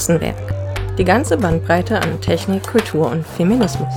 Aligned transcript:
Hexenwerk. 0.00 0.96
Die 0.96 1.04
ganze 1.04 1.36
Bandbreite 1.36 2.00
an 2.00 2.22
Technik, 2.22 2.62
Kultur 2.62 3.10
und 3.10 3.22
Feminismus. 3.22 3.92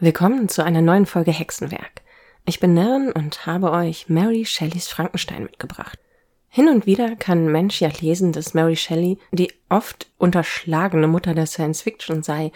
Willkommen 0.00 0.48
zu 0.48 0.64
einer 0.64 0.82
neuen 0.82 1.06
Folge 1.06 1.30
Hexenwerk. 1.30 2.02
Ich 2.44 2.58
bin 2.58 2.74
Nirren 2.74 3.12
und 3.12 3.46
habe 3.46 3.70
euch 3.70 4.08
Mary 4.08 4.44
Shelleys 4.44 4.88
Frankenstein 4.88 5.44
mitgebracht. 5.44 6.00
Hin 6.48 6.66
und 6.66 6.84
wieder 6.84 7.14
kann 7.14 7.46
Mensch 7.46 7.80
ja 7.80 7.90
lesen, 8.00 8.32
dass 8.32 8.54
Mary 8.54 8.74
Shelley 8.74 9.18
die 9.30 9.52
oft 9.68 10.10
unterschlagene 10.18 11.06
Mutter 11.06 11.32
der 11.32 11.46
Science 11.46 11.82
Fiction 11.82 12.24
sei. 12.24 12.50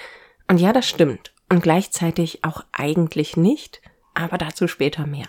Und 0.49 0.59
ja, 0.59 0.73
das 0.73 0.89
stimmt. 0.89 1.33
Und 1.49 1.63
gleichzeitig 1.63 2.43
auch 2.43 2.65
eigentlich 2.73 3.37
nicht, 3.37 3.81
aber 4.15 4.37
dazu 4.37 4.67
später 4.67 5.07
mehr. 5.07 5.29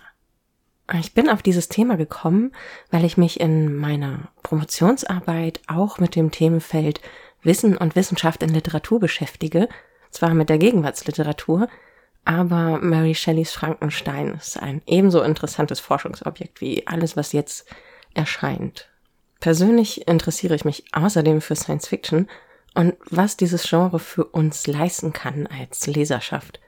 Ich 0.93 1.13
bin 1.13 1.29
auf 1.29 1.41
dieses 1.41 1.69
Thema 1.69 1.97
gekommen, 1.97 2.51
weil 2.89 3.05
ich 3.05 3.17
mich 3.17 3.39
in 3.39 3.75
meiner 3.75 4.29
Promotionsarbeit 4.43 5.61
auch 5.67 5.99
mit 5.99 6.15
dem 6.15 6.31
Themenfeld 6.31 7.01
Wissen 7.43 7.77
und 7.77 7.95
Wissenschaft 7.95 8.43
in 8.43 8.49
Literatur 8.49 8.99
beschäftige, 8.99 9.69
zwar 10.11 10.33
mit 10.33 10.49
der 10.49 10.57
Gegenwartsliteratur, 10.57 11.67
aber 12.25 12.79
Mary 12.79 13.15
Shelleys 13.15 13.51
Frankenstein 13.51 14.35
ist 14.35 14.61
ein 14.61 14.81
ebenso 14.85 15.21
interessantes 15.21 15.79
Forschungsobjekt 15.79 16.61
wie 16.61 16.85
alles, 16.87 17.15
was 17.15 17.33
jetzt 17.33 17.67
erscheint. 18.13 18.89
Persönlich 19.39 20.07
interessiere 20.07 20.55
ich 20.55 20.65
mich 20.65 20.83
außerdem 20.91 21.41
für 21.41 21.55
Science 21.55 21.87
Fiction 21.87 22.27
und 22.73 22.95
was 23.09 23.37
dieses 23.37 23.63
Genre 23.63 23.99
für 23.99 24.25
uns 24.25 24.67
leisten 24.67 25.13
kann 25.13 25.47
als 25.47 25.87
Leserschaft. 25.87 26.59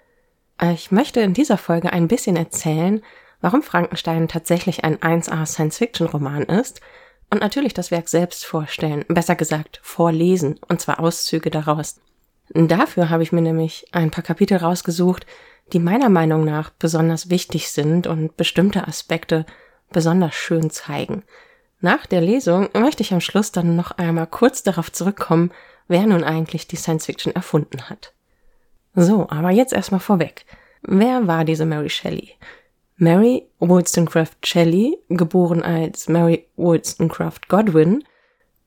Ich 0.73 0.91
möchte 0.91 1.21
in 1.21 1.33
dieser 1.33 1.57
Folge 1.57 1.91
ein 1.91 2.07
bisschen 2.07 2.35
erzählen, 2.35 3.01
warum 3.41 3.63
Frankenstein 3.63 4.27
tatsächlich 4.27 4.83
ein 4.83 4.97
1A 4.97 5.45
Science-Fiction-Roman 5.45 6.43
ist 6.43 6.81
und 7.29 7.41
natürlich 7.41 7.73
das 7.73 7.91
Werk 7.91 8.07
selbst 8.09 8.45
vorstellen, 8.45 9.05
besser 9.07 9.35
gesagt 9.35 9.79
vorlesen, 9.83 10.59
und 10.67 10.81
zwar 10.81 10.99
Auszüge 10.99 11.49
daraus. 11.49 11.99
Dafür 12.53 13.09
habe 13.09 13.23
ich 13.23 13.31
mir 13.31 13.41
nämlich 13.41 13.87
ein 13.91 14.11
paar 14.11 14.23
Kapitel 14.23 14.57
rausgesucht, 14.57 15.25
die 15.73 15.79
meiner 15.79 16.09
Meinung 16.09 16.43
nach 16.43 16.69
besonders 16.69 17.29
wichtig 17.29 17.71
sind 17.71 18.07
und 18.07 18.35
bestimmte 18.35 18.87
Aspekte 18.87 19.45
besonders 19.91 20.35
schön 20.35 20.69
zeigen. 20.69 21.23
Nach 21.79 22.05
der 22.05 22.21
Lesung 22.21 22.69
möchte 22.73 23.03
ich 23.03 23.13
am 23.13 23.21
Schluss 23.21 23.51
dann 23.51 23.75
noch 23.75 23.91
einmal 23.91 24.27
kurz 24.27 24.63
darauf 24.63 24.91
zurückkommen, 24.91 25.51
wer 25.87 26.05
nun 26.05 26.23
eigentlich 26.23 26.67
die 26.67 26.75
Science 26.75 27.05
Fiction 27.05 27.33
erfunden 27.33 27.89
hat. 27.89 28.13
So, 28.93 29.29
aber 29.29 29.51
jetzt 29.51 29.73
erstmal 29.73 30.01
vorweg. 30.01 30.45
Wer 30.81 31.27
war 31.27 31.45
diese 31.45 31.65
Mary 31.65 31.89
Shelley? 31.89 32.33
Mary 33.03 33.47
Wollstonecraft 33.57 34.45
Shelley, 34.45 34.95
geboren 35.09 35.63
als 35.63 36.07
Mary 36.07 36.47
Wollstonecraft 36.55 37.49
Godwin, 37.49 38.03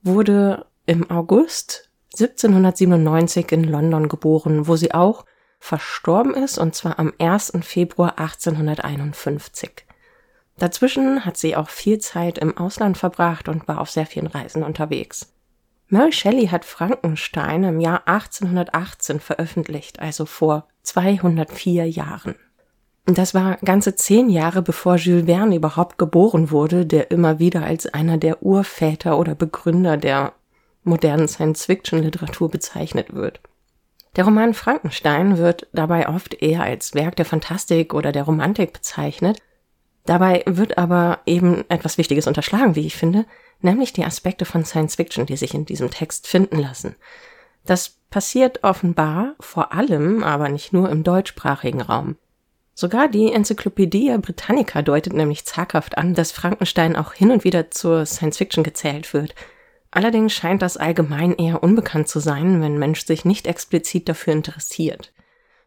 wurde 0.03 0.65
im 0.85 1.09
August 1.09 1.89
1797 2.19 3.49
in 3.53 3.63
London 3.63 4.09
geboren, 4.09 4.67
wo 4.67 4.75
sie 4.75 4.93
auch 4.93 5.23
verstorben 5.59 6.33
ist, 6.33 6.57
und 6.57 6.75
zwar 6.75 6.99
am 6.99 7.13
1. 7.17 7.53
Februar 7.61 8.19
1851. 8.19 9.85
Dazwischen 10.57 11.23
hat 11.23 11.37
sie 11.37 11.55
auch 11.55 11.69
viel 11.69 11.99
Zeit 11.99 12.37
im 12.37 12.57
Ausland 12.57 12.97
verbracht 12.97 13.47
und 13.47 13.69
war 13.69 13.79
auf 13.79 13.89
sehr 13.89 14.05
vielen 14.05 14.27
Reisen 14.27 14.63
unterwegs. 14.63 15.33
Mary 15.87 16.11
Shelley 16.11 16.47
hat 16.47 16.65
Frankenstein 16.65 17.63
im 17.63 17.79
Jahr 17.79 18.05
1818 18.05 19.21
veröffentlicht, 19.21 20.01
also 20.01 20.25
vor 20.25 20.67
204 20.83 21.89
Jahren. 21.89 22.35
Das 23.05 23.35
war 23.35 23.57
ganze 23.63 23.95
zehn 23.95 24.29
Jahre 24.29 24.63
bevor 24.63 24.95
Jules 24.95 25.25
Verne 25.25 25.55
überhaupt 25.55 25.99
geboren 25.99 26.49
wurde, 26.49 26.87
der 26.87 27.11
immer 27.11 27.37
wieder 27.37 27.63
als 27.63 27.85
einer 27.85 28.17
der 28.17 28.41
Urväter 28.41 29.19
oder 29.19 29.35
Begründer 29.35 29.97
der 29.97 30.33
modernen 30.83 31.27
Science-Fiction-Literatur 31.27 32.49
bezeichnet 32.49 33.13
wird. 33.13 33.41
Der 34.15 34.23
Roman 34.23 34.53
Frankenstein 34.53 35.37
wird 35.37 35.67
dabei 35.71 36.09
oft 36.09 36.41
eher 36.41 36.63
als 36.63 36.95
Werk 36.95 37.15
der 37.15 37.25
Fantastik 37.25 37.93
oder 37.93 38.11
der 38.11 38.23
Romantik 38.23 38.73
bezeichnet. 38.73 39.39
Dabei 40.05 40.43
wird 40.47 40.77
aber 40.77 41.19
eben 41.25 41.63
etwas 41.69 41.97
Wichtiges 41.97 42.25
unterschlagen, 42.25 42.75
wie 42.75 42.87
ich 42.87 42.95
finde, 42.95 43.25
nämlich 43.61 43.93
die 43.93 44.05
Aspekte 44.05 44.45
von 44.45 44.65
Science 44.65 44.95
Fiction, 44.95 45.25
die 45.25 45.37
sich 45.37 45.53
in 45.53 45.65
diesem 45.65 45.91
Text 45.91 46.27
finden 46.27 46.57
lassen. 46.57 46.95
Das 47.65 47.97
passiert 48.09 48.63
offenbar 48.63 49.35
vor 49.39 49.73
allem, 49.73 50.23
aber 50.23 50.49
nicht 50.49 50.73
nur 50.73 50.89
im 50.89 51.03
deutschsprachigen 51.03 51.81
Raum. 51.81 52.15
Sogar 52.77 53.07
die 53.07 53.31
Enzyklopädie 53.31 54.17
Britannica 54.17 54.81
deutet 54.81 55.13
nämlich 55.13 55.45
zaghaft 55.45 55.97
an, 55.97 56.13
dass 56.13 56.33
Frankenstein 56.33 56.97
auch 56.97 57.13
hin 57.13 57.31
und 57.31 57.45
wieder 57.45 57.71
zur 57.71 58.05
Science 58.05 58.37
Fiction 58.37 58.65
gezählt 58.65 59.13
wird. 59.13 59.33
Allerdings 59.91 60.33
scheint 60.33 60.61
das 60.61 60.75
allgemein 60.75 61.33
eher 61.35 61.63
unbekannt 61.63 62.09
zu 62.09 62.19
sein, 62.19 62.61
wenn 62.61 62.77
Mensch 62.77 63.05
sich 63.05 63.23
nicht 63.23 63.47
explizit 63.47 64.09
dafür 64.09 64.33
interessiert. 64.33 65.13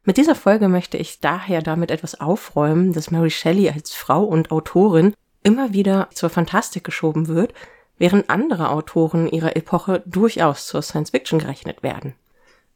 Mit 0.05 0.19
dieser 0.19 0.35
Folge 0.35 0.69
möchte 0.69 0.99
ich 0.99 1.21
daher 1.21 1.63
damit 1.63 1.91
etwas 1.91 2.21
aufräumen, 2.21 2.93
dass 2.93 3.11
Mary 3.11 3.31
Shelley 3.31 3.71
als 3.71 3.95
Frau 3.95 4.23
und 4.25 4.51
Autorin 4.51 5.15
immer 5.43 5.73
wieder 5.73 6.09
zur 6.13 6.29
Fantastik 6.29 6.85
geschoben 6.85 7.27
wird, 7.27 7.55
während 7.97 8.29
andere 8.29 8.69
Autoren 8.69 9.29
ihrer 9.29 9.57
Epoche 9.57 10.03
durchaus 10.05 10.67
zur 10.67 10.83
Science 10.83 11.11
Fiction 11.11 11.39
gerechnet 11.39 11.83
werden. 11.83 12.15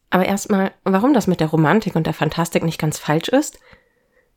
Aber 0.08 0.24
erstmal, 0.24 0.72
warum 0.84 1.12
das 1.12 1.26
mit 1.26 1.40
der 1.40 1.48
Romantik 1.48 1.96
und 1.96 2.06
der 2.06 2.14
Fantastik 2.14 2.62
nicht 2.64 2.80
ganz 2.80 2.98
falsch 2.98 3.28
ist– 3.28 3.58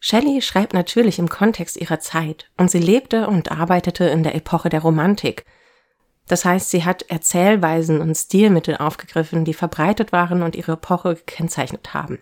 Shelley 0.08 0.44
schreibt 0.44 0.76
natürlich 0.76 1.18
im 1.18 1.30
Kontext 1.30 1.78
ihrer 1.78 2.00
Zeit 2.00 2.52
und 2.58 2.70
sie 2.70 2.78
lebte 2.78 3.28
und 3.28 3.52
arbeitete 3.52 4.06
in 4.06 4.22
der 4.22 4.36
Epoche 4.36 4.70
der 4.70 4.84
Romantik. 4.84 5.46
Das 6.28 6.46
heißt, 6.46 6.70
sie 6.70 6.86
hat 6.86 7.10
Erzählweisen 7.10 8.02
und 8.02 8.14
Stilmittel 8.14 8.78
aufgegriffen, 8.78 9.46
die 9.46 9.56
verbreitet 9.56 10.12
waren 10.12 10.44
und 10.44 10.56
ihre 10.56 10.74
Epoche 10.74 11.16
gekennzeichnet 11.16 11.96
haben. 11.96 12.20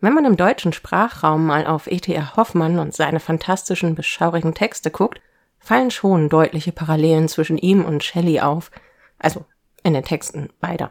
Wenn 0.00 0.12
man 0.12 0.26
im 0.26 0.36
deutschen 0.36 0.74
Sprachraum 0.74 1.46
mal 1.46 1.66
auf 1.66 1.86
E.T.R. 1.86 2.36
Hoffmann 2.36 2.78
und 2.78 2.94
seine 2.94 3.18
fantastischen, 3.18 3.94
beschaurigen 3.94 4.52
Texte 4.52 4.90
guckt, 4.90 5.22
fallen 5.58 5.90
schon 5.90 6.28
deutliche 6.28 6.72
Parallelen 6.72 7.28
zwischen 7.28 7.56
ihm 7.56 7.82
und 7.82 8.04
Shelley 8.04 8.40
auf, 8.40 8.70
also 9.18 9.46
in 9.82 9.94
den 9.94 10.04
Texten 10.04 10.50
beider. 10.60 10.90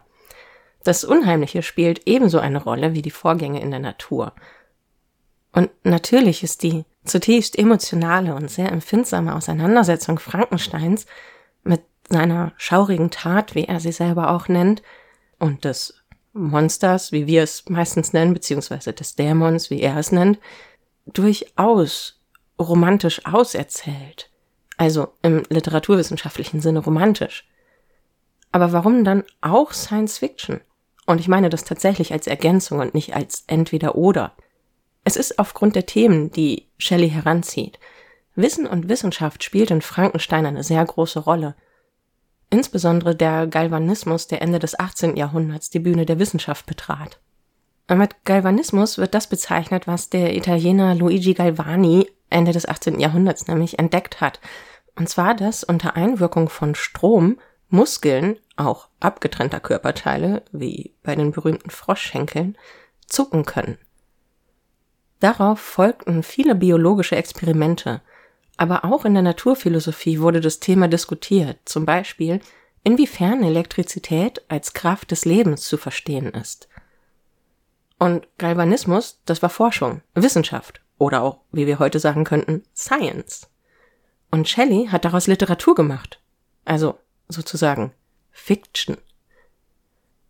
Das 0.84 1.03
Unheimliche 1.03 1.62
spielt 1.62 2.08
ebenso 2.08 2.40
eine 2.40 2.64
Rolle 2.64 2.96
wie 2.96 3.03
die 3.03 3.12
Vorgänge 3.12 3.62
in 3.62 3.70
der 3.70 3.80
Natur– 3.80 4.34
und 5.52 5.70
natürlich 5.84 6.44
ist 6.44 6.64
die 6.64 6.86
zutiefst 7.06 7.58
emotionale 7.58 8.36
und 8.36 8.52
sehr 8.52 8.72
empfindsame 8.72 9.36
Auseinandersetzung 9.36 10.20
Frankensteins 10.20 11.06
mit 11.64 11.82
seiner 12.10 12.54
schaurigen 12.58 13.10
Tat, 13.10 13.56
wie 13.56 13.66
er 13.66 13.80
sie 13.80 13.92
selber 13.92 14.32
auch 14.32 14.48
nennt, 14.48 14.82
und 15.40 15.66
des 15.66 15.94
Monsters, 16.34 17.12
wie 17.12 17.28
wir 17.28 17.44
es 17.44 17.68
meistens 17.70 18.14
nennen, 18.14 18.34
beziehungsweise 18.34 18.94
des 18.94 19.16
Dämons, 19.16 19.70
wie 19.70 19.82
er 19.82 19.98
es 19.98 20.12
nennt, 20.12 20.40
durchaus 21.06 22.20
romantisch 22.59 23.26
auserzählt. 23.26 24.30
Also 24.78 25.14
im 25.22 25.44
literaturwissenschaftlichen 25.50 26.62
Sinne 26.62 26.80
romantisch. 26.80 27.48
Aber 28.52 28.72
warum 28.72 29.04
dann 29.04 29.24
auch 29.42 29.74
Science 29.74 30.20
Fiction? 30.20 30.62
Und 31.06 31.20
ich 31.20 31.28
meine 31.28 31.50
das 31.50 31.64
tatsächlich 31.64 32.14
als 32.14 32.28
Ergänzung 32.28 32.80
und 32.80 32.94
nicht 32.94 33.16
als 33.16 33.44
entweder 33.48 33.96
oder. 33.96 34.34
Es 35.09 35.16
ist 35.16 35.40
aufgrund 35.40 35.75
der 35.75 35.88
Themen, 35.88 36.30
die 36.30 36.68
Shelley 36.78 37.09
heranzieht. 37.09 37.80
Wissen 38.36 38.68
und 38.68 38.90
Wissenschaft 38.90 39.44
spielt 39.44 39.72
in 39.72 39.81
Frankenstein 39.81 40.46
eine 40.46 40.64
sehr 40.64 40.86
große 40.86 41.22
Rolle. 41.22 41.56
Insbesondere 42.52 43.16
der 43.16 43.47
Galvanismus, 43.47 44.28
der 44.28 44.44
Ende 44.44 44.59
des 44.59 44.80
18. 44.80 45.18
Jahrhunderts 45.18 45.72
die 45.72 45.80
Bühne 45.80 46.06
der 46.06 46.20
Wissenschaft 46.20 46.68
betrat. 46.68 47.20
Mit 47.88 48.24
Galvanismus 48.24 49.00
wird 49.00 49.16
das 49.16 49.26
bezeichnet, 49.26 49.88
was 49.88 50.11
der 50.11 50.35
Italiener 50.35 50.94
Luigi 50.94 51.34
Galvani 51.34 52.08
Ende 52.29 52.52
des 52.52 52.67
18. 52.67 53.00
Jahrhunderts 53.00 53.47
nämlich 53.47 53.79
entdeckt 53.79 54.22
hat. 54.22 54.40
Und 54.96 55.09
zwar, 55.09 55.34
dass 55.34 55.64
unter 55.64 55.96
Einwirkung 55.96 56.50
von 56.50 56.76
Strom 56.76 57.40
Muskeln, 57.70 58.38
auch 58.58 58.90
abgetrennter 59.00 59.59
Körperteile, 59.59 60.44
wie 60.52 60.94
bei 61.02 61.16
den 61.16 61.32
berühmten 61.32 61.72
Froschschenkeln, 61.72 62.56
zucken 63.08 63.46
können. 63.46 63.79
Darauf 65.20 65.60
folgten 65.60 66.24
viele 66.24 66.56
biologische 66.56 67.16
Experimente, 67.16 68.02
aber 68.58 68.86
auch 68.86 69.06
in 69.06 69.14
der 69.14 69.24
Naturphilosophie 69.24 70.20
wurde 70.20 70.42
das 70.42 70.60
Thema 70.60 70.88
diskutiert, 70.88 71.58
zum 71.66 71.86
Beispiel, 71.86 72.42
inwiefern 72.84 73.44
Elektrizität 73.44 74.42
als 74.48 74.74
Kraft 74.74 75.12
des 75.12 75.26
Lebens 75.26 75.64
zu 75.64 75.78
verstehen 75.78 76.30
ist. 76.34 76.70
Und 77.98 78.28
Galvanismus, 78.38 79.20
das 79.26 79.42
war 79.42 79.50
Forschung, 79.50 80.02
Wissenschaft 80.16 80.82
oder 80.98 81.22
auch, 81.22 81.40
wie 81.52 81.68
wir 81.68 81.80
heute 81.80 82.00
sagen 82.00 82.24
könnten, 82.24 82.64
Science. 82.76 83.50
Und 84.32 84.48
Shelley 84.48 84.88
hat 84.88 85.06
daraus 85.06 85.28
Literatur 85.28 85.76
gemacht, 85.76 86.22
also 86.66 86.98
sozusagen 87.28 87.92
Fiction. 88.32 88.98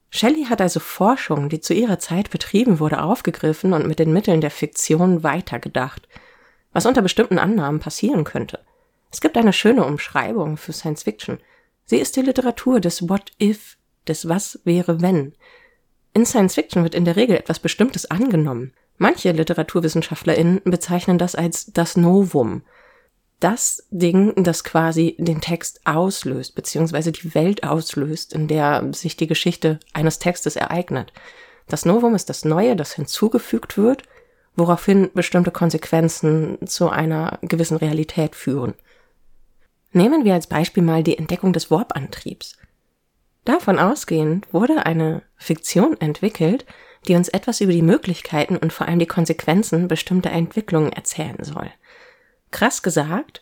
Shelley 0.09 0.45
hat 0.45 0.61
also 0.61 0.79
Forschung, 0.79 1.49
die 1.49 1.59
zu 1.59 1.73
ihrer 1.73 1.99
Zeit 1.99 2.31
betrieben 2.31 2.79
wurde, 2.79 3.03
aufgegriffen 3.03 3.73
und 3.73 3.87
mit 3.87 3.99
den 3.99 4.11
Mitteln 4.11 4.41
der 4.41 4.51
Fiktion 4.51 5.23
weitergedacht, 5.23 6.07
was 6.73 6.85
unter 6.85 7.01
bestimmten 7.01 7.37
Annahmen 7.37 7.79
passieren 7.79 8.23
könnte. 8.23 8.59
Es 9.11 9.21
gibt 9.21 9.37
eine 9.37 9.53
schöne 9.53 9.85
Umschreibung 9.85 10.57
für 10.57 10.73
Science 10.73 11.03
Fiction. 11.03 11.39
Sie 11.85 11.97
ist 11.97 12.15
die 12.15 12.21
Literatur 12.21 12.79
des 12.79 13.07
What 13.09 13.31
if, 13.41 13.77
des 14.07 14.27
Was 14.27 14.59
wäre 14.63 15.01
wenn. 15.01 15.33
In 16.13 16.25
Science 16.25 16.55
Fiction 16.55 16.83
wird 16.83 16.95
in 16.95 17.05
der 17.05 17.15
Regel 17.15 17.37
etwas 17.37 17.59
Bestimmtes 17.59 18.09
angenommen. 18.09 18.73
Manche 18.97 19.31
LiteraturwissenschaftlerInnen 19.31 20.61
bezeichnen 20.65 21.17
das 21.17 21.35
als 21.35 21.67
das 21.67 21.95
Novum. 21.95 22.63
Das 23.39 23.87
Ding, 23.89 24.33
das 24.43 24.65
quasi 24.65 25.15
den 25.17 25.39
Text 25.39 25.79
auslöst, 25.85 26.55
beziehungsweise 26.55 27.11
die 27.11 27.33
Welt 27.33 27.63
auslöst, 27.63 28.33
in 28.33 28.47
der 28.47 28.89
sich 28.93 29.15
die 29.15 29.27
Geschichte 29.27 29.79
eines 29.93 30.19
Textes 30.19 30.57
ereignet. 30.57 31.13
Das 31.67 31.85
Novum 31.85 32.15
ist 32.15 32.29
das 32.29 32.43
Neue, 32.43 32.75
das 32.75 32.93
hinzugefügt 32.93 33.77
wird, 33.77 34.03
woraufhin 34.55 35.09
bestimmte 35.13 35.51
Konsequenzen 35.51 36.57
zu 36.65 36.89
einer 36.89 37.39
gewissen 37.41 37.77
Realität 37.77 38.35
führen. 38.35 38.73
Nehmen 39.93 40.25
wir 40.25 40.33
als 40.33 40.47
Beispiel 40.47 40.83
mal 40.83 41.01
die 41.01 41.17
Entdeckung 41.17 41.53
des 41.53 41.71
Warp-Antriebs. 41.71 42.57
Davon 43.45 43.79
ausgehend 43.79 44.53
wurde 44.53 44.85
eine 44.85 45.23
Fiktion 45.37 45.99
entwickelt, 46.01 46.65
die 47.07 47.15
uns 47.15 47.29
etwas 47.29 47.61
über 47.61 47.71
die 47.71 47.81
Möglichkeiten 47.81 48.57
und 48.57 48.73
vor 48.73 48.87
allem 48.87 48.99
die 48.99 49.07
Konsequenzen 49.07 49.87
bestimmter 49.87 50.31
Entwicklungen 50.31 50.91
erzählen 50.91 51.41
soll. 51.41 51.71
Krass 52.51 52.81
gesagt, 52.81 53.41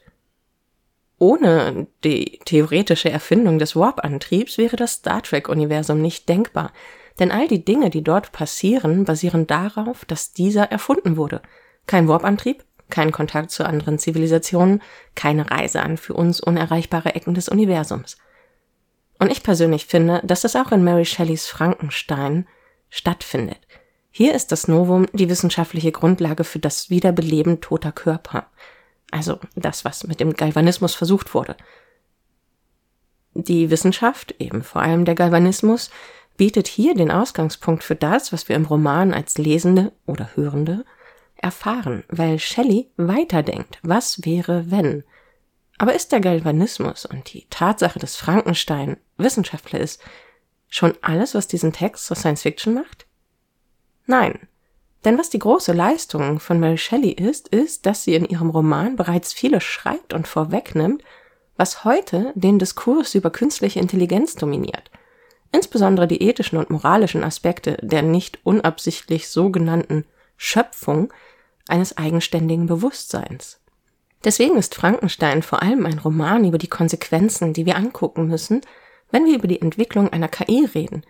ohne 1.19 1.87
die 2.03 2.39
theoretische 2.45 3.09
Erfindung 3.09 3.57
des 3.57 3.75
Warp-Antriebs 3.75 4.57
wäre 4.57 4.75
das 4.75 4.93
Star 4.93 5.23
Trek-Universum 5.23 6.01
nicht 6.01 6.29
denkbar, 6.29 6.71
denn 7.19 7.31
all 7.31 7.47
die 7.47 7.65
Dinge, 7.65 7.89
die 7.89 8.03
dort 8.03 8.31
passieren, 8.31 9.05
basieren 9.05 9.47
darauf, 9.47 10.05
dass 10.05 10.33
dieser 10.33 10.71
erfunden 10.71 11.17
wurde. 11.17 11.41
Kein 11.87 12.07
Warp-Antrieb, 12.07 12.63
kein 12.89 13.11
Kontakt 13.11 13.51
zu 13.51 13.65
anderen 13.65 13.97
Zivilisationen, 13.97 14.81
keine 15.15 15.49
Reise 15.49 15.81
an 15.81 15.97
für 15.97 16.13
uns 16.13 16.39
unerreichbare 16.39 17.15
Ecken 17.15 17.33
des 17.33 17.49
Universums. 17.49 18.17
Und 19.19 19.31
ich 19.31 19.41
persönlich 19.41 19.87
finde, 19.87 20.21
dass 20.23 20.41
das 20.41 20.55
auch 20.55 20.71
in 20.71 20.83
Mary 20.83 21.05
Shelleys 21.05 21.47
Frankenstein 21.47 22.47
stattfindet. 22.89 23.59
Hier 24.11 24.33
ist 24.33 24.51
das 24.51 24.67
Novum 24.67 25.07
die 25.13 25.29
wissenschaftliche 25.29 25.91
Grundlage 25.91 26.43
für 26.43 26.59
das 26.59 26.89
Wiederbeleben 26.89 27.61
toter 27.61 27.91
Körper. 27.91 28.47
Also 29.11 29.39
das, 29.55 29.85
was 29.85 30.05
mit 30.05 30.19
dem 30.19 30.33
Galvanismus 30.33 30.95
versucht 30.95 31.33
wurde. 31.33 31.55
Die 33.33 33.69
Wissenschaft, 33.69 34.35
eben 34.39 34.63
vor 34.63 34.81
allem 34.81 35.05
der 35.05 35.15
Galvanismus, 35.15 35.91
bietet 36.37 36.67
hier 36.67 36.95
den 36.95 37.11
Ausgangspunkt 37.11 37.83
für 37.83 37.95
das, 37.95 38.33
was 38.33 38.49
wir 38.49 38.55
im 38.55 38.65
Roman 38.65 39.13
als 39.13 39.37
Lesende 39.37 39.91
oder 40.05 40.35
Hörende 40.35 40.85
erfahren, 41.35 42.03
weil 42.09 42.39
Shelley 42.39 42.89
weiterdenkt. 42.97 43.79
Was 43.83 44.25
wäre, 44.25 44.71
wenn? 44.71 45.03
Aber 45.77 45.93
ist 45.93 46.11
der 46.11 46.19
Galvanismus 46.19 47.05
und 47.05 47.33
die 47.33 47.45
Tatsache, 47.49 47.99
dass 47.99 48.15
Frankenstein 48.15 48.97
Wissenschaftler 49.17 49.79
ist, 49.79 50.01
schon 50.69 50.93
alles, 51.01 51.35
was 51.35 51.47
diesen 51.47 51.73
Text 51.73 52.05
zur 52.05 52.17
Science 52.17 52.41
Fiction 52.41 52.73
macht? 52.73 53.05
Nein. 54.05 54.47
Denn 55.05 55.17
was 55.17 55.29
die 55.29 55.39
große 55.39 55.73
Leistung 55.73 56.39
von 56.39 56.59
Mary 56.59 56.77
Shelley 56.77 57.11
ist, 57.11 57.47
ist, 57.49 57.85
dass 57.85 58.03
sie 58.03 58.15
in 58.15 58.25
ihrem 58.25 58.49
Roman 58.49 58.95
bereits 58.95 59.33
vieles 59.33 59.63
schreibt 59.63 60.13
und 60.13 60.27
vorwegnimmt, 60.27 61.03
was 61.55 61.83
heute 61.83 62.31
den 62.35 62.59
Diskurs 62.59 63.15
über 63.15 63.29
künstliche 63.29 63.79
Intelligenz 63.79 64.35
dominiert. 64.35 64.91
Insbesondere 65.51 66.07
die 66.07 66.21
ethischen 66.21 66.57
und 66.57 66.69
moralischen 66.69 67.23
Aspekte 67.23 67.77
der 67.81 68.01
nicht 68.01 68.39
unabsichtlich 68.43 69.29
sogenannten 69.29 70.05
Schöpfung 70.35 71.11
eines 71.67 71.97
eigenständigen 71.97 72.67
Bewusstseins. 72.67 73.59
Deswegen 74.23 74.57
ist 74.57 74.75
Frankenstein 74.75 75.41
vor 75.41 75.61
allem 75.61 75.85
ein 75.85 75.99
Roman 75.99 76.45
über 76.45 76.57
die 76.57 76.67
Konsequenzen, 76.67 77.53
die 77.53 77.65
wir 77.65 77.75
angucken 77.75 78.27
müssen, 78.27 78.61
wenn 79.11 79.25
wir 79.25 79.35
über 79.35 79.47
die 79.47 79.61
Entwicklung 79.61 80.11
einer 80.11 80.27
KI 80.27 80.65
reden. 80.65 81.03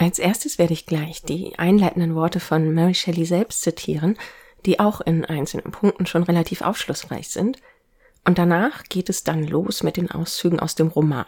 Als 0.00 0.18
erstes 0.18 0.56
werde 0.58 0.72
ich 0.72 0.86
gleich 0.86 1.20
die 1.20 1.58
einleitenden 1.58 2.14
Worte 2.14 2.40
von 2.40 2.72
Mary 2.72 2.94
Shelley 2.94 3.26
selbst 3.26 3.60
zitieren, 3.60 4.16
die 4.64 4.80
auch 4.80 5.02
in 5.02 5.26
einzelnen 5.26 5.72
Punkten 5.72 6.06
schon 6.06 6.22
relativ 6.22 6.62
aufschlussreich 6.62 7.28
sind, 7.28 7.58
und 8.24 8.38
danach 8.38 8.84
geht 8.84 9.10
es 9.10 9.24
dann 9.24 9.46
los 9.46 9.82
mit 9.82 9.98
den 9.98 10.10
Auszügen 10.10 10.58
aus 10.58 10.74
dem 10.74 10.88
Roman. 10.88 11.26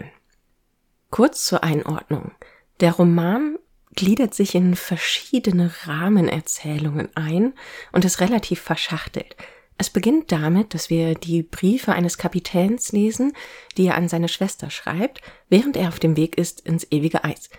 Kurz 1.10 1.44
zur 1.44 1.62
Einordnung. 1.62 2.32
Der 2.80 2.92
Roman 2.92 3.58
gliedert 3.94 4.32
sich 4.32 4.54
in 4.54 4.74
verschiedene 4.74 5.70
Rahmenerzählungen 5.84 7.14
ein 7.14 7.52
und 7.92 8.06
ist 8.06 8.20
relativ 8.20 8.62
verschachtelt. 8.62 9.36
Es 9.76 9.90
beginnt 9.90 10.32
damit, 10.32 10.72
dass 10.72 10.88
wir 10.88 11.14
die 11.14 11.42
Briefe 11.42 11.92
eines 11.92 12.16
Kapitäns 12.16 12.92
lesen, 12.92 13.34
die 13.76 13.88
er 13.88 13.96
an 13.96 14.08
seine 14.08 14.28
Schwester 14.28 14.70
schreibt, 14.70 15.20
während 15.50 15.76
er 15.76 15.88
auf 15.88 15.98
dem 15.98 16.16
Weg 16.16 16.38
ist 16.38 16.60
ins 16.62 16.86
ewige 16.90 17.22
Eis. 17.22 17.50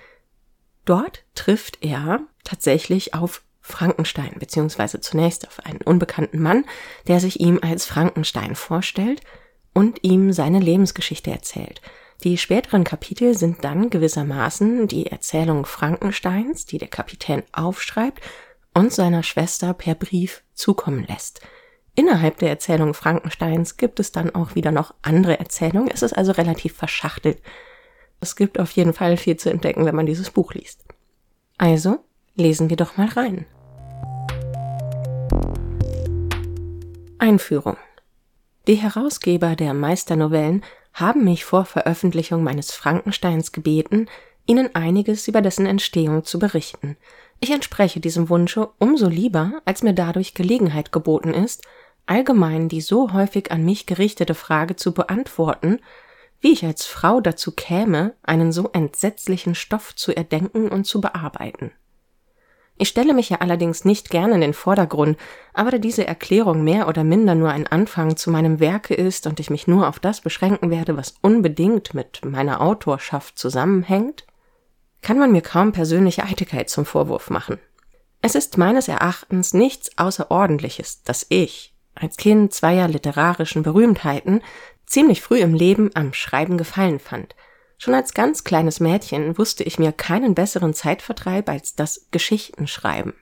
Dort 0.85 1.23
trifft 1.35 1.79
er 1.81 2.21
tatsächlich 2.43 3.13
auf 3.13 3.41
Frankenstein, 3.61 4.35
beziehungsweise 4.39 4.99
zunächst 4.99 5.47
auf 5.47 5.65
einen 5.65 5.79
unbekannten 5.81 6.41
Mann, 6.41 6.65
der 7.07 7.19
sich 7.19 7.39
ihm 7.39 7.59
als 7.61 7.85
Frankenstein 7.85 8.55
vorstellt 8.55 9.21
und 9.73 10.03
ihm 10.03 10.33
seine 10.33 10.59
Lebensgeschichte 10.59 11.31
erzählt. 11.31 11.81
Die 12.23 12.37
späteren 12.37 12.83
Kapitel 12.83 13.37
sind 13.37 13.63
dann 13.63 13.89
gewissermaßen 13.89 14.87
die 14.87 15.07
Erzählung 15.07 15.65
Frankensteins, 15.65 16.65
die 16.65 16.77
der 16.77 16.87
Kapitän 16.87 17.43
aufschreibt 17.51 18.21
und 18.73 18.93
seiner 18.93 19.23
Schwester 19.23 19.73
per 19.73 19.95
Brief 19.95 20.43
zukommen 20.53 21.05
lässt. 21.07 21.41
Innerhalb 21.95 22.37
der 22.39 22.49
Erzählung 22.49 22.93
Frankensteins 22.93 23.77
gibt 23.77 23.99
es 23.99 24.11
dann 24.11 24.33
auch 24.33 24.55
wieder 24.55 24.71
noch 24.71 24.93
andere 25.01 25.39
Erzählungen. 25.39 25.91
Es 25.93 26.01
ist 26.01 26.13
also 26.13 26.31
relativ 26.31 26.75
verschachtelt. 26.75 27.39
Es 28.23 28.37
gibt 28.37 28.57
auf 28.57 28.71
jeden 28.71 28.93
Fall 28.93 29.17
viel 29.17 29.35
zu 29.35 29.49
entdecken, 29.49 29.85
wenn 29.85 29.97
man 29.97 30.05
dieses 30.05 30.31
Buch 30.31 30.53
liest. 30.53 30.79
Also, 31.57 31.97
lesen 32.35 32.69
wir 32.69 32.77
doch 32.77 32.95
mal 32.95 33.09
rein. 33.09 33.45
Einführung. 37.19 37.75
Die 38.65 38.75
Herausgeber 38.75 39.57
der 39.57 39.73
Meisternovellen 39.73 40.63
haben 40.93 41.25
mich 41.25 41.43
vor 41.43 41.65
Veröffentlichung 41.65 42.43
meines 42.43 42.71
Frankensteins 42.71 43.51
gebeten, 43.51 44.07
ihnen 44.45 44.73
einiges 44.73 45.27
über 45.27 45.41
dessen 45.41 45.65
Entstehung 45.65 46.23
zu 46.23 46.39
berichten. 46.39 46.95
Ich 47.41 47.51
entspreche 47.51 47.99
diesem 47.99 48.29
Wunsche 48.29 48.69
umso 48.79 49.09
lieber, 49.09 49.61
als 49.65 49.83
mir 49.83 49.93
dadurch 49.93 50.33
Gelegenheit 50.33 50.93
geboten 50.93 51.33
ist, 51.33 51.67
allgemein 52.05 52.69
die 52.69 52.79
so 52.79 53.11
häufig 53.11 53.51
an 53.51 53.65
mich 53.65 53.85
gerichtete 53.85 54.33
Frage 54.33 54.77
zu 54.77 54.93
beantworten, 54.93 55.81
wie 56.43 56.51
ich 56.51 56.65
als 56.65 56.85
Frau 56.85 57.21
dazu 57.21 57.53
käme, 57.53 58.15
einen 58.21 58.51
so 58.51 58.69
entsetzlichen 58.73 59.55
Stoff 59.55 59.95
zu 59.95 60.13
erdenken 60.13 60.67
und 60.67 60.83
zu 60.83 60.99
bearbeiten. 60.99 61.71
Ich 62.77 62.89
stelle 62.89 63.13
mich 63.13 63.29
ja 63.29 63.37
allerdings 63.39 63.85
nicht 63.85 64.09
gern 64.09 64.33
in 64.33 64.41
den 64.41 64.53
Vordergrund, 64.53 65.17
aber 65.53 65.71
da 65.71 65.77
diese 65.77 66.05
Erklärung 66.05 66.65
mehr 66.65 66.89
oder 66.89 67.05
minder 67.05 67.33
nur 67.33 67.49
ein 67.49 67.65
Anfang 67.65 68.17
zu 68.17 68.29
meinem 68.29 68.59
Werke 68.59 68.93
ist 68.93 69.25
und 69.25 69.39
ich 69.39 69.49
mich 69.49 69.67
nur 69.67 69.87
auf 69.87 69.99
das 69.99 70.19
beschränken 70.19 70.69
werde, 70.69 70.97
was 70.97 71.15
unbedingt 71.21 71.93
mit 71.93 72.25
meiner 72.25 72.59
Autorschaft 72.59 73.39
zusammenhängt, 73.39 74.25
kann 75.01 75.17
man 75.17 75.31
mir 75.31 75.41
kaum 75.41 75.71
persönliche 75.71 76.23
Eitelkeit 76.23 76.69
zum 76.69 76.85
Vorwurf 76.85 77.29
machen. 77.29 77.57
Es 78.21 78.35
ist 78.35 78.57
meines 78.57 78.89
Erachtens 78.89 79.53
nichts 79.53 79.97
Außerordentliches, 79.97 81.03
dass 81.03 81.25
ich, 81.29 81.73
als 81.95 82.17
Kind 82.17 82.53
zweier 82.53 82.89
literarischen 82.89 83.63
Berühmtheiten 83.63 84.41
ziemlich 84.93 85.21
früh 85.21 85.39
im 85.39 85.55
Leben 85.55 85.89
am 85.95 86.13
Schreiben 86.13 86.55
gefallen 86.55 86.99
fand. 86.99 87.35
Schon 87.79 87.95
als 87.95 88.13
ganz 88.13 88.43
kleines 88.43 88.79
Mädchen 88.79 89.37
wusste 89.39 89.63
ich 89.63 89.79
mir 89.79 89.91
keinen 89.91 90.35
besseren 90.35 90.75
Zeitvertreib 90.75 91.49
als 91.49 91.75
das 91.75 92.07
Geschichtenschreiben, 92.11 93.13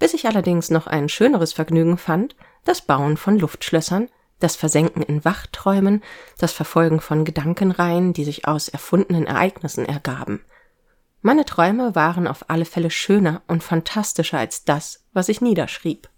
bis 0.00 0.12
ich 0.12 0.26
allerdings 0.26 0.70
noch 0.70 0.88
ein 0.88 1.08
schöneres 1.08 1.52
Vergnügen 1.52 1.98
fand, 1.98 2.34
das 2.64 2.82
Bauen 2.82 3.16
von 3.16 3.38
Luftschlössern, 3.38 4.08
das 4.40 4.56
Versenken 4.56 5.02
in 5.02 5.24
Wachträumen, 5.24 6.02
das 6.38 6.52
Verfolgen 6.52 7.00
von 7.00 7.24
Gedankenreihen, 7.24 8.12
die 8.12 8.24
sich 8.24 8.48
aus 8.48 8.68
erfundenen 8.68 9.26
Ereignissen 9.26 9.86
ergaben. 9.86 10.44
Meine 11.22 11.44
Träume 11.44 11.94
waren 11.94 12.26
auf 12.26 12.50
alle 12.50 12.64
Fälle 12.64 12.90
schöner 12.90 13.42
und 13.46 13.62
fantastischer 13.62 14.38
als 14.38 14.64
das, 14.64 15.04
was 15.12 15.28
ich 15.28 15.40
niederschrieb. 15.40 16.08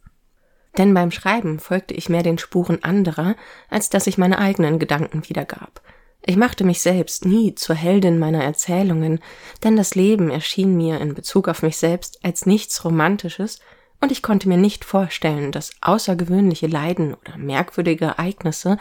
Denn 0.78 0.92
beim 0.92 1.10
Schreiben 1.10 1.58
folgte 1.58 1.94
ich 1.94 2.08
mehr 2.08 2.22
den 2.22 2.38
Spuren 2.38 2.84
anderer, 2.84 3.34
als 3.70 3.88
dass 3.88 4.06
ich 4.06 4.18
meine 4.18 4.38
eigenen 4.38 4.78
Gedanken 4.78 5.28
wiedergab. 5.28 5.80
Ich 6.28 6.36
machte 6.36 6.64
mich 6.64 6.82
selbst 6.82 7.24
nie 7.24 7.54
zur 7.54 7.76
Heldin 7.76 8.18
meiner 8.18 8.42
Erzählungen, 8.42 9.20
denn 9.62 9.76
das 9.76 9.94
Leben 9.94 10.28
erschien 10.28 10.76
mir 10.76 11.00
in 11.00 11.14
Bezug 11.14 11.48
auf 11.48 11.62
mich 11.62 11.76
selbst 11.76 12.24
als 12.24 12.46
nichts 12.46 12.84
Romantisches, 12.84 13.60
und 14.00 14.12
ich 14.12 14.22
konnte 14.22 14.48
mir 14.48 14.58
nicht 14.58 14.84
vorstellen, 14.84 15.52
dass 15.52 15.70
außergewöhnliche 15.80 16.66
Leiden 16.66 17.14
oder 17.14 17.38
merkwürdige 17.38 18.06
Ereignisse 18.06 18.76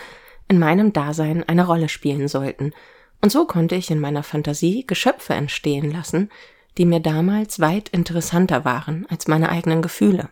in 0.49 0.59
meinem 0.59 0.91
Dasein 0.91 1.47
eine 1.47 1.65
Rolle 1.65 1.87
spielen 1.87 2.27
sollten, 2.27 2.73
und 3.21 3.31
so 3.31 3.45
konnte 3.45 3.75
ich 3.75 3.89
in 3.89 3.99
meiner 3.99 4.23
Fantasie 4.23 4.85
Geschöpfe 4.85 5.33
entstehen 5.33 5.91
lassen, 5.91 6.29
die 6.77 6.85
mir 6.85 6.99
damals 6.99 7.59
weit 7.59 7.89
interessanter 7.89 8.65
waren 8.65 9.05
als 9.09 9.27
meine 9.27 9.49
eigenen 9.49 9.81
Gefühle. 9.81 10.29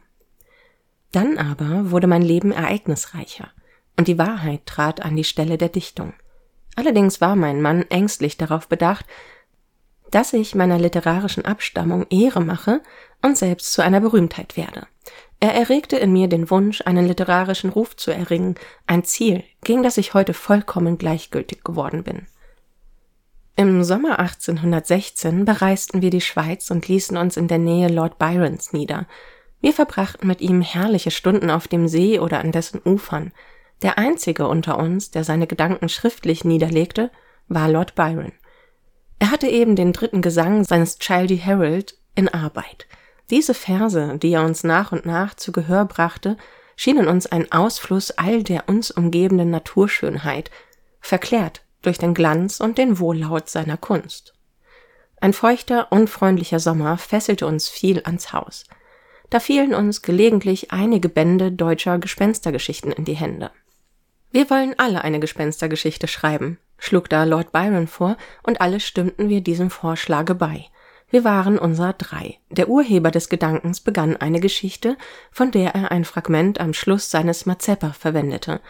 Dann 1.13 1.38
aber 1.38 1.91
wurde 1.91 2.08
mein 2.08 2.24
Leben 2.24 2.51
ereignisreicher, 2.51 3.50
und 3.98 4.10
die 4.10 4.17
Wahrheit 4.17 4.65
trat 4.65 5.01
an 5.01 5.15
die 5.15 5.24
Stelle 5.24 5.58
der 5.58 5.70
Dichtung. 5.70 6.13
Allerdings 6.75 7.22
war 7.22 7.36
mein 7.36 7.62
Mann 7.62 7.84
ängstlich 7.89 8.36
darauf 8.36 8.67
bedacht, 8.67 9.05
dass 10.12 10.34
ich 10.34 10.55
meiner 10.55 10.77
literarischen 10.77 11.46
Abstammung 11.46 12.05
Ehre 12.10 12.41
mache 12.41 12.82
und 13.22 13.38
selbst 13.38 13.74
zu 13.74 13.82
einer 13.82 14.01
Berühmtheit 14.01 14.58
werde. 14.58 14.88
Er 15.39 15.53
erregte 15.53 15.98
in 15.98 16.12
mir 16.13 16.27
den 16.27 16.50
Wunsch, 16.50 16.82
einen 16.86 17.08
literarischen 17.08 17.70
Ruf 17.70 17.96
zu 17.96 18.12
erringen, 18.12 18.55
ein 18.88 19.03
Ziel, 19.03 19.43
gegen 19.63 19.84
das 19.84 19.98
ich 19.98 20.13
heute 20.13 20.34
vollkommen 20.34 20.98
gleichgültig 20.98 21.63
geworden 21.63 22.03
bin. 22.03 22.27
Im 23.55 23.84
Sommer 23.84 24.17
1816 24.17 25.46
bereisten 25.46 26.01
wir 26.01 26.10
die 26.10 26.22
Schweiz 26.22 26.72
und 26.72 26.88
ließen 26.88 27.17
uns 27.17 27.38
in 27.38 27.48
der 27.48 27.60
Nähe 27.60 27.88
Lord 27.88 28.17
Byrons 28.17 28.74
nieder. 28.74 29.05
Wir 29.63 29.72
verbrachten 29.72 30.27
mit 30.27 30.41
ihm 30.41 30.62
herrliche 30.62 31.10
Stunden 31.10 31.50
auf 31.50 31.70
dem 31.70 31.88
See 31.88 32.20
oder 32.20 32.41
an 32.41 32.51
dessen 32.51 32.82
Ufern. 32.84 33.32
Der 33.82 33.98
einzige 33.98 34.50
unter 34.50 34.77
uns, 34.77 35.10
der 35.10 35.24
seine 35.24 35.48
Gedanken 35.48 35.88
schriftlich 35.88 36.43
niederlegte, 36.43 37.12
war 37.48 37.70
Lord 37.70 37.96
Byron. 37.96 38.34
Er 39.20 39.32
hatte 39.32 39.48
eben 39.48 39.77
den 39.77 39.93
dritten 39.93 40.22
Gesang 40.22 40.65
seines 40.65 41.00
Childy 41.00 41.38
Harold 41.38 41.98
in 42.13 42.27
Arbeit. 42.27 42.88
Diese 43.29 43.53
Verse, 43.53 44.17
die 44.17 44.34
er 44.34 44.43
uns 44.43 44.65
nach 44.65 44.91
und 44.91 45.05
nach 45.05 45.34
zu 45.34 45.53
Gehör 45.53 45.86
brachte, 45.86 46.36
schienen 46.75 47.08
uns 47.08 47.25
ein 47.25 47.50
Ausfluss 47.53 48.12
all 48.12 48.43
der 48.43 48.67
uns 48.67 48.91
umgebenden 48.91 49.50
Naturschönheit, 49.50 50.51
verklärt 51.00 51.62
durch 51.82 51.98
den 51.98 52.13
Glanz 52.13 52.60
und 52.60 52.77
den 52.77 53.00
Wohllaut 53.00 53.48
seiner 53.48 53.77
Kunst. 53.77 54.34
Ein 55.22 55.32
feuchter, 55.32 55.89
unfreundlicher 55.89 56.60
Sommer 56.60 56.98
fesselte 56.98 57.48
uns 57.48 57.70
viel 57.70 58.01
ans 58.03 58.34
Haus. 58.34 58.65
Da 59.34 59.40
fielen 59.40 59.74
uns 59.74 60.04
gelegentlich 60.04 60.72
einige 60.72 61.10
Bände 61.10 61.52
deutscher 61.52 61.98
Gespenstergeschichten 61.98 62.92
in 62.92 63.04
die 63.04 63.16
Hände. 63.16 63.50
Wir 64.30 64.48
wollen 64.52 64.75
alle 64.78 65.04
eine 65.04 65.20
Gespenstergeschichte 65.20 66.08
schreiben, 66.08 66.60
schlug 66.78 67.10
da 67.10 67.24
Lord 67.24 67.52
Byron 67.52 67.88
vor, 67.88 68.16
und 68.44 68.62
alle 68.62 68.80
stimmten 68.80 69.30
wir 69.30 69.42
diesem 69.42 69.72
Vorschlage 69.72 70.36
bei. 70.36 70.66
Wir 71.10 71.24
waren 71.24 71.58
unser 71.58 71.94
drei. 71.94 72.38
Der 72.52 72.70
Urheber 72.70 73.10
des 73.10 73.28
Gedankens 73.28 73.82
begann 73.82 74.18
eine 74.18 74.40
Geschichte, 74.40 74.98
von 75.32 75.50
der 75.50 75.74
er 75.74 75.92
ein 75.92 76.06
Fragment 76.06 76.60
am 76.60 76.75
Schluss 76.75 77.10
seines 77.10 77.48
Mazeppa 77.48 77.92
verwendete. 77.94 78.62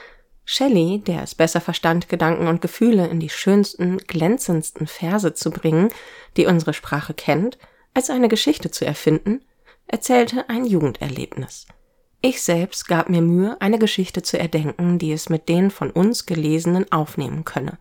Shelley, 0.45 1.03
der 1.05 1.23
es 1.23 1.35
besser 1.35 1.59
verstand, 1.59 2.07
Gedanken 2.07 2.47
und 2.47 2.61
Gefühle 2.61 3.09
in 3.09 3.19
die 3.19 3.27
schönsten, 3.27 3.97
glänzendsten 3.97 4.87
Verse 4.87 5.33
zu 5.33 5.51
bringen, 5.51 5.89
die 6.37 6.45
unsere 6.45 6.73
Sprache 6.73 7.13
kennt, 7.13 7.57
als 7.93 8.09
eine 8.09 8.29
Geschichte 8.29 8.71
zu 8.71 8.85
erfinden, 8.85 9.41
erzählte 9.87 10.49
ein 10.49 10.65
Jugenderlebnis. 10.65 11.67
Ich 12.21 12.41
selbst 12.41 12.87
gab 12.87 13.09
mir 13.09 13.21
Mühe, 13.21 13.57
eine 13.59 13.77
Geschichte 13.77 14.21
zu 14.21 14.39
erdenken, 14.39 14.97
die 14.97 15.11
es 15.11 15.29
mit 15.29 15.49
den 15.49 15.71
von 15.71 15.91
uns 15.91 16.25
Gelesenen 16.25 16.89
aufnehmen 16.91 17.43
könne. 17.43 17.77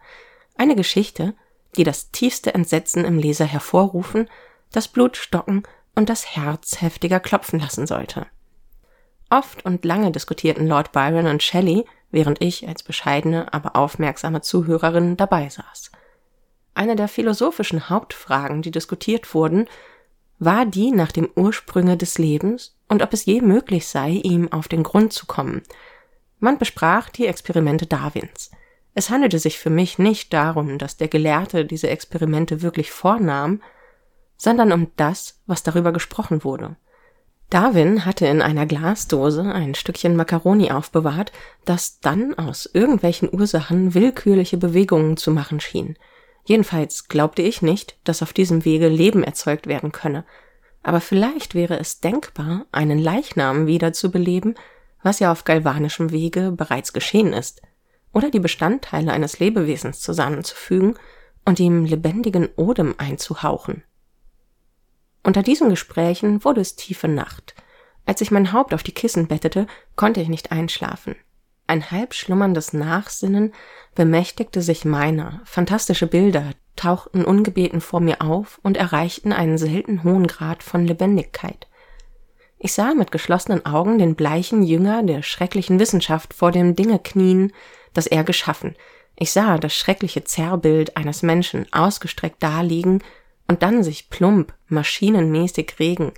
Eine 0.56 0.75
Geschichte, 0.75 1.35
die 1.76 1.85
das 1.85 2.11
tiefste 2.11 2.52
Entsetzen 2.54 3.04
im 3.04 3.18
Leser 3.18 3.44
hervorrufen, 3.44 4.28
das 4.73 4.88
Blut 4.88 5.16
stocken 5.16 5.62
und 5.94 6.09
das 6.09 6.35
Herz 6.35 6.80
heftiger 6.80 7.21
klopfen 7.21 7.61
lassen 7.61 7.87
sollte. 7.87 8.26
Oft 9.30 9.64
und 9.64 9.85
lange 9.85 10.11
diskutierten 10.11 10.66
Lord 10.66 10.92
Byron 10.92 11.26
und 11.26 11.42
Shelley, 11.42 11.87
während 12.11 12.42
ich 12.42 12.68
als 12.68 12.82
bescheidene, 12.82 13.52
aber 13.54 13.76
aufmerksame 13.76 14.42
Zuhörerin 14.42 15.16
dabei 15.16 15.49
saß. 15.49 15.90
Eine 16.75 16.97
der 16.97 17.09
philosophischen 17.09 17.88
Hauptfragen, 17.88 18.62
die 18.62 18.71
diskutiert 18.71 19.35
wurden, 19.35 19.68
war 20.45 20.67
die 20.67 20.91
nach 20.91 21.13
dem 21.13 21.29
Ursprünge 21.37 21.97
des 21.97 22.19
Lebens 22.19 22.77
und 22.89 23.03
ob 23.03 23.13
es 23.13 23.25
je 23.27 23.41
möglich 23.41 23.87
sei, 23.87 24.11
ihm 24.11 24.51
auf 24.51 24.67
den 24.67 24.83
Grund 24.83 25.13
zu 25.13 25.27
kommen. 25.27 25.63
Man 26.41 26.59
besprach 26.59 27.11
die 27.11 27.27
Experimente 27.27 27.87
Darwins. 27.87 28.51
Es 28.95 29.09
handelte 29.09 29.39
sich 29.39 29.59
für 29.59 29.71
mich 29.71 29.99
nicht 29.99 30.33
darum, 30.33 30.79
dass 30.79 30.97
der 30.97 31.07
Gelehrte 31.07 31.65
diese 31.65 31.89
Experimente 31.89 32.61
wirklich 32.61 32.91
vornahm, 32.91 33.63
sondern 34.37 34.73
um 34.73 34.89
das, 34.97 35.41
was 35.47 35.63
darüber 35.63 35.93
gesprochen 35.93 36.43
wurde. 36.43 36.77
Darwin 37.49 38.05
hatte 38.05 38.27
in 38.27 38.43
einer 38.43 38.67
Glasdose 38.67 39.43
ein 39.43 39.77
Stückchen 39.77 40.17
Makaroni 40.17 40.73
aufbewahrt, 40.73 41.31
das 41.65 42.01
dann 42.01 42.35
aus 42.35 42.69
irgendwelchen 42.73 43.33
Ursachen 43.33 43.95
willkürliche 43.95 44.57
Bewegungen 44.57 45.17
zu 45.17 45.31
machen 45.31 45.61
schien– 45.61 45.97
Jedenfalls 46.45 47.09
glaubte 47.09 47.43
ich 47.43 47.63
nicht, 47.63 47.97
dass 48.05 48.23
auf 48.23 48.33
diesem 48.33 48.65
Wege 48.65 48.89
Leben 48.89 49.23
erzeugt 49.23 49.67
werden 49.67 49.93
könne, 49.93 50.25
aber 50.83 51.01
vielleicht 51.01 51.55
wäre 51.55 51.79
es 51.79 52.01
denkbar, 52.01 52.67
einen 52.73 52.99
Leichnam 52.99 53.67
wieder 53.67 53.93
zu 53.93 54.11
beleben, 54.11 54.57
was 55.03 55.21
ja 55.21 55.31
auf 55.31 55.45
galvanischem 55.45 56.11
Wege 56.11 56.53
bereits 56.53 56.93
geschehen 56.93 57.33
ist, 57.33 57.63
oder 58.13 58.31
die 58.31 58.41
Bestandteile 58.41 59.13
eines 59.13 59.39
Lebewesens 59.39 60.01
zusammenzufügen 60.01 60.99
und 61.45 61.61
ihm 61.61 61.85
lebendigen 61.85 62.49
Odem 62.57 62.95
einzuhauchen. 62.99 63.85
Unter 65.23 65.43
diesen 65.43 65.71
Gesprächen 65.71 66.45
wurde 66.45 66.61
es 66.61 66.77
tiefe 66.77 67.09
Nacht. 67.09 67.55
Als 68.05 68.21
ich 68.21 68.33
mein 68.33 68.53
Haupt 68.53 68.75
auf 68.75 68.83
die 68.83 68.93
Kissen 68.93 69.29
bettete, 69.29 69.67
konnte 69.95 70.21
ich 70.21 70.29
nicht 70.29 70.51
einschlafen. 70.51 71.15
Ein 71.73 71.91
halb 71.91 72.12
schlummerndes 72.12 72.75
Nachsinnen 72.75 73.55
bemächtigte 73.95 74.61
sich 74.61 74.85
meiner, 74.85 75.41
fantastische 75.47 76.07
Bilder 76.07 76.50
tauchten 76.76 77.25
ungebeten 77.25 77.81
vor 77.81 78.00
mir 78.00 78.21
auf 78.21 78.61
und 78.62 78.76
erreichten 78.76 79.33
einen 79.33 79.57
selten 79.57 80.05
hohen 80.05 80.26
Grad 80.26 80.62
von 80.62 80.87
Lebendigkeit. 80.87 81.69
Ich 82.59 82.75
sah 82.75 82.93
mit 82.93 83.11
geschlossenen 83.11 83.64
Augen 83.64 83.97
den 83.97 84.17
bleichen 84.17 84.62
Jünger 84.62 85.02
der 85.02 85.23
schrecklichen 85.23 85.81
Wissenschaft 85.81 86.35
vor 86.35 86.52
dem 86.52 86.76
Dinge 86.76 86.99
knien, 86.99 87.55
das 87.95 88.07
er 88.07 88.23
geschaffen. 88.23 88.76
Ich 89.17 89.33
sah 89.33 89.57
das 89.57 89.75
schreckliche 89.75 90.25
Zerrbild 90.25 90.99
eines 90.99 91.23
Menschen 91.23 91.73
ausgestreckt 91.73 92.43
daliegen 92.43 93.02
und 93.49 93.62
dann 93.62 93.83
sich 93.83 94.11
plump, 94.11 94.52
maschinenmäßig 94.69 95.76
regen. 95.79 96.12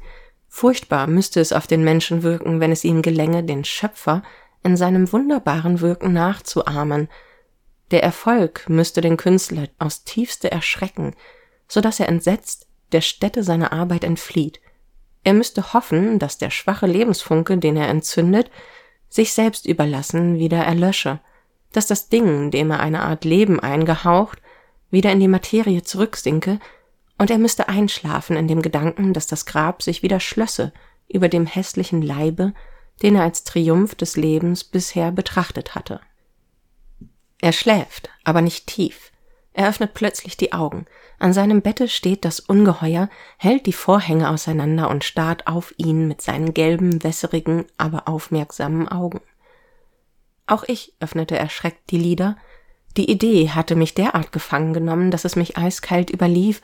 Furchtbar 0.48 1.06
müsste 1.06 1.38
es 1.38 1.52
auf 1.52 1.68
den 1.68 1.84
Menschen 1.84 2.24
wirken, 2.24 2.58
wenn 2.58 2.72
es 2.72 2.82
ihm 2.82 3.02
gelänge, 3.02 3.44
den 3.44 3.64
Schöpfer 3.64 4.24
in 4.64 4.76
seinem 4.76 5.12
wunderbaren 5.12 5.80
Wirken 5.80 6.12
nachzuahmen. 6.12 7.08
Der 7.90 8.02
Erfolg 8.02 8.68
müsste 8.68 9.00
den 9.00 9.16
Künstler 9.16 9.68
aus 9.78 10.04
tiefste 10.04 10.50
erschrecken, 10.50 11.14
so 11.68 11.80
dass 11.80 12.00
er 12.00 12.08
entsetzt 12.08 12.66
der 12.92 13.02
Stätte 13.02 13.44
seiner 13.44 13.72
Arbeit 13.72 14.04
entflieht. 14.04 14.60
Er 15.22 15.34
müsste 15.34 15.72
hoffen, 15.72 16.18
dass 16.18 16.38
der 16.38 16.50
schwache 16.50 16.86
Lebensfunke, 16.86 17.58
den 17.58 17.76
er 17.76 17.88
entzündet, 17.88 18.50
sich 19.08 19.32
selbst 19.32 19.66
überlassen 19.66 20.38
wieder 20.38 20.58
erlösche, 20.58 21.20
dass 21.72 21.86
das 21.86 22.08
Ding, 22.08 22.50
dem 22.50 22.70
er 22.70 22.80
eine 22.80 23.02
Art 23.02 23.24
Leben 23.24 23.60
eingehaucht, 23.60 24.40
wieder 24.90 25.12
in 25.12 25.20
die 25.20 25.28
Materie 25.28 25.82
zurücksinke, 25.82 26.58
und 27.16 27.30
er 27.30 27.38
müsste 27.38 27.68
einschlafen 27.68 28.36
in 28.36 28.48
dem 28.48 28.60
Gedanken, 28.60 29.12
dass 29.12 29.26
das 29.26 29.46
Grab 29.46 29.82
sich 29.82 30.02
wieder 30.02 30.20
schlösse 30.20 30.72
über 31.08 31.28
dem 31.28 31.46
hässlichen 31.46 32.02
Leibe, 32.02 32.54
den 33.02 33.16
er 33.16 33.22
als 33.22 33.44
Triumph 33.44 33.94
des 33.94 34.16
Lebens 34.16 34.64
bisher 34.64 35.12
betrachtet 35.12 35.74
hatte. 35.74 36.00
Er 37.40 37.52
schläft, 37.52 38.10
aber 38.24 38.40
nicht 38.40 38.66
tief. 38.66 39.12
Er 39.52 39.68
öffnet 39.68 39.94
plötzlich 39.94 40.36
die 40.36 40.52
Augen. 40.52 40.86
An 41.18 41.32
seinem 41.32 41.62
Bette 41.62 41.88
steht 41.88 42.24
das 42.24 42.40
Ungeheuer, 42.40 43.08
hält 43.38 43.66
die 43.66 43.72
Vorhänge 43.72 44.28
auseinander 44.28 44.90
und 44.90 45.04
starrt 45.04 45.46
auf 45.46 45.72
ihn 45.76 46.08
mit 46.08 46.20
seinen 46.22 46.54
gelben, 46.54 47.04
wässerigen, 47.04 47.66
aber 47.78 48.08
aufmerksamen 48.08 48.88
Augen. 48.88 49.20
Auch 50.46 50.64
ich 50.64 50.94
öffnete 51.00 51.38
erschreckt 51.38 51.90
die 51.90 51.98
Lider. 51.98 52.36
Die 52.96 53.10
Idee 53.10 53.50
hatte 53.50 53.76
mich 53.76 53.94
derart 53.94 54.32
gefangen 54.32 54.74
genommen, 54.74 55.10
dass 55.10 55.24
es 55.24 55.36
mich 55.36 55.56
eiskalt 55.56 56.10
überlief 56.10 56.60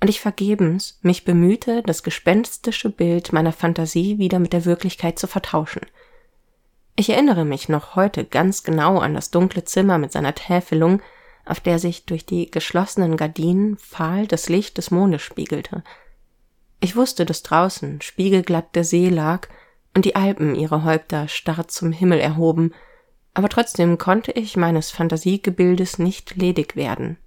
und 0.00 0.08
ich 0.08 0.20
vergebens 0.20 0.98
mich 1.02 1.24
bemühte, 1.24 1.82
das 1.82 2.02
gespenstische 2.02 2.90
Bild 2.90 3.32
meiner 3.32 3.52
Fantasie 3.52 4.18
wieder 4.18 4.38
mit 4.38 4.52
der 4.52 4.64
Wirklichkeit 4.64 5.18
zu 5.18 5.26
vertauschen. 5.26 5.82
Ich 6.96 7.10
erinnere 7.10 7.44
mich 7.44 7.68
noch 7.68 7.96
heute 7.96 8.24
ganz 8.24 8.62
genau 8.62 8.98
an 8.98 9.14
das 9.14 9.30
dunkle 9.30 9.64
Zimmer 9.64 9.98
mit 9.98 10.12
seiner 10.12 10.34
Täfelung, 10.34 11.00
auf 11.44 11.60
der 11.60 11.78
sich 11.78 12.06
durch 12.06 12.24
die 12.24 12.50
geschlossenen 12.50 13.16
Gardinen 13.16 13.76
fahl 13.78 14.26
das 14.26 14.48
Licht 14.48 14.78
des 14.78 14.90
Mondes 14.90 15.22
spiegelte. 15.22 15.82
Ich 16.80 16.96
wusste, 16.96 17.26
dass 17.26 17.42
draußen 17.42 18.00
spiegelglatt 18.00 18.74
der 18.74 18.84
See 18.84 19.08
lag 19.08 19.48
und 19.94 20.04
die 20.04 20.16
Alpen 20.16 20.54
ihre 20.54 20.84
Häupter 20.84 21.28
starr 21.28 21.68
zum 21.68 21.92
Himmel 21.92 22.20
erhoben, 22.20 22.72
aber 23.34 23.48
trotzdem 23.48 23.98
konnte 23.98 24.32
ich 24.32 24.56
meines 24.56 24.90
Fantasiegebildes 24.90 25.98
nicht 25.98 26.36
ledig 26.36 26.76
werden. 26.76 27.18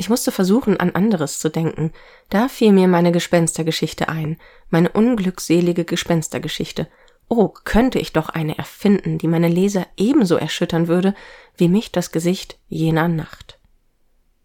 Ich 0.00 0.08
musste 0.08 0.30
versuchen, 0.30 0.78
an 0.78 0.94
anderes 0.94 1.40
zu 1.40 1.50
denken. 1.50 1.92
Da 2.30 2.48
fiel 2.48 2.72
mir 2.72 2.86
meine 2.86 3.10
Gespenstergeschichte 3.10 4.08
ein, 4.08 4.38
meine 4.70 4.90
unglückselige 4.90 5.84
Gespenstergeschichte. 5.84 6.86
Oh, 7.28 7.48
könnte 7.48 7.98
ich 7.98 8.12
doch 8.12 8.28
eine 8.28 8.56
erfinden, 8.56 9.18
die 9.18 9.26
meine 9.26 9.48
Leser 9.48 9.86
ebenso 9.96 10.36
erschüttern 10.36 10.86
würde, 10.86 11.14
wie 11.56 11.68
mich 11.68 11.90
das 11.90 12.12
Gesicht 12.12 12.58
jener 12.68 13.08
Nacht. 13.08 13.58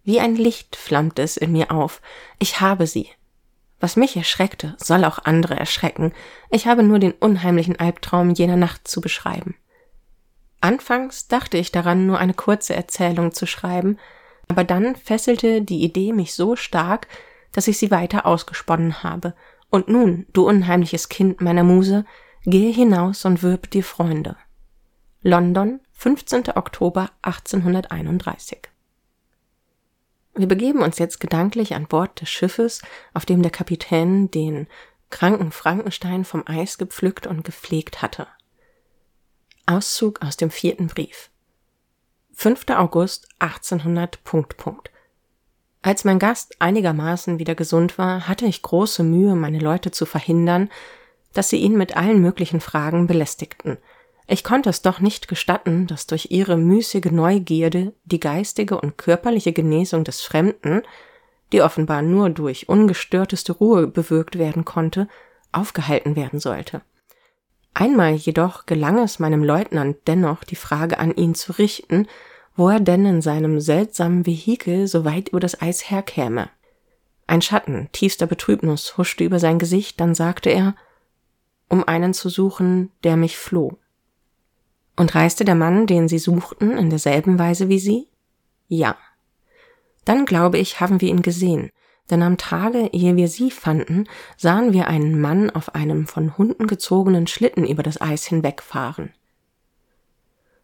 Wie 0.03 0.19
ein 0.19 0.35
Licht 0.35 0.75
flammte 0.75 1.21
es 1.21 1.37
in 1.37 1.51
mir 1.51 1.71
auf. 1.71 2.01
Ich 2.39 2.59
habe 2.59 2.87
sie. 2.87 3.09
Was 3.79 3.95
mich 3.95 4.17
erschreckte, 4.17 4.75
soll 4.77 5.05
auch 5.05 5.19
andere 5.19 5.55
erschrecken. 5.55 6.13
Ich 6.49 6.65
habe 6.65 6.81
nur 6.81 6.97
den 6.97 7.11
unheimlichen 7.11 7.77
Albtraum 7.79 8.31
jener 8.31 8.57
Nacht 8.57 8.87
zu 8.87 9.01
beschreiben. 9.01 9.55
Anfangs 10.61 11.27
dachte 11.27 11.57
ich 11.57 11.71
daran, 11.71 12.07
nur 12.07 12.17
eine 12.17 12.33
kurze 12.33 12.75
Erzählung 12.75 13.33
zu 13.33 13.45
schreiben, 13.45 13.99
aber 14.47 14.63
dann 14.63 14.95
fesselte 14.95 15.61
die 15.61 15.83
Idee 15.83 16.13
mich 16.13 16.33
so 16.33 16.55
stark, 16.55 17.07
dass 17.51 17.67
ich 17.67 17.77
sie 17.77 17.91
weiter 17.91 18.25
ausgesponnen 18.25 19.03
habe. 19.03 19.33
Und 19.69 19.87
nun, 19.87 20.25
du 20.33 20.47
unheimliches 20.47 21.09
Kind 21.09 21.41
meiner 21.41 21.63
Muse, 21.63 22.05
gehe 22.45 22.71
hinaus 22.71 23.25
und 23.25 23.41
wirb 23.41 23.71
dir 23.71 23.83
Freunde. 23.83 24.35
London, 25.21 25.79
15. 25.93 26.55
Oktober 26.55 27.09
1831. 27.21 28.69
Wir 30.35 30.47
begeben 30.47 30.81
uns 30.81 30.97
jetzt 30.97 31.19
gedanklich 31.19 31.75
an 31.75 31.87
Bord 31.87 32.19
des 32.19 32.29
Schiffes, 32.29 32.81
auf 33.13 33.25
dem 33.25 33.41
der 33.41 33.51
Kapitän 33.51 34.31
den 34.31 34.67
kranken 35.11 35.51
Frankenstein 35.51 36.25
vom 36.25 36.43
Eis 36.47 36.77
gepflückt 36.77 37.27
und 37.27 37.43
gepflegt 37.43 38.01
hatte. 38.01 38.27
Auszug 39.67 40.21
aus 40.23 40.35
dem 40.35 40.49
vierten 40.49 40.87
Brief. 40.87 41.29
5. 42.35 42.65
August 42.69 43.27
1800. 43.39 44.23
Punkt, 44.23 44.57
Punkt. 44.57 44.91
Als 45.81 46.03
mein 46.03 46.19
Gast 46.19 46.55
einigermaßen 46.59 47.39
wieder 47.39 47.55
gesund 47.55 47.97
war, 47.97 48.27
hatte 48.27 48.45
ich 48.45 48.61
große 48.61 49.03
Mühe, 49.03 49.35
meine 49.35 49.59
Leute 49.59 49.91
zu 49.91 50.05
verhindern, 50.05 50.69
dass 51.33 51.49
sie 51.49 51.57
ihn 51.57 51.77
mit 51.77 51.95
allen 51.95 52.21
möglichen 52.21 52.61
Fragen 52.61 53.07
belästigten. 53.07 53.77
Ich 54.27 54.43
konnte 54.43 54.69
es 54.69 54.81
doch 54.81 54.99
nicht 54.99 55.27
gestatten, 55.27 55.87
dass 55.87 56.07
durch 56.07 56.27
ihre 56.31 56.57
müßige 56.57 57.11
Neugierde 57.11 57.93
die 58.05 58.19
geistige 58.19 58.79
und 58.79 58.97
körperliche 58.97 59.51
Genesung 59.51 60.03
des 60.03 60.21
Fremden, 60.21 60.83
die 61.51 61.61
offenbar 61.61 62.01
nur 62.01 62.29
durch 62.29 62.69
ungestörteste 62.69 63.51
Ruhe 63.51 63.87
bewirkt 63.87 64.37
werden 64.37 64.63
konnte, 64.63 65.07
aufgehalten 65.51 66.15
werden 66.15 66.39
sollte. 66.39 66.81
Einmal 67.73 68.13
jedoch 68.13 68.65
gelang 68.65 68.99
es 68.99 69.19
meinem 69.19 69.43
Leutnant 69.43 69.97
dennoch, 70.07 70.43
die 70.43 70.55
Frage 70.55 70.99
an 70.99 71.15
ihn 71.15 71.33
zu 71.33 71.53
richten, 71.53 72.07
wo 72.55 72.69
er 72.69 72.79
denn 72.79 73.05
in 73.05 73.21
seinem 73.21 73.59
seltsamen 73.59 74.25
Vehikel 74.25 74.87
so 74.87 75.05
weit 75.05 75.29
über 75.29 75.39
das 75.39 75.59
Eis 75.61 75.89
herkäme. 75.89 76.49
Ein 77.25 77.41
Schatten 77.41 77.89
tiefster 77.91 78.27
Betrübnis 78.27 78.97
huschte 78.97 79.23
über 79.23 79.39
sein 79.39 79.57
Gesicht, 79.57 79.99
dann 79.99 80.13
sagte 80.13 80.49
er, 80.49 80.75
um 81.67 81.83
einen 81.87 82.13
zu 82.13 82.29
suchen, 82.29 82.91
der 83.03 83.17
mich 83.17 83.37
floh. 83.37 83.77
Und 84.95 85.15
reiste 85.15 85.43
der 85.43 85.55
Mann, 85.55 85.87
den 85.87 86.07
Sie 86.07 86.19
suchten, 86.19 86.77
in 86.77 86.91
derselben 86.91 87.39
Weise 87.39 87.69
wie 87.69 87.79
Sie? 87.79 88.07
Ja. 88.67 88.95
Dann 90.05 90.25
glaube 90.25 90.59
ich, 90.59 90.79
haben 90.79 91.01
wir 91.01 91.09
ihn 91.09 91.23
gesehen, 91.23 91.71
denn 92.09 92.21
am 92.21 92.37
Tage, 92.37 92.89
ehe 92.91 93.15
wir 93.15 93.27
sie 93.27 93.51
fanden, 93.51 94.07
sahen 94.37 94.73
wir 94.73 94.87
einen 94.87 95.19
Mann 95.19 95.49
auf 95.49 95.73
einem 95.75 96.07
von 96.07 96.37
Hunden 96.37 96.67
gezogenen 96.67 97.27
Schlitten 97.27 97.65
über 97.65 97.83
das 97.83 98.01
Eis 98.01 98.25
hinwegfahren. 98.25 99.13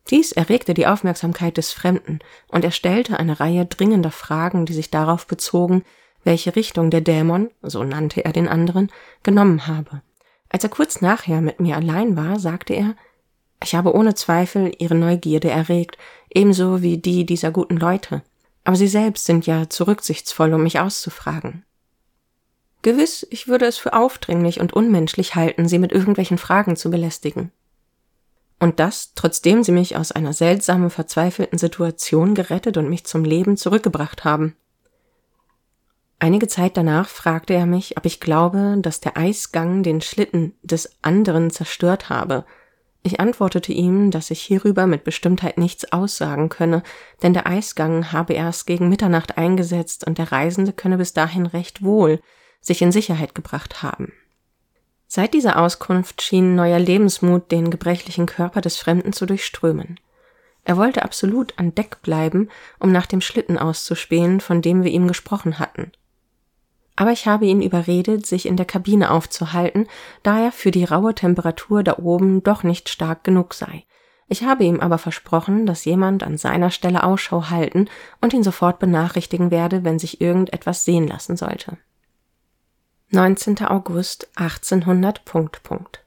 Dies 0.09 0.31
erregte 0.31 0.73
die 0.73 0.87
Aufmerksamkeit 0.87 1.57
des 1.57 1.71
Fremden, 1.71 2.19
und 2.47 2.65
er 2.65 2.71
stellte 2.71 3.19
eine 3.19 3.39
Reihe 3.39 3.65
dringender 3.65 4.11
Fragen, 4.11 4.65
die 4.65 4.73
sich 4.73 4.89
darauf 4.89 5.27
bezogen, 5.27 5.83
welche 6.23 6.55
Richtung 6.55 6.89
der 6.89 7.01
Dämon, 7.01 7.51
so 7.61 7.83
nannte 7.83 8.25
er 8.25 8.33
den 8.33 8.47
anderen, 8.47 8.91
genommen 9.23 9.67
habe. 9.67 10.01
Als 10.49 10.63
er 10.63 10.69
kurz 10.69 11.01
nachher 11.01 11.41
mit 11.41 11.59
mir 11.59 11.75
allein 11.75 12.17
war, 12.17 12.39
sagte 12.39 12.73
er, 12.73 12.95
ich 13.63 13.75
habe 13.75 13.93
ohne 13.93 14.15
Zweifel 14.15 14.71
ihre 14.79 14.95
Neugierde 14.95 15.49
erregt, 15.49 15.97
ebenso 16.29 16.81
wie 16.81 16.97
die 16.97 17.25
dieser 17.25 17.51
guten 17.51 17.77
Leute. 17.77 18.23
Aber 18.63 18.75
Sie 18.75 18.87
selbst 18.87 19.25
sind 19.25 19.45
ja 19.45 19.69
zu 19.69 19.87
rücksichtsvoll, 19.87 20.53
um 20.53 20.63
mich 20.63 20.79
auszufragen. 20.79 21.65
Gewiss, 22.81 23.27
ich 23.29 23.47
würde 23.47 23.65
es 23.65 23.77
für 23.77 23.93
aufdringlich 23.93 24.59
und 24.59 24.73
unmenschlich 24.73 25.35
halten, 25.35 25.67
Sie 25.67 25.79
mit 25.79 25.91
irgendwelchen 25.91 26.37
Fragen 26.37 26.75
zu 26.75 26.89
belästigen. 26.89 27.51
Und 28.59 28.79
das, 28.79 29.13
trotzdem 29.15 29.63
Sie 29.63 29.71
mich 29.71 29.95
aus 29.95 30.11
einer 30.11 30.33
seltsamen, 30.33 30.89
verzweifelten 30.89 31.57
Situation 31.57 32.35
gerettet 32.35 32.77
und 32.77 32.89
mich 32.89 33.05
zum 33.05 33.23
Leben 33.23 33.57
zurückgebracht 33.57 34.23
haben. 34.23 34.55
Einige 36.19 36.47
Zeit 36.47 36.75
danach 36.75 37.07
fragte 37.07 37.53
er 37.53 37.65
mich, 37.65 37.97
ob 37.97 38.05
ich 38.05 38.19
glaube, 38.19 38.77
dass 38.81 38.99
der 38.99 39.15
Eisgang 39.15 39.83
den 39.83 40.01
Schlitten 40.01 40.53
des 40.61 40.97
anderen 41.01 41.49
zerstört 41.49 42.09
habe, 42.09 42.45
ich 43.01 43.19
antwortete 43.19 43.71
ihm, 43.71 44.11
dass 44.11 44.29
ich 44.29 44.41
hierüber 44.41 44.85
mit 44.85 45.03
Bestimmtheit 45.03 45.57
nichts 45.57 45.91
aussagen 45.91 46.49
könne, 46.49 46.83
denn 47.23 47.33
der 47.33 47.47
Eisgang 47.47 48.11
habe 48.11 48.33
erst 48.33 48.67
gegen 48.67 48.89
Mitternacht 48.89 49.37
eingesetzt 49.37 50.05
und 50.05 50.17
der 50.17 50.31
Reisende 50.31 50.73
könne 50.73 50.97
bis 50.97 51.13
dahin 51.13 51.45
recht 51.45 51.81
wohl 51.81 52.19
sich 52.59 52.81
in 52.81 52.91
Sicherheit 52.91 53.33
gebracht 53.33 53.81
haben. 53.81 54.11
Seit 55.07 55.33
dieser 55.33 55.59
Auskunft 55.59 56.21
schien 56.21 56.55
neuer 56.55 56.77
Lebensmut 56.77 57.51
den 57.51 57.71
gebrechlichen 57.71 58.25
Körper 58.25 58.61
des 58.61 58.77
Fremden 58.77 59.13
zu 59.13 59.25
durchströmen. 59.25 59.99
Er 60.65 60.75
wollte 60.75 61.03
absolut 61.03 61.57
an 61.57 61.73
Deck 61.73 62.01
bleiben, 62.01 62.49
um 62.79 62.91
nach 62.91 63.05
dem 63.05 63.21
Schlitten 63.21 63.57
auszuspähen, 63.57 64.41
von 64.41 64.61
dem 64.61 64.83
wir 64.83 64.91
ihm 64.91 65.07
gesprochen 65.07 65.57
hatten 65.57 65.93
aber 66.99 67.13
ich 67.13 67.27
habe 67.27 67.45
ihn 67.45 67.61
überredet, 67.61 68.25
sich 68.25 68.45
in 68.45 68.57
der 68.57 68.65
Kabine 68.65 69.11
aufzuhalten, 69.11 69.87
da 70.21 70.43
er 70.43 70.51
für 70.51 70.69
die 70.69 70.83
raue 70.83 71.15
Temperatur 71.15 71.81
da 71.81 71.97
oben 71.97 72.43
doch 72.43 72.63
nicht 72.63 72.89
stark 72.89 73.23
genug 73.23 73.53
sei. 73.53 73.85
Ich 74.27 74.43
habe 74.43 74.65
ihm 74.65 74.81
aber 74.81 74.97
versprochen, 74.97 75.65
dass 75.65 75.85
jemand 75.85 76.23
an 76.23 76.37
seiner 76.37 76.71
Stelle 76.71 77.05
Ausschau 77.05 77.49
halten 77.49 77.87
und 78.19 78.33
ihn 78.33 78.43
sofort 78.43 78.79
benachrichtigen 78.79 79.49
werde, 79.49 79.85
wenn 79.85 79.97
sich 79.97 80.19
irgendetwas 80.19 80.83
sehen 80.83 81.07
lassen 81.07 81.37
sollte. 81.37 81.77
19. 83.11 83.59
August 83.59 84.27
1800. 84.35 85.23
Punkt, 85.23 85.63
Punkt. 85.63 86.03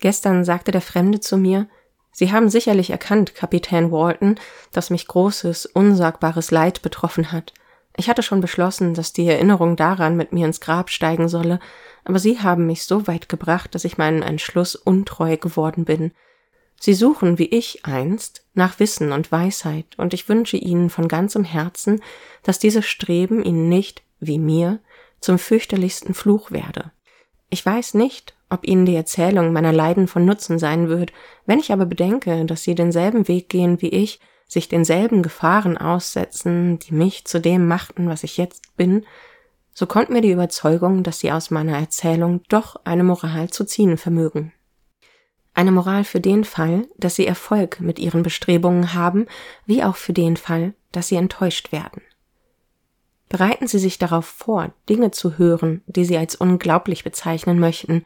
Gestern 0.00 0.46
sagte 0.46 0.70
der 0.70 0.80
Fremde 0.80 1.20
zu 1.20 1.36
mir, 1.36 1.68
Sie 2.10 2.32
haben 2.32 2.48
sicherlich 2.48 2.88
erkannt, 2.88 3.34
Kapitän 3.34 3.92
Walton, 3.92 4.36
dass 4.72 4.88
mich 4.88 5.08
großes, 5.08 5.66
unsagbares 5.66 6.50
Leid 6.50 6.80
betroffen 6.80 7.32
hat. 7.32 7.52
Ich 7.96 8.08
hatte 8.08 8.22
schon 8.22 8.40
beschlossen, 8.40 8.94
dass 8.94 9.12
die 9.12 9.26
Erinnerung 9.26 9.76
daran 9.76 10.16
mit 10.16 10.32
mir 10.32 10.46
ins 10.46 10.60
Grab 10.60 10.90
steigen 10.90 11.28
solle, 11.28 11.60
aber 12.04 12.18
sie 12.18 12.40
haben 12.40 12.66
mich 12.66 12.84
so 12.84 13.06
weit 13.06 13.28
gebracht, 13.28 13.74
dass 13.74 13.84
ich 13.84 13.98
meinen 13.98 14.22
Entschluss 14.22 14.76
untreu 14.76 15.36
geworden 15.36 15.84
bin. 15.84 16.12
Sie 16.78 16.92
suchen, 16.92 17.38
wie 17.38 17.46
ich 17.46 17.86
einst, 17.86 18.44
nach 18.52 18.78
Wissen 18.78 19.12
und 19.12 19.32
Weisheit, 19.32 19.86
und 19.96 20.12
ich 20.12 20.28
wünsche 20.28 20.58
ihnen 20.58 20.90
von 20.90 21.08
ganzem 21.08 21.42
Herzen, 21.42 22.02
dass 22.42 22.58
dieses 22.58 22.84
Streben 22.84 23.42
ihnen 23.42 23.70
nicht, 23.70 24.02
wie 24.20 24.38
mir, 24.38 24.80
zum 25.20 25.38
fürchterlichsten 25.38 26.12
Fluch 26.12 26.50
werde. 26.50 26.92
Ich 27.48 27.64
weiß 27.64 27.94
nicht, 27.94 28.36
ob 28.50 28.66
ihnen 28.66 28.84
die 28.84 28.94
Erzählung 28.94 29.52
meiner 29.52 29.72
Leiden 29.72 30.06
von 30.06 30.24
Nutzen 30.24 30.58
sein 30.58 30.88
wird, 30.88 31.12
wenn 31.46 31.58
ich 31.58 31.72
aber 31.72 31.86
bedenke, 31.86 32.44
dass 32.44 32.62
sie 32.62 32.74
denselben 32.74 33.26
Weg 33.26 33.48
gehen 33.48 33.80
wie 33.80 33.88
ich, 33.88 34.20
sich 34.46 34.68
denselben 34.68 35.22
Gefahren 35.22 35.76
aussetzen, 35.76 36.78
die 36.78 36.94
mich 36.94 37.24
zu 37.24 37.40
dem 37.40 37.66
machten, 37.66 38.08
was 38.08 38.22
ich 38.22 38.36
jetzt 38.36 38.76
bin, 38.76 39.04
so 39.74 39.86
kommt 39.86 40.08
mir 40.08 40.22
die 40.22 40.30
Überzeugung, 40.30 41.02
dass 41.02 41.18
sie 41.18 41.30
aus 41.30 41.50
meiner 41.50 41.76
Erzählung 41.76 42.40
doch 42.48 42.76
eine 42.84 43.04
Moral 43.04 43.50
zu 43.50 43.64
ziehen 43.66 43.98
vermögen. 43.98 44.52
Eine 45.52 45.72
Moral 45.72 46.04
für 46.04 46.20
den 46.20 46.44
Fall, 46.44 46.86
dass 46.96 47.16
sie 47.16 47.26
Erfolg 47.26 47.80
mit 47.80 47.98
ihren 47.98 48.22
Bestrebungen 48.22 48.94
haben, 48.94 49.26
wie 49.66 49.82
auch 49.82 49.96
für 49.96 50.14
den 50.14 50.36
Fall, 50.36 50.74
dass 50.92 51.08
sie 51.08 51.16
enttäuscht 51.16 51.72
werden. 51.72 52.02
Bereiten 53.28 53.66
Sie 53.66 53.78
sich 53.78 53.98
darauf 53.98 54.24
vor, 54.24 54.72
Dinge 54.88 55.10
zu 55.10 55.36
hören, 55.36 55.82
die 55.86 56.04
Sie 56.04 56.16
als 56.16 56.36
unglaublich 56.36 57.02
bezeichnen 57.04 57.58
möchten, 57.58 58.04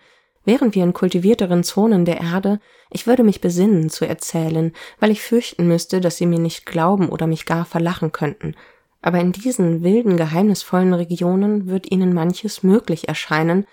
Wären 0.51 0.75
wir 0.75 0.83
in 0.83 0.93
kultivierteren 0.93 1.63
Zonen 1.63 2.05
der 2.05 2.21
Erde, 2.21 2.59
ich 2.91 3.07
würde 3.07 3.23
mich 3.23 3.41
besinnen 3.41 3.89
zu 3.89 4.05
erzählen, 4.05 4.73
weil 4.99 5.13
ich 5.13 5.23
fürchten 5.23 5.69
müsste, 5.69 6.01
dass 6.01 6.17
sie 6.17 6.27
mir 6.27 6.41
nicht 6.41 6.67
glauben 6.67 7.09
oder 7.09 7.29
mich 7.29 7.47
gar 7.47 7.65
verlachen 7.65 8.11
könnten. 8.11 8.57
Aber 9.01 9.21
in 9.21 9.31
diesen 9.31 9.85
wilden, 9.85 10.17
geheimnisvollen 10.17 10.93
Regionen 10.93 11.69
wird 11.69 11.93
ihnen 11.93 12.13
manches 12.13 12.65
möglich 12.65 13.07
erscheinen, 13.07 13.65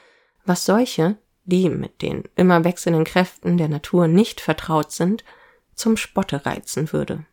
was 0.45 0.65
solche, 0.65 1.17
die 1.45 1.67
mit 1.67 2.03
den 2.03 2.25
immer 2.35 2.63
wechselnden 2.63 3.05
Kräften 3.05 3.57
der 3.57 3.69
Natur 3.69 4.07
nicht 4.07 4.39
vertraut 4.39 4.91
sind, 4.91 5.25
zum 5.73 5.97
Spotte 5.97 6.45
reizen 6.45 6.93
würde. 6.93 7.25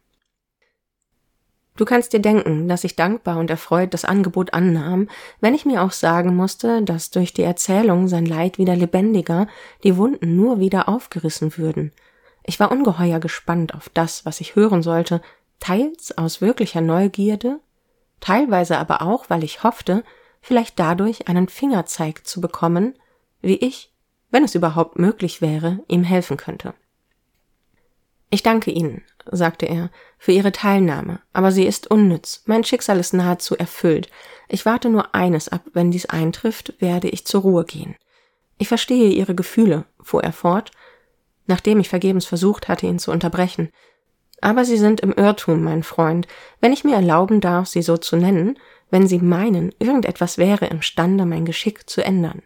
Du 1.76 1.84
kannst 1.84 2.12
dir 2.12 2.20
denken, 2.20 2.68
dass 2.68 2.84
ich 2.84 2.94
dankbar 2.94 3.38
und 3.38 3.50
erfreut 3.50 3.94
das 3.94 4.04
Angebot 4.04 4.54
annahm, 4.54 5.08
wenn 5.40 5.54
ich 5.54 5.64
mir 5.64 5.82
auch 5.82 5.90
sagen 5.90 6.37
musste, 6.37 6.82
dass 6.82 7.10
durch 7.10 7.34
die 7.34 7.42
Erzählung 7.42 8.06
sein 8.06 8.26
Leid 8.26 8.58
wieder 8.58 8.76
lebendiger, 8.76 9.48
die 9.82 9.96
Wunden 9.96 10.37
nur 10.37 10.60
wieder 10.60 10.88
aufgerissen 10.88 11.56
würden. 11.56 11.90
Ich 12.44 12.60
war 12.60 12.70
ungeheuer 12.70 13.18
gespannt 13.18 13.74
auf 13.74 13.88
das, 13.88 14.24
was 14.24 14.40
ich 14.40 14.54
hören 14.54 14.82
sollte, 14.82 15.20
teils 15.58 16.16
aus 16.16 16.40
wirklicher 16.40 16.80
Neugierde, 16.80 17.58
teilweise 18.20 18.78
aber 18.78 19.02
auch, 19.02 19.28
weil 19.28 19.42
ich 19.42 19.64
hoffte, 19.64 20.04
vielleicht 20.40 20.78
dadurch 20.78 21.26
einen 21.26 21.48
Fingerzeig 21.48 22.24
zu 22.24 22.40
bekommen, 22.40 22.94
wie 23.40 23.56
ich, 23.56 23.90
wenn 24.30 24.44
es 24.44 24.54
überhaupt 24.54 24.98
möglich 24.98 25.40
wäre, 25.40 25.80
ihm 25.88 26.04
helfen 26.04 26.37
könnte. 26.37 26.74
Ich 28.30 28.42
danke 28.42 28.70
Ihnen, 28.70 29.02
sagte 29.30 29.66
er, 29.66 29.90
für 30.18 30.32
Ihre 30.32 30.52
Teilnahme, 30.52 31.20
aber 31.32 31.52
sie 31.52 31.64
ist 31.64 31.90
unnütz. 31.90 32.42
Mein 32.46 32.64
Schicksal 32.64 32.98
ist 32.98 33.14
nahezu 33.14 33.56
erfüllt. 33.56 34.08
Ich 34.48 34.66
warte 34.66 34.88
nur 34.88 35.14
eines 35.14 35.48
ab, 35.48 35.62
wenn 35.72 35.90
dies 35.90 36.06
eintrifft, 36.06 36.74
werde 36.78 37.08
ich 37.08 37.26
zur 37.26 37.42
Ruhe 37.42 37.64
gehen. 37.64 37.96
Ich 38.58 38.68
verstehe 38.68 39.10
Ihre 39.10 39.34
Gefühle, 39.34 39.84
fuhr 40.02 40.22
er 40.22 40.32
fort, 40.32 40.70
nachdem 41.46 41.80
ich 41.80 41.88
vergebens 41.88 42.24
versucht 42.24 42.68
hatte, 42.68 42.87
ihn 42.87 42.98
zu 42.98 43.10
unterbrechen. 43.10 43.70
Aber 44.40 44.64
Sie 44.64 44.76
sind 44.76 45.00
im 45.00 45.12
Irrtum, 45.12 45.62
mein 45.62 45.82
Freund, 45.82 46.26
wenn 46.60 46.72
ich 46.72 46.84
mir 46.84 46.94
erlauben 46.94 47.40
darf, 47.40 47.68
Sie 47.68 47.82
so 47.82 47.96
zu 47.96 48.16
nennen, 48.16 48.58
wenn 48.90 49.06
Sie 49.06 49.18
meinen, 49.18 49.74
irgendetwas 49.78 50.38
wäre 50.38 50.66
imstande, 50.66 51.26
mein 51.26 51.44
Geschick 51.44 51.88
zu 51.88 52.04
ändern. 52.04 52.42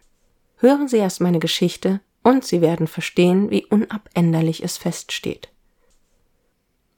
Hören 0.57 0.87
Sie 0.87 0.97
erst 0.97 1.21
meine 1.21 1.39
Geschichte, 1.39 2.01
und 2.23 2.43
Sie 2.43 2.61
werden 2.61 2.87
verstehen, 2.87 3.49
wie 3.49 3.65
unabänderlich 3.65 4.63
es 4.63 4.77
feststeht. 4.77 5.49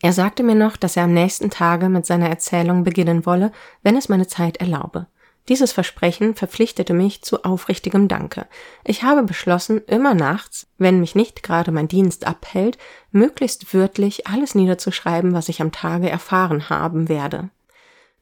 Er 0.01 0.13
sagte 0.13 0.43
mir 0.43 0.55
noch, 0.55 0.77
dass 0.77 0.97
er 0.97 1.03
am 1.03 1.13
nächsten 1.13 1.49
Tage 1.49 1.89
mit 1.89 2.05
seiner 2.05 2.29
Erzählung 2.29 2.83
beginnen 2.83 3.25
wolle, 3.25 3.51
wenn 3.83 3.95
es 3.95 4.09
meine 4.09 4.27
Zeit 4.27 4.57
erlaube. 4.57 5.07
Dieses 5.49 5.71
Versprechen 5.71 6.35
verpflichtete 6.35 6.93
mich 6.93 7.23
zu 7.23 7.43
aufrichtigem 7.43 8.07
Danke. 8.07 8.47
Ich 8.83 9.03
habe 9.03 9.23
beschlossen, 9.23 9.81
immer 9.87 10.13
nachts, 10.13 10.67
wenn 10.77 10.99
mich 10.99 11.15
nicht 11.15 11.43
gerade 11.43 11.71
mein 11.71 11.87
Dienst 11.87 12.27
abhält, 12.27 12.77
möglichst 13.11 13.73
wörtlich 13.73 14.27
alles 14.27 14.55
niederzuschreiben, 14.55 15.33
was 15.33 15.49
ich 15.49 15.61
am 15.61 15.71
Tage 15.71 16.09
erfahren 16.09 16.69
haben 16.69 17.09
werde. 17.09 17.49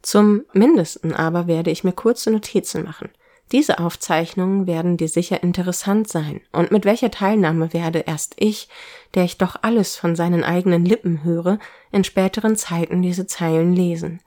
Zum 0.02 0.44
Mindesten 0.54 1.14
aber 1.14 1.48
werde 1.48 1.72
ich 1.72 1.84
mir 1.84 1.92
kurze 1.92 2.32
Notizen 2.32 2.84
machen. 2.84 3.10
Diese 3.52 3.80
Aufzeichnungen 3.80 4.68
werden 4.68 4.98
dir 4.98 5.08
sicher 5.08 5.42
interessant 5.42 6.08
sein, 6.08 6.42
und 6.52 6.72
mit 6.72 6.86
welcher 6.86 7.10
Teilnahme 7.10 7.74
werde 7.74 8.00
erst 8.00 8.36
ich, 8.38 8.70
der 9.16 9.24
ich 9.24 9.40
doch 9.40 9.56
alles 9.64 9.96
von 9.96 10.16
seinen 10.16 10.44
eigenen 10.44 10.86
Lippen 10.86 11.24
höre, 11.24 11.58
in 11.92 12.04
späteren 12.04 12.56
Zeiten 12.56 13.02
diese 13.02 13.26
Zeilen 13.26 13.74
lesen. 13.74 14.22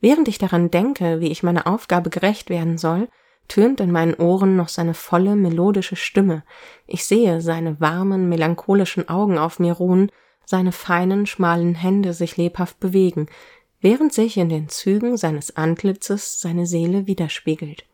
Während 0.00 0.28
ich 0.28 0.38
daran 0.38 0.70
denke, 0.70 1.20
wie 1.20 1.32
ich 1.32 1.42
meiner 1.42 1.66
Aufgabe 1.66 2.10
gerecht 2.10 2.48
werden 2.48 2.78
soll, 2.78 3.08
tönt 3.48 3.80
in 3.80 3.90
meinen 3.90 4.14
Ohren 4.14 4.54
noch 4.54 4.68
seine 4.68 4.94
volle, 4.94 5.34
melodische 5.34 5.96
Stimme, 5.96 6.44
ich 6.86 7.04
sehe 7.04 7.40
seine 7.40 7.80
warmen, 7.80 8.28
melancholischen 8.28 9.08
Augen 9.08 9.36
auf 9.36 9.58
mir 9.58 9.72
ruhen, 9.72 10.12
seine 10.44 10.70
feinen, 10.70 11.26
schmalen 11.26 11.74
Hände 11.74 12.12
sich 12.12 12.36
lebhaft 12.36 12.78
bewegen, 12.78 13.26
während 13.80 14.12
sich 14.12 14.36
in 14.36 14.48
den 14.48 14.68
Zügen 14.68 15.16
seines 15.16 15.56
Antlitzes 15.56 16.40
seine 16.40 16.66
Seele 16.66 17.08
widerspiegelt. 17.08 17.84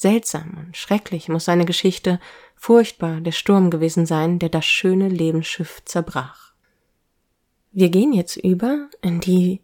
Seltsam 0.00 0.56
und 0.56 0.78
schrecklich 0.78 1.28
muss 1.28 1.44
seine 1.44 1.66
Geschichte, 1.66 2.20
furchtbar 2.56 3.20
der 3.20 3.32
Sturm 3.32 3.70
gewesen 3.70 4.06
sein, 4.06 4.38
der 4.38 4.48
das 4.48 4.64
schöne 4.64 5.10
Lebensschiff 5.10 5.82
zerbrach. 5.84 6.54
Wir 7.70 7.90
gehen 7.90 8.14
jetzt 8.14 8.36
über 8.36 8.88
in 9.02 9.20
die 9.20 9.60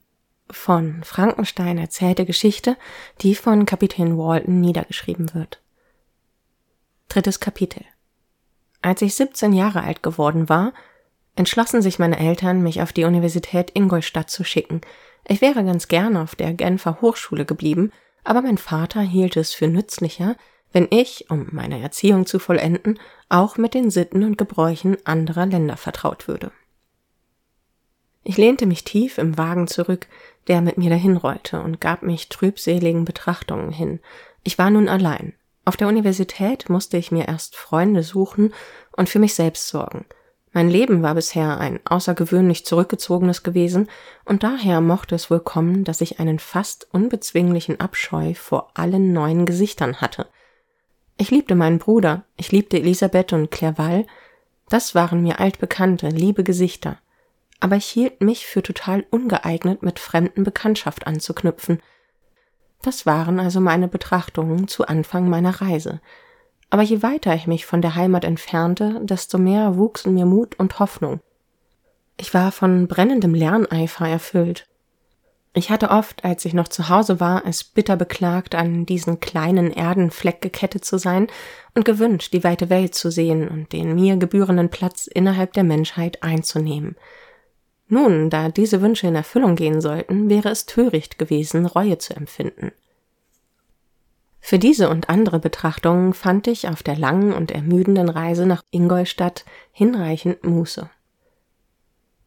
von 0.51 1.03
Frankenstein 1.05 1.79
erzählte 1.79 2.27
Geschichte, 2.27 2.77
die 3.22 3.35
von 3.35 3.64
Kapitän 3.64 4.18
Walton 4.18 4.61
niedergeschrieben 4.61 5.33
wird. 5.33 5.62
Drittes 7.09 7.40
Kapitel. 7.40 7.87
Als 8.83 9.01
ich 9.01 9.14
17 9.14 9.55
Jahre 9.55 9.85
alt 9.85 10.03
geworden 10.03 10.51
war, 10.51 10.75
entschlossen 11.35 11.81
sich 11.81 11.99
meine 11.99 12.18
Eltern, 12.18 12.62
mich 12.62 12.83
auf 12.83 12.92
die 12.92 13.05
Universität 13.05 13.70
Ingolstadt 13.72 14.29
zu 14.29 14.44
schicken. 14.44 14.83
Ich 15.27 15.40
wäre 15.40 15.64
ganz 15.64 15.88
gern 15.88 16.14
auf 16.14 16.35
der 16.35 16.53
Genfer 16.53 17.01
Hochschule 17.01 17.46
geblieben, 17.46 17.90
aber 18.27 18.43
mein 18.43 18.59
Vater 18.59 19.01
hielt 19.01 19.37
es 19.37 19.55
für 19.55 19.69
nützlicher, 19.69 20.37
wenn 20.73 20.89
ich, 20.91 21.31
um 21.31 21.49
meine 21.53 21.81
Erziehung 21.81 22.27
zu 22.27 22.39
vollenden, 22.39 22.99
auch 23.29 23.57
mit 23.57 23.73
den 23.73 23.91
Sitten 23.91 24.25
und 24.25 24.37
Gebräuchen 24.37 24.97
anderer 25.05 25.47
Länder 25.47 25.77
vertraut 25.77 26.29
würde. 26.29 26.51
Ich 28.25 28.37
lehnte 28.37 28.67
mich 28.67 28.83
tief 28.83 29.19
im 29.19 29.39
Wagen 29.39 29.69
zurück, 29.69 30.09
der 30.49 30.61
mit 30.61 30.77
mir 30.77 30.91
dahinrollte, 30.91 31.61
und 31.61 31.81
gab 31.81 32.03
mich 32.03 32.29
trübseligen 32.29 33.05
Betrachtungen 33.05 33.71
hin. 33.71 34.01
Ich 34.43 34.59
war 34.59 34.71
nun 34.71 34.89
allein. 34.89 35.35
Auf 35.65 35.77
der 35.77 35.89
Universität 35.89 36.69
musste 36.69 36.97
ich 36.97 37.12
mir 37.12 37.29
erst 37.29 37.55
Freunde 37.57 38.03
suchen 38.03 38.53
und 38.93 39.09
für 39.09 39.21
mich 39.21 39.35
selbst 39.35 39.69
sorgen. 39.69 40.05
Mein 40.57 40.71
Leben 40.71 41.03
war 41.03 41.14
bisher 41.14 41.61
ein 41.61 41.81
außergewöhnlich 41.85 42.64
zurückgezogenes 42.64 43.42
gewesen, 43.42 43.90
und 44.25 44.42
daher 44.42 44.81
mochte 44.81 45.14
es 45.14 45.31
wohl 45.31 45.40
kommen, 45.40 45.85
dass 45.85 46.01
ich 46.01 46.19
einen 46.19 46.38
fast 46.38 46.88
unbezwinglichen 46.95 47.79
Abscheu 47.79 48.33
vor 48.33 48.71
allen 48.73 49.12
neuen 49.12 49.45
Gesichtern 49.45 50.01
hatte. 50.01 50.27
Ich 51.19 51.31
liebte 51.31 51.57
meinen 51.57 51.79
Bruder, 51.79 52.25
ich 52.38 52.53
liebte 52.53 52.79
Elisabeth 52.79 53.35
und 53.35 53.51
Clerval, 53.51 54.07
das 54.71 54.95
waren 54.95 55.23
mir 55.23 55.40
altbekannte, 55.40 56.09
liebe 56.09 56.42
Gesichter, 56.42 56.97
aber 57.61 57.77
ich 57.77 57.85
hielt 57.85 58.23
mich 58.23 58.47
für 58.47 58.62
total 58.62 59.05
ungeeignet, 59.11 59.83
mit 59.83 59.99
fremden 59.99 60.42
Bekanntschaft 60.42 61.07
anzuknüpfen. 61.07 61.83
Das 62.81 63.05
waren 63.05 63.40
also 63.40 63.61
meine 63.61 63.88
Betrachtungen 63.88 64.69
zu 64.69 64.87
Anfang 64.87 65.29
meiner 65.29 65.61
Reise, 65.61 66.01
aber 66.70 66.83
je 66.83 67.02
weiter 67.02 67.35
ich 67.35 67.46
mich 67.46 67.66
von 67.66 67.83
der 67.83 67.94
Heimat 67.94 68.24
entfernte, 68.24 69.00
desto 69.02 69.38
mehr 69.38 69.76
wuchsen 69.76 70.14
mir 70.14 70.26
Mut 70.26 70.59
und 70.59 70.79
Hoffnung. 70.79 71.20
Ich 72.16 72.33
war 72.35 72.50
von 72.52 72.88
brennendem 72.88 73.35
Lerneifer 73.35 74.09
erfüllt. 74.09 74.66
Ich 75.52 75.70
hatte 75.70 75.90
oft, 75.90 76.22
als 76.22 76.44
ich 76.44 76.52
noch 76.52 76.68
zu 76.68 76.90
Hause 76.90 77.18
war, 77.18 77.46
es 77.46 77.64
bitter 77.64 77.96
beklagt, 77.96 78.55
an 78.55 78.85
diesen 78.85 79.20
kleinen 79.20 79.72
Erdenfleck 79.72 80.42
gekettet 80.42 80.85
zu 80.85 80.98
sein 80.98 81.29
und 81.74 81.87
gewünscht, 81.87 82.35
die 82.35 82.44
weite 82.44 82.68
Welt 82.68 82.94
zu 82.94 83.11
sehen 83.11 83.48
und 83.48 83.72
den 83.72 83.94
mir 83.94 84.16
gebührenden 84.16 84.68
Platz 84.68 85.07
innerhalb 85.07 85.55
der 85.55 85.64
Menschheit 85.64 86.22
einzunehmen. 86.22 86.96
Nun, 87.88 88.29
da 88.29 88.50
diese 88.50 88.83
Wünsche 88.83 89.07
in 89.07 89.14
Erfüllung 89.14 89.57
gehen 89.57 89.81
sollten, 89.81 90.29
wäre 90.29 90.50
es 90.50 90.66
töricht 90.66 91.18
gewesen, 91.18 91.64
Reue 91.64 91.96
zu 91.98 92.14
empfinden. 92.14 92.72
Für 94.48 94.61
diese 94.61 94.90
und 94.90 95.09
andere 95.09 95.40
Betrachtungen 95.40 96.14
fand 96.14 96.46
ich 96.46 96.68
auf 96.68 96.85
der 96.85 96.96
langen 96.96 97.32
und 97.32 97.50
ermüdenden 97.50 98.09
Reise 98.09 98.46
nach 98.46 98.62
Ingolstadt 98.70 99.44
hinreichend 99.72 100.44
Muße. 100.44 100.88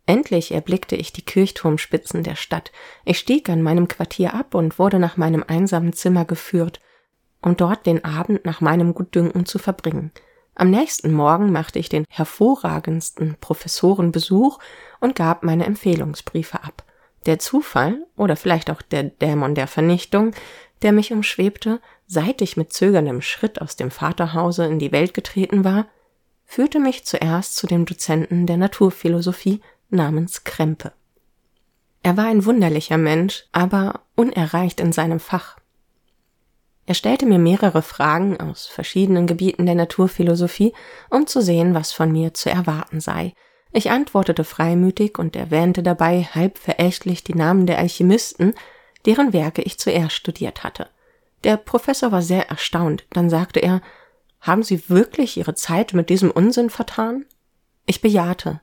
Endlich 0.06 0.52
erblickte 0.52 0.98
ich 0.98 1.14
die 1.14 1.22
Kirchturmspitzen 1.22 2.24
der 2.24 2.36
Stadt. 2.36 2.74
Ich 3.06 3.20
stieg 3.20 3.48
an 3.48 3.62
meinem 3.62 3.88
Quartier 3.88 4.34
ab 4.34 4.54
und 4.54 4.78
wurde 4.78 5.00
nach 5.00 5.16
meinem 5.16 5.46
einsamen 5.48 5.94
Zimmer 5.94 6.26
geführt, 6.26 6.82
um 7.42 7.56
dort 7.56 7.86
den 7.86 8.04
Abend 8.04 8.44
nach 8.44 8.60
meinem 8.60 8.94
Gutdünken 8.94 9.46
zu 9.46 9.58
verbringen. 9.58 10.12
Am 10.56 10.70
nächsten 10.70 11.14
Morgen 11.14 11.54
machte 11.54 11.80
ich 11.80 11.88
den 11.88 12.04
hervorragendsten 12.10 13.38
Professoren 13.40 14.12
Besuch 14.12 14.60
und 15.00 15.16
gab 15.16 15.44
meine 15.44 15.66
Empfehlungsbriefe 15.66 16.66
ab. 16.66 16.84
Der 17.26 17.40
Zufall 17.40 18.06
oder 18.18 18.36
vielleicht 18.36 18.70
auch 18.70 18.82
der 18.82 19.04
Dämon 19.04 19.56
der 19.56 19.68
Vernichtung, 19.68 20.32
der 20.82 20.92
mich 20.92 21.12
umschwebte, 21.12 21.82
seit 22.08 22.42
ich 22.42 22.58
mit 22.58 22.74
zögerndem 22.74 23.22
Schritt 23.22 23.62
aus 23.62 23.76
dem 23.76 23.92
Vaterhause 23.92 24.66
in 24.66 24.80
die 24.80 24.92
Welt 24.92 25.14
getreten 25.14 25.64
war, 25.64 25.88
führte 26.46 26.80
mich 26.80 27.06
zuerst 27.06 27.56
zu 27.56 27.68
dem 27.68 27.86
Dozenten 27.86 28.48
der 28.48 28.58
Naturphilosophie 28.58 29.62
namens 29.90 30.44
Krempe. 30.44 30.94
Er 32.02 32.18
war 32.18 32.26
ein 32.26 32.46
wunderlicher 32.46 32.98
Mensch, 32.98 33.46
aber 33.52 34.02
unerreicht 34.16 34.80
in 34.80 34.92
seinem 34.92 35.20
Fach. 35.20 35.58
Er 36.86 36.96
stellte 36.96 37.28
mir 37.28 37.38
mehrere 37.38 37.84
Fragen 37.84 38.40
aus 38.40 38.66
verschiedenen 38.66 39.28
Gebieten 39.28 39.68
der 39.68 39.76
Naturphilosophie, 39.76 40.74
um 41.12 41.28
zu 41.28 41.42
sehen, 41.42 41.76
was 41.76 41.92
von 41.92 42.12
mir 42.12 42.34
zu 42.34 42.50
erwarten 42.50 43.00
sei. 43.00 43.34
Ich 43.72 43.92
antwortete 43.92 44.44
freimütig 44.44 45.20
und 45.20 45.36
erwähnte 45.36 45.84
dabei 45.84 46.24
halb 46.34 46.58
verächtlich 46.58 47.24
die 47.24 47.36
Namen 47.36 47.68
der 47.68 47.78
Alchemisten, 47.78 48.56
deren 49.06 49.34
Werke 49.34 49.62
ich 49.62 49.80
zuerst 49.80 50.16
studiert 50.16 50.64
hatte. 50.64 50.90
Der 51.44 51.58
Professor 51.58 52.12
war 52.12 52.22
sehr 52.22 52.50
erstaunt. 52.50 53.06
Dann 53.12 53.30
sagte 53.30 53.60
er, 53.60 53.82
haben 54.42 54.64
Sie 54.64 54.90
wirklich 54.90 55.38
Ihre 55.38 55.56
Zeit 55.56 55.94
mit 55.94 56.10
diesem 56.10 56.32
Unsinn 56.32 56.70
vertan? 56.70 57.26
Ich 57.86 58.02
bejahte. 58.02 58.62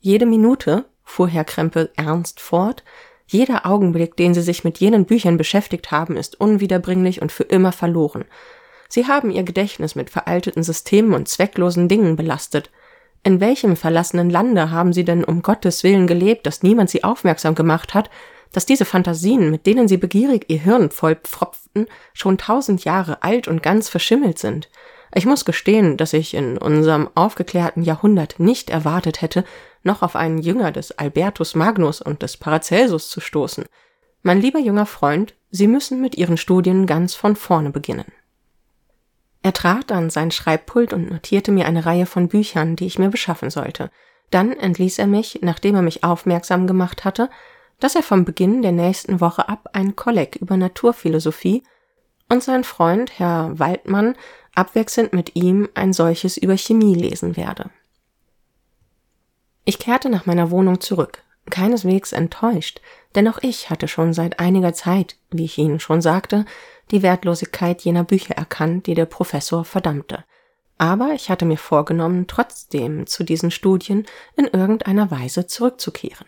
Jede 0.00 0.26
Minute, 0.26 0.86
fuhr 1.04 1.28
Herr 1.28 1.44
Krempe 1.44 1.90
ernst 1.96 2.40
fort, 2.40 2.84
jeder 3.26 3.64
Augenblick, 3.64 4.16
den 4.16 4.34
Sie 4.34 4.42
sich 4.42 4.64
mit 4.64 4.78
jenen 4.78 5.04
Büchern 5.04 5.36
beschäftigt 5.36 5.92
haben, 5.92 6.16
ist 6.16 6.40
unwiederbringlich 6.40 7.22
und 7.22 7.30
für 7.30 7.44
immer 7.44 7.70
verloren. 7.70 8.24
Sie 8.88 9.06
haben 9.06 9.30
Ihr 9.30 9.44
Gedächtnis 9.44 9.94
mit 9.94 10.10
veralteten 10.10 10.64
Systemen 10.64 11.14
und 11.14 11.28
zwecklosen 11.28 11.86
Dingen 11.86 12.16
belastet. 12.16 12.70
In 13.22 13.38
welchem 13.38 13.76
verlassenen 13.76 14.30
Lande 14.30 14.72
haben 14.72 14.92
Sie 14.92 15.04
denn 15.04 15.22
um 15.22 15.42
Gottes 15.42 15.84
Willen 15.84 16.08
gelebt, 16.08 16.44
dass 16.44 16.64
niemand 16.64 16.90
Sie 16.90 17.04
aufmerksam 17.04 17.54
gemacht 17.54 17.94
hat, 17.94 18.10
dass 18.52 18.66
diese 18.66 18.84
Fantasien, 18.84 19.50
mit 19.50 19.66
denen 19.66 19.88
sie 19.88 19.96
begierig 19.96 20.46
ihr 20.48 20.58
Hirn 20.58 20.90
vollpfropften, 20.90 21.86
schon 22.12 22.38
tausend 22.38 22.84
Jahre 22.84 23.22
alt 23.22 23.48
und 23.48 23.62
ganz 23.62 23.88
verschimmelt 23.88 24.38
sind. 24.38 24.68
Ich 25.14 25.26
muss 25.26 25.44
gestehen, 25.44 25.96
dass 25.96 26.12
ich 26.12 26.34
in 26.34 26.56
unserem 26.56 27.08
aufgeklärten 27.14 27.82
Jahrhundert 27.82 28.38
nicht 28.38 28.70
erwartet 28.70 29.22
hätte, 29.22 29.44
noch 29.82 30.02
auf 30.02 30.14
einen 30.14 30.38
Jünger 30.38 30.72
des 30.72 30.92
Albertus 30.98 31.54
Magnus 31.54 32.00
und 32.00 32.22
des 32.22 32.36
Paracelsus 32.36 33.08
zu 33.08 33.20
stoßen. 33.20 33.64
Mein 34.22 34.40
lieber 34.40 34.58
junger 34.58 34.86
Freund, 34.86 35.34
Sie 35.50 35.66
müssen 35.66 36.00
mit 36.00 36.16
Ihren 36.16 36.36
Studien 36.36 36.86
ganz 36.86 37.14
von 37.14 37.34
vorne 37.34 37.70
beginnen. 37.70 38.12
Er 39.42 39.52
trat 39.52 39.90
an 39.90 40.10
sein 40.10 40.30
Schreibpult 40.30 40.92
und 40.92 41.10
notierte 41.10 41.50
mir 41.50 41.66
eine 41.66 41.86
Reihe 41.86 42.06
von 42.06 42.28
Büchern, 42.28 42.76
die 42.76 42.86
ich 42.86 42.98
mir 42.98 43.08
beschaffen 43.08 43.50
sollte. 43.50 43.90
Dann 44.30 44.52
entließ 44.52 44.98
er 44.98 45.06
mich, 45.06 45.40
nachdem 45.42 45.74
er 45.74 45.82
mich 45.82 46.04
aufmerksam 46.04 46.66
gemacht 46.66 47.04
hatte, 47.04 47.30
dass 47.80 47.94
er 47.94 48.02
vom 48.02 48.24
Beginn 48.24 48.62
der 48.62 48.72
nächsten 48.72 49.20
Woche 49.20 49.48
ab 49.48 49.70
ein 49.72 49.96
Kolleg 49.96 50.36
über 50.36 50.56
Naturphilosophie 50.56 51.64
und 52.28 52.42
sein 52.42 52.64
Freund 52.64 53.18
Herr 53.18 53.58
Waldmann 53.58 54.14
abwechselnd 54.54 55.12
mit 55.12 55.34
ihm 55.34 55.68
ein 55.74 55.92
solches 55.92 56.36
über 56.36 56.56
Chemie 56.56 56.94
lesen 56.94 57.36
werde. 57.36 57.70
Ich 59.64 59.78
kehrte 59.78 60.08
nach 60.08 60.26
meiner 60.26 60.50
Wohnung 60.50 60.80
zurück. 60.80 61.22
keineswegs 61.48 62.12
enttäuscht, 62.12 62.80
denn 63.16 63.26
auch 63.26 63.38
ich 63.42 63.70
hatte 63.70 63.88
schon 63.88 64.12
seit 64.12 64.38
einiger 64.38 64.72
Zeit, 64.72 65.16
wie 65.30 65.46
ich 65.46 65.58
Ihnen 65.58 65.80
schon 65.80 66.00
sagte, 66.00 66.44
die 66.92 67.02
Wertlosigkeit 67.02 67.82
jener 67.82 68.04
Bücher 68.04 68.34
erkannt, 68.34 68.86
die 68.86 68.94
der 68.94 69.06
Professor 69.06 69.64
verdammte. 69.64 70.24
Aber 70.78 71.12
ich 71.14 71.28
hatte 71.28 71.46
mir 71.46 71.56
vorgenommen, 71.56 72.26
trotzdem 72.26 73.06
zu 73.06 73.24
diesen 73.24 73.50
Studien 73.50 74.06
in 74.36 74.46
irgendeiner 74.46 75.10
Weise 75.10 75.46
zurückzukehren. 75.46 76.26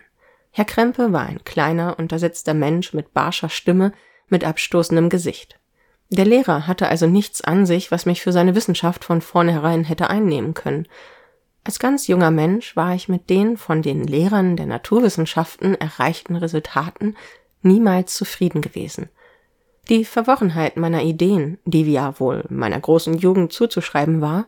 Herr 0.53 0.67
Krempe 0.67 1.12
war 1.12 1.27
ein 1.27 1.43
kleiner, 1.45 1.99
untersetzter 1.99 2.53
Mensch 2.53 2.93
mit 2.93 3.15
barscher 3.15 3.49
Stimme, 3.49 3.93
mit 4.29 4.45
abstoßendem 4.45 5.09
Gesicht. 5.09 5.59
Der 6.11 6.27
Lehrer 6.27 6.67
hatte 6.67 6.88
also 6.88 7.07
nichts 7.07 7.41
an 7.41 7.65
sich, 7.65 7.91
was 7.91 8.05
mich 8.05 8.21
für 8.21 8.33
seine 8.33 8.55
Wissenschaft 8.55 9.03
von 9.03 9.23
vornherein 9.23 9.83
hätte 9.85 10.11
einnehmen 10.11 10.53
können. 10.53 10.87
Als 11.65 11.79
ganz 11.79 12.07
junger 12.07 12.31
Mensch 12.31 12.77
war 12.77 12.95
ich 12.95 13.09
mit 13.09 13.31
den 13.31 13.57
von 13.57 13.81
den 13.81 14.07
Lehrern 14.07 14.57
der 14.57 14.67
Naturwissenschaften 14.67 15.75
erreichten 15.75 16.37
Resultaten 16.37 17.17
niemals 17.62 18.15
zufrieden 18.15 18.61
gewesen. 18.61 19.09
Die 19.88 20.05
Verworrenheit 20.05 20.77
meiner 20.77 21.03
Ideen, 21.03 21.59
die 21.65 21.91
ja 21.91 22.21
wohl 22.21 22.45
meiner 22.51 22.79
großen 22.79 23.17
Jugend 23.17 23.53
zuzuschreiben 23.53 24.21
war, 24.21 24.47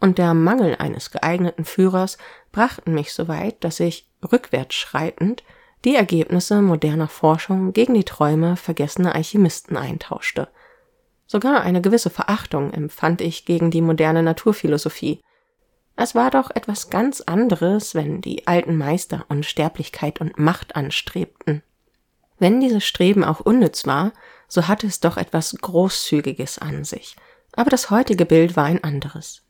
und 0.00 0.18
der 0.18 0.34
Mangel 0.34 0.76
eines 0.76 1.10
geeigneten 1.10 1.64
Führers 1.64 2.18
brachten 2.52 2.94
mich 2.94 3.12
so 3.12 3.28
weit, 3.28 3.62
dass 3.64 3.80
ich, 3.80 4.08
rückwärts 4.32 4.74
schreitend, 4.74 5.42
die 5.84 5.94
Ergebnisse 5.94 6.60
moderner 6.60 7.08
Forschung 7.08 7.72
gegen 7.72 7.94
die 7.94 8.04
Träume 8.04 8.56
vergessener 8.56 9.14
Alchemisten 9.14 9.76
eintauschte. 9.76 10.48
Sogar 11.26 11.62
eine 11.62 11.80
gewisse 11.80 12.10
Verachtung 12.10 12.72
empfand 12.72 13.20
ich 13.20 13.44
gegen 13.44 13.70
die 13.70 13.82
moderne 13.82 14.22
Naturphilosophie. 14.22 15.20
Es 15.94 16.14
war 16.14 16.30
doch 16.30 16.50
etwas 16.50 16.90
ganz 16.90 17.20
anderes, 17.20 17.94
wenn 17.94 18.20
die 18.20 18.46
alten 18.46 18.76
Meister 18.76 19.26
Unsterblichkeit 19.28 20.20
und 20.20 20.38
Macht 20.38 20.74
anstrebten. 20.74 21.62
Wenn 22.38 22.60
dieses 22.60 22.84
Streben 22.84 23.24
auch 23.24 23.40
unnütz 23.40 23.86
war, 23.86 24.12
so 24.46 24.68
hatte 24.68 24.86
es 24.86 25.00
doch 25.00 25.16
etwas 25.16 25.56
Großzügiges 25.60 26.58
an 26.58 26.84
sich. 26.84 27.16
Aber 27.52 27.70
das 27.70 27.90
heutige 27.90 28.24
Bild 28.24 28.56
war 28.56 28.64
ein 28.64 28.82
anderes. 28.82 29.42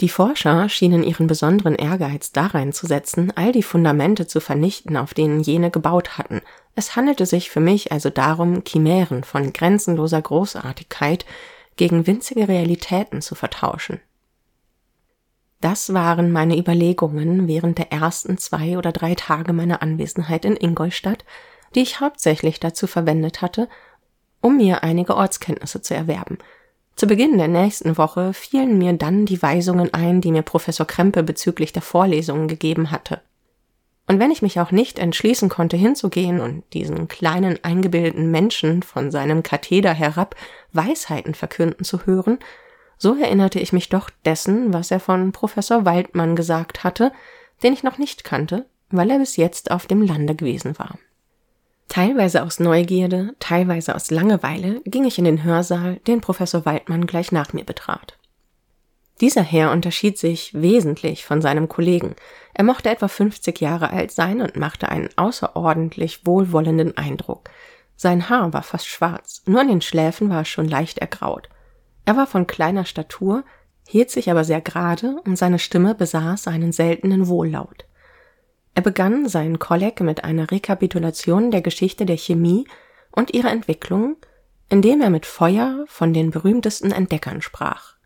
Die 0.00 0.08
Forscher 0.08 0.70
schienen 0.70 1.02
ihren 1.02 1.26
besonderen 1.26 1.74
Ehrgeiz 1.74 2.32
darein 2.32 2.72
zu 2.72 2.86
setzen, 2.86 3.32
all 3.36 3.52
die 3.52 3.62
Fundamente 3.62 4.26
zu 4.26 4.40
vernichten, 4.40 4.96
auf 4.96 5.12
denen 5.12 5.40
jene 5.40 5.70
gebaut 5.70 6.16
hatten. 6.16 6.40
Es 6.74 6.96
handelte 6.96 7.26
sich 7.26 7.50
für 7.50 7.60
mich 7.60 7.92
also 7.92 8.08
darum, 8.08 8.62
Chimären 8.66 9.24
von 9.24 9.52
grenzenloser 9.52 10.22
Großartigkeit 10.22 11.26
gegen 11.76 12.06
winzige 12.06 12.48
Realitäten 12.48 13.20
zu 13.20 13.34
vertauschen. 13.34 14.00
Das 15.60 15.92
waren 15.92 16.32
meine 16.32 16.56
Überlegungen 16.56 17.46
während 17.46 17.76
der 17.76 17.92
ersten 17.92 18.38
zwei 18.38 18.78
oder 18.78 18.92
drei 18.92 19.14
Tage 19.14 19.52
meiner 19.52 19.82
Anwesenheit 19.82 20.46
in 20.46 20.56
Ingolstadt, 20.56 21.26
die 21.74 21.80
ich 21.80 22.00
hauptsächlich 22.00 22.58
dazu 22.58 22.86
verwendet 22.86 23.42
hatte, 23.42 23.68
um 24.40 24.56
mir 24.56 24.82
einige 24.82 25.14
Ortskenntnisse 25.14 25.82
zu 25.82 25.94
erwerben– 25.94 26.38
zu 27.00 27.06
Beginn 27.06 27.38
der 27.38 27.48
nächsten 27.48 27.96
Woche 27.96 28.34
fielen 28.34 28.76
mir 28.76 28.92
dann 28.92 29.24
die 29.24 29.40
Weisungen 29.40 29.94
ein, 29.94 30.20
die 30.20 30.32
mir 30.32 30.42
Professor 30.42 30.86
Krempe 30.86 31.22
bezüglich 31.22 31.72
der 31.72 31.80
Vorlesungen 31.80 32.46
gegeben 32.46 32.90
hatte. 32.90 33.22
Und 34.06 34.20
wenn 34.20 34.30
ich 34.30 34.42
mich 34.42 34.60
auch 34.60 34.70
nicht 34.70 34.98
entschließen 34.98 35.48
konnte, 35.48 35.78
hinzugehen 35.78 36.42
und 36.42 36.62
diesen 36.74 37.08
kleinen 37.08 37.58
eingebildeten 37.64 38.30
Menschen 38.30 38.82
von 38.82 39.10
seinem 39.10 39.42
Katheder 39.42 39.94
herab 39.94 40.36
Weisheiten 40.74 41.32
verkünden 41.32 41.86
zu 41.86 42.04
hören, 42.04 42.38
so 42.98 43.16
erinnerte 43.16 43.60
ich 43.60 43.72
mich 43.72 43.88
doch 43.88 44.10
dessen, 44.26 44.74
was 44.74 44.90
er 44.90 45.00
von 45.00 45.32
Professor 45.32 45.86
Waldmann 45.86 46.36
gesagt 46.36 46.84
hatte, 46.84 47.12
den 47.62 47.72
ich 47.72 47.82
noch 47.82 47.96
nicht 47.96 48.24
kannte, 48.24 48.66
weil 48.90 49.08
er 49.08 49.20
bis 49.20 49.38
jetzt 49.38 49.70
auf 49.70 49.86
dem 49.86 50.02
Lande 50.02 50.34
gewesen 50.34 50.78
war. 50.78 50.98
Teilweise 51.90 52.44
aus 52.44 52.60
Neugierde, 52.60 53.34
teilweise 53.40 53.96
aus 53.96 54.12
Langeweile 54.12 54.80
ging 54.84 55.04
ich 55.04 55.18
in 55.18 55.24
den 55.24 55.42
Hörsaal, 55.42 55.96
den 56.06 56.20
Professor 56.20 56.64
Waldmann 56.64 57.04
gleich 57.04 57.32
nach 57.32 57.52
mir 57.52 57.64
betrat. 57.64 58.16
Dieser 59.20 59.42
Herr 59.42 59.72
unterschied 59.72 60.16
sich 60.16 60.54
wesentlich 60.54 61.24
von 61.24 61.42
seinem 61.42 61.68
Kollegen. 61.68 62.14
Er 62.54 62.62
mochte 62.62 62.90
etwa 62.90 63.08
50 63.08 63.60
Jahre 63.60 63.90
alt 63.90 64.12
sein 64.12 64.40
und 64.40 64.54
machte 64.54 64.88
einen 64.88 65.08
außerordentlich 65.16 66.24
wohlwollenden 66.24 66.96
Eindruck. 66.96 67.50
Sein 67.96 68.28
Haar 68.28 68.52
war 68.52 68.62
fast 68.62 68.86
schwarz, 68.86 69.42
nur 69.46 69.60
an 69.60 69.68
den 69.68 69.80
Schläfen 69.80 70.30
war 70.30 70.42
es 70.42 70.48
schon 70.48 70.68
leicht 70.68 70.98
ergraut. 70.98 71.48
Er 72.04 72.16
war 72.16 72.28
von 72.28 72.46
kleiner 72.46 72.84
Statur, 72.84 73.42
hielt 73.88 74.12
sich 74.12 74.30
aber 74.30 74.44
sehr 74.44 74.60
gerade 74.60 75.16
und 75.24 75.34
seine 75.34 75.58
Stimme 75.58 75.96
besaß 75.96 76.46
einen 76.46 76.70
seltenen 76.70 77.26
Wohllaut. 77.26 77.84
Er 78.74 78.82
begann 78.82 79.28
seinen 79.28 79.58
Kolleg 79.58 80.00
mit 80.00 80.24
einer 80.24 80.50
Rekapitulation 80.50 81.50
der 81.50 81.60
Geschichte 81.60 82.06
der 82.06 82.16
Chemie 82.16 82.66
und 83.10 83.34
ihrer 83.34 83.50
Entwicklung, 83.50 84.16
indem 84.68 85.00
er 85.00 85.10
mit 85.10 85.26
Feuer 85.26 85.84
von 85.88 86.14
den 86.14 86.30
berühmtesten 86.30 86.92
Entdeckern 86.92 87.42
sprach. 87.42 87.96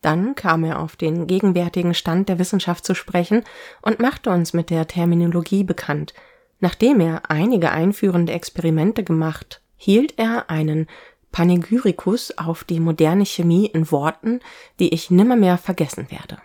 Dann 0.00 0.34
kam 0.34 0.64
er 0.64 0.80
auf 0.80 0.96
den 0.96 1.26
gegenwärtigen 1.26 1.94
Stand 1.94 2.28
der 2.28 2.38
Wissenschaft 2.38 2.84
zu 2.84 2.94
sprechen 2.94 3.44
und 3.82 4.00
machte 4.00 4.30
uns 4.30 4.52
mit 4.52 4.70
der 4.70 4.88
Terminologie 4.88 5.62
bekannt. 5.62 6.12
Nachdem 6.58 7.00
er 7.00 7.30
einige 7.30 7.70
einführende 7.70 8.32
Experimente 8.32 9.04
gemacht, 9.04 9.62
hielt 9.76 10.18
er 10.18 10.50
einen 10.50 10.88
Panegyrikus 11.30 12.36
auf 12.36 12.64
die 12.64 12.80
moderne 12.80 13.24
Chemie 13.24 13.66
in 13.66 13.90
Worten, 13.90 14.40
die 14.80 14.92
ich 14.92 15.10
nimmermehr 15.10 15.56
vergessen 15.56 16.10
werde. 16.10 16.38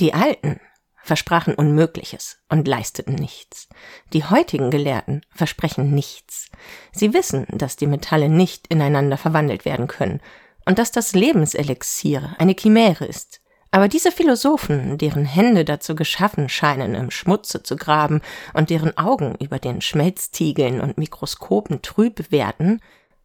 Die 0.00 0.14
Alten 0.14 0.60
versprachen 1.02 1.54
Unmögliches 1.54 2.38
und 2.48 2.68
leisteten 2.68 3.14
nichts. 3.14 3.68
Die 4.12 4.24
heutigen 4.24 4.70
Gelehrten 4.70 5.22
versprechen 5.30 5.90
nichts. 5.90 6.48
Sie 6.92 7.12
wissen, 7.12 7.46
dass 7.50 7.76
die 7.76 7.86
Metalle 7.86 8.28
nicht 8.28 8.68
ineinander 8.68 9.16
verwandelt 9.16 9.64
werden 9.64 9.88
können 9.88 10.20
und 10.64 10.78
dass 10.78 10.92
das 10.92 11.12
Lebenselixier 11.12 12.34
eine 12.38 12.54
Chimäre 12.54 13.04
ist. 13.04 13.40
Aber 13.74 13.88
diese 13.88 14.12
Philosophen, 14.12 14.98
deren 14.98 15.24
Hände 15.24 15.64
dazu 15.64 15.94
geschaffen 15.94 16.50
scheinen, 16.50 16.94
im 16.94 17.10
Schmutze 17.10 17.62
zu 17.62 17.76
graben 17.76 18.20
und 18.52 18.68
deren 18.68 18.96
Augen 18.98 19.34
über 19.40 19.58
den 19.58 19.80
Schmelztiegeln 19.80 20.80
und 20.80 20.98
Mikroskopen 20.98 21.80
trüb 21.80 22.30
werden, 22.30 22.82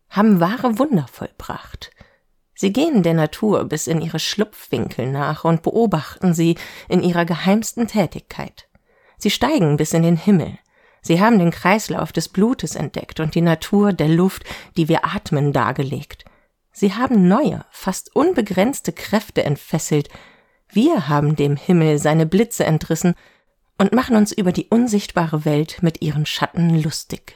haben 0.10 0.40
wahre 0.40 0.80
Wunder 0.80 1.06
vollbracht. 1.12 1.92
Sie 2.60 2.74
gehen 2.74 3.04
der 3.04 3.13
Natur 3.13 3.65
bis 3.65 3.86
in 3.86 4.02
ihre 4.02 4.17
Schlupfwinkel 4.17 5.12
nach 5.12 5.46
und 5.46 5.62
beobachten 5.62 6.34
sie 6.34 6.56
in 6.89 7.04
ihrer 7.04 7.24
geheimsten 7.24 7.88
Tätigkeit. 7.88 8.67
Sie 9.20 9.30
steigen 9.30 9.78
bis 9.78 9.93
in 9.93 10.02
den 10.02 10.17
Himmel. 10.17 10.58
Sie 11.04 11.22
haben 11.22 11.38
den 11.38 11.52
Kreislauf 11.52 12.12
des 12.12 12.30
Blutes 12.30 12.76
entdeckt 12.76 13.20
und 13.20 13.36
die 13.36 13.41
Natur 13.41 13.93
der 13.93 14.08
Luft, 14.08 14.43
die 14.76 14.89
wir 14.89 15.06
atmen, 15.06 15.54
dargelegt. 15.54 16.26
Sie 16.72 16.96
haben 16.96 17.28
neue, 17.28 17.63
fast 17.70 18.15
unbegrenzte 18.15 18.91
Kräfte 18.91 19.43
entfesselt. 19.43 20.10
Wir 20.67 21.08
haben 21.08 21.36
dem 21.36 21.58
Himmel 21.58 22.00
seine 22.00 22.26
Blitze 22.26 22.65
entrissen 22.65 23.13
und 23.78 23.93
machen 23.93 24.15
uns 24.15 24.32
über 24.32 24.52
die 24.52 24.65
unsichtbare 24.65 25.46
Welt 25.46 25.78
mit 25.84 26.02
ihren 26.02 26.26
Schatten 26.26 26.82
lustig. 26.82 27.36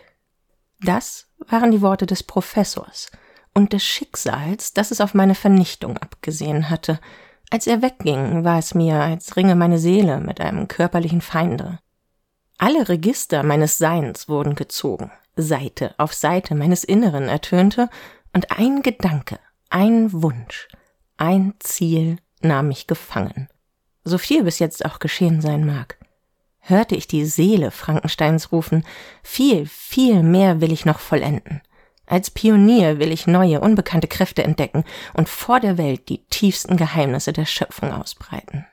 Das 0.81 1.27
waren 1.37 1.69
die 1.69 1.81
Worte 1.81 2.07
des 2.07 2.23
Professors, 2.23 3.11
und 3.53 3.73
des 3.73 3.83
Schicksals, 3.83 4.73
das 4.73 4.91
es 4.91 5.01
auf 5.01 5.13
meine 5.13 5.35
Vernichtung 5.35 5.97
abgesehen 5.97 6.69
hatte. 6.69 6.99
Als 7.49 7.67
er 7.67 7.81
wegging, 7.81 8.43
war 8.43 8.59
es 8.59 8.73
mir, 8.73 8.95
als 8.95 9.35
ringe 9.35 9.55
meine 9.55 9.77
Seele 9.77 10.19
mit 10.19 10.39
einem 10.39 10.67
körperlichen 10.67 11.21
Feinde. 11.21 11.79
Alle 12.57 12.87
Register 12.87 13.43
meines 13.43 13.77
Seins 13.77 14.29
wurden 14.29 14.55
gezogen, 14.55 15.11
Seite 15.35 15.95
auf 15.97 16.13
Seite 16.13 16.55
meines 16.55 16.83
Inneren 16.83 17.27
ertönte, 17.27 17.89
und 18.33 18.57
ein 18.57 18.81
Gedanke, 18.81 19.39
ein 19.69 20.13
Wunsch, 20.13 20.69
ein 21.17 21.53
Ziel 21.59 22.17
nahm 22.39 22.69
mich 22.69 22.87
gefangen. 22.87 23.49
So 24.03 24.17
viel 24.17 24.43
bis 24.43 24.59
jetzt 24.59 24.85
auch 24.85 24.99
geschehen 24.99 25.41
sein 25.41 25.65
mag. 25.65 25.97
Hörte 26.59 26.95
ich 26.95 27.07
die 27.07 27.25
Seele 27.25 27.71
Frankensteins 27.71 28.51
rufen, 28.51 28.85
viel, 29.23 29.65
viel 29.65 30.23
mehr 30.23 30.61
will 30.61 30.71
ich 30.71 30.85
noch 30.85 30.99
vollenden. 30.99 31.61
Als 32.05 32.29
Pionier 32.29 32.99
will 32.99 33.11
ich 33.11 33.27
neue, 33.27 33.61
unbekannte 33.61 34.07
Kräfte 34.07 34.43
entdecken 34.43 34.83
und 35.13 35.29
vor 35.29 35.59
der 35.59 35.77
Welt 35.77 36.09
die 36.09 36.25
tiefsten 36.25 36.77
Geheimnisse 36.77 37.31
der 37.31 37.45
Schöpfung 37.45 37.93
ausbreiten. 37.93 38.65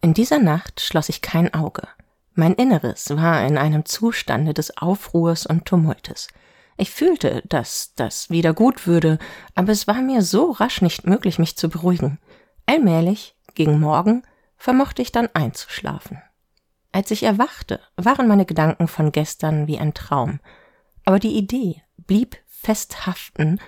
In 0.00 0.14
dieser 0.14 0.38
Nacht 0.38 0.80
schloss 0.80 1.08
ich 1.08 1.22
kein 1.22 1.52
Auge. 1.54 1.86
Mein 2.34 2.54
Inneres 2.54 3.10
war 3.10 3.44
in 3.46 3.58
einem 3.58 3.84
Zustande 3.84 4.54
des 4.54 4.76
Aufruhrs 4.76 5.44
und 5.44 5.64
Tumultes. 5.64 6.28
Ich 6.76 6.90
fühlte, 6.90 7.42
dass 7.48 7.94
das 7.96 8.30
wieder 8.30 8.54
gut 8.54 8.86
würde, 8.86 9.18
aber 9.56 9.72
es 9.72 9.88
war 9.88 10.00
mir 10.00 10.22
so 10.22 10.52
rasch 10.52 10.80
nicht 10.80 11.06
möglich, 11.06 11.40
mich 11.40 11.56
zu 11.56 11.68
beruhigen. 11.68 12.20
Allmählich, 12.66 13.34
gegen 13.54 13.80
Morgen, 13.80 14.22
vermochte 14.56 15.02
ich 15.02 15.10
dann 15.10 15.28
einzuschlafen. 15.34 16.22
Als 16.92 17.10
ich 17.10 17.24
erwachte, 17.24 17.80
waren 17.96 18.28
meine 18.28 18.46
Gedanken 18.46 18.86
von 18.86 19.10
gestern 19.10 19.66
wie 19.66 19.78
ein 19.78 19.92
Traum, 19.92 20.38
aber 21.04 21.18
die 21.18 21.36
Idee 21.36 21.82
blieb 22.08 22.36
festhaften, 22.46 23.60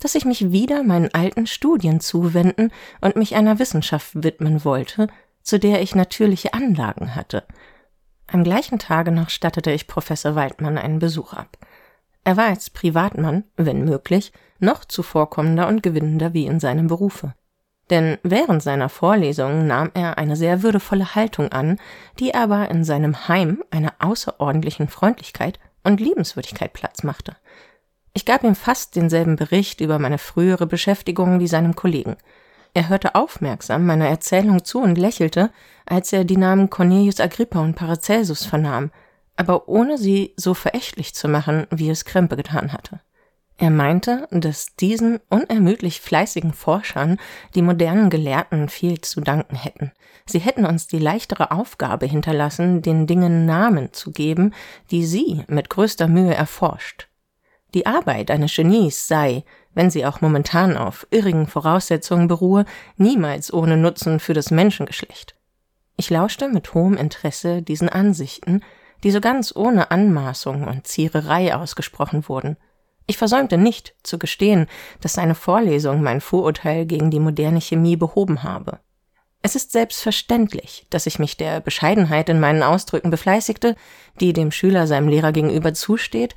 dass 0.00 0.16
ich 0.16 0.24
mich 0.24 0.50
wieder 0.50 0.82
meinen 0.82 1.14
alten 1.14 1.46
Studien 1.46 2.00
zuwenden 2.00 2.72
und 3.00 3.14
mich 3.14 3.36
einer 3.36 3.60
Wissenschaft 3.60 4.10
widmen 4.14 4.64
wollte, 4.64 5.06
zu 5.42 5.60
der 5.60 5.80
ich 5.80 5.94
natürliche 5.94 6.54
Anlagen 6.54 7.14
hatte. 7.14 7.44
Am 8.26 8.42
gleichen 8.42 8.80
Tage 8.80 9.12
noch 9.12 9.30
stattete 9.30 9.70
ich 9.70 9.86
Professor 9.86 10.34
Waldmann 10.34 10.78
einen 10.78 10.98
Besuch 10.98 11.34
ab. 11.34 11.56
Er 12.24 12.36
war 12.36 12.46
als 12.46 12.70
Privatmann, 12.70 13.44
wenn 13.56 13.84
möglich, 13.84 14.32
noch 14.58 14.84
zuvorkommender 14.84 15.68
und 15.68 15.82
gewinnender 15.82 16.32
wie 16.32 16.46
in 16.46 16.58
seinem 16.58 16.86
Berufe. 16.88 17.34
Denn 17.90 18.16
während 18.22 18.62
seiner 18.62 18.88
Vorlesungen 18.88 19.66
nahm 19.66 19.90
er 19.94 20.18
eine 20.18 20.36
sehr 20.36 20.62
würdevolle 20.62 21.14
Haltung 21.14 21.52
an, 21.52 21.78
die 22.18 22.34
aber 22.34 22.70
in 22.70 22.84
seinem 22.84 23.28
Heim 23.28 23.62
einer 23.70 23.94
außerordentlichen 23.98 24.88
Freundlichkeit 24.88 25.58
und 25.84 26.00
Liebenswürdigkeit 26.00 26.72
Platz 26.72 27.02
machte. 27.02 27.36
Ich 28.14 28.26
gab 28.26 28.44
ihm 28.44 28.54
fast 28.54 28.94
denselben 28.94 29.36
Bericht 29.36 29.80
über 29.80 29.98
meine 29.98 30.18
frühere 30.18 30.66
Beschäftigung 30.66 31.40
wie 31.40 31.48
seinem 31.48 31.74
Kollegen. 31.74 32.16
Er 32.74 32.88
hörte 32.88 33.14
aufmerksam 33.14 33.86
meiner 33.86 34.08
Erzählung 34.08 34.64
zu 34.64 34.80
und 34.80 34.96
lächelte, 34.96 35.50
als 35.86 36.12
er 36.12 36.24
die 36.24 36.36
Namen 36.36 36.70
Cornelius 36.70 37.20
Agrippa 37.20 37.60
und 37.60 37.74
Paracelsus 37.74 38.44
vernahm, 38.44 38.90
aber 39.36 39.68
ohne 39.68 39.98
sie 39.98 40.34
so 40.36 40.54
verächtlich 40.54 41.14
zu 41.14 41.28
machen, 41.28 41.66
wie 41.70 41.90
es 41.90 42.04
Krempe 42.04 42.36
getan 42.36 42.72
hatte. 42.72 43.00
Er 43.58 43.70
meinte, 43.70 44.26
dass 44.30 44.74
diesen 44.76 45.20
unermüdlich 45.28 46.00
fleißigen 46.00 46.52
Forschern 46.52 47.18
die 47.54 47.62
modernen 47.62 48.10
Gelehrten 48.10 48.68
viel 48.68 49.00
zu 49.00 49.20
danken 49.20 49.56
hätten. 49.56 49.92
Sie 50.26 50.38
hätten 50.38 50.66
uns 50.66 50.86
die 50.86 50.98
leichtere 50.98 51.50
Aufgabe 51.50 52.06
hinterlassen, 52.06 52.82
den 52.82 53.06
Dingen 53.06 53.46
Namen 53.46 53.92
zu 53.92 54.10
geben, 54.10 54.52
die 54.90 55.04
sie 55.04 55.44
mit 55.48 55.70
größter 55.70 56.08
Mühe 56.08 56.34
erforscht. 56.34 57.08
Die 57.74 57.86
Arbeit 57.86 58.30
eines 58.30 58.54
Genies 58.54 59.08
sei, 59.08 59.44
wenn 59.74 59.90
sie 59.90 60.04
auch 60.04 60.20
momentan 60.20 60.76
auf 60.76 61.06
irrigen 61.10 61.46
Voraussetzungen 61.46 62.28
beruhe, 62.28 62.66
niemals 62.96 63.52
ohne 63.52 63.76
Nutzen 63.76 64.20
für 64.20 64.34
das 64.34 64.50
Menschengeschlecht. 64.50 65.34
Ich 65.96 66.10
lauschte 66.10 66.48
mit 66.48 66.74
hohem 66.74 66.96
Interesse 66.96 67.62
diesen 67.62 67.88
Ansichten, 67.88 68.62
die 69.04 69.10
so 69.10 69.20
ganz 69.20 69.54
ohne 69.54 69.90
Anmaßung 69.90 70.64
und 70.64 70.86
Ziererei 70.86 71.54
ausgesprochen 71.54 72.28
wurden. 72.28 72.56
Ich 73.06 73.18
versäumte 73.18 73.58
nicht 73.58 73.94
zu 74.02 74.18
gestehen, 74.18 74.66
dass 75.00 75.14
seine 75.14 75.34
Vorlesung 75.34 76.02
mein 76.02 76.20
Vorurteil 76.20 76.86
gegen 76.86 77.10
die 77.10 77.20
moderne 77.20 77.60
Chemie 77.60 77.96
behoben 77.96 78.42
habe. 78.42 78.78
Es 79.42 79.56
ist 79.56 79.72
selbstverständlich, 79.72 80.86
dass 80.90 81.06
ich 81.06 81.18
mich 81.18 81.36
der 81.36 81.60
Bescheidenheit 81.60 82.28
in 82.28 82.38
meinen 82.38 82.62
Ausdrücken 82.62 83.10
befleißigte, 83.10 83.74
die 84.20 84.32
dem 84.32 84.52
Schüler 84.52 84.86
seinem 84.86 85.08
Lehrer 85.08 85.32
gegenüber 85.32 85.74
zusteht, 85.74 86.36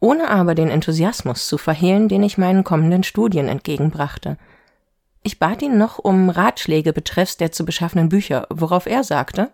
ohne 0.00 0.28
aber 0.28 0.54
den 0.54 0.68
Enthusiasmus 0.68 1.46
zu 1.46 1.58
verhehlen, 1.58 2.08
den 2.08 2.22
ich 2.22 2.38
meinen 2.38 2.64
kommenden 2.64 3.04
Studien 3.04 3.48
entgegenbrachte. 3.48 4.36
Ich 5.22 5.38
bat 5.38 5.62
ihn 5.62 5.78
noch 5.78 5.98
um 5.98 6.28
Ratschläge 6.28 6.92
betreffs 6.92 7.36
der 7.36 7.52
zu 7.52 7.64
beschaffenen 7.64 8.08
Bücher, 8.08 8.46
worauf 8.50 8.86
er 8.86 9.04
sagte, 9.04 9.50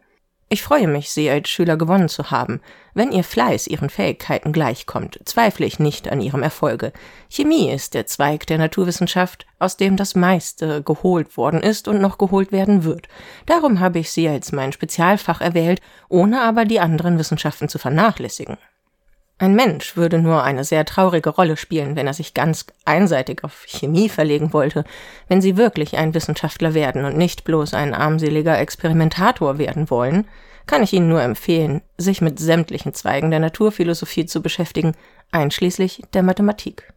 ich 0.52 0.64
freue 0.64 0.88
mich, 0.88 1.12
Sie 1.12 1.30
als 1.30 1.48
Schüler 1.48 1.76
gewonnen 1.76 2.08
zu 2.08 2.32
haben. 2.32 2.60
Wenn 2.92 3.12
Ihr 3.12 3.22
Fleiß 3.22 3.68
Ihren 3.68 3.88
Fähigkeiten 3.88 4.52
gleichkommt, 4.52 5.20
zweifle 5.24 5.64
ich 5.64 5.78
nicht 5.78 6.10
an 6.10 6.20
Ihrem 6.20 6.42
Erfolge. 6.42 6.92
Chemie 7.28 7.70
ist 7.70 7.94
der 7.94 8.06
Zweig 8.06 8.48
der 8.48 8.58
Naturwissenschaft, 8.58 9.46
aus 9.60 9.76
dem 9.76 9.96
das 9.96 10.16
meiste 10.16 10.82
geholt 10.82 11.36
worden 11.36 11.60
ist 11.60 11.86
und 11.86 12.00
noch 12.00 12.18
geholt 12.18 12.50
werden 12.50 12.82
wird. 12.82 13.06
Darum 13.46 13.78
habe 13.78 14.00
ich 14.00 14.10
Sie 14.10 14.28
als 14.28 14.50
mein 14.50 14.72
Spezialfach 14.72 15.40
erwählt, 15.40 15.80
ohne 16.08 16.40
aber 16.42 16.64
die 16.64 16.80
anderen 16.80 17.16
Wissenschaften 17.16 17.68
zu 17.68 17.78
vernachlässigen. 17.78 18.58
Ein 19.40 19.54
Mensch 19.54 19.96
würde 19.96 20.18
nur 20.18 20.42
eine 20.42 20.64
sehr 20.64 20.84
traurige 20.84 21.30
Rolle 21.30 21.56
spielen, 21.56 21.96
wenn 21.96 22.06
er 22.06 22.12
sich 22.12 22.34
ganz 22.34 22.66
einseitig 22.84 23.42
auf 23.42 23.64
Chemie 23.66 24.10
verlegen 24.10 24.52
wollte, 24.52 24.84
wenn 25.28 25.40
Sie 25.40 25.56
wirklich 25.56 25.96
ein 25.96 26.12
Wissenschaftler 26.12 26.74
werden 26.74 27.06
und 27.06 27.16
nicht 27.16 27.44
bloß 27.44 27.72
ein 27.72 27.94
armseliger 27.94 28.58
Experimentator 28.58 29.56
werden 29.56 29.88
wollen, 29.88 30.28
kann 30.66 30.82
ich 30.82 30.92
Ihnen 30.92 31.08
nur 31.08 31.22
empfehlen, 31.22 31.80
sich 31.96 32.20
mit 32.20 32.38
sämtlichen 32.38 32.92
Zweigen 32.92 33.30
der 33.30 33.40
Naturphilosophie 33.40 34.26
zu 34.26 34.42
beschäftigen, 34.42 34.92
einschließlich 35.32 36.02
der 36.12 36.22
Mathematik. 36.22 36.92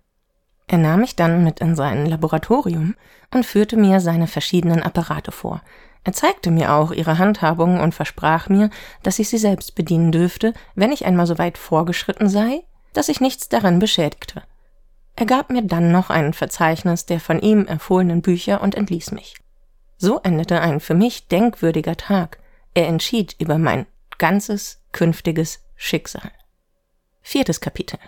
Er 0.67 0.79
nahm 0.79 0.99
mich 0.99 1.15
dann 1.15 1.45
mit 1.45 1.61
in 1.61 1.77
sein 1.77 2.05
Laboratorium 2.05 2.95
und 3.33 3.45
führte 3.45 3.77
mir 3.77 4.01
seine 4.01 4.27
verschiedenen 4.27 4.83
Apparate 4.83 5.31
vor, 5.31 5.61
er 6.03 6.13
zeigte 6.13 6.51
mir 6.51 6.73
auch 6.73 6.91
ihre 6.91 7.17
Handhabung 7.17 7.79
und 7.79 7.95
versprach 7.95 8.49
mir, 8.49 8.69
dass 9.03 9.19
ich 9.19 9.29
sie 9.29 9.37
selbst 9.37 9.75
bedienen 9.75 10.11
dürfte, 10.11 10.53
wenn 10.75 10.91
ich 10.91 11.05
einmal 11.05 11.27
so 11.27 11.37
weit 11.37 11.57
vorgeschritten 11.57 12.29
sei, 12.29 12.63
dass 12.91 13.09
ich 13.09 13.21
nichts 13.21 13.49
daran 13.49 13.79
beschädigte. 13.79 14.43
Er 15.15 15.25
gab 15.25 15.49
mir 15.49 15.61
dann 15.61 15.91
noch 15.91 16.09
ein 16.09 16.33
Verzeichnis 16.33 17.05
der 17.05 17.19
von 17.19 17.39
ihm 17.39 17.65
empfohlenen 17.67 18.21
Bücher 18.21 18.61
und 18.61 18.75
entließ 18.75 19.11
mich. 19.11 19.35
So 19.97 20.19
endete 20.19 20.59
ein 20.59 20.79
für 20.79 20.95
mich 20.95 21.27
denkwürdiger 21.27 21.95
Tag. 21.95 22.39
Er 22.73 22.87
entschied 22.87 23.35
über 23.39 23.57
mein 23.57 23.85
ganzes 24.17 24.81
künftiges 24.91 25.63
Schicksal. 25.75 26.31
Viertes 27.21 27.61
Kapitel 27.61 27.99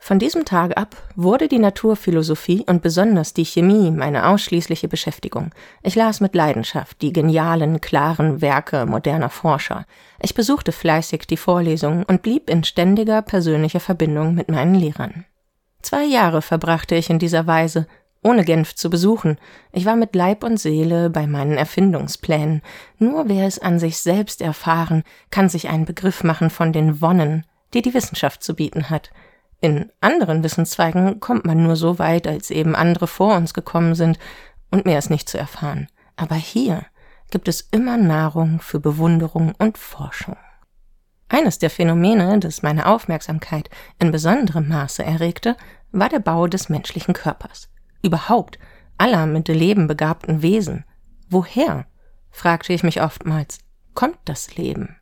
von 0.00 0.18
diesem 0.18 0.44
Tag 0.44 0.78
ab 0.78 0.96
wurde 1.16 1.48
die 1.48 1.58
Naturphilosophie 1.58 2.64
und 2.66 2.82
besonders 2.82 3.34
die 3.34 3.44
Chemie 3.44 3.90
meine 3.90 4.28
ausschließliche 4.28 4.88
Beschäftigung. 4.88 5.50
Ich 5.82 5.96
las 5.96 6.20
mit 6.20 6.34
Leidenschaft 6.34 7.02
die 7.02 7.12
genialen, 7.12 7.80
klaren 7.80 8.40
Werke 8.40 8.86
moderner 8.86 9.28
Forscher. 9.28 9.84
Ich 10.22 10.34
besuchte 10.34 10.72
fleißig 10.72 11.26
die 11.26 11.36
Vorlesungen 11.36 12.04
und 12.04 12.22
blieb 12.22 12.48
in 12.48 12.64
ständiger 12.64 13.22
persönlicher 13.22 13.80
Verbindung 13.80 14.34
mit 14.34 14.48
meinen 14.48 14.76
Lehrern. 14.76 15.26
Zwei 15.82 16.04
Jahre 16.04 16.42
verbrachte 16.42 16.94
ich 16.94 17.10
in 17.10 17.18
dieser 17.18 17.46
Weise, 17.46 17.86
ohne 18.22 18.44
Genf 18.44 18.74
zu 18.76 18.90
besuchen. 18.90 19.36
Ich 19.72 19.84
war 19.84 19.96
mit 19.96 20.14
Leib 20.14 20.42
und 20.42 20.58
Seele 20.58 21.10
bei 21.10 21.26
meinen 21.26 21.58
Erfindungsplänen. 21.58 22.62
Nur 22.98 23.28
wer 23.28 23.46
es 23.46 23.58
an 23.58 23.78
sich 23.78 23.98
selbst 23.98 24.40
erfahren, 24.42 25.02
kann 25.30 25.48
sich 25.48 25.68
einen 25.68 25.84
Begriff 25.84 26.24
machen 26.24 26.50
von 26.50 26.72
den 26.72 27.00
Wonnen, 27.00 27.44
die 27.74 27.82
die 27.82 27.94
Wissenschaft 27.94 28.42
zu 28.44 28.54
bieten 28.54 28.90
hat– 28.90 29.10
in 29.60 29.90
anderen 30.00 30.44
Wissenszweigen 30.44 31.20
kommt 31.20 31.44
man 31.44 31.62
nur 31.62 31.76
so 31.76 31.98
weit, 31.98 32.26
als 32.26 32.50
eben 32.50 32.76
andere 32.76 33.06
vor 33.06 33.36
uns 33.36 33.54
gekommen 33.54 33.94
sind, 33.94 34.18
und 34.70 34.84
mehr 34.84 34.98
ist 34.98 35.10
nicht 35.10 35.28
zu 35.28 35.38
erfahren. 35.38 35.88
Aber 36.16 36.34
hier 36.34 36.84
gibt 37.30 37.48
es 37.48 37.60
immer 37.60 37.96
Nahrung 37.96 38.60
für 38.60 38.80
Bewunderung 38.80 39.54
und 39.58 39.78
Forschung. 39.78 40.36
Eines 41.28 41.58
der 41.58 41.70
Phänomene, 41.70 42.38
das 42.38 42.62
meine 42.62 42.86
Aufmerksamkeit 42.86 43.68
in 43.98 44.10
besonderem 44.10 44.68
Maße 44.68 45.04
erregte, 45.04 45.56
war 45.92 46.08
der 46.08 46.20
Bau 46.20 46.46
des 46.46 46.68
menschlichen 46.68 47.14
Körpers. 47.14 47.68
Überhaupt 48.02 48.58
aller 48.96 49.26
mit 49.26 49.48
Leben 49.48 49.86
begabten 49.86 50.42
Wesen. 50.42 50.84
Woher, 51.28 51.86
fragte 52.30 52.72
ich 52.72 52.82
mich 52.82 53.02
oftmals, 53.02 53.58
kommt 53.94 54.18
das 54.24 54.56
Leben? 54.56 54.97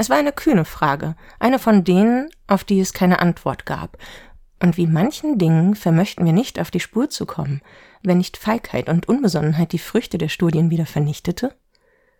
Es 0.00 0.08
war 0.08 0.16
eine 0.16 0.32
kühne 0.32 0.64
Frage, 0.64 1.14
eine 1.40 1.58
von 1.58 1.84
denen, 1.84 2.30
auf 2.46 2.64
die 2.64 2.80
es 2.80 2.94
keine 2.94 3.20
Antwort 3.20 3.66
gab. 3.66 3.98
Und 4.58 4.78
wie 4.78 4.86
manchen 4.86 5.36
Dingen 5.36 5.74
vermöchten 5.74 6.24
wir 6.24 6.32
nicht 6.32 6.58
auf 6.58 6.70
die 6.70 6.80
Spur 6.80 7.10
zu 7.10 7.26
kommen, 7.26 7.60
wenn 8.02 8.16
nicht 8.16 8.38
Feigheit 8.38 8.88
und 8.88 9.10
Unbesonnenheit 9.10 9.72
die 9.72 9.78
Früchte 9.78 10.16
der 10.16 10.30
Studien 10.30 10.70
wieder 10.70 10.86
vernichtete? 10.86 11.54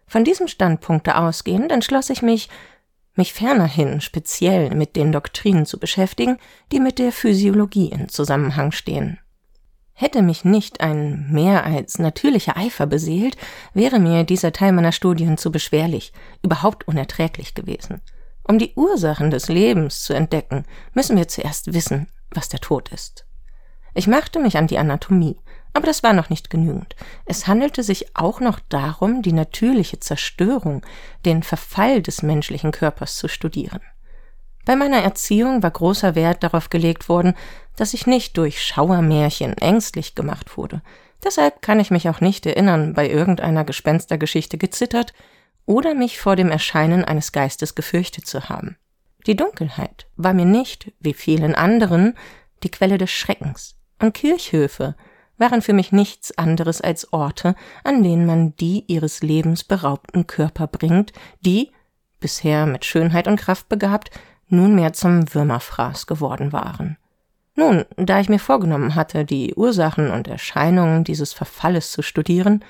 Von 0.07 0.25
diesem 0.25 0.47
Standpunkte 0.47 1.17
ausgehend 1.17 1.73
entschloss 1.73 2.11
ich 2.11 2.21
mich, 2.21 2.51
mich 3.15 3.33
fernerhin 3.33 4.03
speziell 4.03 4.75
mit 4.75 4.95
den 4.95 5.11
Doktrinen 5.11 5.65
zu 5.65 5.81
beschäftigen, 5.81 6.37
die 6.73 6.81
mit 6.81 6.99
der 6.99 7.13
Physiologie 7.13 7.89
in 7.89 8.11
Zusammenhang 8.11 8.73
stehen. 8.73 9.21
Hätte 10.01 10.23
mich 10.23 10.47
nicht 10.47 10.81
ein 10.81 11.31
mehr 11.31 11.67
als 11.67 11.99
natürlicher 11.99 12.57
Eifer 12.57 12.87
beseelt, 12.87 13.37
wäre 13.75 13.99
mir 13.99 14.25
dieser 14.25 14.51
Teil 14.51 14.73
meiner 14.73 14.93
Studien 14.93 15.37
zu 15.37 15.53
beschwerlich, 15.53 16.15
überhaupt 16.43 16.89
unerträglich 16.89 17.53
gewesen. 17.53 18.01
Um 18.43 18.59
die 18.59 18.73
Ursachen 18.77 19.31
des 19.31 19.49
Lebens 19.49 20.03
zu 20.03 20.15
entdecken, 20.15 20.65
müssen 20.95 21.19
wir 21.19 21.29
zuerst 21.29 21.75
wissen, 21.75 22.07
was 22.31 22.49
der 22.49 22.61
Tod 22.61 22.89
ist. 22.89 23.27
Ich 23.93 24.07
machte 24.07 24.41
mich 24.41 24.57
an 24.57 24.69
die 24.69 24.79
Anatomie, 24.79 25.39
aber 25.75 25.87
das 25.87 26.03
war 26.03 26.15
noch 26.15 26.31
nicht 26.31 26.49
genügend. 26.49 26.97
Es 27.27 27.47
handelte 27.47 27.83
sich 27.83 28.17
auch 28.17 28.41
noch 28.41 28.59
darum, 28.71 29.21
die 29.21 29.35
natürliche 29.35 30.01
Zerstörung, 30.01 30.81
den 31.27 31.43
Verfall 31.43 32.01
des 32.01 32.23
menschlichen 32.23 32.73
Körpers 32.73 33.17
zu 33.17 33.29
studieren. 33.29 33.83
Bei 34.65 34.77
meiner 34.77 34.99
Erziehung 34.99 35.63
war 35.63 35.71
großer 35.71 36.15
Wert 36.15 36.43
darauf 36.43 36.71
gelegt 36.71 37.09
worden, 37.09 37.35
dass 37.77 37.95
ich 37.95 38.07
nicht 38.07 38.37
durch 38.37 38.63
Schauermärchen 38.63 39.55
ängstlich 39.57 40.15
gemacht 40.15 40.57
wurde. 40.57 40.83
Deshalb 41.25 41.63
kann 41.63 41.81
ich 41.81 41.91
mich 41.91 42.09
auch 42.09 42.21
nicht 42.21 42.47
erinnern, 42.47 42.95
bei 42.95 43.09
irgendeiner 43.09 43.65
Gespenstergeschichte 43.65 44.59
gezittert 44.59 45.13
oder 45.67 45.95
mich 45.95 46.19
vor 46.19 46.37
dem 46.37 46.51
Erscheinen 46.51 47.05
eines 47.05 47.33
Geistes 47.33 47.75
gefürchtet 47.75 48.27
zu 48.27 48.49
haben. 48.49 48.77
Die 49.27 49.37
Dunkelheit 49.37 50.07
war 50.17 50.33
mir 50.33 50.47
nicht, 50.47 50.93
wie 51.01 51.13
vielen 51.13 51.55
anderen, 51.55 52.15
die 52.63 52.71
Quelle 52.71 52.99
des 52.99 53.11
Schreckens, 53.11 53.77
und 53.99 54.15
Kirchhöfe 54.15 54.97
waren 55.37 55.63
für 55.63 55.73
mich 55.73 55.93
nichts 55.93 56.37
anderes 56.37 56.81
als 56.81 57.13
Orte, 57.13 57.55
an 57.85 58.03
denen 58.03 58.27
man 58.27 58.57
die 58.57 58.85
ihres 58.87 59.23
Lebens 59.23 59.65
beraubten 59.65 60.27
Körper 60.27 60.67
bringt, 60.67 61.13
die, 61.41 61.73
bisher 62.19 62.67
mit 62.67 62.85
Schönheit 62.85 63.27
und 63.27 63.37
Kraft 63.37 63.69
begabt, 63.69 64.11
nunmehr 64.53 64.93
zum 64.93 65.33
Würmerfraß 65.33 66.07
geworden 66.07 66.53
waren. 66.53 66.97
Nun, 67.55 67.85
da 67.97 68.21
ich 68.21 68.29
mir 68.29 68.39
vorgenommen 68.39 68.95
hatte, 68.95 69.25
die 69.25 69.55
Ursachen 69.55 70.11
und 70.11 70.29
Erscheinungen 70.29 71.05
dieses 71.05 71.33
Verfalles 71.33 71.93
zu 71.93 72.03
studieren, 72.03 72.65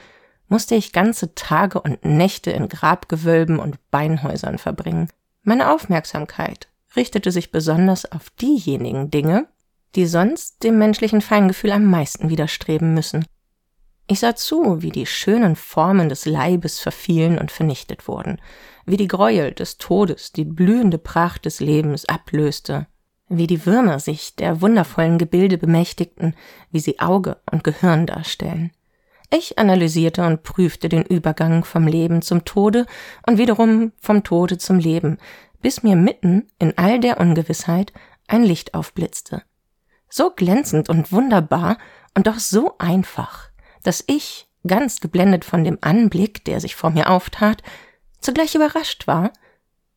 musste 0.49 0.75
ich 0.75 0.93
ganze 0.93 1.35
Tage 1.35 1.81
und 1.81 2.05
Nächte 2.05 2.51
in 2.51 2.69
Grabgewölben 2.69 3.59
und 3.59 3.79
Beinhäusern 3.91 4.59
verbringen. 4.59 5.09
Meine 5.43 5.73
Aufmerksamkeit 5.73 6.69
richtete 6.97 7.31
sich 7.31 7.53
besonders 7.53 8.11
auf 8.11 8.31
diejenigen 8.31 9.11
Dinge, 9.11 9.47
die 9.95 10.07
sonst 10.07 10.63
dem 10.65 10.79
menschlichen 10.79 11.21
Feingefühl 11.21 11.73
am 11.73 11.85
meisten 11.85 12.29
widerstreben 12.29 12.95
müssen. 12.95 13.25
Ich 14.09 14.21
sah 14.21 14.35
zu, 14.35 14.83
wie 14.83 14.91
die 14.91 15.07
schönen 15.07 15.55
Formen 15.55 16.09
des 16.09 16.27
Leibes 16.27 16.81
verfielen 16.81 17.39
und 17.39 17.53
vernichtet 17.53 18.09
wurden, 18.09 18.41
wie 18.91 18.97
die 18.97 19.09
Gräuel 19.09 19.53
des 19.53 19.79
Todes 19.79 20.33
die 20.33 20.45
blühende 20.45 20.99
Pracht 20.99 21.45
des 21.45 21.61
Lebens 21.61 22.07
ablöste, 22.07 22.87
wie 23.29 23.47
die 23.47 23.65
Würmer 23.65 24.01
sich 24.01 24.35
der 24.35 24.61
wundervollen 24.61 25.19
Gebilde 25.19 25.59
bemächtigten, 25.59 26.35
wie 26.71 26.81
sie 26.81 26.99
Auge 26.99 27.37
und 27.51 27.63
Gehirn 27.63 28.07
darstellen. 28.07 28.73
Ich 29.33 29.59
analysierte 29.59 30.27
und 30.27 30.43
prüfte 30.43 30.89
den 30.89 31.05
Übergang 31.05 31.65
vom 31.65 31.87
Leben 31.87 32.21
zum 32.21 32.45
Tode 32.45 32.87
und 33.27 33.39
wiederum 33.39 33.93
vom 34.01 34.25
Tode 34.25 34.59
zum 34.59 34.81
Leben, 34.81 35.19
bis 35.63 35.85
mir 35.85 35.95
mitten 35.95 36.49
in 36.59 36.77
all 36.77 36.99
der 36.99 37.21
Ungewissheit 37.21 37.93
ein 38.27 38.43
Licht 38.43 38.75
aufblitzte. 38.75 39.43
So 40.09 40.31
glänzend 40.31 40.89
und 40.89 41.13
wunderbar 41.13 41.79
und 42.17 42.27
doch 42.27 42.41
so 42.41 42.75
einfach, 42.79 43.51
dass 43.85 44.03
ich, 44.09 44.49
ganz 44.67 45.01
geblendet 45.01 45.45
von 45.45 45.65
dem 45.65 45.79
Anblick, 45.81 46.45
der 46.45 46.61
sich 46.61 46.75
vor 46.75 46.91
mir 46.91 47.09
auftat, 47.09 47.63
zugleich 48.21 48.55
überrascht 48.55 49.07
war, 49.07 49.33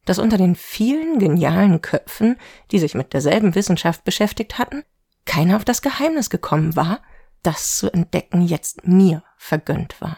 dass 0.06 0.20
unter 0.20 0.38
den 0.38 0.56
vielen 0.56 1.20
genialen 1.20 1.82
Köpfen, 1.82 2.38
die 2.72 2.80
sich 2.80 2.94
mit 2.94 3.14
derselben 3.14 3.56
Wissenschaft 3.56 4.04
beschäftigt 4.04 4.58
hatten, 4.58 4.84
keiner 5.26 5.56
auf 5.56 5.66
das 5.66 5.82
Geheimnis 5.82 6.30
gekommen 6.30 6.76
war, 6.76 7.02
das 7.42 7.78
zu 7.78 7.92
entdecken 7.92 8.42
jetzt 8.42 8.88
mir 8.88 9.24
vergönnt 9.38 10.00
war. 10.02 10.18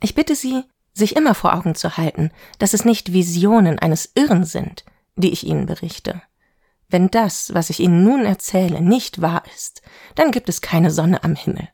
Ich 0.00 0.14
bitte 0.14 0.34
Sie, 0.34 0.64
sich 0.92 1.16
immer 1.16 1.34
vor 1.34 1.54
Augen 1.54 1.74
zu 1.74 1.96
halten, 1.96 2.30
dass 2.58 2.74
es 2.74 2.84
nicht 2.84 3.12
Visionen 3.12 3.78
eines 3.78 4.12
Irren 4.14 4.44
sind, 4.44 4.84
die 5.16 5.32
ich 5.32 5.46
Ihnen 5.46 5.66
berichte. 5.66 6.22
Wenn 6.88 7.10
das, 7.10 7.54
was 7.54 7.70
ich 7.70 7.80
Ihnen 7.80 8.04
nun 8.04 8.26
erzähle, 8.26 8.82
nicht 8.82 9.22
wahr 9.22 9.42
ist, 9.54 9.80
dann 10.14 10.30
gibt 10.30 10.48
es 10.48 10.60
keine 10.60 10.90
Sonne 10.90 11.24
am 11.24 11.34
Himmel. 11.34 11.68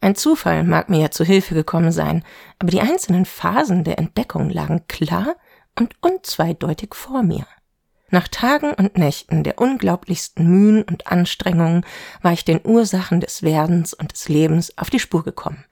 Ein 0.00 0.14
Zufall 0.14 0.64
mag 0.64 0.88
mir 0.88 1.00
ja 1.00 1.10
zu 1.10 1.24
Hilfe 1.24 1.54
gekommen 1.54 1.92
sein, 1.92 2.24
aber 2.58 2.70
die 2.70 2.80
einzelnen 2.80 3.26
Phasen 3.26 3.84
der 3.84 3.98
Entdeckung 3.98 4.48
lagen 4.48 4.86
klar 4.86 5.36
und 5.74 5.94
unzweideutig 6.00 6.94
vor 6.94 7.22
mir. 7.22 7.46
Nach 8.10 8.28
Tagen 8.28 8.72
und 8.72 8.96
Nächten 8.96 9.44
der 9.44 9.58
unglaublichsten 9.58 10.46
Mühen 10.46 10.82
und 10.82 11.08
Anstrengungen 11.08 11.84
war 12.22 12.32
ich 12.32 12.44
den 12.44 12.60
Ursachen 12.64 13.20
des 13.20 13.42
Werdens 13.42 13.92
und 13.92 14.12
des 14.12 14.28
Lebens 14.28 14.76
auf 14.78 14.88
die 14.88 15.00
Spur 15.00 15.24
gekommen. 15.24 15.64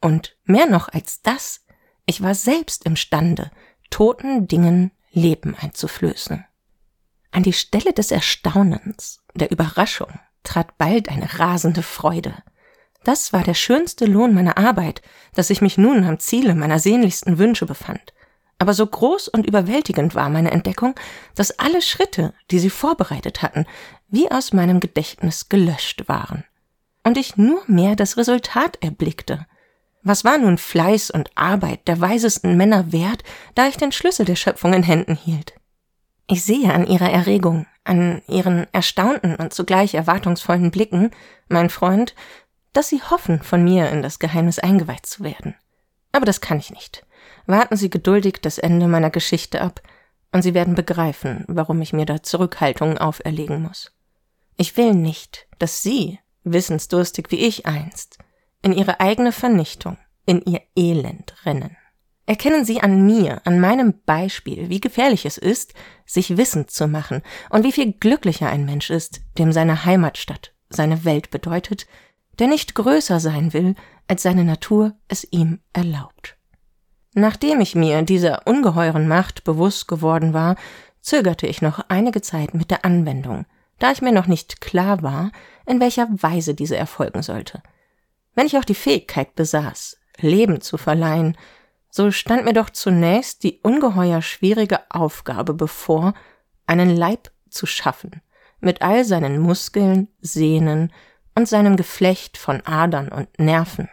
Und 0.00 0.36
mehr 0.44 0.66
noch 0.66 0.88
als 0.88 1.20
das, 1.22 1.64
ich 2.06 2.22
war 2.22 2.34
selbst 2.34 2.84
imstande, 2.86 3.50
toten 3.90 4.46
Dingen 4.46 4.92
Leben 5.10 5.56
einzuflößen. 5.60 6.44
An 7.32 7.42
die 7.42 7.52
Stelle 7.52 7.92
des 7.92 8.10
Erstaunens, 8.10 9.22
der 9.34 9.50
Überraschung, 9.50 10.18
trat 10.42 10.78
bald 10.78 11.08
eine 11.08 11.38
rasende 11.38 11.82
Freude. 11.82 12.34
Das 13.04 13.32
war 13.32 13.42
der 13.42 13.54
schönste 13.54 14.04
Lohn 14.04 14.34
meiner 14.34 14.58
Arbeit, 14.58 15.02
dass 15.34 15.50
ich 15.50 15.62
mich 15.62 15.78
nun 15.78 16.04
am 16.04 16.18
Ziele 16.18 16.54
meiner 16.54 16.78
sehnlichsten 16.78 17.38
Wünsche 17.38 17.66
befand. 17.66 18.12
Aber 18.58 18.74
so 18.74 18.86
groß 18.86 19.28
und 19.28 19.46
überwältigend 19.46 20.14
war 20.14 20.28
meine 20.28 20.50
Entdeckung, 20.50 20.94
dass 21.34 21.58
alle 21.58 21.80
Schritte, 21.80 22.34
die 22.50 22.58
sie 22.58 22.68
vorbereitet 22.68 23.40
hatten, 23.40 23.64
wie 24.08 24.30
aus 24.30 24.52
meinem 24.52 24.80
Gedächtnis 24.80 25.48
gelöscht 25.48 26.08
waren. 26.08 26.44
Und 27.02 27.16
ich 27.16 27.38
nur 27.38 27.62
mehr 27.66 27.96
das 27.96 28.18
Resultat 28.18 28.76
erblickte. 28.82 29.46
Was 30.02 30.24
war 30.24 30.36
nun 30.36 30.58
Fleiß 30.58 31.10
und 31.10 31.30
Arbeit 31.36 31.88
der 31.88 32.00
weisesten 32.00 32.58
Männer 32.58 32.92
wert, 32.92 33.22
da 33.54 33.66
ich 33.66 33.78
den 33.78 33.92
Schlüssel 33.92 34.26
der 34.26 34.36
Schöpfung 34.36 34.74
in 34.74 34.82
Händen 34.82 35.14
hielt? 35.14 35.54
Ich 36.26 36.44
sehe 36.44 36.72
an 36.72 36.86
ihrer 36.86 37.10
Erregung, 37.10 37.66
an 37.84 38.22
ihren 38.28 38.66
erstaunten 38.72 39.36
und 39.36 39.52
zugleich 39.52 39.94
erwartungsvollen 39.94 40.70
Blicken, 40.70 41.10
mein 41.48 41.70
Freund, 41.70 42.14
dass 42.72 42.88
sie 42.88 43.02
hoffen, 43.02 43.42
von 43.42 43.64
mir 43.64 43.90
in 43.90 44.02
das 44.02 44.18
Geheimnis 44.18 44.58
eingeweiht 44.58 45.06
zu 45.06 45.24
werden. 45.24 45.54
Aber 46.12 46.26
das 46.26 46.40
kann 46.40 46.58
ich 46.58 46.70
nicht. 46.70 47.04
Warten 47.46 47.76
Sie 47.76 47.90
geduldig 47.90 48.38
das 48.42 48.58
Ende 48.58 48.88
meiner 48.88 49.10
Geschichte 49.10 49.60
ab, 49.60 49.80
und 50.32 50.42
Sie 50.42 50.54
werden 50.54 50.74
begreifen, 50.74 51.44
warum 51.48 51.82
ich 51.82 51.92
mir 51.92 52.06
da 52.06 52.22
Zurückhaltungen 52.22 52.98
auferlegen 52.98 53.62
muss. 53.62 53.92
Ich 54.56 54.76
will 54.76 54.94
nicht, 54.94 55.48
dass 55.58 55.82
Sie, 55.82 56.20
wissensdurstig 56.44 57.30
wie 57.30 57.40
ich 57.40 57.66
einst, 57.66 58.18
in 58.62 58.72
Ihre 58.72 59.00
eigene 59.00 59.32
Vernichtung, 59.32 59.98
in 60.26 60.42
Ihr 60.42 60.60
Elend 60.76 61.34
rennen. 61.44 61.76
Erkennen 62.26 62.64
Sie 62.64 62.80
an 62.80 63.04
mir, 63.06 63.40
an 63.44 63.58
meinem 63.58 64.02
Beispiel, 64.06 64.68
wie 64.68 64.80
gefährlich 64.80 65.26
es 65.26 65.36
ist, 65.36 65.74
sich 66.06 66.36
wissend 66.36 66.70
zu 66.70 66.86
machen 66.86 67.22
und 67.48 67.64
wie 67.64 67.72
viel 67.72 67.92
glücklicher 67.92 68.48
ein 68.48 68.64
Mensch 68.64 68.90
ist, 68.90 69.22
dem 69.36 69.50
seine 69.50 69.84
Heimatstadt, 69.84 70.54
seine 70.68 71.04
Welt 71.04 71.30
bedeutet, 71.30 71.88
der 72.40 72.48
nicht 72.48 72.74
größer 72.74 73.20
sein 73.20 73.52
will, 73.52 73.74
als 74.08 74.22
seine 74.22 74.44
Natur 74.44 74.94
es 75.08 75.26
ihm 75.30 75.60
erlaubt. 75.72 76.36
Nachdem 77.14 77.60
ich 77.60 77.74
mir 77.74 78.02
dieser 78.02 78.46
ungeheuren 78.46 79.06
Macht 79.06 79.44
bewusst 79.44 79.88
geworden 79.88 80.32
war, 80.32 80.56
zögerte 81.00 81.46
ich 81.46 81.62
noch 81.62 81.78
einige 81.88 82.22
Zeit 82.22 82.54
mit 82.54 82.70
der 82.70 82.84
Anwendung, 82.84 83.46
da 83.78 83.92
ich 83.92 84.02
mir 84.02 84.12
noch 84.12 84.26
nicht 84.26 84.60
klar 84.60 85.02
war, 85.02 85.32
in 85.66 85.80
welcher 85.80 86.08
Weise 86.10 86.54
diese 86.54 86.76
erfolgen 86.76 87.22
sollte. 87.22 87.62
Wenn 88.34 88.46
ich 88.46 88.56
auch 88.56 88.64
die 88.64 88.74
Fähigkeit 88.74 89.34
besaß, 89.34 89.98
Leben 90.18 90.60
zu 90.60 90.78
verleihen, 90.78 91.36
so 91.90 92.10
stand 92.10 92.44
mir 92.44 92.52
doch 92.52 92.70
zunächst 92.70 93.42
die 93.42 93.60
ungeheuer 93.62 94.22
schwierige 94.22 94.80
Aufgabe 94.90 95.54
bevor, 95.54 96.14
einen 96.66 96.94
Leib 96.96 97.30
zu 97.48 97.66
schaffen, 97.66 98.22
mit 98.60 98.80
all 98.82 99.04
seinen 99.04 99.40
Muskeln, 99.40 100.08
Sehnen 100.20 100.92
und 101.40 101.46
seinem 101.46 101.76
Geflecht 101.76 102.36
von 102.36 102.60
Adern 102.66 103.08
und 103.08 103.26
Nerven. 103.38 103.88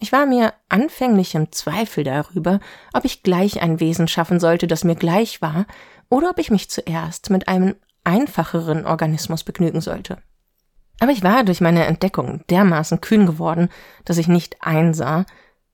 Ich 0.00 0.10
war 0.10 0.26
mir 0.26 0.54
anfänglich 0.68 1.36
im 1.36 1.52
Zweifel 1.52 2.02
darüber, 2.02 2.58
ob 2.92 3.04
ich 3.04 3.22
gleich 3.22 3.62
ein 3.62 3.78
Wesen 3.78 4.08
schaffen 4.08 4.40
sollte, 4.40 4.66
das 4.66 4.82
mir 4.82 4.96
gleich 4.96 5.40
war, 5.40 5.66
oder 6.08 6.30
ob 6.30 6.38
ich 6.40 6.50
mich 6.50 6.68
zuerst 6.68 7.30
mit 7.30 7.46
einem 7.46 7.76
einfacheren 8.02 8.86
Organismus 8.86 9.44
begnügen 9.44 9.80
sollte. 9.80 10.18
Aber 10.98 11.12
ich 11.12 11.22
war 11.22 11.44
durch 11.44 11.60
meine 11.60 11.86
Entdeckung 11.86 12.42
dermaßen 12.50 13.00
kühn 13.00 13.24
geworden, 13.24 13.68
dass 14.04 14.18
ich 14.18 14.26
nicht 14.26 14.56
einsah, 14.60 15.26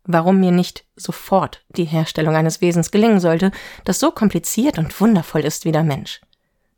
warum 0.04 0.38
mir 0.38 0.52
nicht 0.52 0.84
sofort 0.96 1.64
die 1.70 1.84
Herstellung 1.84 2.36
eines 2.36 2.60
Wesens 2.60 2.90
gelingen 2.90 3.20
sollte, 3.20 3.52
das 3.84 4.00
so 4.00 4.10
kompliziert 4.10 4.76
und 4.76 5.00
wundervoll 5.00 5.46
ist 5.46 5.64
wie 5.64 5.72
der 5.72 5.82
Mensch. 5.82 6.20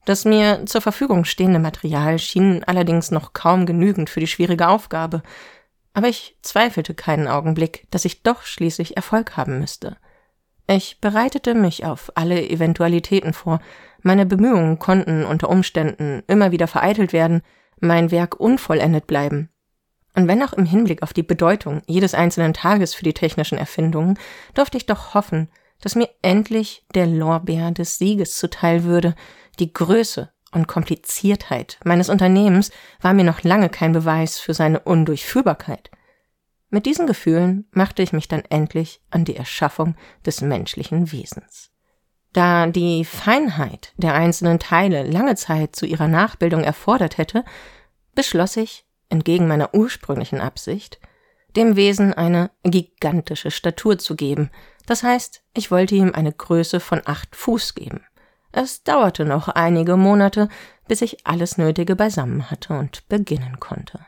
Das 0.09 0.25
mir 0.25 0.65
zur 0.65 0.81
Verfügung 0.81 1.27
stehende 1.27 1.59
Material 1.59 2.19
schien 2.19 2.65
allerdings 2.65 3.11
noch 3.11 3.35
kaum 3.35 3.67
genügend 3.67 4.09
für 4.09 4.21
die 4.21 4.27
schwierige 4.27 4.69
Aufgabe, 4.69 5.23
aber 5.93 6.09
ich 6.09 6.39
zweifelte 6.41 6.95
keinen 6.95 7.29
Augenblick, 7.29 7.87
dass 7.91 8.07
ich 8.07 8.23
doch 8.23 8.41
schließlich 8.41 8.97
Erfolg 8.97 9.37
haben 9.37 9.59
müsste. 9.59 9.99
Ich 10.67 11.03
bereitete 11.03 11.53
mich 11.53 11.85
auf 11.85 12.11
alle 12.15 12.41
Eventualitäten 12.49 13.35
vor, 13.35 13.61
meine 14.01 14.25
Bemühungen 14.25 14.79
konnten 14.79 15.27
unter 15.27 15.51
Umständen 15.51 16.23
immer 16.27 16.53
wieder 16.53 16.69
vereitelt 16.69 17.13
werden, 17.13 17.43
mein 17.79 18.11
Werk 18.11 18.41
unvollendet 18.41 19.07
bleiben. 19.07 19.51
Und 20.15 20.27
wenn 20.27 20.43
auch 20.43 20.55
im 20.55 20.65
Hinblick 20.65 21.03
auf 21.03 21.13
die 21.13 21.23
Bedeutung 21.23 21.83
jedes 21.87 22.15
einzelnen 22.15 22.55
Tages 22.55 22.95
für 22.95 23.05
die 23.05 23.13
technischen 23.13 23.59
Erfindungen, 23.59 24.19
durfte 24.55 24.79
ich 24.79 24.87
doch 24.87 25.13
hoffen, 25.13 25.51
dass 25.81 25.95
mir 25.95 26.09
endlich 26.22 26.85
der 26.95 27.07
Lorbeer 27.07 27.70
des 27.70 27.99
Sieges 27.99 28.37
zuteil 28.37 28.85
würde, 28.85 29.14
die 29.59 29.72
Größe 29.72 30.31
und 30.53 30.66
Kompliziertheit 30.66 31.79
meines 31.85 32.09
Unternehmens 32.09 32.70
war 33.01 33.12
mir 33.14 33.24
noch 33.24 33.43
lange 33.43 33.68
kein 33.68 33.93
Beweis 33.93 34.39
für 34.39 34.55
seine 34.55 34.81
Undurchführbarkeit. 34.81 35.91
Mit 36.70 36.87
diesen 36.87 37.07
Gefühlen 37.07 37.66
machte 37.70 38.03
ich 38.03 38.12
mich 38.12 38.29
dann 38.29 38.45
endlich 38.49 39.01
an 39.11 39.24
die 39.24 39.37
Erschaffung 39.37 39.95
des 40.26 40.41
menschlichen 40.41 41.12
Wesens. 41.12 41.70
Da 42.33 42.66
die 42.66 43.05
Feinheit 43.05 43.93
der 43.97 44.14
einzelnen 44.14 44.59
Teile 44.59 45.03
lange 45.03 45.35
Zeit 45.35 45.74
zu 45.74 45.87
ihrer 45.87 46.09
Nachbildung 46.09 46.62
erfordert 46.62 47.16
hätte, 47.16 47.45
beschloss 48.14 48.57
ich, 48.57 48.85
entgegen 49.09 49.49
meiner 49.49 49.74
ursprünglichen 49.74 50.41
Absicht, 50.41 51.01
dem 51.57 51.76
Wesen 51.76 52.12
eine 52.12 52.51
gigantische 52.64 53.51
Statur 53.51 53.99
zu 53.99 54.14
geben, 54.14 54.51
das 54.89 55.03
heißt, 55.03 55.43
ich 55.53 55.70
wollte 55.70 55.95
ihm 55.95 56.14
eine 56.14 56.32
Größe 56.32 56.80
von 56.80 57.03
acht 57.05 57.36
Fuß 57.36 57.74
geben. 57.74 58.01
Es 58.53 58.82
dauerte 58.82 59.26
noch 59.26 59.49
einige 59.49 59.99
Monate, 59.99 60.49
bis 60.89 61.03
ich 61.03 61.26
alles 61.26 61.59
Nötige 61.59 61.95
beisammen 61.95 62.51
hatte 62.51 62.72
und 62.72 63.07
beginnen 63.11 63.61
konnte. 63.61 64.01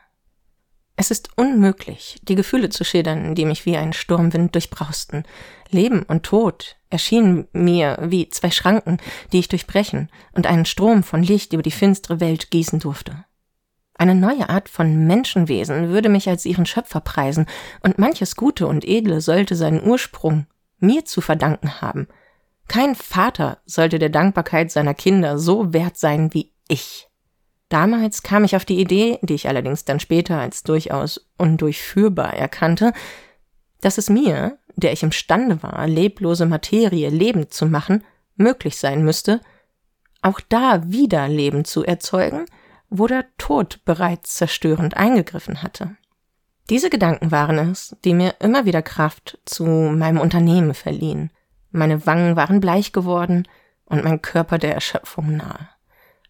Es 0.96 1.10
ist 1.10 1.36
unmöglich, 1.36 2.18
die 2.22 2.34
Gefühle 2.34 2.70
zu 2.70 2.84
schildern, 2.84 3.34
die 3.34 3.44
mich 3.44 3.66
wie 3.66 3.76
ein 3.76 3.92
Sturmwind 3.92 4.54
durchbrausten. 4.54 5.24
Leben 5.68 6.02
und 6.04 6.22
Tod 6.22 6.76
erschienen 6.88 7.46
mir 7.52 7.98
wie 8.00 8.30
zwei 8.30 8.50
Schranken, 8.50 8.96
die 9.32 9.40
ich 9.40 9.48
durchbrechen 9.48 10.08
und 10.32 10.46
einen 10.46 10.64
Strom 10.64 11.02
von 11.02 11.22
Licht 11.22 11.52
über 11.52 11.62
die 11.62 11.70
finstere 11.70 12.20
Welt 12.20 12.50
gießen 12.50 12.80
durfte. 12.80 13.26
Eine 13.94 14.14
neue 14.14 14.48
Art 14.48 14.70
von 14.70 15.06
Menschenwesen 15.06 15.90
würde 15.90 16.08
mich 16.08 16.26
als 16.26 16.46
ihren 16.46 16.64
Schöpfer 16.64 17.00
preisen, 17.00 17.44
und 17.82 17.98
manches 17.98 18.34
Gute 18.34 18.66
und 18.66 18.88
Edle 18.88 19.20
sollte 19.20 19.56
seinen 19.56 19.86
Ursprung 19.86 20.46
mir 20.80 21.04
zu 21.04 21.20
verdanken 21.20 21.80
haben– 21.80 22.08
Kein 22.70 22.94
Vater 22.94 23.58
sollte 23.66 23.98
der 23.98 24.10
Dankbarkeit 24.10 24.70
seiner 24.70 24.94
Kinder 24.94 25.40
so 25.40 25.72
wert 25.72 25.96
sein 25.96 26.32
wie 26.32 26.52
ich. 26.68 27.08
Damals 27.68 28.22
kam 28.22 28.44
ich 28.44 28.54
auf 28.54 28.64
die 28.64 28.78
Idee, 28.78 29.18
die 29.22 29.34
ich 29.34 29.48
allerdings 29.48 29.84
dann 29.84 29.98
später 29.98 30.38
als 30.38 30.62
durchaus 30.62 31.28
undurchführbar 31.36 32.32
erkannte, 32.34 32.92
dass 33.80 33.98
es 33.98 34.08
mir, 34.08 34.56
der 34.76 34.92
ich 34.92 35.02
imstande 35.02 35.60
war, 35.64 35.88
leblose 35.88 36.46
Materie 36.46 37.08
lebend 37.08 37.52
zu 37.52 37.66
machen, 37.66 38.04
möglich 38.36 38.76
sein 38.76 39.02
müsste, 39.02 39.40
auch 40.22 40.38
da 40.38 40.92
wieder 40.92 41.26
Leben 41.26 41.64
zu 41.64 41.84
erzeugen, 41.84 42.46
wo 42.88 43.08
der 43.08 43.24
Tod 43.36 43.84
bereits 43.84 44.34
zerstörend 44.34 44.96
eingegriffen 44.96 45.64
hatte. 45.64 45.96
Diese 46.68 46.90
Gedanken 46.90 47.30
waren 47.30 47.58
es, 47.58 47.96
die 48.04 48.14
mir 48.14 48.34
immer 48.40 48.64
wieder 48.64 48.82
Kraft 48.82 49.38
zu 49.44 49.64
meinem 49.64 50.20
Unternehmen 50.20 50.74
verliehen. 50.74 51.30
Meine 51.70 52.06
Wangen 52.06 52.36
waren 52.36 52.60
bleich 52.60 52.92
geworden 52.92 53.48
und 53.86 54.04
mein 54.04 54.22
Körper 54.22 54.58
der 54.58 54.74
Erschöpfung 54.74 55.36
nahe. 55.36 55.68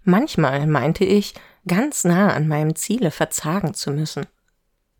Manchmal 0.02 0.66
meinte 0.66 1.04
ich, 1.04 1.34
ganz 1.66 2.04
nah 2.04 2.32
an 2.32 2.48
meinem 2.48 2.74
Ziele 2.74 3.10
verzagen 3.10 3.74
zu 3.74 3.90
müssen. 3.90 4.26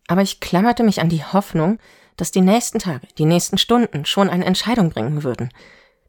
Aber 0.09 0.23
ich 0.23 0.41
klammerte 0.41 0.83
mich 0.83 1.01
an 1.01 1.09
die 1.09 1.25
Hoffnung, 1.25 1.79
dass 2.17 2.31
die 2.33 2.43
nächsten 2.43 2.79
Tage, 2.79 3.07
die 3.17 3.25
nächsten 3.25 3.57
Stunden 3.57 4.05
schon 4.05 4.29
eine 4.29 4.45
Entscheidung 4.45 4.91
bringen 4.91 5.23
würden. 5.23 5.51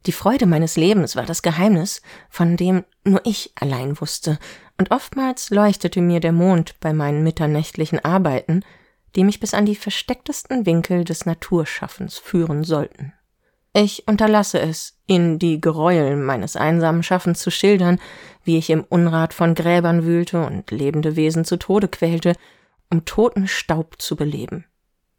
Die 0.06 0.12
Freude 0.12 0.46
meines 0.46 0.76
Lebens 0.76 1.16
war 1.16 1.24
das 1.24 1.42
Geheimnis, 1.42 2.02
von 2.28 2.56
dem 2.56 2.84
nur 3.04 3.20
ich 3.24 3.52
allein 3.54 4.00
wusste, 4.00 4.38
und 4.76 4.90
oftmals 4.90 5.50
leuchtete 5.50 6.00
mir 6.00 6.20
der 6.20 6.32
Mond 6.32 6.74
bei 6.80 6.92
meinen 6.92 7.22
mitternächtlichen 7.22 8.04
Arbeiten, 8.04 8.64
die 9.16 9.24
mich 9.24 9.40
bis 9.40 9.54
an 9.54 9.66
die 9.66 9.76
verstecktesten 9.76 10.66
Winkel 10.66 11.04
des 11.04 11.26
Naturschaffens 11.26 12.18
führen 12.18 12.64
sollten. 12.64 13.12
Ich 13.74 14.06
unterlasse 14.06 14.60
es, 14.60 14.98
Ihnen 15.06 15.38
die 15.38 15.60
Geräuel 15.60 16.16
meines 16.16 16.56
einsamen 16.56 17.02
Schaffens 17.02 17.40
zu 17.40 17.50
schildern, 17.50 17.98
wie 18.44 18.58
ich 18.58 18.68
im 18.68 18.84
Unrat 18.84 19.32
von 19.32 19.54
Gräbern 19.54 20.04
wühlte 20.04 20.44
und 20.44 20.70
lebende 20.70 21.16
Wesen 21.16 21.44
zu 21.44 21.56
Tode 21.56 21.88
quälte, 21.88 22.34
um 22.90 23.06
toten 23.06 23.48
Staub 23.48 24.00
zu 24.00 24.14
beleben. 24.16 24.66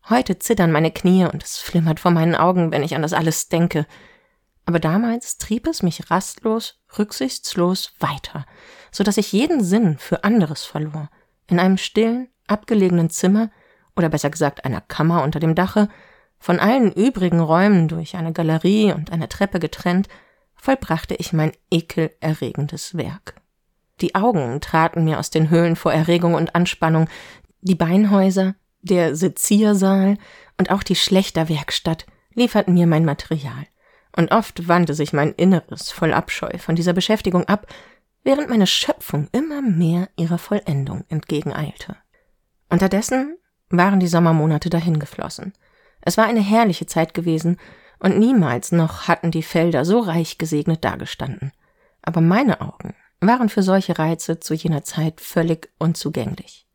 Heute 0.08 0.38
zittern 0.38 0.72
meine 0.72 0.92
Knie 0.92 1.26
und 1.26 1.42
es 1.44 1.58
flimmert 1.58 2.00
vor 2.00 2.12
meinen 2.12 2.36
Augen, 2.36 2.72
wenn 2.72 2.84
ich 2.84 2.96
an 2.96 3.02
das 3.02 3.14
alles 3.14 3.50
denke. 3.50 3.88
Aber 4.66 4.80
damals 4.80 5.38
trieb 5.38 5.66
es 5.66 5.82
mich 5.82 6.12
rastlos, 6.12 6.80
rücksichtslos 6.98 7.94
weiter, 8.00 8.46
so 8.92 9.04
dass 9.04 9.18
ich 9.18 9.32
jeden 9.32 9.64
Sinn 9.64 9.98
für 9.98 10.24
anderes 10.24 10.64
verlor. 10.64 11.10
In 11.48 11.60
einem 11.60 11.78
stillen, 11.78 12.30
abgelegenen 12.48 13.10
Zimmer, 13.10 13.50
oder 13.96 14.10
besser 14.10 14.30
gesagt 14.30 14.66
einer 14.66 14.82
Kammer 14.82 15.24
unter 15.24 15.40
dem 15.40 15.56
Dache, 15.56 15.90
von 16.40 16.60
allen 16.60 16.92
übrigen 16.92 17.40
Räumen 17.40 17.88
durch 17.88 18.16
eine 18.16 18.34
Galerie 18.34 18.92
und 18.92 19.12
eine 19.12 19.30
Treppe 19.30 19.60
getrennt, 19.60 20.10
vollbrachte 20.56 21.16
ich 21.16 21.34
mein 21.34 21.54
ekelerregendes 21.72 22.98
Werk. 22.98 23.36
Die 24.02 24.16
Augen 24.16 24.60
traten 24.60 25.06
mir 25.06 25.20
aus 25.20 25.30
den 25.30 25.50
Höhlen 25.50 25.76
vor 25.76 25.94
Erregung 25.94 26.34
und 26.34 26.56
Anspannung, 26.56 27.08
die 27.62 27.76
Beinhäuser, 27.76 28.56
der 28.82 29.16
Seziersaal 29.16 30.18
und 30.58 30.72
auch 30.72 30.84
die 30.84 30.96
Schlächterwerkstatt 30.96 32.06
lieferten 32.34 32.74
mir 32.74 32.88
mein 32.88 33.06
Material, 33.06 33.66
und 34.16 34.32
oft 34.32 34.68
wandte 34.68 34.94
sich 34.94 35.14
mein 35.14 35.32
Inneres 35.34 35.92
voll 35.92 36.14
Abscheu 36.14 36.58
von 36.58 36.76
dieser 36.76 36.94
Beschäftigung 36.94 37.46
ab, 37.46 37.68
während 38.24 38.50
meine 38.50 38.68
Schöpfung 38.68 39.30
immer 39.32 39.62
mehr 39.62 40.10
ihrer 40.18 40.38
Vollendung 40.38 41.06
entgegeneilte. 41.10 41.96
Unterdessen 42.70 43.38
waren 43.70 44.00
die 44.00 44.08
Sommermonate 44.08 44.70
dahingeflossen. 44.70 45.54
Es 46.02 46.18
war 46.18 46.26
eine 46.26 46.42
herrliche 46.42 46.86
Zeit 46.86 47.14
gewesen, 47.14 47.58
und 48.00 48.20
niemals 48.20 48.74
noch 48.74 49.08
hatten 49.08 49.32
die 49.32 49.44
Felder 49.44 49.86
so 49.86 50.00
reich 50.00 50.38
gesegnet 50.38 50.84
dagestanden. 50.84 51.54
Aber 52.02 52.20
meine 52.20 52.60
Augen 52.60 52.96
waren 53.22 53.48
für 53.48 53.64
solche 53.64 53.98
Reize 53.98 54.42
zu 54.42 54.54
jener 54.54 54.84
Zeit 54.84 55.22
völlig 55.22 55.72
unzugänglich. 55.80 56.68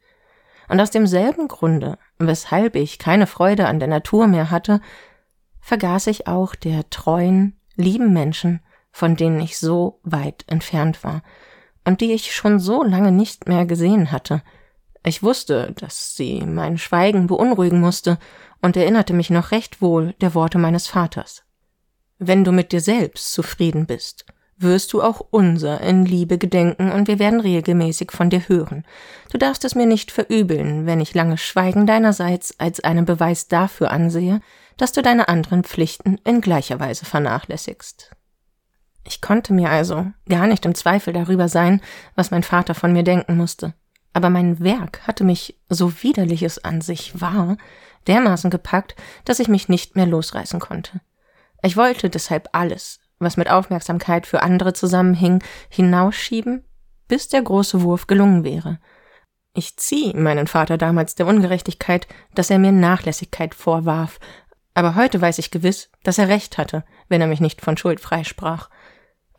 Und 0.69 0.81
aus 0.81 0.91
demselben 0.91 1.47
Grunde, 1.49 1.99
weshalb 2.19 2.77
ich 2.77 2.99
keine 2.99 3.27
Freude 3.27 3.67
an 3.67 3.79
der 3.79 3.89
Natur 3.89 4.27
mehr 4.27 4.51
hatte, 4.51 4.81
vergaß 5.61 6.07
ich 6.07 6.27
auch 6.27 6.55
der 6.55 6.89
treuen, 6.89 7.61
lieben 7.77 8.13
Menschen, 8.15 8.61
von 8.91 9.15
denen 9.17 9.41
ich 9.41 9.59
so 9.59 10.01
weit 10.03 10.45
entfernt 10.47 11.05
war 11.05 11.23
und 11.85 12.01
die 12.01 12.13
ich 12.13 12.35
schon 12.35 12.59
so 12.59 12.83
lange 12.83 13.13
nicht 13.13 13.49
mehr 13.49 13.67
gesehen 13.67 14.13
hatte. 14.13 14.43
Ich 15.05 15.23
wusste, 15.23 15.75
dass 15.79 16.17
sie 16.17 16.43
mein 16.43 16.79
Schweigen 16.79 17.27
beunruhigen 17.27 17.81
musste 17.81 18.19
und 18.61 18.77
erinnerte 18.77 19.13
mich 19.13 19.31
noch 19.31 19.51
recht 19.51 19.81
wohl 19.81 20.15
der 20.21 20.35
Worte 20.35 20.59
meines 20.59 20.89
Vaters. 20.89 21.45
Wenn 22.19 22.45
du 22.45 22.53
mit 22.53 22.73
dir 22.73 22.81
selbst 22.81 23.33
zufrieden 23.33 23.87
bist, 23.87 24.27
wirst 24.57 24.93
du 24.93 25.03
auch 25.03 25.21
unser 25.31 25.81
in 25.81 26.05
Liebe 26.05 26.37
gedenken 26.37 26.91
und 26.91 27.07
wir 27.07 27.21
werden 27.21 27.41
regelmäßig 27.41 28.11
von 28.11 28.29
dir 28.29 28.49
hören. 28.49 28.85
Du 29.31 29.39
darfst 29.39 29.65
es 29.65 29.77
mir 29.77 29.87
nicht 29.87 30.11
verübeln, 30.11 30.85
wenn 30.85 31.01
ich 31.01 31.15
lange 31.15 31.39
Schweigen 31.39 31.87
deinerseits 31.87 32.59
als 32.59 32.81
einen 32.81 33.05
Beweis 33.05 33.47
dafür 33.47 33.93
ansehe, 33.93 34.41
dass 34.77 34.93
du 34.93 35.03
deine 35.03 35.29
anderen 35.29 35.63
Pflichten 35.65 36.19
in 36.25 36.41
gleicher 36.41 36.81
Weise 36.81 37.05
vernachlässigst. 37.05 38.11
Ich 39.05 39.21
konnte 39.21 39.53
mir 39.53 39.71
also 39.71 40.07
gar 40.29 40.47
nicht 40.47 40.67
im 40.67 40.75
Zweifel 40.75 41.13
darüber 41.13 41.49
sein, 41.49 41.81
was 42.15 42.31
mein 42.31 42.43
Vater 42.43 42.75
von 42.75 42.93
mir 42.93 43.05
denken 43.05 43.37
musste. 43.37 43.75
Aber 44.19 44.31
mein 44.31 44.59
Werk 44.59 45.07
hatte 45.07 45.23
mich, 45.23 45.57
so 45.69 46.03
widerlich 46.03 46.43
es 46.43 46.65
an 46.65 46.81
sich 46.81 47.21
war, 47.21 47.57
dermaßen 48.09 48.51
gepackt, 48.51 48.97
dass 49.25 49.39
ich 49.39 49.47
mich 49.47 49.69
nicht 49.69 49.95
mehr 49.95 50.07
losreißen 50.07 50.59
konnte. 50.59 51.01
Ich 51.63 51.77
wollte 51.77 52.11
deshalb 52.11 52.49
alles, 52.51 52.99
was 53.21 53.37
mit 53.37 53.49
Aufmerksamkeit 53.49 54.27
für 54.27 54.43
andere 54.43 54.73
zusammenhing, 54.73 55.41
hinausschieben, 55.69 56.65
bis 57.07 57.29
der 57.29 57.43
große 57.43 57.83
Wurf 57.83 58.09
gelungen 58.09 58.43
wäre. 58.43 58.81
Ich 59.55 59.77
zieh 59.77 60.13
meinen 60.15 60.49
Vater 60.49 60.79
damals 60.79 61.15
der 61.15 61.29
Ungerechtigkeit, 61.29 62.09
dass 62.35 62.51
er 62.51 62.59
mir 62.59 62.73
Nachlässigkeit 62.73 63.55
vorwarf, 63.55 64.19
aber 64.75 64.97
heute 64.97 65.21
weiß 65.21 65.39
ich 65.39 65.53
gewiss, 65.53 65.91
dass 66.03 66.19
er 66.19 66.27
recht 66.27 66.59
hatte, 66.59 66.83
wenn 67.09 67.21
er 67.21 67.29
mich 67.29 67.39
nicht 67.41 67.61
von 67.61 67.77
Schuld 67.77 68.01
freisprach. 68.01 68.69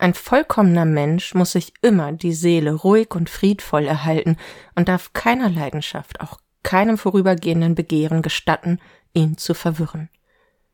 Ein 0.00 0.14
vollkommener 0.14 0.86
Mensch 0.86 1.34
muss 1.34 1.52
sich 1.52 1.74
immer 1.82 2.12
die 2.12 2.32
Seele 2.32 2.72
ruhig 2.72 3.14
und 3.14 3.28
friedvoll 3.28 3.86
erhalten 3.86 4.38
und 4.74 4.88
darf 4.88 5.12
keiner 5.12 5.50
Leidenschaft, 5.50 6.22
auch 6.22 6.40
keinem 6.62 6.96
vorübergehenden 6.96 7.74
Begehren 7.74 8.22
gestatten, 8.22 8.80
ihn 9.12 9.36
zu 9.36 9.52
verwirren. 9.52 10.08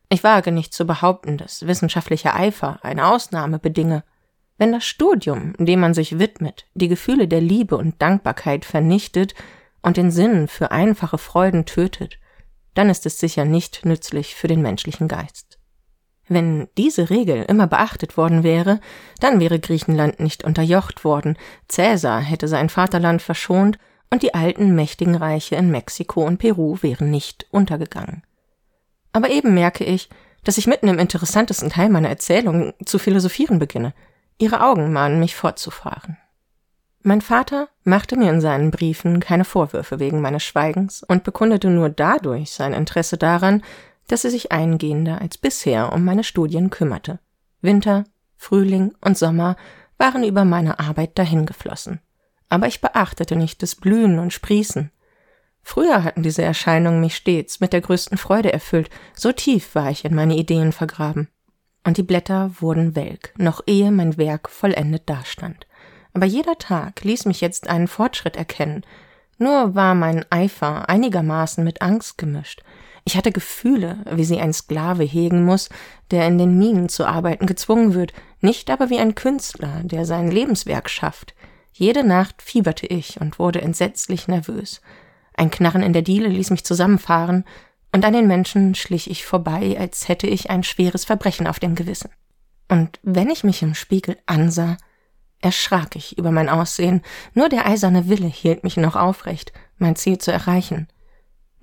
Ich 0.07 0.23
wage 0.23 0.53
nicht 0.53 0.73
zu 0.73 0.87
behaupten, 0.87 1.37
dass 1.37 1.67
wissenschaftlicher 1.67 2.37
Eifer 2.37 2.79
eine 2.83 3.05
Ausnahme 3.05 3.59
bedinge. 3.59 4.05
Wenn 4.57 4.71
das 4.71 4.85
Studium, 4.85 5.55
dem 5.57 5.81
man 5.81 5.93
sich 5.93 6.19
widmet, 6.19 6.65
die 6.73 6.87
Gefühle 6.87 7.27
der 7.27 7.41
Liebe 7.41 7.75
und 7.75 8.01
Dankbarkeit 8.01 8.63
vernichtet 8.63 9.35
und 9.81 9.97
den 9.97 10.09
Sinn 10.09 10.47
für 10.47 10.71
einfache 10.71 11.17
Freuden 11.17 11.65
tötet, 11.65 12.17
dann 12.75 12.89
ist 12.89 13.05
es 13.05 13.19
sicher 13.19 13.43
nicht 13.43 13.83
nützlich 13.83 14.35
für 14.35 14.47
den 14.47 14.61
menschlichen 14.61 15.09
Geist. 15.09 15.56
Wenn 16.29 16.67
diese 16.77 17.09
Regel 17.09 17.43
immer 17.43 17.67
beachtet 17.67 18.17
worden 18.17 18.43
wäre, 18.43 18.79
dann 19.19 19.39
wäre 19.39 19.59
Griechenland 19.59 20.19
nicht 20.19 20.43
unterjocht 20.43 21.03
worden, 21.03 21.37
Cäsar 21.67 22.19
hätte 22.19 22.47
sein 22.47 22.69
Vaterland 22.69 23.21
verschont 23.21 23.77
und 24.09 24.23
die 24.23 24.33
alten 24.33 24.75
mächtigen 24.75 25.15
Reiche 25.15 25.55
in 25.55 25.71
Mexiko 25.71 26.23
und 26.23 26.37
Peru 26.37 26.77
wären 26.81 27.11
nicht 27.11 27.45
untergegangen. 27.51 28.23
Aber 29.13 29.29
eben 29.29 29.53
merke 29.53 29.83
ich, 29.83 30.09
dass 30.43 30.57
ich 30.57 30.67
mitten 30.67 30.87
im 30.87 30.99
interessantesten 30.99 31.69
Teil 31.69 31.89
meiner 31.89 32.09
Erzählung 32.09 32.73
zu 32.85 32.99
philosophieren 32.99 33.59
beginne. 33.59 33.93
Ihre 34.37 34.63
Augen 34.63 34.93
mahnen 34.93 35.19
mich 35.19 35.35
fortzufahren. 35.35 36.17
Mein 37.03 37.21
Vater 37.21 37.69
machte 37.83 38.17
mir 38.17 38.29
in 38.29 38.41
seinen 38.41 38.69
Briefen 38.71 39.19
keine 39.19 39.45
Vorwürfe 39.45 39.99
wegen 39.99 40.19
meines 40.21 40.43
Schweigens 40.43 41.03
und 41.03 41.23
bekundete 41.23 41.69
nur 41.69 41.89
dadurch 41.89 42.51
sein 42.51 42.73
Interesse 42.73 43.17
daran, 43.17 43.63
dass 44.07 44.23
er 44.23 44.31
sich 44.31 44.51
eingehender 44.51 45.21
als 45.21 45.37
bisher 45.37 45.93
um 45.93 46.03
meine 46.03 46.23
Studien 46.23 46.69
kümmerte. 46.69 47.19
Winter, 47.61 48.05
Frühling 48.35 48.93
und 49.01 49.17
Sommer 49.17 49.55
waren 49.97 50.23
über 50.23 50.45
meine 50.45 50.79
Arbeit 50.79 51.17
dahingeflossen 51.17 51.99
aber 52.49 52.67
ich 52.67 52.81
beachtete 52.81 53.35
nicht 53.35 53.61
das 53.61 53.75
Blühen 53.75 54.19
und 54.19 54.33
Sprießen. 54.33 54.91
Früher 55.61 56.03
hatten 56.03 56.23
diese 56.23 56.43
Erscheinungen 56.43 57.01
mich 57.01 57.15
stets 57.15 57.59
mit 57.59 57.73
der 57.73 57.81
größten 57.81 58.17
Freude 58.17 58.53
erfüllt, 58.53 58.89
so 59.13 59.31
tief 59.31 59.75
war 59.75 59.91
ich 59.91 60.05
in 60.05 60.15
meine 60.15 60.35
Ideen 60.35 60.71
vergraben. 60.71 61.27
Und 61.83 61.97
die 61.97 62.03
Blätter 62.03 62.51
wurden 62.59 62.95
welk, 62.95 63.33
noch 63.37 63.61
ehe 63.65 63.91
mein 63.91 64.17
Werk 64.17 64.49
vollendet 64.49 65.09
dastand. 65.09 65.67
Aber 66.13 66.25
jeder 66.25 66.57
Tag 66.57 67.03
ließ 67.03 67.25
mich 67.25 67.41
jetzt 67.41 67.69
einen 67.69 67.87
Fortschritt 67.87 68.37
erkennen, 68.37 68.85
nur 69.37 69.75
war 69.75 69.93
mein 69.93 70.25
Eifer 70.31 70.89
einigermaßen 70.89 71.63
mit 71.63 71.81
Angst 71.81 72.17
gemischt. 72.17 72.63
Ich 73.07 73.15
hatte 73.15 73.31
Gefühle, 73.31 73.99
wie 74.11 74.25
sie 74.25 74.41
ein 74.41 74.51
Sklave 74.51 75.05
hegen 75.05 75.45
muss, 75.45 75.69
der 76.11 76.27
in 76.27 76.37
den 76.37 76.57
Minen 76.57 76.89
zu 76.89 77.05
arbeiten 77.05 77.45
gezwungen 77.45 77.93
wird, 77.93 78.11
nicht 78.41 78.69
aber 78.69 78.89
wie 78.89 78.99
ein 78.99 79.15
Künstler, 79.15 79.81
der 79.85 80.05
sein 80.05 80.29
Lebenswerk 80.29 80.89
schafft. 80.89 81.33
Jede 81.71 82.03
Nacht 82.03 82.41
fieberte 82.41 82.85
ich 82.85 83.21
und 83.21 83.39
wurde 83.39 83.61
entsetzlich 83.61 84.27
nervös. 84.27 84.81
Ein 85.35 85.51
Knarren 85.51 85.83
in 85.83 85.93
der 85.93 86.01
Diele 86.01 86.27
ließ 86.27 86.49
mich 86.49 86.65
zusammenfahren, 86.65 87.45
und 87.93 88.03
an 88.03 88.11
den 88.11 88.27
Menschen 88.27 88.75
schlich 88.75 89.09
ich 89.09 89.25
vorbei, 89.25 89.77
als 89.79 90.09
hätte 90.09 90.27
ich 90.27 90.49
ein 90.49 90.63
schweres 90.63 91.05
Verbrechen 91.05 91.47
auf 91.47 91.59
dem 91.59 91.75
Gewissen. 91.75 92.09
Und 92.67 92.99
wenn 93.03 93.29
ich 93.29 93.45
mich 93.45 93.61
im 93.61 93.73
Spiegel 93.73 94.17
ansah, 94.25 94.75
erschrak 95.39 95.95
ich 95.95 96.17
über 96.17 96.31
mein 96.31 96.49
Aussehen. 96.49 97.03
Nur 97.33 97.47
der 97.47 97.67
eiserne 97.67 98.09
Wille 98.09 98.27
hielt 98.27 98.65
mich 98.65 98.75
noch 98.75 98.97
aufrecht, 98.97 99.53
mein 99.77 99.95
Ziel 99.95 100.17
zu 100.17 100.33
erreichen. 100.33 100.89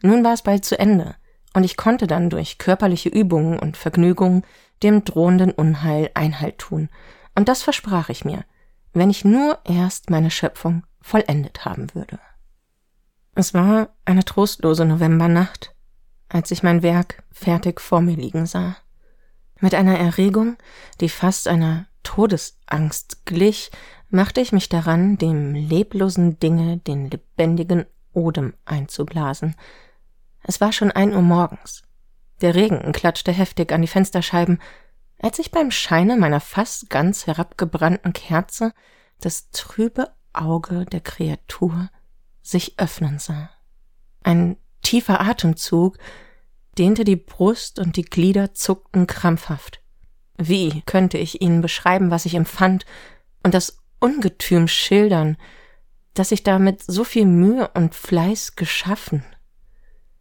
Nun 0.00 0.24
war 0.24 0.32
es 0.32 0.40
bald 0.40 0.64
zu 0.64 0.78
Ende, 0.78 1.16
und 1.54 1.64
ich 1.64 1.76
konnte 1.76 2.06
dann 2.06 2.28
durch 2.30 2.58
körperliche 2.58 3.08
Übungen 3.08 3.58
und 3.58 3.76
Vergnügungen 3.76 4.42
dem 4.82 5.04
drohenden 5.04 5.52
Unheil 5.52 6.10
Einhalt 6.14 6.58
tun. 6.58 6.90
Und 7.34 7.48
das 7.48 7.62
versprach 7.62 8.10
ich 8.10 8.24
mir, 8.24 8.44
wenn 8.92 9.08
ich 9.08 9.24
nur 9.24 9.58
erst 9.64 10.10
meine 10.10 10.30
Schöpfung 10.30 10.84
vollendet 11.00 11.64
haben 11.64 11.94
würde. 11.94 12.18
Es 13.34 13.54
war 13.54 13.88
eine 14.04 14.24
trostlose 14.24 14.84
Novembernacht, 14.84 15.74
als 16.28 16.50
ich 16.50 16.62
mein 16.62 16.82
Werk 16.82 17.22
fertig 17.32 17.80
vor 17.80 18.00
mir 18.00 18.16
liegen 18.16 18.46
sah. 18.46 18.76
Mit 19.60 19.74
einer 19.74 19.98
Erregung, 19.98 20.56
die 21.00 21.08
fast 21.08 21.48
einer 21.48 21.86
Todesangst 22.02 23.24
glich, 23.24 23.70
machte 24.08 24.40
ich 24.40 24.52
mich 24.52 24.68
daran, 24.68 25.18
dem 25.18 25.54
leblosen 25.54 26.38
Dinge 26.38 26.78
den 26.78 27.10
lebendigen 27.10 27.86
Odem 28.12 28.54
einzublasen. 28.64 29.56
Es 30.44 30.60
war 30.60 30.72
schon 30.72 30.92
ein 30.92 31.12
Uhr 31.12 31.22
morgens. 31.22 31.82
Der 32.40 32.54
Regen 32.54 32.92
klatschte 32.92 33.32
heftig 33.32 33.72
an 33.72 33.80
die 33.80 33.88
Fensterscheiben, 33.88 34.60
als 35.18 35.38
ich 35.38 35.50
beim 35.50 35.70
Scheine 35.70 36.16
meiner 36.16 36.40
fast 36.40 36.90
ganz 36.90 37.26
herabgebrannten 37.26 38.12
Kerze 38.12 38.72
das 39.20 39.50
trübe 39.50 40.12
Auge 40.34 40.84
der 40.84 41.00
Kreatur 41.00 41.88
sich 42.42 42.78
öffnen 42.78 43.18
sah. 43.18 43.48
Ein 44.22 44.56
tiefer 44.82 45.20
Atemzug 45.20 45.96
dehnte 46.76 47.04
die 47.04 47.16
Brust 47.16 47.78
und 47.78 47.96
die 47.96 48.04
Glieder 48.04 48.52
zuckten 48.52 49.06
krampfhaft. 49.06 49.80
Wie 50.36 50.82
könnte 50.82 51.16
ich 51.16 51.40
Ihnen 51.40 51.62
beschreiben, 51.62 52.10
was 52.10 52.26
ich 52.26 52.34
empfand 52.34 52.84
und 53.42 53.54
das 53.54 53.78
Ungetüm 54.00 54.68
schildern, 54.68 55.38
das 56.12 56.32
ich 56.32 56.42
da 56.42 56.58
mit 56.58 56.82
so 56.82 57.04
viel 57.04 57.24
Mühe 57.24 57.68
und 57.68 57.94
Fleiß 57.94 58.56
geschaffen? 58.56 59.24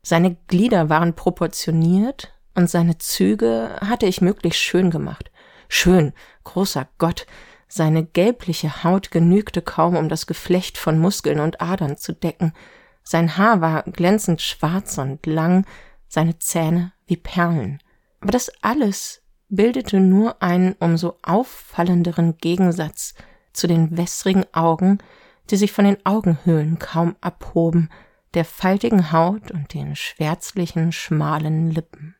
Seine 0.05 0.35
Glieder 0.47 0.89
waren 0.89 1.15
proportioniert 1.15 2.33
und 2.55 2.69
seine 2.69 2.97
Züge 2.97 3.77
hatte 3.79 4.05
ich 4.05 4.19
möglichst 4.19 4.59
schön 4.59 4.91
gemacht. 4.91 5.31
Schön, 5.69 6.11
großer 6.43 6.87
Gott, 6.97 7.25
seine 7.69 8.03
gelbliche 8.05 8.83
Haut 8.83 9.11
genügte 9.11 9.61
kaum, 9.61 9.95
um 9.95 10.09
das 10.09 10.27
Geflecht 10.27 10.77
von 10.77 10.99
Muskeln 10.99 11.39
und 11.39 11.61
Adern 11.61 11.97
zu 11.97 12.13
decken. 12.13 12.53
Sein 13.01 13.37
Haar 13.37 13.61
war 13.61 13.83
glänzend 13.83 14.41
schwarz 14.41 14.97
und 14.97 15.25
lang, 15.25 15.65
seine 16.07 16.37
Zähne 16.37 16.91
wie 17.07 17.17
Perlen. 17.17 17.79
Aber 18.19 18.31
das 18.31 18.51
alles 18.61 19.23
bildete 19.49 19.99
nur 19.99 20.41
einen 20.43 20.73
umso 20.73 21.17
auffallenderen 21.23 22.37
Gegensatz 22.37 23.13
zu 23.53 23.67
den 23.67 23.97
wässrigen 23.97 24.45
Augen, 24.53 24.97
die 25.49 25.55
sich 25.55 25.71
von 25.71 25.85
den 25.85 26.05
Augenhöhlen 26.05 26.77
kaum 26.77 27.15
abhoben, 27.21 27.89
der 28.34 28.45
faltigen 28.45 29.11
Haut 29.11 29.51
und 29.51 29.73
den 29.73 29.95
schwärzlichen, 29.95 30.91
schmalen 30.91 31.71
Lippen. 31.71 32.15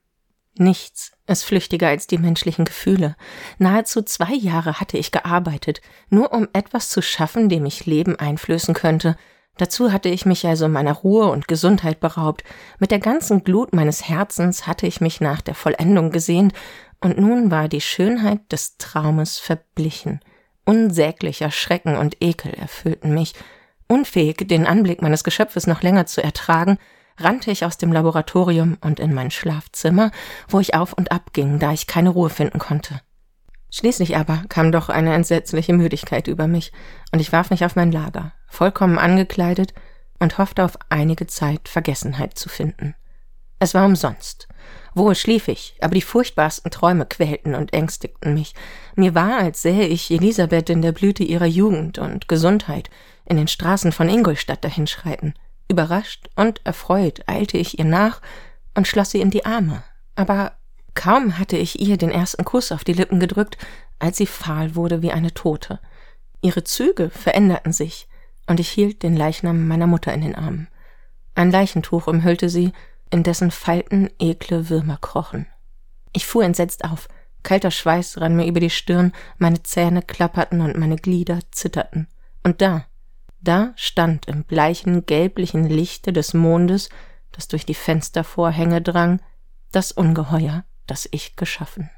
Nichts 0.56 1.14
ist 1.26 1.46
flüchtiger 1.46 1.88
als 1.88 2.06
die 2.06 2.20
menschlichen 2.20 2.66
Gefühle. 2.66 3.16
Nahezu 3.58 4.04
zwei 4.04 4.34
Jahre 4.34 4.80
hatte 4.80 4.98
ich 4.98 5.12
gearbeitet, 5.12 5.82
nur 6.10 6.32
um 6.32 6.48
etwas 6.54 6.90
zu 6.90 7.02
schaffen, 7.02 7.50
dem 7.50 7.66
ich 7.66 7.88
Leben 7.88 8.18
einflößen 8.18 8.76
könnte. 8.76 9.16
Dazu 9.58 9.92
hatte 9.92 10.10
ich 10.10 10.26
mich 10.26 10.46
also 10.46 10.68
meiner 10.68 10.94
Ruhe 10.94 11.26
und 11.26 11.48
Gesundheit 11.48 12.00
beraubt. 12.00 12.44
Mit 12.80 12.92
der 12.92 13.00
ganzen 13.00 13.44
Glut 13.44 13.74
meines 13.74 14.08
Herzens 14.08 14.68
hatte 14.68 14.86
ich 14.86 15.02
mich 15.02 15.22
nach 15.22 15.42
der 15.42 15.56
Vollendung 15.56 16.12
gesehnt, 16.12 16.54
und 17.02 17.18
nun 17.18 17.52
war 17.52 17.68
die 17.68 17.82
Schönheit 17.82 18.50
des 18.52 18.78
Traumes 18.78 19.38
verblichen. 19.38 20.22
Unsäglicher 20.66 21.52
Schrecken 21.52 21.98
und 21.98 22.18
Ekel 22.22 22.54
erfüllten 22.54 23.14
mich. 23.14 23.34
Unfähig, 23.88 24.48
den 24.48 24.66
Anblick 24.66 25.02
meines 25.02 25.24
Geschöpfes 25.24 25.68
noch 25.68 25.82
länger 25.82 26.06
zu 26.06 26.24
ertragen, 26.24 26.78
rannte 27.18 27.52
ich 27.52 27.66
aus 27.66 27.78
dem 27.78 27.92
Laboratorium 27.92 28.78
und 28.82 29.00
in 29.00 29.14
mein 29.14 29.32
Schlafzimmer, 29.32 30.12
wo 30.48 30.60
ich 30.60 30.74
auf 30.74 30.94
und 30.94 31.12
ab 31.12 31.34
ging, 31.34 31.60
da 31.60 31.72
ich 31.72 31.88
keine 31.88 32.10
Ruhe 32.10 32.30
finden 32.30 32.60
konnte. 32.60 33.02
Schließlich 33.70 34.18
aber 34.18 34.44
kam 34.50 34.72
doch 34.72 34.90
eine 34.90 35.14
entsetzliche 35.14 35.74
Müdigkeit 35.74 36.28
über 36.28 36.48
mich, 36.48 36.72
und 37.12 37.20
ich 37.20 37.32
warf 37.32 37.50
mich 37.50 37.66
auf 37.66 37.76
mein 37.76 37.92
Lager, 37.92 38.34
vollkommen 38.48 38.98
angekleidet, 38.98 39.74
und 40.20 40.38
hoffte 40.38 40.64
auf 40.64 40.78
einige 40.90 41.28
Zeit 41.28 41.68
Vergessenheit 41.68 42.38
zu 42.38 42.50
finden. 42.50 42.96
Es 43.60 43.74
war 43.74 43.86
umsonst. 43.86 44.48
Wohl 44.94 45.16
schlief 45.16 45.48
ich, 45.48 45.76
aber 45.82 45.96
die 45.96 46.02
furchtbarsten 46.02 46.70
Träume 46.70 47.06
quälten 47.06 47.56
und 47.56 47.74
ängstigten 47.74 48.34
mich. 48.34 48.54
Mir 48.96 49.16
war, 49.16 49.38
als 49.38 49.62
sähe 49.62 49.88
ich 49.88 50.12
Elisabeth 50.12 50.70
in 50.70 50.82
der 50.82 50.92
Blüte 50.92 51.24
ihrer 51.24 51.46
Jugend 51.46 51.98
und 51.98 52.28
Gesundheit 52.28 52.90
in 53.26 53.38
den 53.38 53.48
Straßen 53.48 53.92
von 53.92 54.10
Ingolstadt 54.10 54.64
dahinschreiten. 54.64 55.34
Überrascht 55.70 56.30
und 56.36 56.62
erfreut 56.66 57.24
eilte 57.28 57.58
ich 57.58 57.80
ihr 57.80 57.86
nach 57.86 58.22
und 58.76 58.88
schloss 58.88 59.12
sie 59.12 59.22
in 59.22 59.32
die 59.32 59.46
Arme. 59.46 59.84
Aber 60.16 60.54
kaum 60.94 61.38
hatte 61.38 61.58
ich 61.58 61.80
ihr 61.80 61.98
den 61.98 62.12
ersten 62.12 62.46
Kuss 62.46 62.72
auf 62.72 62.84
die 62.84 62.94
Lippen 62.94 63.20
gedrückt, 63.20 63.58
als 64.00 64.18
sie 64.18 64.28
fahl 64.28 64.76
wurde 64.76 65.02
wie 65.02 65.12
eine 65.12 65.34
Tote. 65.34 65.80
Ihre 66.42 66.64
Züge 66.64 67.10
veränderten 67.10 67.72
sich, 67.72 68.08
und 68.48 68.60
ich 68.60 68.70
hielt 68.70 69.04
den 69.04 69.16
Leichnam 69.16 69.68
meiner 69.68 69.88
Mutter 69.88 70.14
in 70.14 70.22
den 70.22 70.36
Armen. 70.36 70.68
Ein 71.36 71.52
Leichentuch 71.52 72.08
umhüllte 72.08 72.50
sie, 72.50 72.74
in 73.10 73.24
dessen 73.24 73.52
Falten 73.52 74.10
ekle 74.20 74.70
Würmer 74.70 74.98
krochen. 74.98 75.48
Ich 76.12 76.26
fuhr 76.26 76.44
entsetzt 76.44 76.84
auf. 76.84 77.08
Kalter 77.44 77.72
Schweiß 77.72 78.20
rann 78.20 78.36
mir 78.36 78.46
über 78.46 78.60
die 78.60 78.70
Stirn, 78.70 79.14
meine 79.38 79.64
Zähne 79.64 80.02
klapperten 80.02 80.62
und 80.62 80.78
meine 80.78 80.96
Glieder 80.96 81.40
zitterten. 81.52 82.08
Und 82.44 82.62
da, 82.62 82.86
da 83.44 83.74
stand 83.76 84.28
im 84.28 84.44
bleichen 84.44 85.06
gelblichen 85.06 85.68
Lichte 85.68 86.14
des 86.14 86.34
Mondes, 86.34 86.90
das 87.32 87.48
durch 87.48 87.66
die 87.66 87.74
Fenstervorhänge 87.74 88.82
drang, 88.82 89.22
das 89.72 89.92
Ungeheuer, 89.92 90.64
das 90.88 91.08
ich 91.12 91.36
geschaffen. 91.36 91.90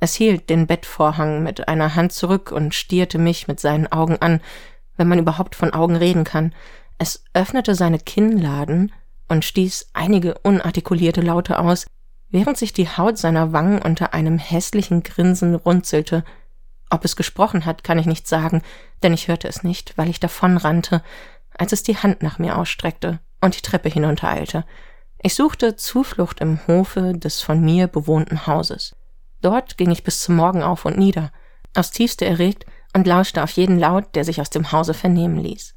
Es 0.00 0.14
hielt 0.14 0.50
den 0.50 0.66
Bettvorhang 0.66 1.42
mit 1.42 1.66
einer 1.68 1.94
Hand 1.94 2.12
zurück 2.12 2.52
und 2.52 2.74
stierte 2.74 3.18
mich 3.18 3.48
mit 3.48 3.58
seinen 3.58 3.90
Augen 3.90 4.18
an, 4.20 4.40
wenn 4.96 5.08
man 5.08 5.18
überhaupt 5.18 5.54
von 5.54 5.72
Augen 5.72 5.96
reden 5.96 6.24
kann. 6.24 6.54
Es 6.98 7.24
öffnete 7.32 7.74
seine 7.74 7.98
Kinnladen 7.98 8.92
und 9.28 9.44
stieß 9.44 9.90
einige 9.94 10.38
unartikulierte 10.38 11.22
Laute 11.22 11.58
aus, 11.58 11.86
während 12.28 12.58
sich 12.58 12.72
die 12.72 12.88
Haut 12.88 13.16
seiner 13.18 13.52
Wangen 13.52 13.80
unter 13.80 14.12
einem 14.12 14.38
hässlichen 14.38 15.02
Grinsen 15.02 15.54
runzelte, 15.54 16.24
ob 16.94 17.04
es 17.04 17.16
gesprochen 17.16 17.66
hat, 17.66 17.84
kann 17.84 17.98
ich 17.98 18.06
nicht 18.06 18.26
sagen, 18.26 18.62
denn 19.02 19.12
ich 19.12 19.28
hörte 19.28 19.48
es 19.48 19.62
nicht, 19.62 19.96
weil 19.96 20.08
ich 20.08 20.20
davonrannte, 20.20 21.02
als 21.56 21.72
es 21.72 21.82
die 21.82 21.96
Hand 21.96 22.22
nach 22.22 22.38
mir 22.38 22.56
ausstreckte 22.56 23.20
und 23.40 23.56
die 23.56 23.62
Treppe 23.62 23.88
hinuntereilte. 23.88 24.64
Ich 25.22 25.34
suchte 25.34 25.76
Zuflucht 25.76 26.40
im 26.40 26.60
Hofe 26.66 27.12
des 27.14 27.40
von 27.40 27.60
mir 27.60 27.86
bewohnten 27.86 28.46
Hauses. 28.46 28.96
Dort 29.40 29.76
ging 29.76 29.90
ich 29.90 30.04
bis 30.04 30.20
zum 30.20 30.36
Morgen 30.36 30.62
auf 30.62 30.84
und 30.84 30.96
nieder, 30.96 31.32
aufs 31.74 31.90
tiefste 31.90 32.24
erregt 32.24 32.66
und 32.94 33.06
lauschte 33.06 33.42
auf 33.42 33.50
jeden 33.50 33.78
Laut, 33.78 34.14
der 34.14 34.24
sich 34.24 34.40
aus 34.40 34.50
dem 34.50 34.72
Hause 34.72 34.94
vernehmen 34.94 35.38
ließ. 35.38 35.74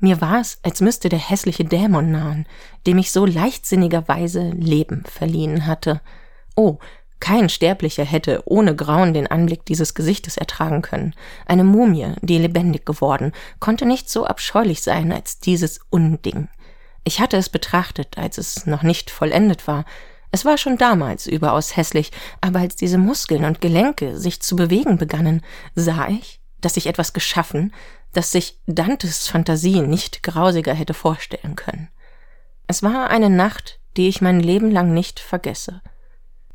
Mir 0.00 0.20
war 0.20 0.40
es, 0.40 0.58
als 0.62 0.80
müsste 0.80 1.08
der 1.08 1.18
hässliche 1.18 1.64
Dämon 1.64 2.10
nahen, 2.10 2.46
dem 2.86 2.98
ich 2.98 3.12
so 3.12 3.26
leichtsinnigerweise 3.26 4.50
Leben 4.50 5.04
verliehen 5.04 5.66
hatte. 5.66 6.00
Oh, 6.56 6.78
kein 7.20 7.48
Sterblicher 7.48 8.04
hätte 8.04 8.42
ohne 8.46 8.74
Grauen 8.74 9.14
den 9.14 9.26
Anblick 9.26 9.64
dieses 9.66 9.94
Gesichtes 9.94 10.36
ertragen 10.36 10.82
können. 10.82 11.14
Eine 11.46 11.64
Mumie, 11.64 12.14
die 12.22 12.38
lebendig 12.38 12.86
geworden, 12.86 13.32
konnte 13.60 13.86
nicht 13.86 14.08
so 14.08 14.24
abscheulich 14.24 14.82
sein 14.82 15.12
als 15.12 15.38
dieses 15.38 15.80
Unding. 15.90 16.48
Ich 17.04 17.20
hatte 17.20 17.36
es 17.36 17.48
betrachtet, 17.48 18.18
als 18.18 18.38
es 18.38 18.66
noch 18.66 18.82
nicht 18.82 19.10
vollendet 19.10 19.66
war. 19.66 19.84
Es 20.32 20.44
war 20.44 20.58
schon 20.58 20.78
damals 20.78 21.26
überaus 21.26 21.76
hässlich, 21.76 22.10
aber 22.40 22.60
als 22.60 22.76
diese 22.76 22.98
Muskeln 22.98 23.44
und 23.44 23.60
Gelenke 23.60 24.18
sich 24.18 24.40
zu 24.40 24.56
bewegen 24.56 24.96
begannen, 24.96 25.42
sah 25.74 26.08
ich, 26.08 26.40
dass 26.60 26.76
ich 26.76 26.86
etwas 26.86 27.12
geschaffen, 27.12 27.72
das 28.12 28.32
sich 28.32 28.58
Dantes 28.66 29.28
Fantasie 29.28 29.80
nicht 29.80 30.22
grausiger 30.22 30.74
hätte 30.74 30.94
vorstellen 30.94 31.56
können. 31.56 31.88
Es 32.66 32.82
war 32.82 33.10
eine 33.10 33.30
Nacht, 33.30 33.80
die 33.96 34.08
ich 34.08 34.20
mein 34.20 34.40
Leben 34.40 34.70
lang 34.70 34.94
nicht 34.94 35.20
vergesse. 35.20 35.80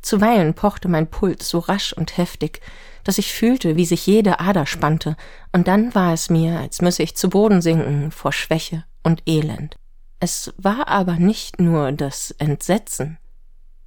Zuweilen 0.06 0.54
pochte 0.54 0.88
mein 0.88 1.08
Puls 1.08 1.48
so 1.48 1.58
rasch 1.58 1.92
und 1.92 2.16
heftig, 2.16 2.60
dass 3.04 3.18
ich 3.18 3.32
fühlte, 3.32 3.76
wie 3.76 3.84
sich 3.84 4.06
jede 4.06 4.40
Ader 4.40 4.66
spannte, 4.66 5.16
und 5.52 5.68
dann 5.68 5.94
war 5.94 6.12
es 6.12 6.30
mir, 6.30 6.58
als 6.60 6.80
müsse 6.80 7.02
ich 7.02 7.16
zu 7.16 7.28
Boden 7.28 7.60
sinken 7.60 8.10
vor 8.10 8.32
Schwäche 8.32 8.84
und 9.02 9.22
Elend. 9.26 9.76
Es 10.20 10.54
war 10.56 10.88
aber 10.88 11.14
nicht 11.14 11.60
nur 11.60 11.92
das 11.92 12.30
Entsetzen, 12.30 13.18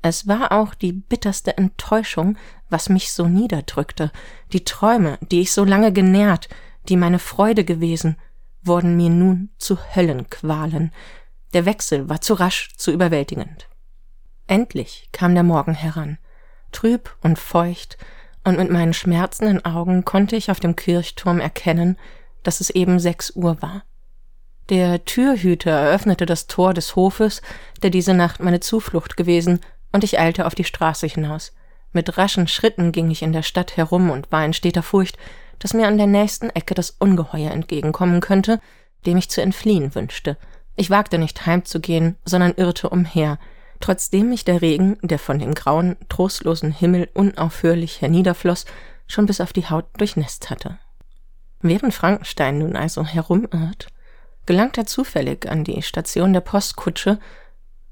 es 0.02 0.28
war 0.28 0.52
auch 0.54 0.74
die 0.76 0.94
bitterste 0.94 1.58
Enttäuschung, 1.58 2.38
was 2.70 2.90
mich 2.90 3.12
so 3.12 3.28
niederdrückte. 3.28 4.12
Die 4.54 4.64
Träume, 4.64 5.18
die 5.22 5.42
ich 5.42 5.52
so 5.52 5.66
lange 5.66 5.92
genährt, 5.92 6.48
die 6.88 6.96
meine 6.96 7.20
Freude 7.20 7.66
gewesen, 7.66 8.16
wurden 8.62 8.96
mir 8.96 9.10
nun 9.10 9.50
zu 9.58 9.78
Höllenqualen. 9.96 10.92
Der 11.54 11.66
Wechsel 11.66 12.08
war 12.08 12.22
zu 12.22 12.34
rasch, 12.36 12.70
zu 12.78 12.92
überwältigend. 12.92 13.68
Endlich 14.50 15.10
kam 15.12 15.36
der 15.36 15.44
Morgen 15.44 15.76
heran, 15.76 16.18
trüb 16.72 17.16
und 17.22 17.38
feucht, 17.38 18.00
und 18.44 18.58
mit 18.58 18.72
meinen 18.72 18.94
schmerzenden 18.94 19.64
Augen 19.64 20.06
konnte 20.06 20.36
ich 20.36 20.50
auf 20.50 20.60
dem 20.60 20.76
Kirchturm 20.76 21.40
erkennen, 21.40 22.00
dass 22.42 22.60
es 22.60 22.72
eben 22.72 23.00
sechs 23.00 23.36
Uhr 23.36 23.62
war. 23.62 23.84
Der 24.70 25.06
Türhüter 25.06 25.70
eröffnete 25.70 26.26
das 26.26 26.48
Tor 26.48 26.74
des 26.74 26.96
Hofes, 26.96 27.44
der 27.84 27.92
diese 27.92 28.16
Nacht 28.16 28.40
meine 28.40 28.60
Zuflucht 28.60 29.18
gewesen, 29.18 29.60
und 29.92 30.04
ich 30.04 30.20
eilte 30.20 30.48
auf 30.48 30.56
die 30.56 30.64
Straße 30.64 31.06
hinaus. 31.06 31.54
Mit 31.94 32.18
raschen 32.18 32.48
Schritten 32.48 32.92
ging 32.92 33.12
ich 33.12 33.22
in 33.22 33.34
der 33.34 33.44
Stadt 33.44 33.78
herum 33.78 34.10
und 34.10 34.32
war 34.32 34.44
in 34.44 34.54
steter 34.54 34.82
Furcht, 34.82 35.20
dass 35.60 35.76
mir 35.76 35.88
an 35.88 36.00
der 36.00 36.08
nächsten 36.08 36.50
Ecke 36.50 36.74
das 36.74 36.90
Ungeheuer 36.90 37.52
entgegenkommen 37.52 38.20
könnte, 38.20 38.60
dem 39.06 39.18
ich 39.18 39.30
zu 39.30 39.44
entfliehen 39.44 39.94
wünschte. 39.94 40.38
Ich 40.76 40.90
wagte 40.90 41.20
nicht 41.20 41.46
heimzugehen, 41.46 42.18
sondern 42.26 42.56
irrte 42.56 42.90
umher, 42.90 43.38
trotzdem 43.80 44.30
mich 44.30 44.46
der 44.46 44.62
Regen, 44.62 44.98
der 45.02 45.20
von 45.20 45.40
dem 45.40 45.54
grauen, 45.54 45.98
trostlosen 46.10 46.72
Himmel 46.72 47.10
unaufhörlich 47.14 48.02
herniederfloss, 48.02 48.66
schon 49.08 49.26
bis 49.26 49.42
auf 49.42 49.54
die 49.54 49.70
Haut 49.70 49.86
durchnässt 49.98 50.50
hatte. 50.50 50.78
Während 51.62 51.94
Frankenstein 51.94 52.60
nun 52.60 52.76
also 52.76 53.06
herumirrt, 53.06 53.88
gelangt 54.46 54.78
er 54.78 54.86
zufällig 54.86 55.50
an 55.50 55.64
die 55.64 55.82
Station 55.82 56.34
der 56.34 56.42
Postkutsche, 56.42 57.20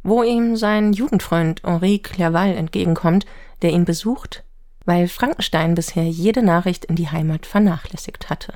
wo 0.04 0.24
ihm 0.24 0.56
sein 0.56 0.94
Jugendfreund 0.94 1.64
Henri 1.64 2.00
Clerval 2.00 2.56
entgegenkommt, 2.56 3.26
der 3.62 3.72
ihn 3.72 3.86
besucht, 3.86 4.44
weil 4.86 5.08
Frankenstein 5.08 5.76
bisher 5.76 6.06
jede 6.06 6.44
Nachricht 6.44 6.86
in 6.86 6.96
die 6.96 7.10
Heimat 7.10 7.46
vernachlässigt 7.46 8.30
hatte. 8.30 8.54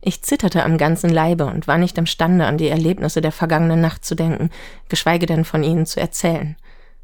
Ich 0.00 0.22
zitterte 0.22 0.64
am 0.64 0.78
ganzen 0.78 1.10
Leibe 1.10 1.46
und 1.46 1.66
war 1.66 1.78
nicht 1.78 1.98
imstande, 1.98 2.46
an 2.46 2.56
die 2.56 2.68
Erlebnisse 2.68 3.20
der 3.20 3.32
vergangenen 3.32 3.80
Nacht 3.80 4.04
zu 4.04 4.14
denken, 4.14 4.50
geschweige 4.88 5.26
denn 5.26 5.44
von 5.44 5.64
ihnen 5.64 5.86
zu 5.86 6.00
erzählen. 6.00 6.56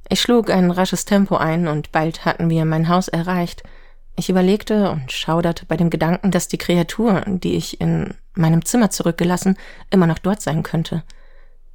Ich 0.09 0.21
schlug 0.21 0.51
ein 0.51 0.71
rasches 0.71 1.05
Tempo 1.05 1.37
ein 1.37 1.67
und 1.67 1.91
bald 1.91 2.25
hatten 2.25 2.51
wir 2.51 2.65
mein 2.65 2.89
Haus 2.89 3.09
erreicht. 3.09 3.63
Ich 4.17 4.29
überlegte 4.29 4.91
und 4.91 5.11
schauderte 5.11 5.67
bei 5.67 5.77
dem 5.77 5.91
Gedanken, 5.91 6.31
dass 6.31 6.47
die 6.47 6.59
Kreatur, 6.59 7.23
die 7.27 7.57
ich 7.57 7.81
in 7.81 8.15
meinem 8.35 8.65
Zimmer 8.65 8.91
zurückgelassen, 8.91 9.57
immer 9.91 10.07
noch 10.07 10.19
dort 10.19 10.41
sein 10.41 10.63
könnte. 10.63 11.03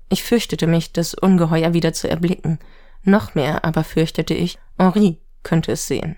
Ich 0.08 0.24
fürchtete 0.24 0.68
mich, 0.68 0.94
das 0.94 1.14
Ungeheuer 1.16 1.74
wieder 1.74 1.92
zu 1.92 2.10
erblicken. 2.10 2.60
Noch 3.04 3.36
mehr 3.36 3.66
aber 3.66 3.84
fürchtete 3.84 4.34
ich, 4.34 4.58
Henri 4.78 5.20
könnte 5.44 5.74
es 5.74 5.88
sehen. 5.88 6.16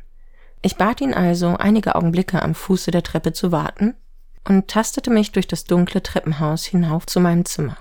Ich 0.62 0.76
bat 0.76 1.02
ihn 1.02 1.14
also, 1.14 1.58
einige 1.58 1.96
Augenblicke 1.96 2.42
am 2.42 2.54
Fuße 2.54 2.92
der 2.92 3.04
Treppe 3.04 3.34
zu 3.34 3.52
warten 3.52 3.96
und 4.48 4.68
tastete 4.68 5.10
mich 5.10 5.32
durch 5.32 5.48
das 5.48 5.64
dunkle 5.64 6.02
Treppenhaus 6.02 6.66
hinauf 6.66 7.06
zu 7.06 7.20
meinem 7.20 7.46
Zimmer. 7.46 7.78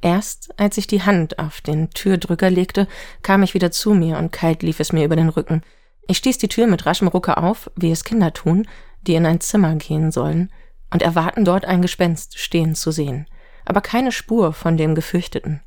Erst 0.00 0.58
als 0.58 0.78
ich 0.78 0.86
die 0.86 1.02
Hand 1.02 1.38
auf 1.38 1.60
den 1.60 1.90
Türdrücker 1.90 2.50
legte, 2.50 2.86
kam 3.22 3.42
ich 3.42 3.54
wieder 3.54 3.70
zu 3.70 3.94
mir 3.94 4.18
und 4.18 4.32
kalt 4.32 4.62
lief 4.62 4.80
es 4.80 4.92
mir 4.92 5.04
über 5.04 5.16
den 5.16 5.28
Rücken. 5.28 5.62
Ich 6.06 6.18
stieß 6.18 6.38
die 6.38 6.48
Tür 6.48 6.66
mit 6.66 6.86
raschem 6.86 7.08
Rucke 7.08 7.36
auf, 7.36 7.70
wie 7.76 7.90
es 7.90 8.04
Kinder 8.04 8.32
tun, 8.32 8.66
die 9.02 9.14
in 9.14 9.26
ein 9.26 9.40
Zimmer 9.40 9.74
gehen 9.74 10.12
sollen 10.12 10.52
und 10.90 11.02
erwarten 11.02 11.44
dort 11.44 11.64
ein 11.64 11.82
Gespenst 11.82 12.38
stehen 12.38 12.74
zu 12.74 12.92
sehen, 12.92 13.26
aber 13.64 13.80
keine 13.80 14.12
Spur 14.12 14.52
von 14.52 14.76
dem 14.76 14.94
Gefürchteten. 14.94 15.62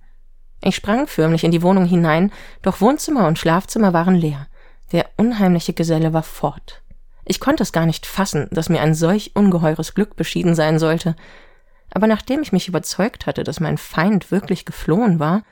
Ich 0.64 0.76
sprang 0.76 1.08
förmlich 1.08 1.44
in 1.44 1.52
die 1.52 1.64
Wohnung 1.64 1.86
hinein, 1.86 2.32
doch 2.62 2.82
Wohnzimmer 2.82 3.28
und 3.28 3.40
Schlafzimmer 3.40 3.94
waren 3.94 4.16
leer. 4.16 4.48
Der 4.92 5.10
unheimliche 5.18 5.74
Geselle 5.74 6.14
war 6.14 6.24
fort. 6.24 6.84
Ich 7.26 7.40
konnte 7.40 7.64
es 7.64 7.72
gar 7.72 7.86
nicht 7.86 8.06
fassen, 8.06 8.48
dass 8.52 8.70
mir 8.70 8.82
ein 8.82 8.96
solch 8.96 9.32
ungeheures 9.36 9.94
Glück 9.94 10.16
beschieden 10.16 10.56
sein 10.56 10.80
sollte. 10.80 11.16
Aber 11.94 12.08
nachdem 12.08 12.42
ich 12.42 12.52
mich 12.52 12.68
überzeugt 12.68 13.26
hatte, 13.26 13.44
dass 13.44 13.60
mein 13.60 13.78
Feind 13.78 14.32
wirklich 14.32 14.66
geflohen 14.66 15.20
war, 15.20 15.44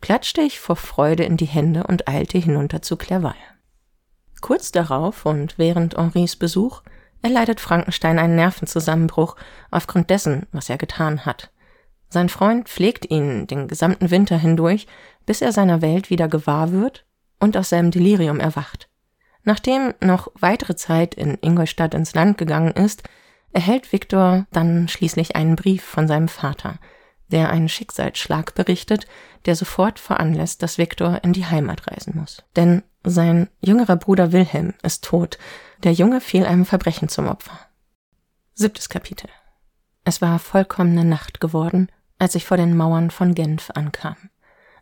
klatschte 0.00 0.40
ich 0.40 0.58
vor 0.58 0.76
Freude 0.76 1.24
in 1.24 1.36
die 1.36 1.46
Hände 1.46 1.84
und 1.84 2.08
eilte 2.08 2.38
hinunter 2.38 2.82
zu 2.82 2.96
Clerval. 2.96 3.34
Kurz 4.40 4.72
darauf 4.72 5.24
und 5.24 5.58
während 5.58 5.96
Henris 5.96 6.36
Besuch 6.36 6.82
erleidet 7.22 7.60
Frankenstein 7.60 8.18
einen 8.18 8.34
Nervenzusammenbruch 8.34 9.36
aufgrund 9.70 10.10
dessen, 10.10 10.46
was 10.50 10.68
er 10.68 10.78
getan 10.78 11.24
hat. 11.24 11.52
Sein 12.08 12.28
Freund 12.28 12.68
pflegt 12.68 13.10
ihn 13.10 13.46
den 13.46 13.68
gesamten 13.68 14.10
Winter 14.10 14.36
hindurch, 14.36 14.86
bis 15.24 15.40
er 15.40 15.52
seiner 15.52 15.80
Welt 15.80 16.10
wieder 16.10 16.28
gewahr 16.28 16.72
wird 16.72 17.06
und 17.38 17.56
aus 17.56 17.70
seinem 17.70 17.90
Delirium 17.90 18.40
erwacht. 18.40 18.88
Nachdem 19.44 19.94
noch 20.00 20.28
weitere 20.34 20.76
Zeit 20.76 21.14
in 21.14 21.38
Ingolstadt 21.40 21.94
ins 21.94 22.14
Land 22.14 22.38
gegangen 22.38 22.72
ist, 22.72 23.02
erhält 23.52 23.92
Viktor 23.92 24.46
dann 24.52 24.88
schließlich 24.88 25.36
einen 25.36 25.56
Brief 25.56 25.84
von 25.84 26.06
seinem 26.08 26.28
Vater, 26.28 26.78
der 27.28 27.50
einen 27.50 27.68
Schicksalsschlag 27.68 28.54
berichtet, 28.54 29.06
der 29.46 29.56
sofort 29.56 29.98
veranlässt, 29.98 30.62
dass 30.62 30.78
Viktor 30.78 31.20
in 31.24 31.32
die 31.32 31.46
Heimat 31.46 31.90
reisen 31.90 32.16
muss. 32.16 32.44
Denn 32.56 32.82
sein 33.04 33.48
jüngerer 33.60 33.96
Bruder 33.96 34.32
Wilhelm 34.32 34.74
ist 34.82 35.04
tot, 35.04 35.38
der 35.82 35.92
Junge 35.92 36.20
fiel 36.20 36.46
einem 36.46 36.64
Verbrechen 36.64 37.08
zum 37.08 37.26
Opfer. 37.26 37.58
Siebtes 38.54 38.88
Kapitel 38.88 39.28
Es 40.04 40.22
war 40.22 40.38
vollkommene 40.38 41.04
Nacht 41.04 41.40
geworden, 41.40 41.88
als 42.18 42.36
ich 42.36 42.46
vor 42.46 42.56
den 42.56 42.76
Mauern 42.76 43.10
von 43.10 43.34
Genf 43.34 43.70
ankam 43.74 44.16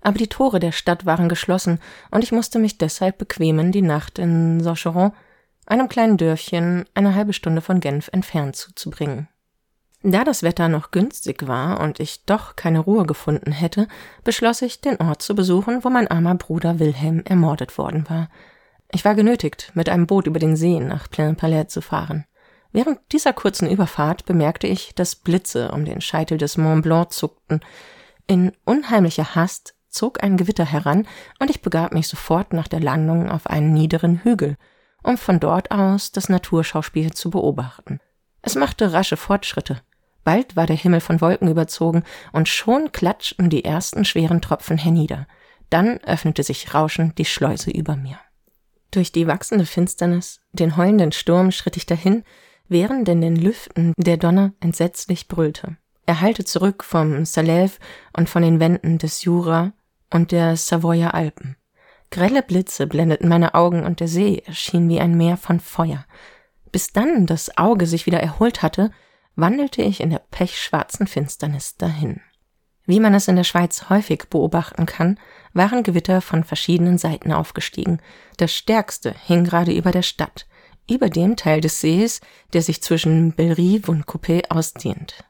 aber 0.01 0.18
die 0.18 0.28
Tore 0.28 0.61
der 0.61 0.72
Stadt 0.72 1.07
waren 1.07 1.28
geschlossen, 1.28 1.80
und 2.11 2.24
ich 2.24 2.32
musste 2.32 2.59
mich 2.59 2.78
deshalb 2.78 3.18
bequemen, 3.18 3.72
die 3.72 3.82
Nacht 3.82 4.18
in 4.18 4.61
Socheron, 4.61 5.12
einem 5.66 5.88
kleinen 5.88 6.16
Dörfchen, 6.16 6.84
eine 6.94 7.14
halbe 7.14 7.32
Stunde 7.32 7.61
von 7.61 7.80
Genf 7.80 8.09
entfernt 8.12 8.57
zuzubringen. 8.57 9.28
Da 10.03 10.24
das 10.24 10.42
Wetter 10.42 10.68
noch 10.68 10.92
günstig 10.92 11.46
war 11.46 11.80
und 11.80 12.01
ich 12.01 12.24
doch 12.24 12.57
keine 12.57 12.78
Ruhe 12.78 13.05
gefunden 13.05 13.53
hätte, 13.53 13.86
beschloss 14.24 14.62
ich, 14.62 14.80
den 14.80 14.96
Ort 14.96 15.20
zu 15.20 15.34
besuchen, 15.34 15.84
wo 15.84 15.90
mein 15.90 16.09
armer 16.09 16.34
Bruder 16.36 16.78
Wilhelm 16.78 17.22
ermordet 17.26 17.76
worden 17.76 18.09
war. 18.09 18.30
Ich 18.92 19.05
war 19.05 19.14
genötigt, 19.14 19.72
mit 19.74 19.88
einem 19.88 20.07
Boot 20.07 20.26
über 20.26 20.38
den 20.38 20.57
See 20.57 20.80
nach 20.80 21.11
Plain-Palais 21.11 21.66
zu 21.68 21.82
fahren. 21.82 22.24
Während 22.72 23.01
dieser 23.12 23.32
kurzen 23.32 23.68
Überfahrt 23.68 24.24
bemerkte 24.24 24.66
ich, 24.66 24.94
dass 24.94 25.16
Blitze 25.16 25.70
um 25.72 25.84
den 25.84 26.01
Scheitel 26.01 26.38
des 26.38 26.57
Mont 26.57 26.82
Blanc 26.82 27.12
zuckten. 27.12 27.61
In 28.26 28.53
unheimlicher 28.64 29.34
Hast 29.34 29.74
zog 29.91 30.22
ein 30.22 30.36
Gewitter 30.36 30.64
heran, 30.64 31.07
und 31.38 31.51
ich 31.51 31.62
begab 31.62 31.93
mich 31.93 32.09
sofort 32.09 32.53
nach 32.53 32.68
der 32.68 32.80
Landung 32.80 33.30
auf 33.30 33.47
einen 33.47 33.72
niederen 33.72 34.22
Hügel, 34.22 34.57
um 35.03 35.16
von 35.18 35.41
dort 35.41 35.70
aus 35.70 36.12
das 36.12 36.28
Naturschauspiel 36.28 37.12
zu 37.12 37.30
beobachten. 37.30 38.01
Es 38.43 38.55
machte 38.55 38.93
rasche 38.93 39.16
Fortschritte. 39.16 39.80
Bald 40.24 40.57
war 40.57 40.66
der 40.66 40.76
Himmel 40.76 41.01
von 41.01 41.20
Wolken 41.20 41.49
überzogen, 41.49 42.05
und 42.32 42.49
schon 42.49 42.93
klatschten 42.93 43.51
die 43.51 43.64
ersten 43.64 44.05
schweren 44.05 44.41
Tropfen 44.41 44.78
hernieder. 44.78 45.26
Dann 45.70 45.99
öffnete 45.99 46.43
sich 46.43 46.74
rauschend 46.74 47.18
die 47.18 47.24
Schleuse 47.24 47.70
über 47.70 47.97
mir. 47.97 48.18
Durch 48.91 49.12
die 49.12 49.26
wachsende 49.26 49.66
Finsternis, 49.66 50.41
den 50.53 50.76
heulenden 50.76 51.12
Sturm 51.12 51.53
schritt 51.53 51.76
ich 51.76 51.86
dahin, 51.86 52.24
während 52.68 53.09
in 53.09 53.20
den 53.20 53.36
Lüften 53.36 53.95
der 53.97 54.16
Donner 54.16 54.53
entsetzlich 54.61 55.28
brüllte. 55.28 55.76
Er 56.07 56.20
hallte 56.20 56.45
zurück 56.45 56.82
vom 56.82 57.22
Salève 57.22 57.78
und 58.16 58.28
von 58.28 58.43
den 58.43 58.59
Wänden 58.59 58.99
des 58.99 59.22
Jura 59.22 59.72
und 60.11 60.32
der 60.32 60.56
Savoyer 60.56 61.14
Alpen. 61.14 61.56
Grelle 62.11 62.42
Blitze 62.42 62.86
blendeten 62.86 63.28
meine 63.28 63.54
Augen 63.54 63.84
und 63.84 64.00
der 64.00 64.08
See 64.08 64.42
erschien 64.44 64.88
wie 64.88 65.00
ein 65.00 65.16
Meer 65.16 65.36
von 65.36 65.61
Feuer. 65.61 66.04
Bis 66.72 66.92
dann 66.92 67.26
das 67.26 67.56
Auge 67.56 67.86
sich 67.86 68.06
wieder 68.06 68.20
erholt 68.20 68.62
hatte, 68.62 68.90
wandelte 69.36 69.82
ich 69.82 70.00
in 70.00 70.11
der 70.11 70.22
pechschwarzen 70.30 71.06
Finsternis 71.06 71.76
dahin. 71.76 72.20
Wie 72.84 72.98
man 72.98 73.14
es 73.14 73.28
in 73.28 73.36
der 73.36 73.44
Schweiz 73.44 73.88
häufig 73.88 74.24
beobachten 74.28 74.86
kann, 74.86 75.18
waren 75.52 75.84
Gewitter 75.84 76.20
von 76.20 76.42
verschiedenen 76.42 76.98
Seiten 76.98 77.32
aufgestiegen. 77.32 78.00
Das 78.36 78.52
stärkste 78.52 79.14
hing 79.26 79.44
gerade 79.44 79.72
über 79.72 79.92
der 79.92 80.02
Stadt, 80.02 80.48
über 80.90 81.08
dem 81.08 81.36
Teil 81.36 81.61
des 81.61 81.80
Sees, 81.80 82.20
der 82.52 82.62
sich 82.62 82.82
zwischen 82.82 83.32
Bellerive 83.32 83.90
und 83.90 84.06
Coupé 84.06 84.50
ausdehnt. 84.50 85.24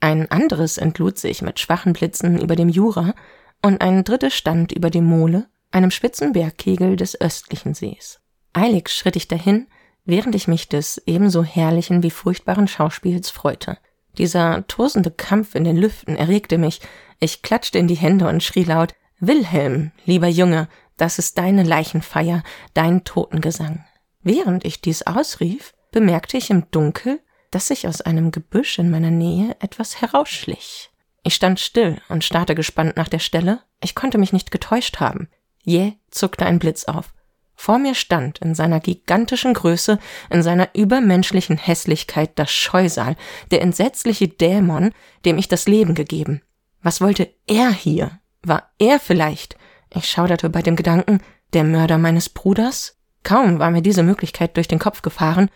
Ein 0.00 0.30
anderes 0.30 0.78
entlud 0.78 1.18
sich 1.18 1.42
mit 1.42 1.60
schwachen 1.60 1.92
Blitzen 1.92 2.40
über 2.40 2.56
dem 2.56 2.68
Jura, 2.68 3.14
und 3.62 3.80
ein 3.80 4.04
drittes 4.04 4.34
stand 4.34 4.72
über 4.72 4.90
dem 4.90 5.04
Mole, 5.04 5.48
einem 5.70 5.90
spitzen 5.90 6.32
Bergkegel 6.32 6.96
des 6.96 7.20
östlichen 7.20 7.74
Sees. 7.74 8.20
Eilig 8.52 8.88
schritt 8.90 9.16
ich 9.16 9.28
dahin, 9.28 9.66
während 10.04 10.34
ich 10.34 10.48
mich 10.48 10.68
des 10.68 11.02
ebenso 11.06 11.44
herrlichen 11.44 12.02
wie 12.02 12.10
furchtbaren 12.10 12.68
Schauspiels 12.68 13.30
freute. 13.30 13.78
Dieser 14.16 14.66
tosende 14.66 15.10
Kampf 15.10 15.54
in 15.54 15.64
den 15.64 15.76
Lüften 15.76 16.16
erregte 16.16 16.58
mich, 16.58 16.80
ich 17.20 17.42
klatschte 17.42 17.78
in 17.78 17.88
die 17.88 17.94
Hände 17.94 18.28
und 18.28 18.42
schrie 18.42 18.64
laut 18.64 18.94
Wilhelm, 19.20 19.92
lieber 20.04 20.28
Junge, 20.28 20.68
das 20.96 21.18
ist 21.18 21.38
deine 21.38 21.62
Leichenfeier, 21.62 22.42
dein 22.74 23.04
Totengesang. 23.04 23.84
Während 24.22 24.64
ich 24.64 24.80
dies 24.80 25.02
ausrief, 25.02 25.74
bemerkte 25.92 26.36
ich 26.36 26.50
im 26.50 26.70
Dunkel, 26.70 27.20
dass 27.50 27.68
sich 27.68 27.86
aus 27.86 28.00
einem 28.00 28.30
Gebüsch 28.30 28.78
in 28.78 28.90
meiner 28.90 29.10
Nähe 29.10 29.56
etwas 29.60 30.00
herausschlich. 30.00 30.87
Ich 31.28 31.34
stand 31.34 31.60
still 31.60 32.00
und 32.08 32.24
starrte 32.24 32.54
gespannt 32.54 32.96
nach 32.96 33.10
der 33.10 33.18
Stelle. 33.18 33.60
Ich 33.82 33.94
konnte 33.94 34.16
mich 34.16 34.32
nicht 34.32 34.50
getäuscht 34.50 34.98
haben. 34.98 35.28
Jäh 35.62 35.92
zuckte 36.10 36.46
ein 36.46 36.58
Blitz 36.58 36.84
auf. 36.84 37.12
Vor 37.54 37.78
mir 37.78 37.94
stand 37.94 38.38
in 38.38 38.54
seiner 38.54 38.80
gigantischen 38.80 39.52
Größe, 39.52 39.98
in 40.30 40.42
seiner 40.42 40.70
übermenschlichen 40.74 41.58
Hässlichkeit 41.58 42.30
das 42.36 42.50
Scheusal, 42.50 43.14
der 43.50 43.60
entsetzliche 43.60 44.26
Dämon, 44.26 44.94
dem 45.26 45.36
ich 45.36 45.48
das 45.48 45.68
Leben 45.68 45.94
gegeben. 45.94 46.40
Was 46.80 47.02
wollte 47.02 47.28
er 47.46 47.72
hier? 47.72 48.20
War 48.42 48.70
er 48.78 48.98
vielleicht, 48.98 49.58
ich 49.94 50.08
schauderte 50.08 50.48
bei 50.48 50.62
dem 50.62 50.76
Gedanken, 50.76 51.20
der 51.52 51.64
Mörder 51.64 51.98
meines 51.98 52.30
Bruders? 52.30 52.96
Kaum 53.22 53.58
war 53.58 53.70
mir 53.70 53.82
diese 53.82 54.02
Möglichkeit 54.02 54.56
durch 54.56 54.66
den 54.66 54.78
Kopf 54.78 55.02
gefahren, 55.02 55.50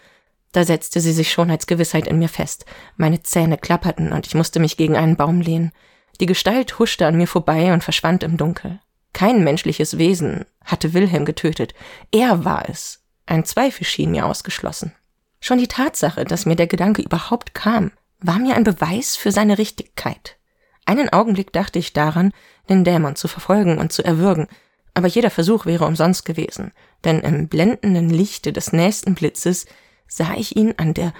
da 0.52 0.64
setzte 0.64 1.00
sie 1.00 1.12
sich 1.12 1.32
schon 1.32 1.50
als 1.50 1.66
Gewissheit 1.66 2.06
in 2.06 2.18
mir 2.18 2.28
fest. 2.28 2.66
Meine 2.96 3.22
Zähne 3.22 3.58
klapperten 3.58 4.12
und 4.12 4.26
ich 4.26 4.34
musste 4.34 4.60
mich 4.60 4.76
gegen 4.76 4.96
einen 4.96 5.16
Baum 5.16 5.40
lehnen. 5.40 5.72
Die 6.20 6.26
Gestalt 6.26 6.78
huschte 6.78 7.06
an 7.06 7.16
mir 7.16 7.26
vorbei 7.26 7.72
und 7.72 7.82
verschwand 7.82 8.22
im 8.22 8.36
Dunkel. 8.36 8.80
Kein 9.12 9.44
menschliches 9.44 9.98
Wesen 9.98 10.44
hatte 10.64 10.92
Wilhelm 10.92 11.24
getötet. 11.24 11.74
Er 12.12 12.44
war 12.44 12.68
es. 12.68 13.02
Ein 13.26 13.44
Zweifel 13.44 13.84
schien 13.84 14.10
mir 14.10 14.26
ausgeschlossen. 14.26 14.92
Schon 15.40 15.58
die 15.58 15.68
Tatsache, 15.68 16.24
dass 16.24 16.46
mir 16.46 16.56
der 16.56 16.66
Gedanke 16.66 17.02
überhaupt 17.02 17.54
kam, 17.54 17.92
war 18.20 18.38
mir 18.38 18.54
ein 18.54 18.64
Beweis 18.64 19.16
für 19.16 19.32
seine 19.32 19.58
Richtigkeit. 19.58 20.36
Einen 20.84 21.08
Augenblick 21.08 21.52
dachte 21.52 21.78
ich 21.78 21.92
daran, 21.92 22.32
den 22.68 22.84
Dämon 22.84 23.16
zu 23.16 23.28
verfolgen 23.28 23.78
und 23.78 23.92
zu 23.92 24.04
erwürgen, 24.04 24.48
aber 24.94 25.08
jeder 25.08 25.30
Versuch 25.30 25.66
wäre 25.66 25.86
umsonst 25.86 26.24
gewesen, 26.24 26.72
denn 27.04 27.20
im 27.20 27.48
blendenden 27.48 28.10
Lichte 28.10 28.52
des 28.52 28.72
nächsten 28.72 29.14
Blitzes 29.14 29.66
sah 30.16 30.34
ich 30.34 30.56
ihn 30.56 30.74
an 30.76 30.94
der 30.94 31.12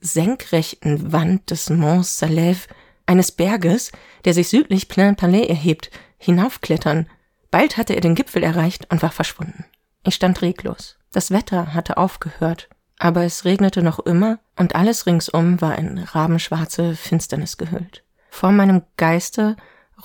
senkrechten 0.00 1.12
Wand 1.12 1.50
des 1.50 1.70
Mont 1.70 2.04
Salève, 2.04 2.66
eines 3.06 3.32
Berges, 3.32 3.92
der 4.24 4.34
sich 4.34 4.48
südlich 4.48 4.88
Plain 4.88 5.16
Palais 5.16 5.46
erhebt, 5.46 5.90
hinaufklettern. 6.18 7.08
Bald 7.50 7.76
hatte 7.76 7.94
er 7.94 8.00
den 8.00 8.14
Gipfel 8.14 8.42
erreicht 8.42 8.90
und 8.90 9.02
war 9.02 9.10
verschwunden. 9.10 9.64
Ich 10.04 10.14
stand 10.14 10.42
reglos. 10.42 10.96
Das 11.12 11.30
Wetter 11.30 11.74
hatte 11.74 11.96
aufgehört, 11.96 12.68
aber 12.98 13.24
es 13.24 13.44
regnete 13.44 13.82
noch 13.82 13.98
immer 14.00 14.38
und 14.56 14.74
alles 14.74 15.06
ringsum 15.06 15.60
war 15.60 15.78
in 15.78 15.98
rabenschwarze 15.98 16.94
Finsternis 16.94 17.56
gehüllt. 17.56 18.04
Vor 18.30 18.52
meinem 18.52 18.82
Geiste 18.96 19.56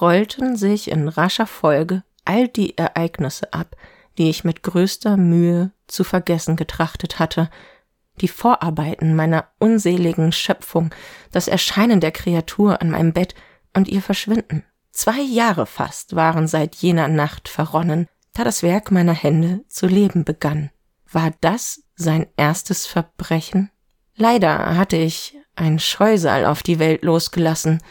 rollten 0.02 0.56
sich 0.56 0.90
in 0.90 1.08
rascher 1.08 1.48
Folge 1.48 2.04
all 2.26 2.48
die 2.48 2.78
Ereignisse 2.78 3.54
ab, 3.54 3.76
die 4.18 4.30
ich 4.30 4.44
mit 4.44 4.64
größter 4.64 5.18
Mühe 5.18 5.72
zu 5.88 6.04
vergessen 6.04 6.56
getrachtet 6.56 7.20
hatte, 7.20 7.50
die 8.22 8.28
Vorarbeiten 8.28 9.16
meiner 9.16 9.50
unseligen 9.60 10.32
Schöpfung, 10.32 10.94
das 11.32 11.48
Erscheinen 11.48 12.00
der 12.00 12.12
Kreatur 12.12 12.82
an 12.82 12.90
meinem 12.90 13.14
Bett 13.14 13.36
und 13.74 13.88
ihr 13.88 14.02
Verschwinden. 14.02 14.64
Zwei 14.92 15.20
Jahre 15.20 15.66
fast 15.66 16.16
waren 16.16 16.48
seit 16.48 16.76
jener 16.76 17.08
Nacht 17.08 17.50
verronnen, 17.50 18.08
da 18.34 18.44
das 18.44 18.64
Werk 18.64 18.92
meiner 18.92 19.14
Hände 19.14 19.66
zu 19.68 19.88
leben 19.88 20.24
begann. 20.24 20.70
War 21.12 21.32
das 21.42 21.84
sein 21.96 22.28
erstes 22.38 22.86
Verbrechen? 22.86 23.72
Leider 24.16 24.78
hatte 24.78 24.96
ich 24.98 25.38
ein 25.56 25.80
Scheusal 25.80 26.46
auf 26.46 26.64
die 26.64 26.80
Welt 26.80 27.04
losgelassen, 27.04 27.82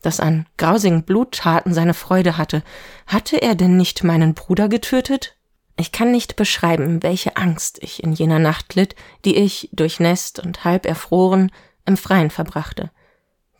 das 0.00 0.20
an 0.20 0.46
grausigen 0.56 1.04
Bluttaten 1.04 1.74
seine 1.74 1.94
Freude 1.94 2.36
hatte. 2.36 2.62
Hatte 3.06 3.40
er 3.40 3.54
denn 3.54 3.76
nicht 3.76 4.04
meinen 4.04 4.34
Bruder 4.34 4.68
getötet? 4.68 5.36
Ich 5.76 5.90
kann 5.90 6.12
nicht 6.12 6.36
beschreiben, 6.36 7.02
welche 7.02 7.36
Angst 7.36 7.78
ich 7.82 8.02
in 8.02 8.12
jener 8.12 8.38
Nacht 8.38 8.74
litt, 8.74 8.94
die 9.24 9.36
ich, 9.36 9.68
durchnässt 9.72 10.38
und 10.38 10.64
halb 10.64 10.86
erfroren, 10.86 11.50
im 11.84 11.96
Freien 11.96 12.30
verbrachte. 12.30 12.90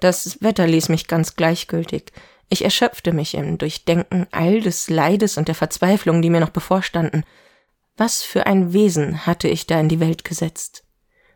Das 0.01 0.41
Wetter 0.41 0.67
ließ 0.67 0.89
mich 0.91 1.09
ganz 1.09 1.35
gleichgültig. 1.35 2.13
Ich 2.49 2.63
erschöpfte 2.63 3.13
mich 3.13 3.35
im 3.35 3.59
Durchdenken 3.59 4.27
all 4.31 4.61
des 4.61 4.91
Leides 4.91 5.39
und 5.39 5.49
der 5.49 5.55
Verzweiflung, 5.55 6.23
die 6.23 6.31
mir 6.31 6.41
noch 6.41 6.51
bevorstanden. 6.51 7.25
Was 7.97 8.23
für 8.23 8.47
ein 8.47 8.73
Wesen 8.73 9.27
hatte 9.27 9.49
ich 9.49 9.67
da 9.67 9.81
in 9.81 9.89
die 9.89 10.01
Welt 10.01 10.25
gesetzt? 10.25 10.85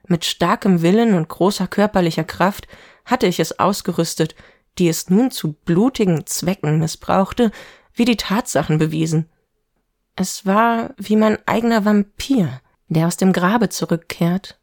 Mit 0.07 0.25
starkem 0.25 0.83
Willen 0.83 1.15
und 1.15 1.29
großer 1.29 1.67
körperlicher 1.67 2.25
Kraft 2.25 2.69
hatte 3.05 3.27
ich 3.27 3.41
es 3.41 3.59
ausgerüstet, 3.59 4.35
die 4.79 4.89
es 4.89 5.11
nun 5.11 5.31
zu 5.31 5.53
blutigen 5.53 6.27
Zwecken 6.27 6.79
missbrauchte, 6.79 7.51
wie 7.95 8.05
die 8.05 8.17
Tatsachen 8.17 8.79
bewiesen. 8.79 9.29
Es 10.21 10.45
war 10.45 10.95
wie 10.97 11.15
mein 11.15 11.39
eigener 11.47 11.85
Vampir, 11.85 12.61
der 12.89 13.07
aus 13.07 13.17
dem 13.17 13.33
Grabe 13.33 13.69
zurückkehrt, 13.69 14.59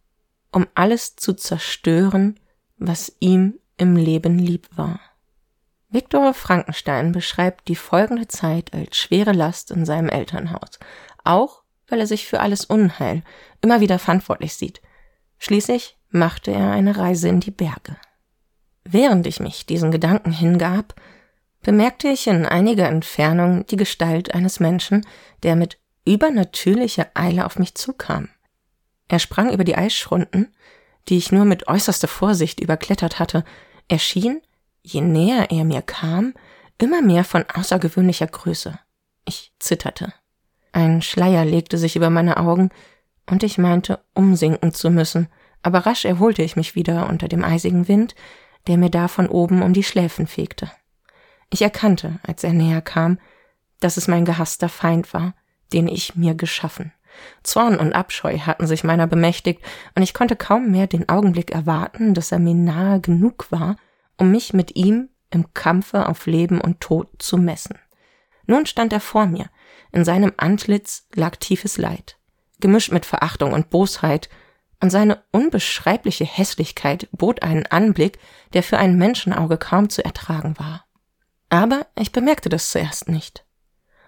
um 0.51 0.67
alles 0.75 1.15
zu 1.15 1.33
zerstören, 1.33 2.37
was 2.77 3.15
ihm 3.21 3.57
im 3.77 3.95
Leben 3.95 4.37
lieb 4.37 4.67
war. 4.75 4.99
Viktor 5.87 6.33
Frankenstein 6.33 7.13
beschreibt 7.13 7.69
die 7.69 7.77
folgende 7.77 8.27
Zeit 8.27 8.73
als 8.73 8.97
schwere 8.97 9.31
Last 9.31 9.71
in 9.71 9.85
seinem 9.85 10.09
Elternhaus, 10.09 10.77
auch 11.23 11.63
weil 11.87 12.01
er 12.01 12.07
sich 12.07 12.27
für 12.27 12.41
alles 12.41 12.65
Unheil 12.65 13.23
immer 13.61 13.79
wieder 13.79 13.97
verantwortlich 13.97 14.55
sieht. 14.55 14.81
Schließlich 15.37 15.97
machte 16.09 16.51
er 16.51 16.71
eine 16.71 16.97
Reise 16.97 17.29
in 17.29 17.39
die 17.39 17.51
Berge. 17.51 17.95
Während 18.83 19.25
ich 19.25 19.39
mich 19.39 19.65
diesen 19.65 19.91
Gedanken 19.91 20.33
hingab, 20.33 20.95
bemerkte 21.65 22.09
ich 22.09 22.27
in 22.27 22.45
einiger 22.45 22.87
Entfernung 22.87 23.65
die 23.65 23.75
Gestalt 23.75 24.35
eines 24.35 24.59
Menschen, 24.59 25.03
der 25.41 25.55
mit 25.55 25.79
übernatürlicher 26.05 27.07
Eile 27.15 27.43
auf 27.43 27.57
mich 27.57 27.73
zukam. 27.73 28.29
Er 29.07 29.17
sprang 29.17 29.51
über 29.51 29.63
die 29.63 29.75
Eisschrunden, 29.75 30.55
die 31.09 31.17
ich 31.17 31.31
nur 31.31 31.43
mit 31.43 31.67
äußerster 31.67 32.07
Vorsicht 32.07 32.59
überklettert 32.59 33.17
hatte. 33.17 33.43
Er 33.87 33.97
schien, 33.97 34.41
je 34.83 35.01
näher 35.01 35.49
er 35.49 35.65
mir 35.65 35.81
kam, 35.81 36.35
immer 36.77 37.01
mehr 37.01 37.23
von 37.23 37.43
außergewöhnlicher 37.51 38.27
Größe. 38.27 38.77
Ich 39.27 39.51
zitterte. 39.57 40.13
Ein 40.71 41.01
Schleier 41.01 41.45
legte 41.45 41.79
sich 41.79 41.95
über 41.95 42.11
meine 42.11 42.37
Augen, 42.37 42.69
und 43.27 43.41
ich 43.41 43.57
meinte, 43.57 44.01
umsinken 44.13 44.71
zu 44.71 44.91
müssen, 44.91 45.29
aber 45.63 45.87
rasch 45.87 46.05
erholte 46.05 46.43
ich 46.43 46.55
mich 46.55 46.75
wieder 46.75 47.09
unter 47.09 47.27
dem 47.27 47.43
eisigen 47.43 47.87
Wind, 47.87 48.13
der 48.67 48.77
mir 48.77 48.91
da 48.91 49.07
von 49.07 49.27
oben 49.27 49.63
um 49.63 49.73
die 49.73 49.83
Schläfen 49.83 50.27
fegte. 50.27 50.69
Ich 51.55 51.61
erkannte, 51.61 52.19
als 52.21 52.43
er 52.43 52.51
näher 52.51 52.81
kam, 52.81 53.17
dass 53.79 53.95
es 53.95 54.09
mein 54.09 54.25
gehasster 54.25 54.67
Feind 54.67 55.13
war, 55.13 55.35
den 55.71 55.87
ich 55.87 56.17
mir 56.17 56.35
geschaffen. 56.35 56.91
Zorn 57.43 57.77
und 57.77 57.93
Abscheu 57.93 58.39
hatten 58.39 58.67
sich 58.67 58.83
meiner 58.83 59.07
bemächtigt, 59.07 59.61
und 59.95 60.03
ich 60.03 60.13
konnte 60.13 60.35
kaum 60.35 60.69
mehr 60.69 60.87
den 60.87 61.07
Augenblick 61.07 61.51
erwarten, 61.51 62.13
dass 62.13 62.33
er 62.33 62.39
mir 62.39 62.55
nahe 62.55 62.99
genug 62.99 63.53
war, 63.53 63.77
um 64.17 64.31
mich 64.31 64.51
mit 64.51 64.75
ihm 64.75 65.07
im 65.29 65.53
Kampfe 65.53 66.09
auf 66.09 66.25
Leben 66.25 66.59
und 66.59 66.81
Tod 66.81 67.07
zu 67.19 67.37
messen. 67.37 67.79
Nun 68.47 68.65
stand 68.65 68.91
er 68.91 68.99
vor 68.99 69.25
mir, 69.25 69.45
in 69.93 70.03
seinem 70.03 70.33
Antlitz 70.35 71.07
lag 71.15 71.37
tiefes 71.37 71.77
Leid, 71.77 72.17
gemischt 72.59 72.91
mit 72.91 73.05
Verachtung 73.05 73.53
und 73.53 73.69
Bosheit, 73.69 74.27
und 74.81 74.89
seine 74.89 75.23
unbeschreibliche 75.31 76.25
Hässlichkeit 76.25 77.07
bot 77.13 77.43
einen 77.43 77.65
Anblick, 77.65 78.19
der 78.51 78.61
für 78.61 78.77
ein 78.77 78.97
Menschenauge 78.97 79.57
kaum 79.57 79.89
zu 79.89 80.03
ertragen 80.03 80.59
war. 80.59 80.85
Aber 81.49 81.85
ich 81.95 82.11
bemerkte 82.11 82.49
das 82.49 82.69
zuerst 82.69 83.07
nicht. 83.07 83.45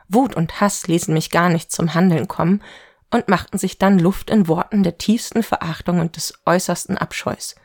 Wut 0.07 0.35
und 0.35 0.61
Hass 0.61 0.88
ließen 0.88 1.13
mich 1.13 1.31
gar 1.31 1.49
nicht 1.49 1.71
zum 1.71 1.93
Handeln 1.93 2.27
kommen 2.27 2.63
und 3.11 3.27
machten 3.27 3.57
sich 3.57 3.77
dann 3.77 3.99
Luft 3.99 4.29
in 4.29 4.47
Worten 4.47 4.83
der 4.83 4.97
tiefsten 4.97 5.43
Verachtung 5.43 5.99
und 5.99 6.15
des 6.15 6.33
äußersten 6.45 6.97
Abscheus. 6.97 7.55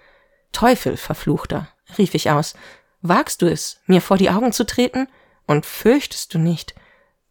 Teufel, 0.52 0.96
verfluchter, 0.96 1.68
rief 1.98 2.14
ich 2.14 2.30
aus, 2.30 2.54
wagst 3.00 3.42
du 3.42 3.46
es, 3.46 3.80
mir 3.86 4.00
vor 4.00 4.18
die 4.18 4.30
Augen 4.30 4.52
zu 4.52 4.64
treten? 4.64 5.08
Und 5.46 5.66
fürchtest 5.66 6.32
du 6.34 6.38
nicht, 6.38 6.74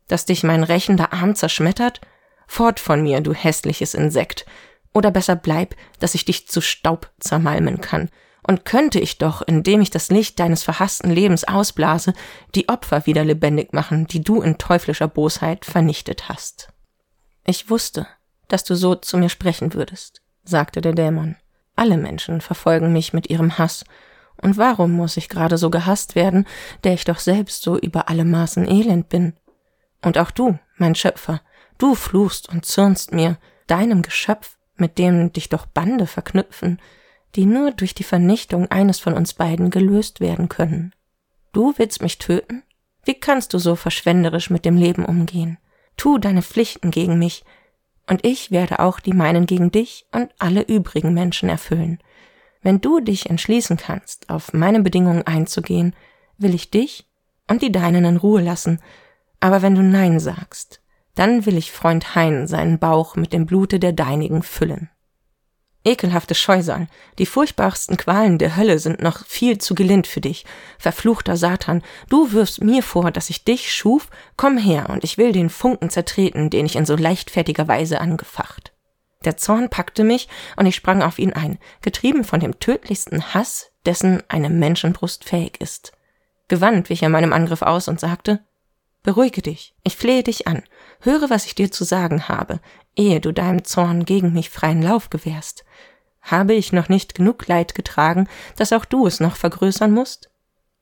dass 0.08 0.26
dich 0.26 0.44
mein 0.44 0.64
rächender 0.64 1.14
Arm 1.14 1.36
zerschmettert? 1.36 2.02
Fort 2.46 2.80
von 2.80 3.02
mir, 3.02 3.22
du 3.22 3.34
hässliches 3.34 3.94
Insekt, 3.94 4.46
oder 4.94 5.12
besser 5.12 5.38
bleib, 5.38 5.76
dass 6.00 6.16
ich 6.16 6.26
dich 6.26 6.50
zu 6.50 6.60
Staub 6.60 7.10
zermalmen 7.20 7.80
kann. 7.80 8.10
Und 8.52 8.66
könnte 8.66 9.00
ich 9.00 9.18
doch, 9.18 9.42
indem 9.42 9.80
ich 9.80 9.92
das 9.92 10.10
Licht 10.12 10.38
deines 10.38 10.62
verhassten 10.62 11.10
Lebens 11.10 11.46
ausblase, 11.46 12.14
die 12.54 12.68
Opfer 12.68 13.06
wieder 13.06 13.24
lebendig 13.24 13.72
machen, 13.72 14.08
die 14.08 14.22
du 14.22 14.42
in 14.42 14.58
teuflischer 14.58 15.08
Bosheit 15.08 15.64
vernichtet 15.64 16.28
hast. 16.28 16.68
Ich 17.46 17.70
wusste, 17.70 18.08
dass 18.50 18.66
du 18.66 18.76
so 18.76 18.96
zu 18.96 19.18
mir 19.18 19.30
sprechen 19.30 19.74
würdest, 19.74 20.22
sagte 20.44 20.82
der 20.82 20.92
Dämon. 20.92 21.38
Alle 21.78 21.96
Menschen 21.96 22.42
verfolgen 22.42 22.92
mich 22.92 23.14
mit 23.14 23.30
ihrem 23.30 23.58
Hass, 23.58 23.86
und 24.42 24.58
warum 24.58 24.92
muss 24.92 25.16
ich 25.16 25.30
gerade 25.30 25.58
so 25.58 25.70
gehasst 25.70 26.16
werden, 26.16 26.46
der 26.84 26.94
ich 26.94 27.06
doch 27.06 27.20
selbst 27.20 27.62
so 27.64 27.80
über 27.80 28.10
alle 28.10 28.26
Maßen 28.26 28.68
elend 28.68 29.08
bin? 29.08 29.32
Und 30.02 30.18
auch 30.18 30.32
du, 30.32 30.60
mein 30.76 30.96
Schöpfer, 30.96 31.40
du 31.78 31.96
fluchst 31.96 32.50
und 32.50 32.66
zürnst 32.66 33.14
mir, 33.14 33.38
deinem 33.68 34.02
Geschöpf, 34.02 34.58
mit 34.76 34.98
dem 34.98 35.32
dich 35.32 35.48
doch 35.48 35.68
Bande 35.68 36.06
verknüpfen, 36.06 36.82
die 37.36 37.46
nur 37.46 37.72
durch 37.72 37.94
die 37.94 38.04
Vernichtung 38.04 38.70
eines 38.70 39.00
von 39.00 39.14
uns 39.14 39.34
beiden 39.34 39.70
gelöst 39.70 40.20
werden 40.20 40.50
können. 40.50 40.94
Du 41.54 41.74
willst 41.78 42.02
mich 42.02 42.18
töten? 42.18 42.64
Wie 43.04 43.14
kannst 43.14 43.54
du 43.54 43.60
so 43.60 43.76
verschwenderisch 43.76 44.50
mit 44.50 44.66
dem 44.66 44.78
Leben 44.78 45.06
umgehen? 45.06 45.58
Tu 45.98 46.18
deine 46.18 46.42
Pflichten 46.42 46.92
gegen 46.92 47.18
mich, 47.18 47.44
und 48.10 48.26
ich 48.26 48.52
werde 48.52 48.80
auch 48.80 49.00
die 49.00 49.14
meinen 49.14 49.46
gegen 49.46 49.72
dich 49.72 50.06
und 50.12 50.32
alle 50.40 50.64
übrigen 50.64 51.14
Menschen 51.14 51.50
erfüllen. 51.50 52.00
Wenn 52.62 52.82
du 52.82 53.00
dich 53.00 53.30
entschließen 53.30 53.78
kannst, 53.78 54.30
auf 54.30 54.54
meine 54.54 54.82
Bedingungen 54.82 55.26
einzugehen, 55.26 55.96
will 56.38 56.54
ich 56.54 56.72
dich 56.72 57.08
und 57.48 57.62
die 57.62 57.72
deinen 57.72 58.06
in 58.06 58.18
Ruhe 58.18 58.42
lassen, 58.42 58.80
aber 59.40 59.62
wenn 59.62 59.76
du 59.76 59.82
Nein 59.82 60.20
sagst, 60.20 60.82
dann 61.16 61.46
will 61.46 61.58
ich 61.58 61.72
Freund 61.72 62.16
Hein 62.16 62.48
seinen 62.48 62.80
Bauch 62.80 63.16
mit 63.16 63.34
dem 63.34 63.46
Blute 63.46 63.80
der 63.80 63.94
deinigen 63.94 64.44
füllen. 64.44 64.90
Ekelhafte 65.84 66.36
Scheusal, 66.36 66.88
die 67.18 67.26
furchtbarsten 67.26 67.98
Qualen 67.98 68.38
der 68.38 68.56
Hölle 68.56 68.78
sind 68.78 69.02
noch 69.02 69.26
viel 69.26 69.58
zu 69.58 69.74
gelind 69.74 70.06
für 70.06 70.22
dich. 70.22 70.46
Verfluchter 70.78 71.38
Satan, 71.38 71.82
du 72.08 72.34
wirfst 72.34 72.64
mir 72.64 72.84
vor, 72.84 73.10
dass 73.10 73.32
ich 73.32 73.44
dich 73.44 73.74
schuf, 73.74 74.08
komm 74.38 74.60
her, 74.60 74.90
und 74.90 75.04
ich 75.04 75.18
will 75.18 75.32
den 75.32 75.50
Funken 75.50 75.90
zertreten, 75.90 76.52
den 76.52 76.68
ich 76.68 76.76
in 76.76 76.86
so 76.86 76.96
leichtfertiger 76.96 77.68
Weise 77.68 78.00
angefacht. 78.00 78.74
Der 79.26 79.38
Zorn 79.38 79.70
packte 79.70 80.04
mich 80.04 80.28
und 80.56 80.68
ich 80.68 80.76
sprang 80.76 81.02
auf 81.02 81.18
ihn 81.18 81.34
ein, 81.34 81.58
getrieben 81.82 82.24
von 82.24 82.40
dem 82.40 82.60
tödlichsten 82.60 83.34
Hass, 83.34 83.72
dessen 83.86 84.22
eine 84.28 84.50
Menschenbrust 84.50 85.24
fähig 85.24 85.60
ist. 85.60 85.94
Gewandt 86.48 86.90
wich 86.90 87.02
er 87.02 87.10
meinem 87.10 87.34
Angriff 87.34 87.64
aus 87.64 87.88
und 87.88 88.00
sagte, 88.00 88.44
Beruhige 89.04 89.42
dich, 89.42 89.74
ich 89.84 89.98
flehe 89.98 90.22
dich 90.22 90.48
an, 90.48 90.62
höre, 91.02 91.30
was 91.30 91.46
ich 91.46 91.56
dir 91.56 91.72
zu 91.72 91.84
sagen 91.84 92.28
habe, 92.28 92.60
ehe 92.96 93.20
du 93.20 93.32
deinem 93.32 93.64
Zorn 93.64 94.06
gegen 94.06 94.34
mich 94.34 94.50
freien 94.50 94.82
Lauf 94.82 95.10
gewährst. 95.10 95.66
Habe 96.22 96.54
ich 96.54 96.72
noch 96.72 96.90
nicht 96.90 97.16
genug 97.16 97.48
Leid 97.48 97.76
getragen, 97.76 98.28
dass 98.56 98.74
auch 98.74 98.86
du 98.86 99.08
es 99.08 99.20
noch 99.20 99.36
vergrößern 99.36 99.92
musst? 99.92 100.30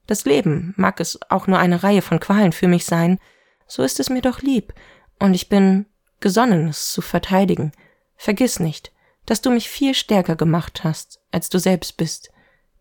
Das 0.08 0.26
Leben 0.26 0.74
mag 0.76 1.00
es 1.00 1.20
auch 1.30 1.48
nur 1.48 1.60
eine 1.60 1.84
Reihe 1.84 2.02
von 2.02 2.20
Qualen 2.20 2.52
für 2.52 2.68
mich 2.68 2.86
sein, 2.86 3.20
so 3.68 3.84
ist 3.84 4.00
es 4.00 4.10
mir 4.10 4.22
doch 4.22 4.42
lieb, 4.42 4.74
und 5.20 5.34
ich 5.34 5.50
bin 5.50 5.86
gesonnen, 6.20 6.70
es 6.70 6.92
zu 6.92 7.02
verteidigen. 7.02 7.72
Vergiss 8.18 8.60
nicht, 8.60 8.92
dass 9.26 9.42
du 9.42 9.52
mich 9.52 9.70
viel 9.70 9.94
stärker 9.94 10.36
gemacht 10.36 10.84
hast, 10.84 11.20
als 11.32 11.50
du 11.50 11.60
selbst 11.60 11.96
bist. 11.98 12.32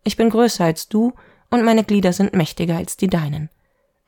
Ich 0.03 0.17
bin 0.17 0.29
größer 0.29 0.65
als 0.65 0.89
du, 0.89 1.13
und 1.51 1.63
meine 1.63 1.83
Glieder 1.83 2.13
sind 2.13 2.33
mächtiger 2.33 2.77
als 2.77 2.97
die 2.97 3.07
deinen. 3.07 3.49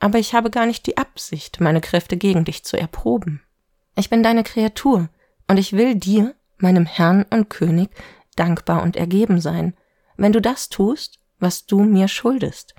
Aber 0.01 0.17
ich 0.17 0.33
habe 0.33 0.49
gar 0.49 0.65
nicht 0.65 0.87
die 0.87 0.97
Absicht, 0.97 1.61
meine 1.61 1.79
Kräfte 1.79 2.17
gegen 2.17 2.43
dich 2.43 2.63
zu 2.63 2.75
erproben. 2.75 3.41
Ich 3.95 4.09
bin 4.09 4.23
deine 4.23 4.43
Kreatur, 4.43 5.09
und 5.47 5.57
ich 5.57 5.73
will 5.73 5.93
dir, 5.93 6.33
meinem 6.57 6.87
Herrn 6.87 7.23
und 7.29 7.51
König, 7.51 7.91
dankbar 8.35 8.81
und 8.81 8.95
ergeben 8.95 9.39
sein, 9.39 9.75
wenn 10.17 10.33
du 10.33 10.41
das 10.41 10.69
tust, 10.69 11.19
was 11.39 11.67
du 11.67 11.81
mir 11.83 12.07
schuldest. 12.07 12.73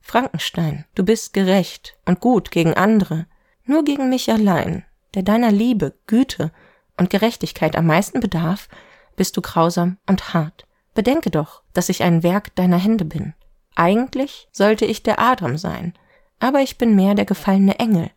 Frankenstein, 0.00 0.84
du 0.94 1.04
bist 1.04 1.32
gerecht 1.32 1.98
und 2.04 2.20
gut 2.20 2.52
gegen 2.52 2.74
andere, 2.74 3.26
nur 3.64 3.84
gegen 3.84 4.08
mich 4.08 4.30
allein, 4.30 4.84
der 5.14 5.24
deiner 5.24 5.50
Liebe, 5.50 5.94
Güte 6.06 6.52
und 6.96 7.10
Gerechtigkeit 7.10 7.74
am 7.74 7.86
meisten 7.86 8.20
bedarf, 8.20 8.68
bist 9.16 9.36
du 9.36 9.42
grausam 9.42 9.98
und 10.06 10.32
hart. 10.32 10.64
Bedenke 10.94 11.30
doch, 11.30 11.62
dass 11.72 11.88
ich 11.88 12.04
ein 12.04 12.22
Werk 12.22 12.54
deiner 12.54 12.78
Hände 12.78 13.04
bin. 13.04 13.34
Eigentlich 13.74 14.48
sollte 14.52 14.84
ich 14.84 15.02
der 15.02 15.18
Adam 15.18 15.58
sein, 15.58 15.94
aber 16.40 16.60
ich 16.60 16.78
bin 16.78 16.94
mehr 16.94 17.14
der 17.14 17.24
gefallene 17.24 17.78
Engel, 17.78 18.10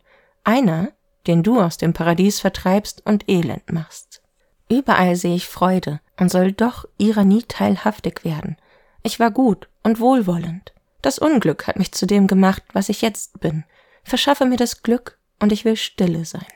einer, 0.44 0.92
den 1.26 1.42
du 1.42 1.60
aus 1.60 1.76
dem 1.76 1.92
Paradies 1.92 2.40
vertreibst 2.40 3.04
und 3.06 3.28
elend 3.28 3.70
machst. 3.72 4.22
Überall 4.68 5.16
sehe 5.16 5.36
ich 5.36 5.46
Freude 5.46 6.00
und 6.18 6.30
soll 6.30 6.52
doch 6.52 6.86
ihrer 6.98 7.24
nie 7.24 7.42
teilhaftig 7.42 8.24
werden. 8.24 8.56
Ich 9.02 9.20
war 9.20 9.30
gut 9.30 9.68
und 9.82 10.00
wohlwollend. 10.00 10.72
Das 11.02 11.18
Unglück 11.18 11.66
hat 11.66 11.78
mich 11.78 11.92
zu 11.92 12.06
dem 12.06 12.26
gemacht, 12.26 12.62
was 12.72 12.88
ich 12.88 13.02
jetzt 13.02 13.40
bin. 13.40 13.64
Verschaffe 14.04 14.46
mir 14.46 14.56
das 14.56 14.82
Glück, 14.82 15.18
und 15.42 15.52
ich 15.52 15.64
will 15.64 15.76
stille 15.76 16.24
sein. 16.24 16.46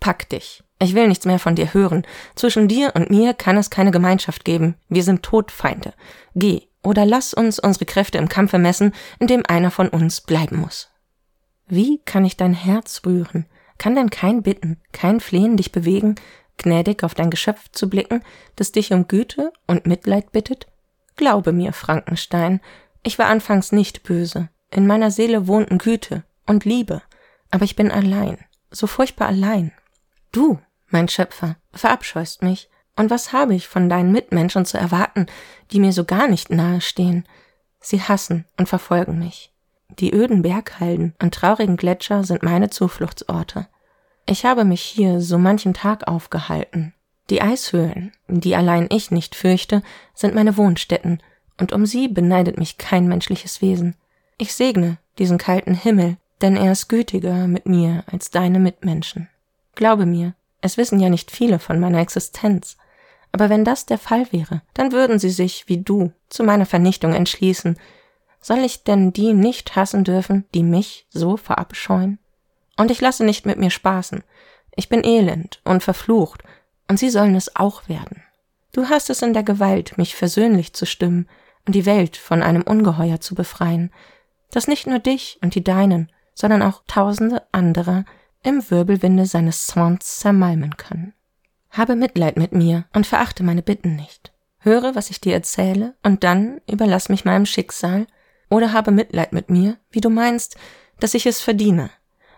Pack 0.00 0.28
dich. 0.30 0.62
Ich 0.78 0.94
will 0.94 1.08
nichts 1.08 1.26
mehr 1.26 1.38
von 1.38 1.56
dir 1.56 1.74
hören. 1.74 2.06
Zwischen 2.34 2.68
dir 2.68 2.92
und 2.94 3.10
mir 3.10 3.34
kann 3.34 3.56
es 3.56 3.70
keine 3.70 3.90
Gemeinschaft 3.90 4.44
geben. 4.44 4.76
Wir 4.88 5.02
sind 5.02 5.22
Todfeinde. 5.22 5.92
Geh, 6.34 6.68
oder 6.82 7.06
lass 7.06 7.34
uns 7.34 7.58
unsere 7.58 7.86
Kräfte 7.86 8.18
im 8.18 8.28
Kampfe 8.28 8.58
messen, 8.58 8.94
in 9.18 9.26
dem 9.26 9.44
einer 9.46 9.70
von 9.70 9.88
uns 9.88 10.20
bleiben 10.20 10.58
muss. 10.58 10.90
Wie 11.66 12.00
kann 12.04 12.24
ich 12.24 12.36
dein 12.36 12.54
Herz 12.54 13.02
rühren? 13.06 13.46
Kann 13.78 13.94
denn 13.94 14.10
kein 14.10 14.42
Bitten, 14.42 14.80
kein 14.92 15.20
Flehen 15.20 15.56
dich 15.56 15.72
bewegen, 15.72 16.16
gnädig 16.58 17.02
auf 17.02 17.14
dein 17.14 17.30
Geschöpf 17.30 17.70
zu 17.72 17.88
blicken, 17.88 18.22
das 18.56 18.72
dich 18.72 18.92
um 18.92 19.08
Güte 19.08 19.52
und 19.66 19.86
Mitleid 19.86 20.32
bittet? 20.32 20.66
Glaube 21.16 21.52
mir, 21.52 21.72
Frankenstein, 21.72 22.60
ich 23.02 23.18
war 23.18 23.26
anfangs 23.26 23.72
nicht 23.72 24.02
böse. 24.02 24.48
In 24.70 24.86
meiner 24.86 25.10
Seele 25.10 25.46
wohnten 25.46 25.78
Güte 25.78 26.24
und 26.46 26.64
Liebe. 26.64 27.02
Aber 27.50 27.64
ich 27.64 27.76
bin 27.76 27.90
allein, 27.90 28.38
so 28.70 28.86
furchtbar 28.86 29.28
allein. 29.28 29.72
Du, 30.30 30.58
mein 30.88 31.08
Schöpfer, 31.08 31.56
verabscheust 31.72 32.42
mich. 32.42 32.70
Und 32.96 33.10
was 33.10 33.32
habe 33.32 33.54
ich 33.54 33.68
von 33.68 33.88
deinen 33.88 34.12
Mitmenschen 34.12 34.64
zu 34.64 34.78
erwarten, 34.78 35.26
die 35.70 35.80
mir 35.80 35.92
so 35.92 36.04
gar 36.04 36.28
nicht 36.28 36.50
nahe 36.50 36.80
stehen? 36.80 37.26
Sie 37.80 38.00
hassen 38.00 38.44
und 38.58 38.68
verfolgen 38.68 39.18
mich. 39.18 39.52
Die 39.98 40.12
öden 40.14 40.42
Berghalden 40.42 41.14
und 41.20 41.34
traurigen 41.34 41.76
Gletscher 41.76 42.24
sind 42.24 42.42
meine 42.42 42.70
Zufluchtsorte. 42.70 43.66
Ich 44.26 44.44
habe 44.44 44.64
mich 44.64 44.82
hier 44.82 45.20
so 45.20 45.38
manchen 45.38 45.74
Tag 45.74 46.06
aufgehalten. 46.06 46.94
Die 47.30 47.42
Eishöhlen, 47.42 48.12
die 48.28 48.56
allein 48.56 48.86
ich 48.90 49.10
nicht 49.10 49.34
fürchte, 49.34 49.82
sind 50.14 50.34
meine 50.34 50.56
Wohnstätten 50.56 51.22
und 51.58 51.72
um 51.72 51.86
sie 51.86 52.08
beneidet 52.08 52.58
mich 52.58 52.78
kein 52.78 53.08
menschliches 53.08 53.62
Wesen. 53.62 53.96
Ich 54.38 54.54
segne 54.54 54.98
diesen 55.18 55.38
kalten 55.38 55.74
Himmel, 55.74 56.16
denn 56.40 56.56
er 56.56 56.72
ist 56.72 56.88
gütiger 56.88 57.46
mit 57.46 57.66
mir 57.66 58.04
als 58.10 58.30
deine 58.30 58.58
Mitmenschen. 58.58 59.28
Glaube 59.74 60.06
mir, 60.06 60.34
es 60.60 60.76
wissen 60.76 61.00
ja 61.00 61.08
nicht 61.08 61.30
viele 61.30 61.58
von 61.58 61.78
meiner 61.80 62.00
Existenz, 62.00 62.76
aber 63.32 63.48
wenn 63.48 63.64
das 63.64 63.86
der 63.86 63.98
Fall 63.98 64.30
wäre, 64.30 64.62
dann 64.74 64.92
würden 64.92 65.18
sie 65.18 65.30
sich, 65.30 65.64
wie 65.66 65.78
du, 65.78 66.12
zu 66.28 66.44
meiner 66.44 66.66
Vernichtung 66.66 67.14
entschließen. 67.14 67.78
Soll 68.40 68.58
ich 68.58 68.84
denn 68.84 69.12
die 69.12 69.32
nicht 69.32 69.74
hassen 69.74 70.04
dürfen, 70.04 70.44
die 70.54 70.62
mich 70.62 71.06
so 71.10 71.36
verabscheuen? 71.36 72.18
Und 72.76 72.90
ich 72.90 73.00
lasse 73.00 73.24
nicht 73.24 73.46
mit 73.46 73.58
mir 73.58 73.70
spaßen. 73.70 74.22
Ich 74.76 74.88
bin 74.88 75.04
elend 75.04 75.60
und 75.64 75.82
verflucht, 75.82 76.42
und 76.88 76.98
sie 76.98 77.10
sollen 77.10 77.34
es 77.34 77.56
auch 77.56 77.88
werden. 77.88 78.22
Du 78.72 78.88
hast 78.88 79.10
es 79.10 79.22
in 79.22 79.34
der 79.34 79.42
Gewalt, 79.42 79.96
mich 79.98 80.14
versöhnlich 80.14 80.72
zu 80.74 80.86
stimmen, 80.86 81.28
und 81.66 81.74
die 81.74 81.86
Welt 81.86 82.16
von 82.16 82.42
einem 82.42 82.62
Ungeheuer 82.62 83.20
zu 83.20 83.34
befreien, 83.34 83.92
das 84.50 84.66
nicht 84.68 84.86
nur 84.86 84.98
dich 84.98 85.38
und 85.42 85.54
die 85.54 85.64
deinen, 85.64 86.10
sondern 86.34 86.62
auch 86.62 86.82
tausende 86.86 87.42
anderer 87.52 88.04
im 88.42 88.68
Wirbelwinde 88.70 89.26
seines 89.26 89.66
Zorns 89.66 90.18
zermalmen 90.18 90.76
kann. 90.76 91.14
Habe 91.72 91.96
Mitleid 91.96 92.36
mit 92.36 92.52
mir 92.52 92.84
und 92.92 93.06
verachte 93.06 93.42
meine 93.42 93.62
Bitten 93.62 93.96
nicht. 93.96 94.30
Höre, 94.58 94.94
was 94.94 95.08
ich 95.08 95.22
dir 95.22 95.32
erzähle, 95.32 95.94
und 96.02 96.22
dann 96.22 96.60
überlass 96.70 97.08
mich 97.08 97.24
meinem 97.24 97.46
Schicksal, 97.46 98.06
oder 98.50 98.74
habe 98.74 98.90
Mitleid 98.90 99.32
mit 99.32 99.48
mir, 99.48 99.78
wie 99.90 100.02
du 100.02 100.10
meinst, 100.10 100.56
dass 101.00 101.14
ich 101.14 101.24
es 101.24 101.40
verdiene. 101.40 101.90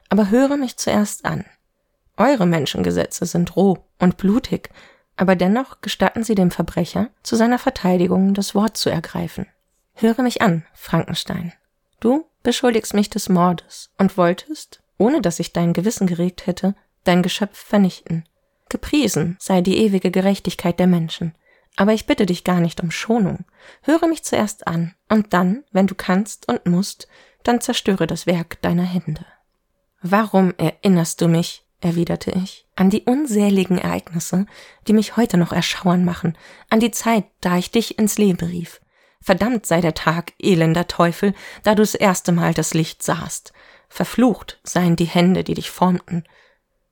Aber 0.08 0.30
höre 0.30 0.56
mich 0.56 0.76
zuerst 0.76 1.24
an. 1.24 1.44
Eure 2.16 2.46
Menschengesetze 2.46 3.26
sind 3.26 3.56
roh 3.56 3.78
und 3.98 4.16
blutig, 4.16 4.70
aber 5.16 5.34
dennoch 5.34 5.80
gestatten 5.80 6.22
sie 6.22 6.36
dem 6.36 6.52
Verbrecher, 6.52 7.10
zu 7.24 7.34
seiner 7.34 7.58
Verteidigung 7.58 8.34
das 8.34 8.54
Wort 8.54 8.76
zu 8.76 8.88
ergreifen. 8.88 9.46
Höre 9.94 10.22
mich 10.22 10.42
an, 10.42 10.64
Frankenstein. 10.74 11.52
Du 11.98 12.24
beschuldigst 12.44 12.94
mich 12.94 13.10
des 13.10 13.28
Mordes 13.28 13.90
und 13.98 14.16
wolltest, 14.16 14.80
ohne 14.96 15.20
dass 15.20 15.40
ich 15.40 15.52
dein 15.52 15.72
Gewissen 15.72 16.06
geregt 16.06 16.46
hätte, 16.46 16.76
dein 17.02 17.22
Geschöpf 17.22 17.58
vernichten. 17.58 18.24
Gepriesen 18.68 19.36
sei 19.38 19.60
die 19.60 19.78
ewige 19.78 20.10
Gerechtigkeit 20.10 20.78
der 20.78 20.86
Menschen. 20.86 21.34
Aber 21.76 21.92
ich 21.92 22.06
bitte 22.06 22.26
dich 22.26 22.44
gar 22.44 22.60
nicht 22.60 22.80
um 22.82 22.90
Schonung. 22.90 23.44
Höre 23.82 24.06
mich 24.06 24.22
zuerst 24.22 24.66
an, 24.66 24.94
und 25.08 25.32
dann, 25.32 25.64
wenn 25.72 25.86
du 25.86 25.94
kannst 25.94 26.48
und 26.48 26.66
musst, 26.66 27.08
dann 27.42 27.60
zerstöre 27.60 28.06
das 28.06 28.26
Werk 28.26 28.60
deiner 28.62 28.84
Hände. 28.84 29.24
Warum 30.00 30.54
erinnerst 30.56 31.20
du 31.20 31.28
mich, 31.28 31.64
erwiderte 31.80 32.30
ich, 32.30 32.66
an 32.76 32.90
die 32.90 33.02
unzähligen 33.02 33.78
Ereignisse, 33.78 34.46
die 34.88 34.92
mich 34.92 35.16
heute 35.16 35.36
noch 35.36 35.52
erschauern 35.52 36.04
machen, 36.04 36.36
an 36.70 36.80
die 36.80 36.90
Zeit, 36.90 37.24
da 37.40 37.58
ich 37.58 37.70
dich 37.70 37.98
ins 37.98 38.18
Leben 38.18 38.46
rief. 38.46 38.80
Verdammt 39.20 39.66
sei 39.66 39.80
der 39.80 39.94
Tag, 39.94 40.32
elender 40.38 40.86
Teufel, 40.86 41.34
da 41.62 41.74
du 41.74 41.82
das 41.82 41.94
erste 41.94 42.32
Mal 42.32 42.54
das 42.54 42.74
Licht 42.74 43.02
sahst. 43.02 43.52
Verflucht 43.88 44.60
seien 44.64 44.96
die 44.96 45.06
Hände, 45.06 45.44
die 45.44 45.54
dich 45.54 45.70
formten. 45.70 46.24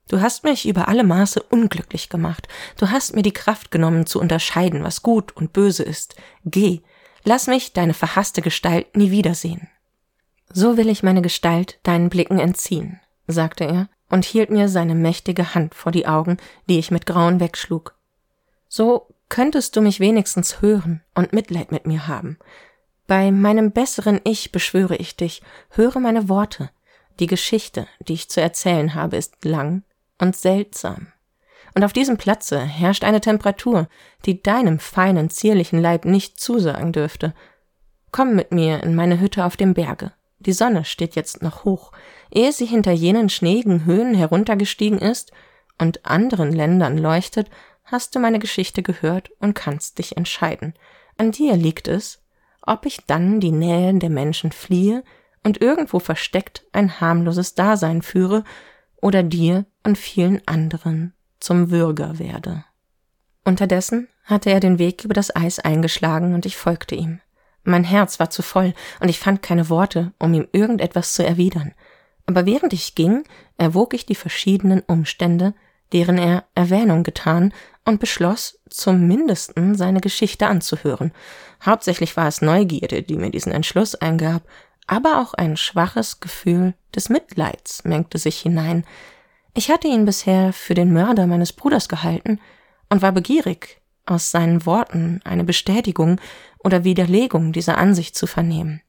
Du 0.08 0.20
hast 0.20 0.44
mich 0.44 0.68
über 0.68 0.88
alle 0.88 1.04
Maße 1.04 1.42
unglücklich 1.42 2.08
gemacht. 2.08 2.48
Du 2.76 2.90
hast 2.90 3.14
mir 3.14 3.22
die 3.22 3.32
Kraft 3.32 3.70
genommen, 3.70 4.06
zu 4.06 4.20
unterscheiden, 4.20 4.82
was 4.82 5.02
gut 5.02 5.34
und 5.36 5.52
böse 5.52 5.82
ist. 5.82 6.16
Geh, 6.44 6.80
lass 7.24 7.46
mich 7.46 7.72
deine 7.72 7.94
verhasste 7.94 8.42
Gestalt 8.42 8.96
nie 8.96 9.10
wiedersehen. 9.10 9.68
So 10.52 10.76
will 10.76 10.88
ich 10.88 11.02
meine 11.02 11.22
Gestalt 11.22 11.78
deinen 11.82 12.10
Blicken 12.10 12.38
entziehen, 12.38 13.00
sagte 13.26 13.64
er 13.64 13.88
und 14.10 14.26
hielt 14.26 14.50
mir 14.50 14.68
seine 14.68 14.94
mächtige 14.94 15.54
Hand 15.54 15.74
vor 15.74 15.92
die 15.92 16.06
Augen, 16.06 16.36
die 16.68 16.78
ich 16.78 16.90
mit 16.90 17.06
Grauen 17.06 17.40
wegschlug. 17.40 17.94
So 18.68 19.06
könntest 19.30 19.76
du 19.76 19.80
mich 19.80 19.98
wenigstens 19.98 20.60
hören 20.60 21.02
und 21.14 21.32
Mitleid 21.32 21.72
mit 21.72 21.86
mir 21.86 22.06
haben. 22.06 22.38
Bei 23.06 23.30
meinem 23.30 23.72
besseren 23.72 24.20
Ich 24.24 24.52
beschwöre 24.52 24.96
ich 24.96 25.16
dich, 25.16 25.42
höre 25.70 26.00
meine 26.00 26.28
Worte. 26.28 26.70
Die 27.18 27.26
Geschichte, 27.26 27.86
die 28.00 28.14
ich 28.14 28.28
zu 28.28 28.42
erzählen 28.42 28.94
habe, 28.94 29.16
ist 29.16 29.44
lang 29.44 29.84
und 30.18 30.36
seltsam. 30.36 31.08
Und 31.74 31.84
auf 31.84 31.92
diesem 31.92 32.16
Platze 32.18 32.60
herrscht 32.60 33.04
eine 33.04 33.20
Temperatur, 33.20 33.88
die 34.26 34.42
deinem 34.42 34.78
feinen, 34.78 35.30
zierlichen 35.30 35.80
Leib 35.80 36.04
nicht 36.04 36.38
zusagen 36.38 36.92
dürfte. 36.92 37.34
Komm 38.10 38.34
mit 38.34 38.52
mir 38.52 38.82
in 38.82 38.94
meine 38.94 39.20
Hütte 39.20 39.44
auf 39.44 39.56
dem 39.56 39.72
Berge. 39.74 40.12
Die 40.38 40.52
Sonne 40.52 40.84
steht 40.84 41.14
jetzt 41.14 41.42
noch 41.42 41.64
hoch. 41.64 41.92
Ehe 42.30 42.52
sie 42.52 42.66
hinter 42.66 42.92
jenen 42.92 43.28
schneeigen 43.28 43.84
Höhen 43.84 44.14
heruntergestiegen 44.14 44.98
ist 44.98 45.32
und 45.78 46.04
anderen 46.04 46.52
Ländern 46.52 46.98
leuchtet, 46.98 47.48
hast 47.84 48.14
du 48.14 48.20
meine 48.20 48.38
Geschichte 48.38 48.82
gehört 48.82 49.30
und 49.38 49.54
kannst 49.54 49.98
dich 49.98 50.16
entscheiden. 50.16 50.74
An 51.16 51.30
dir 51.30 51.56
liegt 51.56 51.88
es, 51.88 52.22
ob 52.62 52.86
ich 52.86 53.06
dann 53.06 53.40
die 53.40 53.52
Nähe 53.52 53.94
der 53.94 54.10
Menschen 54.10 54.52
fliehe 54.52 55.04
und 55.42 55.60
irgendwo 55.60 55.98
versteckt 55.98 56.64
ein 56.72 57.00
harmloses 57.00 57.54
Dasein 57.54 58.02
führe 58.02 58.44
oder 59.00 59.22
dir 59.22 59.64
und 59.84 59.98
vielen 59.98 60.40
anderen 60.46 61.14
zum 61.40 61.70
Würger 61.70 62.18
werde. 62.18 62.64
Unterdessen 63.44 64.08
hatte 64.24 64.50
er 64.50 64.60
den 64.60 64.78
Weg 64.78 65.04
über 65.04 65.14
das 65.14 65.34
Eis 65.34 65.58
eingeschlagen 65.58 66.34
und 66.34 66.46
ich 66.46 66.56
folgte 66.56 66.94
ihm. 66.94 67.20
Mein 67.64 67.84
Herz 67.84 68.20
war 68.20 68.30
zu 68.30 68.42
voll 68.42 68.74
und 69.00 69.08
ich 69.08 69.18
fand 69.18 69.42
keine 69.42 69.68
Worte, 69.68 70.12
um 70.18 70.34
ihm 70.34 70.48
irgendetwas 70.52 71.14
zu 71.14 71.24
erwidern. 71.24 71.74
Aber 72.26 72.46
während 72.46 72.72
ich 72.72 72.94
ging, 72.94 73.24
erwog 73.56 73.94
ich 73.94 74.06
die 74.06 74.14
verschiedenen 74.14 74.80
Umstände, 74.80 75.54
deren 75.92 76.18
er 76.18 76.44
Erwähnung 76.54 77.02
getan, 77.02 77.52
und 77.84 77.98
beschloss, 77.98 78.60
zum 78.70 79.08
mindesten 79.08 79.74
seine 79.74 80.00
Geschichte 80.00 80.46
anzuhören. 80.46 81.12
Hauptsächlich 81.64 82.16
war 82.16 82.28
es 82.28 82.40
Neugierde, 82.40 83.02
die 83.02 83.16
mir 83.16 83.30
diesen 83.30 83.52
Entschluss 83.52 83.96
eingab, 83.96 84.42
aber 84.86 85.20
auch 85.20 85.34
ein 85.34 85.56
schwaches 85.56 86.20
Gefühl 86.20 86.74
des 86.94 87.08
Mitleids 87.08 87.84
mengte 87.84 88.18
sich 88.18 88.40
hinein. 88.40 88.84
Ich 89.54 89.70
hatte 89.70 89.88
ihn 89.88 90.04
bisher 90.06 90.52
für 90.52 90.74
den 90.74 90.92
Mörder 90.92 91.26
meines 91.26 91.52
Bruders 91.52 91.88
gehalten 91.88 92.40
und 92.88 93.02
war 93.02 93.12
begierig, 93.12 93.80
aus 94.06 94.30
seinen 94.30 94.64
Worten 94.66 95.20
eine 95.24 95.44
Bestätigung 95.44 96.20
oder 96.58 96.84
Widerlegung 96.84 97.52
dieser 97.52 97.78
Ansicht 97.78 98.16
zu 98.16 98.26
vernehmen. 98.26 98.80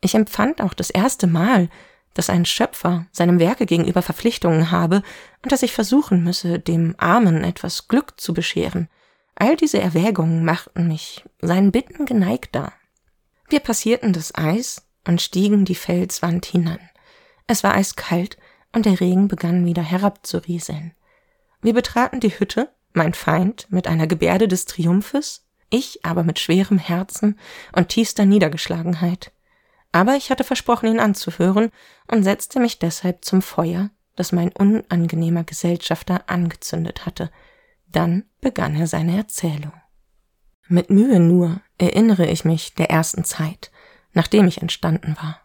Ich 0.00 0.14
empfand 0.14 0.60
auch 0.60 0.74
das 0.74 0.90
erste 0.90 1.26
Mal, 1.26 1.68
dass 2.14 2.30
ein 2.30 2.44
Schöpfer 2.44 3.06
seinem 3.10 3.40
Werke 3.40 3.66
gegenüber 3.66 4.02
Verpflichtungen 4.02 4.70
habe 4.70 5.02
und 5.42 5.50
dass 5.50 5.62
ich 5.62 5.72
versuchen 5.72 6.22
müsse, 6.22 6.60
dem 6.60 6.94
Armen 6.98 7.42
etwas 7.42 7.88
Glück 7.88 8.20
zu 8.20 8.32
bescheren. 8.34 8.88
All 9.34 9.56
diese 9.56 9.80
Erwägungen 9.80 10.44
machten 10.44 10.86
mich 10.86 11.24
seinen 11.40 11.72
Bitten 11.72 12.06
geneigter. 12.06 12.72
Wir 13.48 13.60
passierten 13.60 14.12
das 14.12 14.32
Eis 14.34 14.86
und 15.06 15.20
stiegen 15.20 15.64
die 15.64 15.74
Felswand 15.74 16.46
hinan. 16.46 16.78
Es 17.48 17.64
war 17.64 17.74
eiskalt 17.74 18.38
und 18.74 18.86
der 18.86 19.00
Regen 19.00 19.28
begann 19.28 19.64
wieder 19.64 19.82
herabzurieseln. 19.82 20.92
Wir 21.62 21.72
betraten 21.72 22.20
die 22.20 22.38
Hütte, 22.38 22.68
mein 22.92 23.14
Feind 23.14 23.66
mit 23.70 23.88
einer 23.88 24.06
Gebärde 24.06 24.48
des 24.48 24.66
Triumphes, 24.66 25.46
ich 25.70 26.04
aber 26.04 26.22
mit 26.22 26.38
schwerem 26.38 26.78
Herzen 26.78 27.38
und 27.72 27.88
tiefster 27.88 28.26
Niedergeschlagenheit 28.26 29.32
aber 29.94 30.16
ich 30.16 30.30
hatte 30.30 30.42
versprochen, 30.42 30.88
ihn 30.88 30.98
anzuhören 30.98 31.70
und 32.08 32.24
setzte 32.24 32.58
mich 32.58 32.80
deshalb 32.80 33.24
zum 33.24 33.42
Feuer, 33.42 33.90
das 34.16 34.32
mein 34.32 34.50
unangenehmer 34.50 35.44
Gesellschafter 35.44 36.28
angezündet 36.28 37.06
hatte. 37.06 37.30
Dann 37.86 38.24
begann 38.40 38.74
er 38.74 38.88
seine 38.88 39.16
Erzählung. 39.16 39.72
Mit 40.66 40.90
Mühe 40.90 41.20
nur 41.20 41.60
erinnere 41.78 42.26
ich 42.26 42.44
mich 42.44 42.74
der 42.74 42.90
ersten 42.90 43.22
Zeit, 43.22 43.70
nachdem 44.14 44.48
ich 44.48 44.62
entstanden 44.62 45.16
war. 45.16 45.38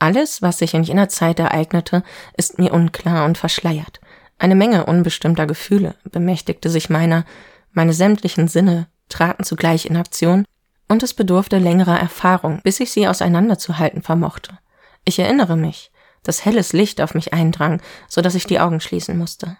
Alles, 0.00 0.40
was 0.40 0.58
sich 0.58 0.72
in 0.72 0.82
jener 0.82 1.10
Zeit 1.10 1.38
ereignete, 1.38 2.02
ist 2.36 2.58
mir 2.58 2.72
unklar 2.72 3.26
und 3.26 3.36
verschleiert. 3.36 4.00
Eine 4.38 4.54
Menge 4.54 4.86
unbestimmter 4.86 5.46
Gefühle 5.46 5.94
bemächtigte 6.04 6.70
sich 6.70 6.88
meiner, 6.88 7.26
meine 7.72 7.92
sämtlichen 7.92 8.48
Sinne 8.48 8.88
traten 9.10 9.44
zugleich 9.44 9.84
in 9.84 9.98
Aktion 9.98 10.46
und 10.88 11.02
es 11.02 11.12
bedurfte 11.12 11.58
längerer 11.58 12.00
Erfahrung, 12.00 12.62
bis 12.64 12.80
ich 12.80 12.90
sie 12.90 13.06
auseinanderzuhalten 13.06 14.02
vermochte. 14.02 14.58
Ich 15.04 15.18
erinnere 15.18 15.56
mich, 15.56 15.92
dass 16.22 16.46
helles 16.46 16.72
Licht 16.72 17.02
auf 17.02 17.14
mich 17.14 17.34
eindrang, 17.34 17.82
so 18.08 18.22
dass 18.22 18.34
ich 18.34 18.46
die 18.46 18.58
Augen 18.58 18.80
schließen 18.80 19.18
musste. 19.18 19.58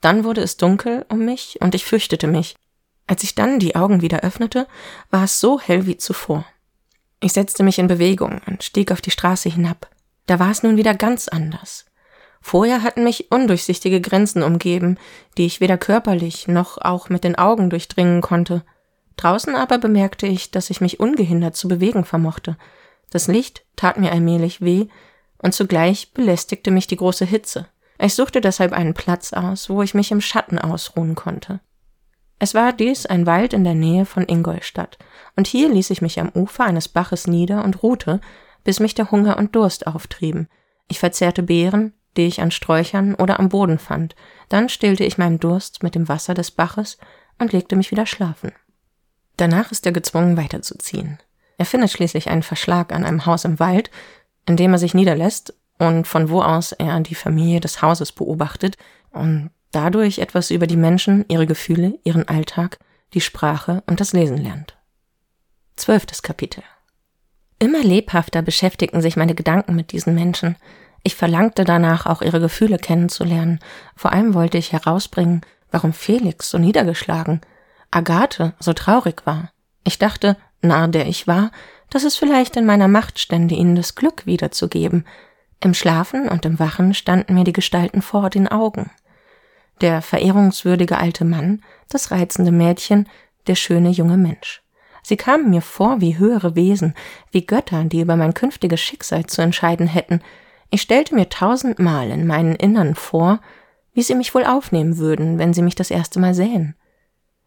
Dann 0.00 0.24
wurde 0.24 0.40
es 0.40 0.56
dunkel 0.56 1.04
um 1.10 1.18
mich 1.26 1.58
und 1.60 1.74
ich 1.74 1.84
fürchtete 1.84 2.28
mich. 2.28 2.56
Als 3.06 3.22
ich 3.22 3.34
dann 3.34 3.58
die 3.58 3.76
Augen 3.76 4.00
wieder 4.00 4.20
öffnete, 4.20 4.66
war 5.10 5.24
es 5.24 5.38
so 5.38 5.60
hell 5.60 5.86
wie 5.86 5.98
zuvor. 5.98 6.46
Ich 7.20 7.32
setzte 7.32 7.62
mich 7.62 7.78
in 7.78 7.86
Bewegung 7.86 8.40
und 8.46 8.62
stieg 8.62 8.92
auf 8.92 9.00
die 9.00 9.10
Straße 9.10 9.48
hinab. 9.48 9.88
Da 10.26 10.38
war 10.38 10.50
es 10.50 10.62
nun 10.62 10.76
wieder 10.76 10.94
ganz 10.94 11.28
anders. 11.28 11.86
Vorher 12.40 12.82
hatten 12.82 13.04
mich 13.04 13.30
undurchsichtige 13.32 14.00
Grenzen 14.00 14.42
umgeben, 14.42 14.98
die 15.36 15.46
ich 15.46 15.60
weder 15.60 15.78
körperlich 15.78 16.46
noch 16.46 16.78
auch 16.78 17.08
mit 17.08 17.24
den 17.24 17.36
Augen 17.36 17.70
durchdringen 17.70 18.20
konnte. 18.20 18.62
Draußen 19.16 19.56
aber 19.56 19.78
bemerkte 19.78 20.26
ich, 20.26 20.50
dass 20.50 20.70
ich 20.70 20.80
mich 20.80 21.00
ungehindert 21.00 21.56
zu 21.56 21.68
bewegen 21.68 22.04
vermochte. 22.04 22.56
Das 23.10 23.28
Licht 23.28 23.64
tat 23.76 23.98
mir 23.98 24.12
allmählich 24.12 24.60
weh, 24.60 24.86
und 25.38 25.54
zugleich 25.54 26.12
belästigte 26.12 26.70
mich 26.70 26.86
die 26.86 26.96
große 26.96 27.24
Hitze. 27.24 27.66
Ich 27.98 28.14
suchte 28.14 28.40
deshalb 28.40 28.72
einen 28.72 28.94
Platz 28.94 29.32
aus, 29.32 29.68
wo 29.68 29.82
ich 29.82 29.94
mich 29.94 30.10
im 30.10 30.20
Schatten 30.20 30.58
ausruhen 30.58 31.14
konnte. 31.14 31.60
Es 32.38 32.54
war 32.54 32.72
dies 32.72 33.06
ein 33.06 33.26
Wald 33.26 33.52
in 33.52 33.64
der 33.64 33.74
Nähe 33.74 34.04
von 34.04 34.28
Ingolstadt, 34.28 34.98
und 35.36 35.46
hier 35.46 35.68
ließ 35.68 35.90
ich 35.90 36.02
mich 36.02 36.20
am 36.20 36.30
Ufer 36.34 36.64
eines 36.64 36.88
Baches 36.88 37.26
nieder 37.26 37.64
und 37.64 37.82
ruhte, 37.82 38.20
bis 38.64 38.80
mich 38.80 38.94
der 38.94 39.10
Hunger 39.10 39.38
und 39.38 39.54
Durst 39.54 39.86
auftrieben. 39.86 40.48
Ich 40.88 40.98
verzehrte 40.98 41.42
Beeren, 41.42 41.94
die 42.16 42.26
ich 42.26 42.40
an 42.40 42.50
Sträuchern 42.50 43.14
oder 43.14 43.38
am 43.38 43.48
Boden 43.48 43.78
fand, 43.78 44.14
dann 44.48 44.68
stillte 44.68 45.04
ich 45.04 45.18
meinen 45.18 45.40
Durst 45.40 45.82
mit 45.82 45.94
dem 45.94 46.08
Wasser 46.08 46.34
des 46.34 46.50
Baches 46.50 46.98
und 47.38 47.52
legte 47.52 47.76
mich 47.76 47.90
wieder 47.90 48.06
schlafen. 48.06 48.52
Danach 49.36 49.70
ist 49.70 49.84
er 49.86 49.92
gezwungen 49.92 50.36
weiterzuziehen. 50.36 51.18
Er 51.58 51.66
findet 51.66 51.90
schließlich 51.90 52.28
einen 52.28 52.42
Verschlag 52.42 52.92
an 52.92 53.04
einem 53.04 53.26
Haus 53.26 53.44
im 53.44 53.58
Wald, 53.58 53.90
in 54.46 54.56
dem 54.56 54.72
er 54.72 54.78
sich 54.78 54.94
niederlässt 54.94 55.54
und 55.78 56.06
von 56.06 56.30
wo 56.30 56.42
aus 56.42 56.72
er 56.72 56.98
die 57.00 57.14
Familie 57.14 57.60
des 57.60 57.82
Hauses 57.82 58.12
beobachtet 58.12 58.76
und 59.10 59.50
dadurch 59.72 60.18
etwas 60.18 60.50
über 60.50 60.66
die 60.66 60.76
Menschen, 60.76 61.24
ihre 61.28 61.46
Gefühle, 61.46 61.98
ihren 62.04 62.28
Alltag, 62.28 62.78
die 63.14 63.20
Sprache 63.20 63.82
und 63.86 64.00
das 64.00 64.12
Lesen 64.12 64.38
lernt. 64.38 64.76
Zwölftes 65.76 66.22
Kapitel. 66.22 66.62
Immer 67.58 67.82
lebhafter 67.82 68.42
beschäftigten 68.42 69.00
sich 69.00 69.16
meine 69.16 69.34
Gedanken 69.34 69.74
mit 69.74 69.92
diesen 69.92 70.14
Menschen. 70.14 70.56
Ich 71.02 71.14
verlangte 71.14 71.64
danach, 71.64 72.06
auch 72.06 72.22
ihre 72.22 72.40
Gefühle 72.40 72.78
kennenzulernen. 72.78 73.60
Vor 73.94 74.12
allem 74.12 74.34
wollte 74.34 74.58
ich 74.58 74.72
herausbringen, 74.72 75.42
warum 75.70 75.92
Felix 75.92 76.50
so 76.50 76.58
niedergeschlagen, 76.58 77.40
Agathe 77.90 78.54
so 78.58 78.72
traurig 78.72 79.22
war. 79.24 79.52
Ich 79.84 79.98
dachte, 79.98 80.36
Narr 80.62 80.88
der 80.88 81.06
ich 81.06 81.26
war, 81.26 81.50
dass 81.90 82.04
es 82.04 82.16
vielleicht 82.16 82.56
in 82.56 82.66
meiner 82.66 82.88
Macht 82.88 83.18
stände, 83.18 83.54
ihnen 83.54 83.76
das 83.76 83.94
Glück 83.94 84.26
wiederzugeben. 84.26 85.06
Im 85.60 85.74
Schlafen 85.74 86.28
und 86.28 86.44
im 86.44 86.58
Wachen 86.58 86.94
standen 86.94 87.34
mir 87.34 87.44
die 87.44 87.52
Gestalten 87.52 88.02
vor 88.02 88.28
den 88.28 88.48
Augen. 88.48 88.90
Der 89.80 90.02
verehrungswürdige 90.02 90.98
alte 90.98 91.24
Mann, 91.24 91.62
das 91.88 92.10
reizende 92.10 92.52
Mädchen, 92.52 93.08
der 93.46 93.54
schöne 93.54 93.90
junge 93.90 94.16
Mensch. 94.16 94.62
Sie 95.02 95.16
kamen 95.16 95.50
mir 95.50 95.62
vor 95.62 96.00
wie 96.00 96.18
höhere 96.18 96.56
Wesen, 96.56 96.94
wie 97.30 97.46
Götter, 97.46 97.84
die 97.84 98.00
über 98.00 98.16
mein 98.16 98.34
künftiges 98.34 98.80
Schicksal 98.80 99.26
zu 99.26 99.40
entscheiden 99.40 99.86
hätten. 99.86 100.20
Ich 100.70 100.82
stellte 100.82 101.14
mir 101.14 101.28
tausendmal 101.28 102.10
in 102.10 102.26
meinen 102.26 102.56
Innern 102.56 102.94
vor, 102.94 103.40
wie 103.92 104.02
sie 104.02 104.16
mich 104.16 104.34
wohl 104.34 104.44
aufnehmen 104.44 104.98
würden, 104.98 105.38
wenn 105.38 105.54
sie 105.54 105.62
mich 105.62 105.74
das 105.76 105.90
erste 105.90 106.18
Mal 106.18 106.34
sähen. 106.34 106.74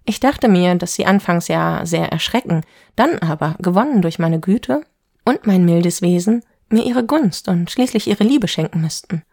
Ich 0.06 0.20
dachte 0.20 0.48
mir, 0.48 0.76
dass 0.76 0.94
sie 0.94 1.06
anfangs 1.06 1.48
ja 1.48 1.86
sehr 1.86 2.12
erschrecken, 2.12 2.64
dann 2.96 3.20
aber, 3.20 3.56
gewonnen 3.60 4.02
durch 4.02 4.20
meine 4.20 4.40
Güte 4.40 4.84
und 5.26 5.46
mein 5.46 5.66
mildes 5.66 6.02
Wesen, 6.02 6.44
mir 6.70 6.86
ihre 6.86 7.06
Gunst 7.06 7.48
und 7.48 7.70
schließlich 7.70 8.08
ihre 8.08 8.24
Liebe 8.24 8.48
schenken 8.48 8.82
müssten. 8.82 9.24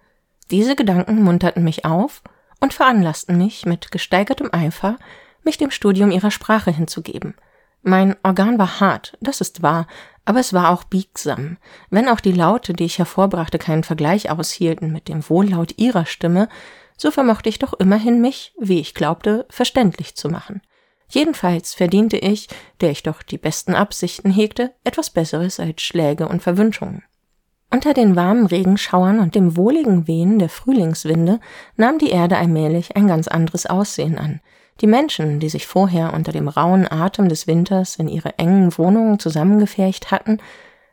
Diese 0.51 0.75
Gedanken 0.77 1.23
munterten 1.23 1.65
mich 1.65 1.85
auf 1.85 2.23
und 2.61 2.75
veranlassten 2.75 3.37
mich 3.39 3.67
mit 3.67 3.91
gesteigertem 3.91 4.51
Eifer, 4.53 4.99
mich 5.45 5.59
dem 5.59 5.71
Studium 5.71 6.11
ihrer 6.11 6.31
Sprache 6.31 6.71
hinzugeben. 6.71 7.35
Mein 7.83 8.17
Organ 8.23 8.59
war 8.59 8.81
hart, 8.81 9.17
das 9.21 9.41
ist 9.41 9.63
wahr, 9.63 9.87
aber 10.25 10.41
es 10.41 10.53
war 10.53 10.71
auch 10.71 10.85
biegsam. 10.85 11.57
Wenn 11.89 12.09
auch 12.09 12.21
die 12.21 12.33
Laute, 12.33 12.75
die 12.75 12.85
ich 12.85 12.99
hervorbrachte, 12.99 13.59
keinen 13.59 13.85
Vergleich 13.85 14.29
aushielten 14.31 14.93
mit 14.93 15.09
dem 15.09 15.29
Wohllaut 15.29 15.79
ihrer 15.79 16.05
Stimme, 16.05 16.49
so 16.97 17.11
vermochte 17.11 17.49
ich 17.49 17.59
doch 17.59 17.75
immerhin 17.75 18.21
mich, 18.21 18.53
wie 18.59 18.81
ich 18.81 18.95
glaubte, 18.95 19.47
verständlich 19.51 20.17
zu 20.17 20.29
machen. 20.29 20.63
Jedenfalls 21.09 21.75
verdiente 21.75 22.17
ich, 22.17 22.49
der 22.81 22.91
ich 22.91 23.05
doch 23.05 23.23
die 23.23 23.39
besten 23.39 23.75
Absichten 23.75 24.31
hegte, 24.31 24.75
etwas 24.83 25.11
Besseres 25.11 25.61
als 25.61 25.83
Schläge 25.83 26.27
und 26.27 26.43
Verwünschungen. 26.43 27.05
Unter 27.71 27.95
den 27.95 28.15
warmen 28.17 28.47
Regenschauern 28.47 29.19
und 29.19 29.35
dem 29.35 29.57
wohligen 29.57 30.07
Wehen 30.07 30.39
der 30.39 30.49
Frühlingswinde 30.49 31.41
nahm 31.77 31.99
die 31.99 32.11
Erde 32.11 32.37
allmählich 32.37 32.97
ein 32.97 33.09
ganz 33.09 33.29
anderes 33.29 33.67
Aussehen 33.67 34.19
an. 34.19 34.41
Die 34.81 34.87
Menschen, 34.87 35.41
die 35.41 35.49
sich 35.49 35.67
vorher 35.67 36.13
unter 36.15 36.33
dem 36.33 36.49
rauen 36.49 36.91
Atem 36.91 37.29
des 37.29 37.47
Winters 37.47 37.97
in 37.97 38.09
ihre 38.09 38.39
engen 38.39 38.77
Wohnungen 38.79 39.19
zusammengefercht 39.19 40.11
hatten, 40.11 40.39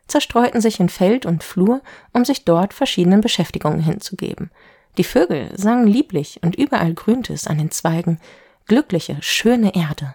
zerstreuten 0.06 0.60
sich 0.60 0.80
in 0.80 0.88
Feld 0.88 1.26
und 1.26 1.44
Flur, 1.44 1.80
um 2.12 2.24
sich 2.24 2.44
dort 2.44 2.74
verschiedenen 2.74 3.20
Beschäftigungen 3.20 3.80
hinzugeben. 3.80 4.50
Die 4.98 5.04
Vögel 5.04 5.50
sangen 5.56 5.86
lieblich 5.86 6.40
und 6.42 6.56
überall 6.56 6.94
grünte 6.94 7.32
es 7.32 7.46
an 7.46 7.58
den 7.58 7.70
Zweigen. 7.70 8.20
Glückliche, 8.66 9.16
schöne 9.20 9.74
Erde. 9.74 10.14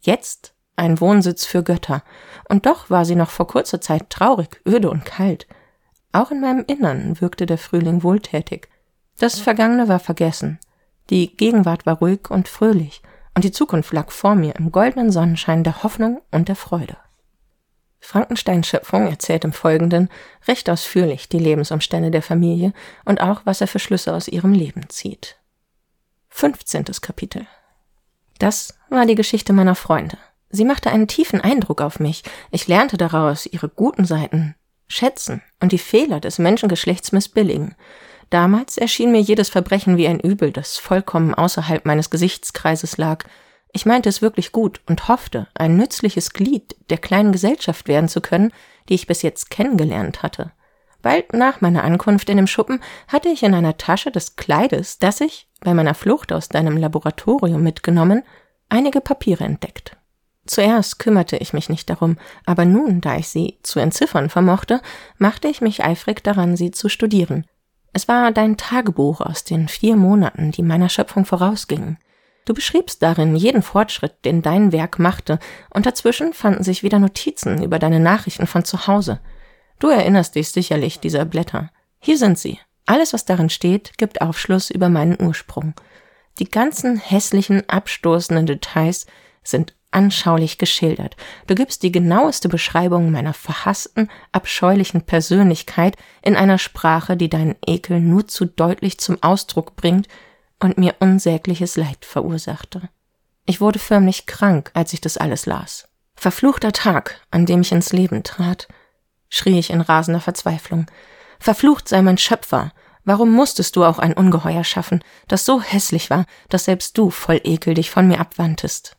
Jetzt 0.00 0.54
ein 0.76 1.00
Wohnsitz 1.00 1.44
für 1.44 1.62
Götter. 1.62 2.02
Und 2.48 2.66
doch 2.66 2.90
war 2.90 3.04
sie 3.04 3.14
noch 3.14 3.30
vor 3.30 3.46
kurzer 3.46 3.80
Zeit 3.80 4.10
traurig, 4.10 4.60
öde 4.66 4.90
und 4.90 5.04
kalt. 5.04 5.46
Auch 6.12 6.30
in 6.30 6.40
meinem 6.40 6.64
Innern 6.66 7.20
wirkte 7.20 7.46
der 7.46 7.58
Frühling 7.58 8.02
wohltätig. 8.02 8.68
Das 9.18 9.38
Vergangene 9.38 9.88
war 9.88 10.00
vergessen. 10.00 10.58
Die 11.10 11.36
Gegenwart 11.36 11.86
war 11.86 11.98
ruhig 11.98 12.30
und 12.30 12.48
fröhlich. 12.48 13.02
Und 13.34 13.44
die 13.44 13.52
Zukunft 13.52 13.92
lag 13.92 14.10
vor 14.10 14.34
mir 14.34 14.56
im 14.56 14.72
goldenen 14.72 15.10
Sonnenschein 15.10 15.64
der 15.64 15.82
Hoffnung 15.82 16.20
und 16.30 16.48
der 16.48 16.56
Freude. 16.56 16.96
Frankensteins 17.98 18.66
Schöpfung 18.66 19.06
erzählt 19.06 19.44
im 19.44 19.52
Folgenden 19.52 20.08
recht 20.48 20.68
ausführlich 20.68 21.28
die 21.28 21.38
Lebensumstände 21.38 22.10
der 22.10 22.20
Familie 22.22 22.72
und 23.04 23.20
auch, 23.20 23.42
was 23.44 23.60
er 23.60 23.68
für 23.68 23.78
Schlüsse 23.78 24.12
aus 24.12 24.28
ihrem 24.28 24.52
Leben 24.52 24.88
zieht. 24.88 25.36
15. 26.28 26.84
Kapitel 27.00 27.46
Das 28.38 28.76
war 28.90 29.06
die 29.06 29.14
Geschichte 29.14 29.52
meiner 29.52 29.76
Freunde. 29.76 30.18
Sie 30.50 30.64
machte 30.64 30.90
einen 30.90 31.08
tiefen 31.08 31.40
Eindruck 31.40 31.80
auf 31.80 32.00
mich. 32.00 32.24
Ich 32.50 32.66
lernte 32.66 32.96
daraus 32.96 33.46
ihre 33.46 33.68
guten 33.68 34.04
Seiten 34.04 34.56
schätzen 34.92 35.42
und 35.60 35.72
die 35.72 35.78
Fehler 35.78 36.20
des 36.20 36.38
Menschengeschlechts 36.38 37.12
missbilligen. 37.12 37.74
Damals 38.30 38.78
erschien 38.78 39.12
mir 39.12 39.20
jedes 39.20 39.48
Verbrechen 39.48 39.96
wie 39.96 40.06
ein 40.06 40.20
Übel, 40.20 40.52
das 40.52 40.78
vollkommen 40.78 41.34
außerhalb 41.34 41.84
meines 41.84 42.10
Gesichtskreises 42.10 42.96
lag. 42.96 43.24
Ich 43.72 43.86
meinte 43.86 44.08
es 44.08 44.22
wirklich 44.22 44.52
gut 44.52 44.80
und 44.86 45.08
hoffte, 45.08 45.48
ein 45.54 45.76
nützliches 45.76 46.32
Glied 46.32 46.76
der 46.90 46.98
kleinen 46.98 47.32
Gesellschaft 47.32 47.88
werden 47.88 48.08
zu 48.08 48.20
können, 48.20 48.52
die 48.88 48.94
ich 48.94 49.06
bis 49.06 49.22
jetzt 49.22 49.50
kennengelernt 49.50 50.22
hatte. 50.22 50.52
Bald 51.02 51.32
nach 51.32 51.60
meiner 51.60 51.82
Ankunft 51.84 52.30
in 52.30 52.36
dem 52.36 52.46
Schuppen 52.46 52.80
hatte 53.08 53.28
ich 53.28 53.42
in 53.42 53.54
einer 53.54 53.76
Tasche 53.76 54.10
des 54.10 54.36
Kleides, 54.36 54.98
das 54.98 55.20
ich 55.20 55.48
bei 55.60 55.74
meiner 55.74 55.94
Flucht 55.94 56.32
aus 56.32 56.48
deinem 56.48 56.76
Laboratorium 56.76 57.62
mitgenommen, 57.62 58.22
einige 58.68 59.00
Papiere 59.00 59.44
entdeckt. 59.44 59.96
Zuerst 60.52 60.98
kümmerte 60.98 61.38
ich 61.38 61.54
mich 61.54 61.70
nicht 61.70 61.88
darum, 61.88 62.18
aber 62.44 62.66
nun, 62.66 63.00
da 63.00 63.16
ich 63.16 63.28
sie 63.28 63.58
zu 63.62 63.80
entziffern 63.80 64.28
vermochte, 64.28 64.82
machte 65.16 65.48
ich 65.48 65.62
mich 65.62 65.82
eifrig 65.82 66.22
daran, 66.22 66.58
sie 66.58 66.70
zu 66.70 66.90
studieren. 66.90 67.46
Es 67.94 68.06
war 68.06 68.32
dein 68.32 68.58
Tagebuch 68.58 69.22
aus 69.22 69.44
den 69.44 69.66
vier 69.66 69.96
Monaten, 69.96 70.50
die 70.50 70.62
meiner 70.62 70.90
Schöpfung 70.90 71.24
vorausgingen. 71.24 71.96
Du 72.44 72.52
beschriebst 72.52 73.02
darin 73.02 73.34
jeden 73.34 73.62
Fortschritt, 73.62 74.26
den 74.26 74.42
dein 74.42 74.72
Werk 74.72 74.98
machte, 74.98 75.38
und 75.70 75.86
dazwischen 75.86 76.34
fanden 76.34 76.64
sich 76.64 76.82
wieder 76.82 76.98
Notizen 76.98 77.62
über 77.62 77.78
deine 77.78 77.98
Nachrichten 77.98 78.46
von 78.46 78.66
zu 78.66 78.86
Hause. 78.86 79.20
Du 79.78 79.88
erinnerst 79.88 80.34
dich 80.34 80.50
sicherlich 80.50 81.00
dieser 81.00 81.24
Blätter. 81.24 81.70
Hier 81.98 82.18
sind 82.18 82.38
sie. 82.38 82.60
Alles, 82.84 83.14
was 83.14 83.24
darin 83.24 83.48
steht, 83.48 83.96
gibt 83.96 84.20
Aufschluss 84.20 84.68
über 84.68 84.90
meinen 84.90 85.18
Ursprung. 85.18 85.72
Die 86.38 86.50
ganzen 86.50 86.98
hässlichen, 86.98 87.66
abstoßenden 87.70 88.44
Details 88.44 89.06
sind 89.42 89.74
anschaulich 89.92 90.58
geschildert. 90.58 91.16
Du 91.46 91.54
gibst 91.54 91.82
die 91.82 91.92
genaueste 91.92 92.48
Beschreibung 92.48 93.10
meiner 93.10 93.34
verhassten, 93.34 94.10
abscheulichen 94.32 95.02
Persönlichkeit 95.02 95.96
in 96.22 96.36
einer 96.36 96.58
Sprache, 96.58 97.16
die 97.16 97.30
deinen 97.30 97.56
Ekel 97.66 98.00
nur 98.00 98.26
zu 98.26 98.46
deutlich 98.46 98.98
zum 98.98 99.22
Ausdruck 99.22 99.76
bringt 99.76 100.08
und 100.58 100.78
mir 100.78 100.96
unsägliches 101.00 101.76
Leid 101.76 102.04
verursachte. 102.04 102.88
Ich 103.44 103.60
wurde 103.60 103.78
förmlich 103.78 104.26
krank, 104.26 104.70
als 104.74 104.92
ich 104.92 105.00
das 105.00 105.16
alles 105.16 105.46
las. 105.46 105.88
Verfluchter 106.14 106.72
Tag, 106.72 107.20
an 107.30 107.46
dem 107.46 107.62
ich 107.62 107.72
ins 107.72 107.92
Leben 107.92 108.22
trat, 108.22 108.68
schrie 109.28 109.58
ich 109.58 109.70
in 109.70 109.80
rasender 109.80 110.20
Verzweiflung. 110.20 110.86
Verflucht 111.40 111.88
sei 111.88 112.02
mein 112.02 112.18
Schöpfer. 112.18 112.72
Warum 113.04 113.32
musstest 113.32 113.74
du 113.74 113.84
auch 113.84 113.98
ein 113.98 114.12
Ungeheuer 114.12 114.62
schaffen, 114.62 115.02
das 115.26 115.44
so 115.44 115.60
hässlich 115.60 116.10
war, 116.10 116.26
dass 116.48 116.66
selbst 116.66 116.96
du 116.96 117.10
voll 117.10 117.40
Ekel 117.42 117.74
dich 117.74 117.90
von 117.90 118.06
mir 118.06 118.20
abwandtest? 118.20 118.96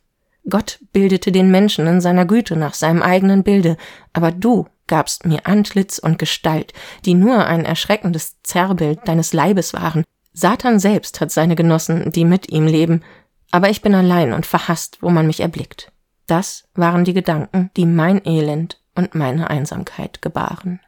Gott 0.48 0.78
bildete 0.92 1.32
den 1.32 1.50
Menschen 1.50 1.86
in 1.86 2.00
seiner 2.00 2.26
Güte 2.26 2.56
nach 2.56 2.74
seinem 2.74 3.02
eigenen 3.02 3.42
Bilde, 3.42 3.76
aber 4.12 4.30
du 4.30 4.66
gabst 4.86 5.24
mir 5.24 5.46
Antlitz 5.46 5.98
und 5.98 6.18
Gestalt, 6.18 6.74
die 7.06 7.14
nur 7.14 7.46
ein 7.46 7.64
erschreckendes 7.64 8.42
Zerrbild 8.42 9.00
deines 9.08 9.32
Leibes 9.32 9.72
waren. 9.72 10.04
Satan 10.34 10.78
selbst 10.78 11.20
hat 11.20 11.30
seine 11.30 11.56
Genossen, 11.56 12.12
die 12.12 12.26
mit 12.26 12.50
ihm 12.50 12.66
leben, 12.66 13.02
aber 13.50 13.70
ich 13.70 13.80
bin 13.80 13.94
allein 13.94 14.32
und 14.32 14.44
verhasst, 14.44 14.98
wo 15.00 15.08
man 15.08 15.26
mich 15.26 15.40
erblickt. 15.40 15.92
Das 16.26 16.68
waren 16.74 17.04
die 17.04 17.14
Gedanken, 17.14 17.70
die 17.76 17.86
mein 17.86 18.20
Elend 18.26 18.80
und 18.94 19.14
meine 19.14 19.48
Einsamkeit 19.48 20.20
gebaren. 20.20 20.80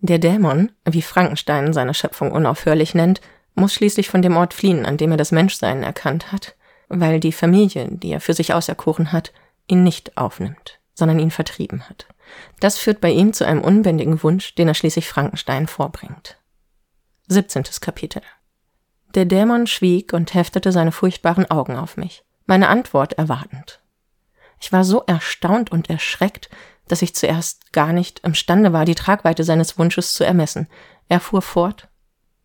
Der 0.00 0.18
Dämon, 0.18 0.72
wie 0.84 1.02
Frankenstein 1.02 1.72
seine 1.72 1.94
Schöpfung 1.94 2.32
unaufhörlich 2.32 2.94
nennt, 2.94 3.20
muss 3.54 3.72
schließlich 3.72 4.10
von 4.10 4.22
dem 4.22 4.36
Ort 4.36 4.52
fliehen, 4.52 4.84
an 4.84 4.96
dem 4.96 5.12
er 5.12 5.16
das 5.16 5.32
Menschsein 5.32 5.82
erkannt 5.82 6.32
hat 6.32 6.55
weil 6.88 7.20
die 7.20 7.32
Familie, 7.32 7.88
die 7.90 8.10
er 8.10 8.20
für 8.20 8.34
sich 8.34 8.54
auserkoren 8.54 9.12
hat, 9.12 9.32
ihn 9.66 9.82
nicht 9.82 10.16
aufnimmt, 10.16 10.78
sondern 10.94 11.18
ihn 11.18 11.30
vertrieben 11.30 11.88
hat. 11.88 12.06
Das 12.60 12.78
führt 12.78 13.00
bei 13.00 13.10
ihm 13.10 13.32
zu 13.32 13.46
einem 13.46 13.62
unbändigen 13.62 14.22
Wunsch, 14.22 14.54
den 14.54 14.68
er 14.68 14.74
schließlich 14.74 15.08
Frankenstein 15.08 15.66
vorbringt. 15.66 16.38
17. 17.28 17.64
Kapitel 17.80 18.22
Der 19.14 19.24
Dämon 19.24 19.66
schwieg 19.66 20.12
und 20.12 20.34
heftete 20.34 20.72
seine 20.72 20.92
furchtbaren 20.92 21.50
Augen 21.50 21.76
auf 21.76 21.96
mich, 21.96 22.24
meine 22.46 22.68
Antwort 22.68 23.14
erwartend. 23.14 23.80
Ich 24.60 24.72
war 24.72 24.84
so 24.84 25.02
erstaunt 25.06 25.70
und 25.70 25.90
erschreckt, 25.90 26.48
dass 26.88 27.02
ich 27.02 27.14
zuerst 27.14 27.72
gar 27.72 27.92
nicht 27.92 28.20
imstande 28.20 28.72
war, 28.72 28.84
die 28.84 28.94
Tragweite 28.94 29.44
seines 29.44 29.78
Wunsches 29.78 30.14
zu 30.14 30.24
ermessen. 30.24 30.68
Er 31.08 31.20
fuhr 31.20 31.42
fort 31.42 31.88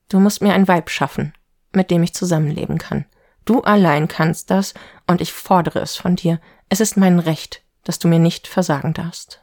Du 0.10 0.20
musst 0.20 0.42
mir 0.42 0.54
ein 0.54 0.68
Weib 0.68 0.90
schaffen, 0.90 1.34
mit 1.72 1.90
dem 1.90 2.04
ich 2.04 2.14
zusammenleben 2.14 2.78
kann. 2.78 3.06
Du 3.46 3.62
allein 3.62 4.08
kannst 4.08 4.52
das, 4.52 4.74
und 5.08 5.22
ich 5.22 5.34
fordere 5.34 5.80
es 5.80 5.96
von 5.96 6.16
dir. 6.16 6.40
Es 6.70 6.80
ist 6.80 6.98
mein 6.98 7.20
Recht, 7.20 7.62
dass 7.84 8.00
du 8.00 8.08
mir 8.08 8.20
nicht 8.20 8.48
versagen 8.48 8.94
darfst. 8.94 9.42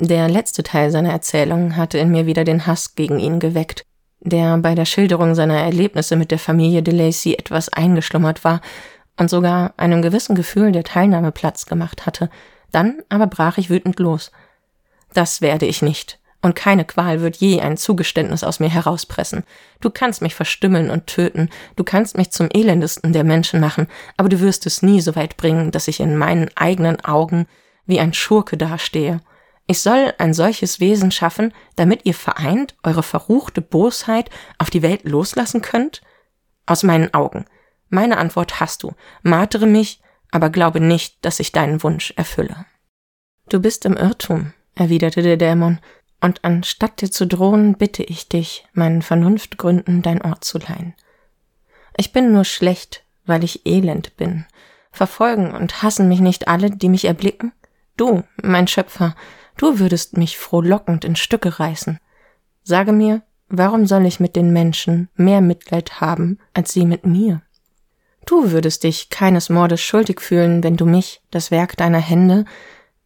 Der 0.00 0.28
letzte 0.28 0.62
Teil 0.62 0.90
seiner 0.90 1.10
Erzählung 1.10 1.76
hatte 1.76 1.98
in 1.98 2.10
mir 2.10 2.26
wieder 2.26 2.44
den 2.44 2.66
Hass 2.66 2.94
gegen 2.94 3.18
ihn 3.18 3.40
geweckt, 3.40 3.82
der 4.20 4.58
bei 4.58 4.74
der 4.74 4.84
Schilderung 4.84 5.34
seiner 5.34 5.58
Erlebnisse 5.58 6.16
mit 6.16 6.30
der 6.30 6.38
Familie 6.38 6.82
de 6.82 6.94
Lacy 6.94 7.34
etwas 7.34 7.68
eingeschlummert 7.68 8.44
war 8.44 8.60
und 9.16 9.28
sogar 9.28 9.74
einem 9.76 10.02
gewissen 10.02 10.36
Gefühl 10.36 10.70
der 10.70 10.84
Teilnahme 10.84 11.32
Platz 11.32 11.66
gemacht 11.66 12.06
hatte. 12.06 12.30
Dann 12.70 13.02
aber 13.08 13.26
brach 13.26 13.58
ich 13.58 13.70
wütend 13.70 13.98
los. 13.98 14.30
Das 15.12 15.40
werde 15.40 15.66
ich 15.66 15.82
nicht 15.82 16.18
und 16.40 16.54
keine 16.54 16.84
Qual 16.84 17.20
wird 17.20 17.36
je 17.36 17.60
ein 17.60 17.76
Zugeständnis 17.76 18.44
aus 18.44 18.60
mir 18.60 18.68
herauspressen. 18.68 19.44
Du 19.80 19.90
kannst 19.90 20.22
mich 20.22 20.34
verstümmeln 20.34 20.90
und 20.90 21.06
töten, 21.06 21.50
du 21.76 21.84
kannst 21.84 22.16
mich 22.16 22.30
zum 22.30 22.48
elendesten 22.52 23.12
der 23.12 23.24
Menschen 23.24 23.60
machen, 23.60 23.88
aber 24.16 24.28
du 24.28 24.40
wirst 24.40 24.66
es 24.66 24.82
nie 24.82 25.00
so 25.00 25.16
weit 25.16 25.36
bringen, 25.36 25.70
dass 25.70 25.88
ich 25.88 26.00
in 26.00 26.16
meinen 26.16 26.50
eigenen 26.56 27.04
Augen 27.04 27.46
wie 27.86 28.00
ein 28.00 28.14
Schurke 28.14 28.56
dastehe. 28.56 29.20
Ich 29.66 29.80
soll 29.80 30.14
ein 30.18 30.32
solches 30.32 30.80
Wesen 30.80 31.10
schaffen, 31.10 31.52
damit 31.76 32.06
ihr 32.06 32.14
vereint 32.14 32.74
eure 32.82 33.02
verruchte 33.02 33.60
Bosheit 33.60 34.30
auf 34.56 34.70
die 34.70 34.82
Welt 34.82 35.04
loslassen 35.04 35.60
könnt? 35.60 36.02
Aus 36.64 36.82
meinen 36.82 37.12
Augen. 37.12 37.44
Meine 37.90 38.18
Antwort 38.18 38.60
hast 38.60 38.82
du. 38.82 38.94
Martere 39.22 39.66
mich, 39.66 40.00
aber 40.30 40.50
glaube 40.50 40.80
nicht, 40.80 41.24
dass 41.24 41.40
ich 41.40 41.52
deinen 41.52 41.82
Wunsch 41.82 42.12
erfülle. 42.16 42.64
Du 43.48 43.60
bist 43.60 43.84
im 43.84 43.96
Irrtum, 43.96 44.52
erwiderte 44.74 45.22
der 45.22 45.36
Dämon, 45.36 45.80
und 46.20 46.44
anstatt 46.44 47.00
dir 47.00 47.10
zu 47.10 47.26
drohen, 47.26 47.74
bitte 47.74 48.02
ich 48.02 48.28
dich, 48.28 48.66
meinen 48.72 49.02
Vernunftgründen 49.02 50.02
dein 50.02 50.22
Ort 50.22 50.44
zu 50.44 50.58
leihen. 50.58 50.94
Ich 51.96 52.12
bin 52.12 52.32
nur 52.32 52.44
schlecht, 52.44 53.04
weil 53.26 53.44
ich 53.44 53.66
elend 53.66 54.16
bin. 54.16 54.46
Verfolgen 54.90 55.52
und 55.52 55.82
hassen 55.82 56.08
mich 56.08 56.20
nicht 56.20 56.48
alle, 56.48 56.70
die 56.70 56.88
mich 56.88 57.04
erblicken? 57.04 57.52
Du, 57.96 58.24
mein 58.42 58.68
Schöpfer, 58.68 59.14
du 59.56 59.78
würdest 59.78 60.16
mich 60.16 60.38
frohlockend 60.38 61.04
in 61.04 61.16
Stücke 61.16 61.58
reißen. 61.60 61.98
Sage 62.62 62.92
mir, 62.92 63.22
warum 63.48 63.86
soll 63.86 64.06
ich 64.06 64.20
mit 64.20 64.36
den 64.36 64.52
Menschen 64.52 65.08
mehr 65.14 65.40
Mitleid 65.40 66.00
haben, 66.00 66.38
als 66.54 66.72
sie 66.72 66.86
mit 66.86 67.06
mir? 67.06 67.42
Du 68.26 68.50
würdest 68.50 68.84
dich 68.84 69.08
keines 69.10 69.48
Mordes 69.48 69.80
schuldig 69.80 70.20
fühlen, 70.20 70.62
wenn 70.62 70.76
du 70.76 70.84
mich, 70.84 71.22
das 71.30 71.50
Werk 71.50 71.76
deiner 71.76 71.98
Hände, 71.98 72.44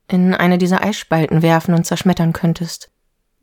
in 0.08 0.34
eine 0.34 0.58
dieser 0.58 0.82
Eisspalten 0.82 1.42
werfen 1.42 1.74
und 1.74 1.86
zerschmettern 1.86 2.32
könntest. 2.32 2.91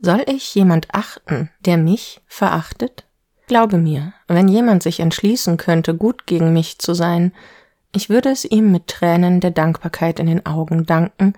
Soll 0.01 0.23
ich 0.27 0.55
jemand 0.55 0.87
achten, 0.93 1.49
der 1.65 1.77
mich 1.77 2.21
verachtet? 2.25 3.05
Glaube 3.47 3.77
mir, 3.77 4.13
wenn 4.27 4.47
jemand 4.47 4.83
sich 4.83 4.99
entschließen 4.99 5.57
könnte, 5.57 5.95
gut 5.95 6.25
gegen 6.25 6.53
mich 6.53 6.79
zu 6.79 6.93
sein, 6.93 7.33
ich 7.91 8.09
würde 8.09 8.29
es 8.29 8.45
ihm 8.45 8.71
mit 8.71 8.87
Tränen 8.87 9.39
der 9.39 9.51
Dankbarkeit 9.51 10.19
in 10.19 10.27
den 10.27 10.45
Augen 10.45 10.85
danken 10.85 11.33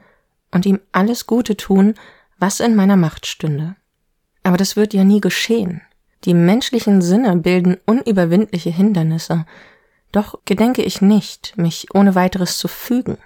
und 0.51 0.65
ihm 0.65 0.79
alles 0.91 1.25
Gute 1.25 1.55
tun, 1.57 1.95
was 2.37 2.59
in 2.59 2.75
meiner 2.75 2.97
Macht 2.97 3.25
stünde. 3.25 3.75
Aber 4.43 4.57
das 4.57 4.75
wird 4.75 4.93
ja 4.93 5.03
nie 5.03 5.21
geschehen. 5.21 5.81
Die 6.25 6.33
menschlichen 6.33 7.01
Sinne 7.01 7.37
bilden 7.37 7.77
unüberwindliche 7.85 8.69
Hindernisse. 8.69 9.45
Doch 10.11 10.39
gedenke 10.45 10.83
ich 10.83 11.01
nicht, 11.01 11.57
mich 11.57 11.87
ohne 11.95 12.15
weiteres 12.15 12.57
zu 12.57 12.67
fügen. 12.67 13.17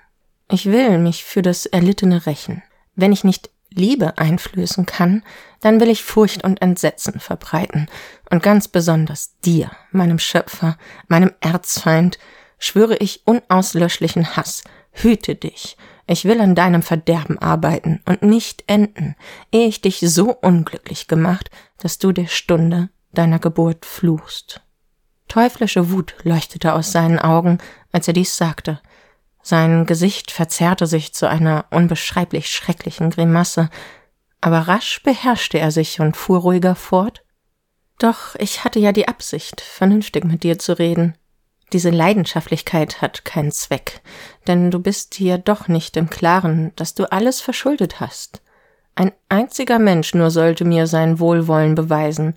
Ich 0.49 0.67
will 0.67 0.99
mich 0.99 1.25
für 1.25 1.41
das 1.41 1.65
Erlittene 1.65 2.25
rächen. 2.25 2.61
Wenn 2.95 3.11
ich 3.11 3.23
nicht 3.23 3.49
Liebe 3.75 4.17
einflößen 4.17 4.85
kann, 4.85 5.23
dann 5.61 5.79
will 5.79 5.89
ich 5.89 6.03
Furcht 6.03 6.43
und 6.43 6.61
Entsetzen 6.61 7.19
verbreiten. 7.19 7.87
Und 8.29 8.41
ganz 8.41 8.67
besonders 8.67 9.39
dir, 9.41 9.71
meinem 9.91 10.19
Schöpfer, 10.19 10.77
meinem 11.07 11.31
Erzfeind, 11.41 12.17
schwöre 12.57 12.97
ich 12.97 13.21
unauslöschlichen 13.25 14.35
Hass. 14.35 14.63
Hüte 14.91 15.35
dich. 15.35 15.77
Ich 16.07 16.25
will 16.25 16.39
an 16.39 16.55
deinem 16.55 16.83
Verderben 16.83 17.39
arbeiten 17.39 18.01
und 18.05 18.21
nicht 18.21 18.63
enden, 18.67 19.15
ehe 19.51 19.67
ich 19.67 19.81
dich 19.81 19.99
so 19.99 20.31
unglücklich 20.31 21.07
gemacht, 21.07 21.49
dass 21.79 21.97
du 21.97 22.11
der 22.11 22.27
Stunde 22.27 22.89
deiner 23.11 23.39
Geburt 23.39 23.85
fluchst. 23.85 24.61
Teuflische 25.27 25.89
Wut 25.89 26.15
leuchtete 26.23 26.73
aus 26.73 26.91
seinen 26.91 27.17
Augen, 27.17 27.57
als 27.91 28.07
er 28.07 28.13
dies 28.13 28.37
sagte, 28.37 28.79
sein 29.47 29.85
Gesicht 29.85 30.31
verzerrte 30.31 30.87
sich 30.87 31.13
zu 31.13 31.29
einer 31.29 31.65
unbeschreiblich 31.69 32.49
schrecklichen 32.49 33.11
Grimasse, 33.11 33.69
aber 34.41 34.61
rasch 34.61 35.03
beherrschte 35.03 35.59
er 35.59 35.69
sich 35.69 35.99
und 35.99 36.17
fuhr 36.17 36.39
ruhiger 36.39 36.73
fort. 36.73 37.23
Doch 37.99 38.33
ich 38.39 38.63
hatte 38.63 38.79
ja 38.79 38.91
die 38.91 39.07
Absicht, 39.07 39.61
vernünftig 39.61 40.25
mit 40.25 40.41
dir 40.41 40.57
zu 40.57 40.79
reden. 40.79 41.15
Diese 41.73 41.91
Leidenschaftlichkeit 41.91 43.03
hat 43.03 43.23
keinen 43.23 43.51
Zweck, 43.51 44.01
denn 44.47 44.71
du 44.71 44.79
bist 44.79 45.19
dir 45.19 45.37
doch 45.37 45.67
nicht 45.67 45.95
im 45.95 46.09
Klaren, 46.09 46.71
dass 46.75 46.95
du 46.95 47.11
alles 47.11 47.39
verschuldet 47.39 47.99
hast. 47.99 48.41
Ein 48.95 49.11
einziger 49.29 49.77
Mensch 49.77 50.15
nur 50.15 50.31
sollte 50.31 50.65
mir 50.65 50.87
sein 50.87 51.19
Wohlwollen 51.19 51.75
beweisen, 51.75 52.33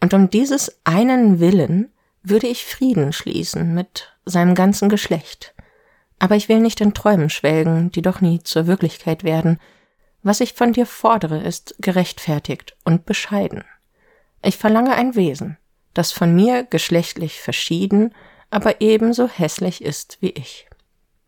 und 0.00 0.14
um 0.14 0.30
dieses 0.30 0.80
einen 0.82 1.38
Willen 1.38 1.92
würde 2.24 2.48
ich 2.48 2.64
Frieden 2.64 3.12
schließen 3.12 3.72
mit 3.72 4.16
seinem 4.24 4.56
ganzen 4.56 4.88
Geschlecht. 4.88 5.54
Aber 6.20 6.36
ich 6.36 6.48
will 6.48 6.60
nicht 6.60 6.80
in 6.80 6.94
Träumen 6.94 7.30
schwelgen, 7.30 7.90
die 7.90 8.02
doch 8.02 8.20
nie 8.20 8.40
zur 8.44 8.68
Wirklichkeit 8.68 9.24
werden. 9.24 9.58
Was 10.22 10.40
ich 10.40 10.52
von 10.52 10.72
dir 10.72 10.86
fordere, 10.86 11.40
ist 11.40 11.74
gerechtfertigt 11.80 12.76
und 12.84 13.06
bescheiden. 13.06 13.64
Ich 14.42 14.56
verlange 14.56 14.94
ein 14.94 15.16
Wesen, 15.16 15.56
das 15.94 16.12
von 16.12 16.34
mir 16.34 16.64
geschlechtlich 16.64 17.40
verschieden, 17.40 18.14
aber 18.50 18.80
ebenso 18.80 19.28
hässlich 19.28 19.82
ist 19.82 20.18
wie 20.20 20.30
ich. 20.30 20.68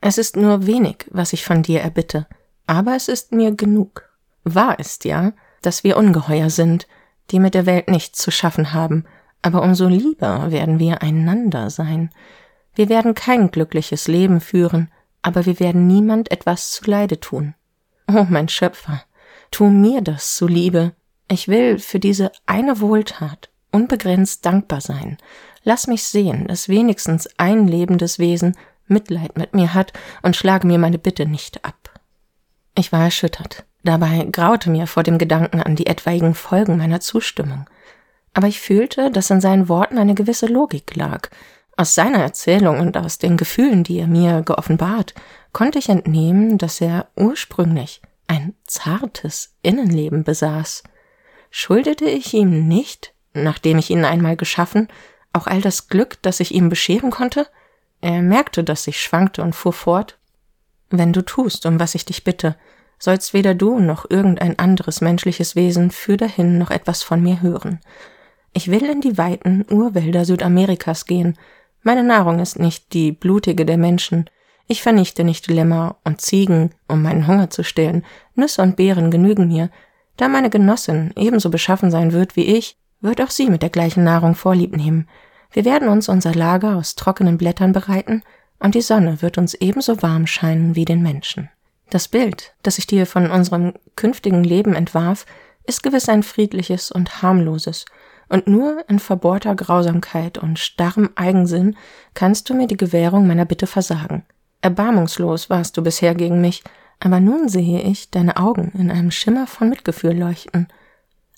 Es 0.01 0.19
ist 0.19 0.37
nur 0.37 0.67
wenig, 0.67 1.07
was 1.11 1.33
ich 1.33 1.45
von 1.45 1.63
dir 1.63 1.81
erbitte, 1.81 2.27
aber 2.67 2.95
es 2.95 3.09
ist 3.09 3.33
mir 3.33 3.53
genug. 3.53 4.11
Wahr 4.45 4.79
ist 4.79 5.05
ja, 5.05 5.33
dass 5.63 5.85
wir 5.85 5.97
Ungeheuer 5.97 6.51
sind, 6.51 6.87
die 7.31 7.39
mit 7.39 7.55
der 7.55 7.67
Welt 7.67 7.89
nichts 7.89 8.19
zu 8.19 8.31
schaffen 8.31 8.73
haben, 8.73 9.05
aber 9.41 9.63
umso 9.63 9.89
lieber 9.89 10.51
werden 10.51 10.79
wir 10.79 11.03
einander 11.03 11.71
sein. 11.71 12.11
Wir 12.75 12.89
werden 12.89 13.15
kein 13.15 13.51
glückliches 13.51 14.09
Leben 14.09 14.41
führen, 14.41 14.91
aber 15.21 15.47
wir 15.47 15.61
werden 15.61 15.87
niemand 15.87 16.31
etwas 16.31 16.71
zuleide 16.71 17.21
tun. 17.21 17.55
Oh, 18.09 18.27
mein 18.29 18.49
Schöpfer, 18.49 19.03
tu 19.51 19.67
mir 19.67 20.01
das 20.01 20.37
zuliebe. 20.37 20.93
Ich 21.29 21.49
will 21.49 21.79
für 21.79 21.99
diese 21.99 22.33
eine 22.47 22.81
Wohltat 22.81 23.51
unbegrenzt 23.73 24.45
dankbar 24.45 24.81
sein. 24.81 25.17
Lass 25.65 25.87
mich 25.87 26.05
sehen, 26.05 26.47
dass 26.47 26.69
wenigstens 26.69 27.29
ein 27.39 27.67
lebendes 27.67 28.19
Wesen 28.19 28.57
Mitleid 28.87 29.39
mit 29.39 29.55
mir 29.55 29.75
hat 29.75 29.93
und 30.23 30.37
schlage 30.37 30.67
mir 30.67 30.79
meine 30.79 30.99
Bitte 30.99 31.27
nicht 31.27 31.65
ab. 31.65 32.01
Ich 32.77 32.93
war 32.93 33.05
erschüttert. 33.05 33.65
Dabei 33.85 34.29
graute 34.31 34.71
mir 34.71 34.87
vor 34.87 35.03
dem 35.03 35.19
Gedanken 35.19 35.61
an 35.61 35.77
die 35.77 35.87
etwaigen 35.87 36.35
Folgen 36.35 36.77
meiner 36.77 37.01
Zustimmung. 37.01 37.67
Aber 38.35 38.47
ich 38.47 38.61
fühlte, 38.61 39.11
dass 39.11 39.31
in 39.31 39.41
seinen 39.41 39.69
Worten 39.69 39.99
eine 39.99 40.15
gewisse 40.15 40.47
Logik 40.47 40.95
lag. 40.95 41.29
Aus 41.77 41.95
seiner 41.95 42.19
Erzählung 42.19 42.81
und 42.81 42.97
aus 42.97 43.19
den 43.19 43.37
Gefühlen, 43.37 43.83
die 43.85 43.99
er 43.99 44.07
mir 44.07 44.43
geoffenbart, 44.43 45.15
konnte 45.53 45.79
ich 45.79 45.89
entnehmen, 45.89 46.59
dass 46.59 46.81
er 46.81 47.09
ursprünglich 47.17 48.03
ein 48.27 48.55
zartes 48.67 49.55
Innenleben 49.63 50.25
besaß. 50.25 50.83
Schuldete 51.51 52.07
ich 52.07 52.33
ihm 52.35 52.69
nicht, 52.69 53.15
nachdem 53.35 53.79
ich 53.79 53.91
ihn 53.91 54.05
einmal 54.05 54.37
geschaffen, 54.37 54.89
auch 55.33 55.47
all 55.47 55.61
das 55.61 55.89
Glück, 55.89 56.21
das 56.23 56.41
ich 56.41 56.55
ihm 56.55 56.69
bescheren 56.69 57.11
konnte? 57.11 57.47
Er 58.01 58.21
merkte, 58.23 58.65
dass 58.65 58.87
ich 58.87 59.01
schwankte 59.01 59.43
und 59.43 59.55
fuhr 59.55 59.73
fort. 59.73 60.19
Wenn 60.91 61.13
du 61.13 61.23
tust, 61.23 61.65
um 61.67 61.81
was 61.81 61.95
ich 61.95 62.05
dich 62.05 62.25
bitte, 62.25 62.57
sollst 62.99 63.35
weder 63.35 63.55
du 63.55 63.79
noch 63.79 64.09
irgendein 64.09 64.59
anderes 64.59 65.01
menschliches 65.01 65.57
Wesen 65.57 65.91
für 65.91 66.17
dahin 66.17 66.59
noch 66.59 66.71
etwas 66.71 67.03
von 67.03 67.23
mir 67.23 67.43
hören. 67.43 67.81
Ich 68.53 68.71
will 68.71 68.85
in 68.85 69.01
die 69.01 69.19
weiten 69.19 69.65
Urwälder 69.71 70.25
Südamerikas 70.25 71.07
gehen. 71.07 71.39
Meine 71.83 72.05
Nahrung 72.05 72.39
ist 72.39 72.59
nicht 72.59 72.93
die 72.93 73.13
blutige 73.13 73.67
der 73.67 73.79
Menschen. 73.79 74.31
Ich 74.69 74.83
vernichte 74.83 75.25
nicht 75.25 75.49
Lämmer 75.49 75.97
und 76.05 76.21
Ziegen, 76.21 76.71
um 76.89 77.03
meinen 77.03 77.27
Hunger 77.27 77.51
zu 77.51 77.65
stillen. 77.65 78.05
Nüsse 78.35 78.63
und 78.63 78.77
Beeren 78.77 79.11
genügen 79.11 79.49
mir. 79.49 79.71
Da 80.17 80.29
meine 80.29 80.51
Genossin 80.51 81.13
ebenso 81.17 81.51
beschaffen 81.51 81.91
sein 81.91 82.13
wird 82.13 82.37
wie 82.37 82.45
ich, 82.57 82.77
wird 83.01 83.21
auch 83.21 83.31
sie 83.31 83.51
mit 83.51 83.63
der 83.63 83.71
gleichen 83.71 84.05
Nahrung 84.05 84.35
Vorlieb 84.35 84.77
nehmen. 84.77 85.09
Wir 85.51 85.65
werden 85.65 85.89
uns 85.89 86.09
unser 86.09 86.35
Lager 86.35 86.77
aus 86.77 86.95
trockenen 86.95 87.37
Blättern 87.37 87.73
bereiten, 87.73 88.23
und 88.59 88.77
die 88.77 88.81
Sonne 88.81 89.21
wird 89.23 89.39
uns 89.39 89.55
ebenso 89.55 90.03
warm 90.03 90.29
scheinen 90.29 90.77
wie 90.77 90.85
den 90.85 91.03
Menschen. 91.03 91.51
Das 91.91 92.07
Bild, 92.07 92.55
das 92.63 92.79
ich 92.79 92.87
dir 92.87 93.07
von 93.07 93.29
unserem 93.29 93.75
künftigen 93.97 94.45
Leben 94.45 94.75
entwarf, 94.75 95.27
ist 95.67 95.83
gewiss 95.83 96.09
ein 96.09 96.23
friedliches 96.23 96.93
und 96.93 97.23
harmloses, 97.23 97.85
und 98.33 98.47
nur 98.47 98.83
in 98.89 98.99
verbohrter 98.99 99.55
Grausamkeit 99.55 100.39
und 100.39 100.59
starrem 100.59 101.11
Eigensinn 101.17 101.77
kannst 102.15 102.49
du 102.49 102.55
mir 102.55 102.67
die 102.67 102.79
Gewährung 102.79 103.27
meiner 103.27 103.45
Bitte 103.45 103.67
versagen. 103.67 104.25
Erbarmungslos 104.63 105.51
warst 105.51 105.77
du 105.77 105.83
bisher 105.83 106.15
gegen 106.15 106.41
mich, 106.41 106.65
aber 106.99 107.21
nun 107.21 107.51
sehe 107.51 107.83
ich 107.83 108.11
deine 108.11 108.39
Augen 108.39 108.73
in 108.75 108.91
einem 108.91 109.11
Schimmer 109.11 109.47
von 109.47 109.69
Mitgefühl 109.69 110.19
leuchten. 110.19 110.69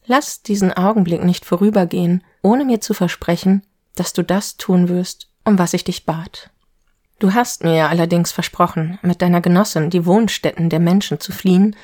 Lass 0.06 0.42
diesen 0.42 0.72
Augenblick 0.72 1.24
nicht 1.24 1.44
vorübergehen, 1.44 2.22
ohne 2.42 2.64
mir 2.64 2.80
zu 2.80 2.94
versprechen, 2.94 3.66
dass 3.96 4.12
du 4.12 4.22
das 4.22 4.56
tun 4.56 4.88
wirst, 4.88 5.28
um 5.44 5.58
was 5.58 5.74
ich 5.74 5.82
dich 5.82 6.06
bat. 6.06 6.50
Du 7.18 7.34
hast 7.34 7.64
mir 7.64 7.88
allerdings 7.88 8.30
versprochen, 8.30 9.00
mit 9.02 9.20
deiner 9.20 9.40
Genossin 9.40 9.90
die 9.90 10.06
Wohnstätten 10.06 10.70
der 10.70 10.80
Menschen 10.80 11.18
zu 11.18 11.32
fliehen 11.32 11.74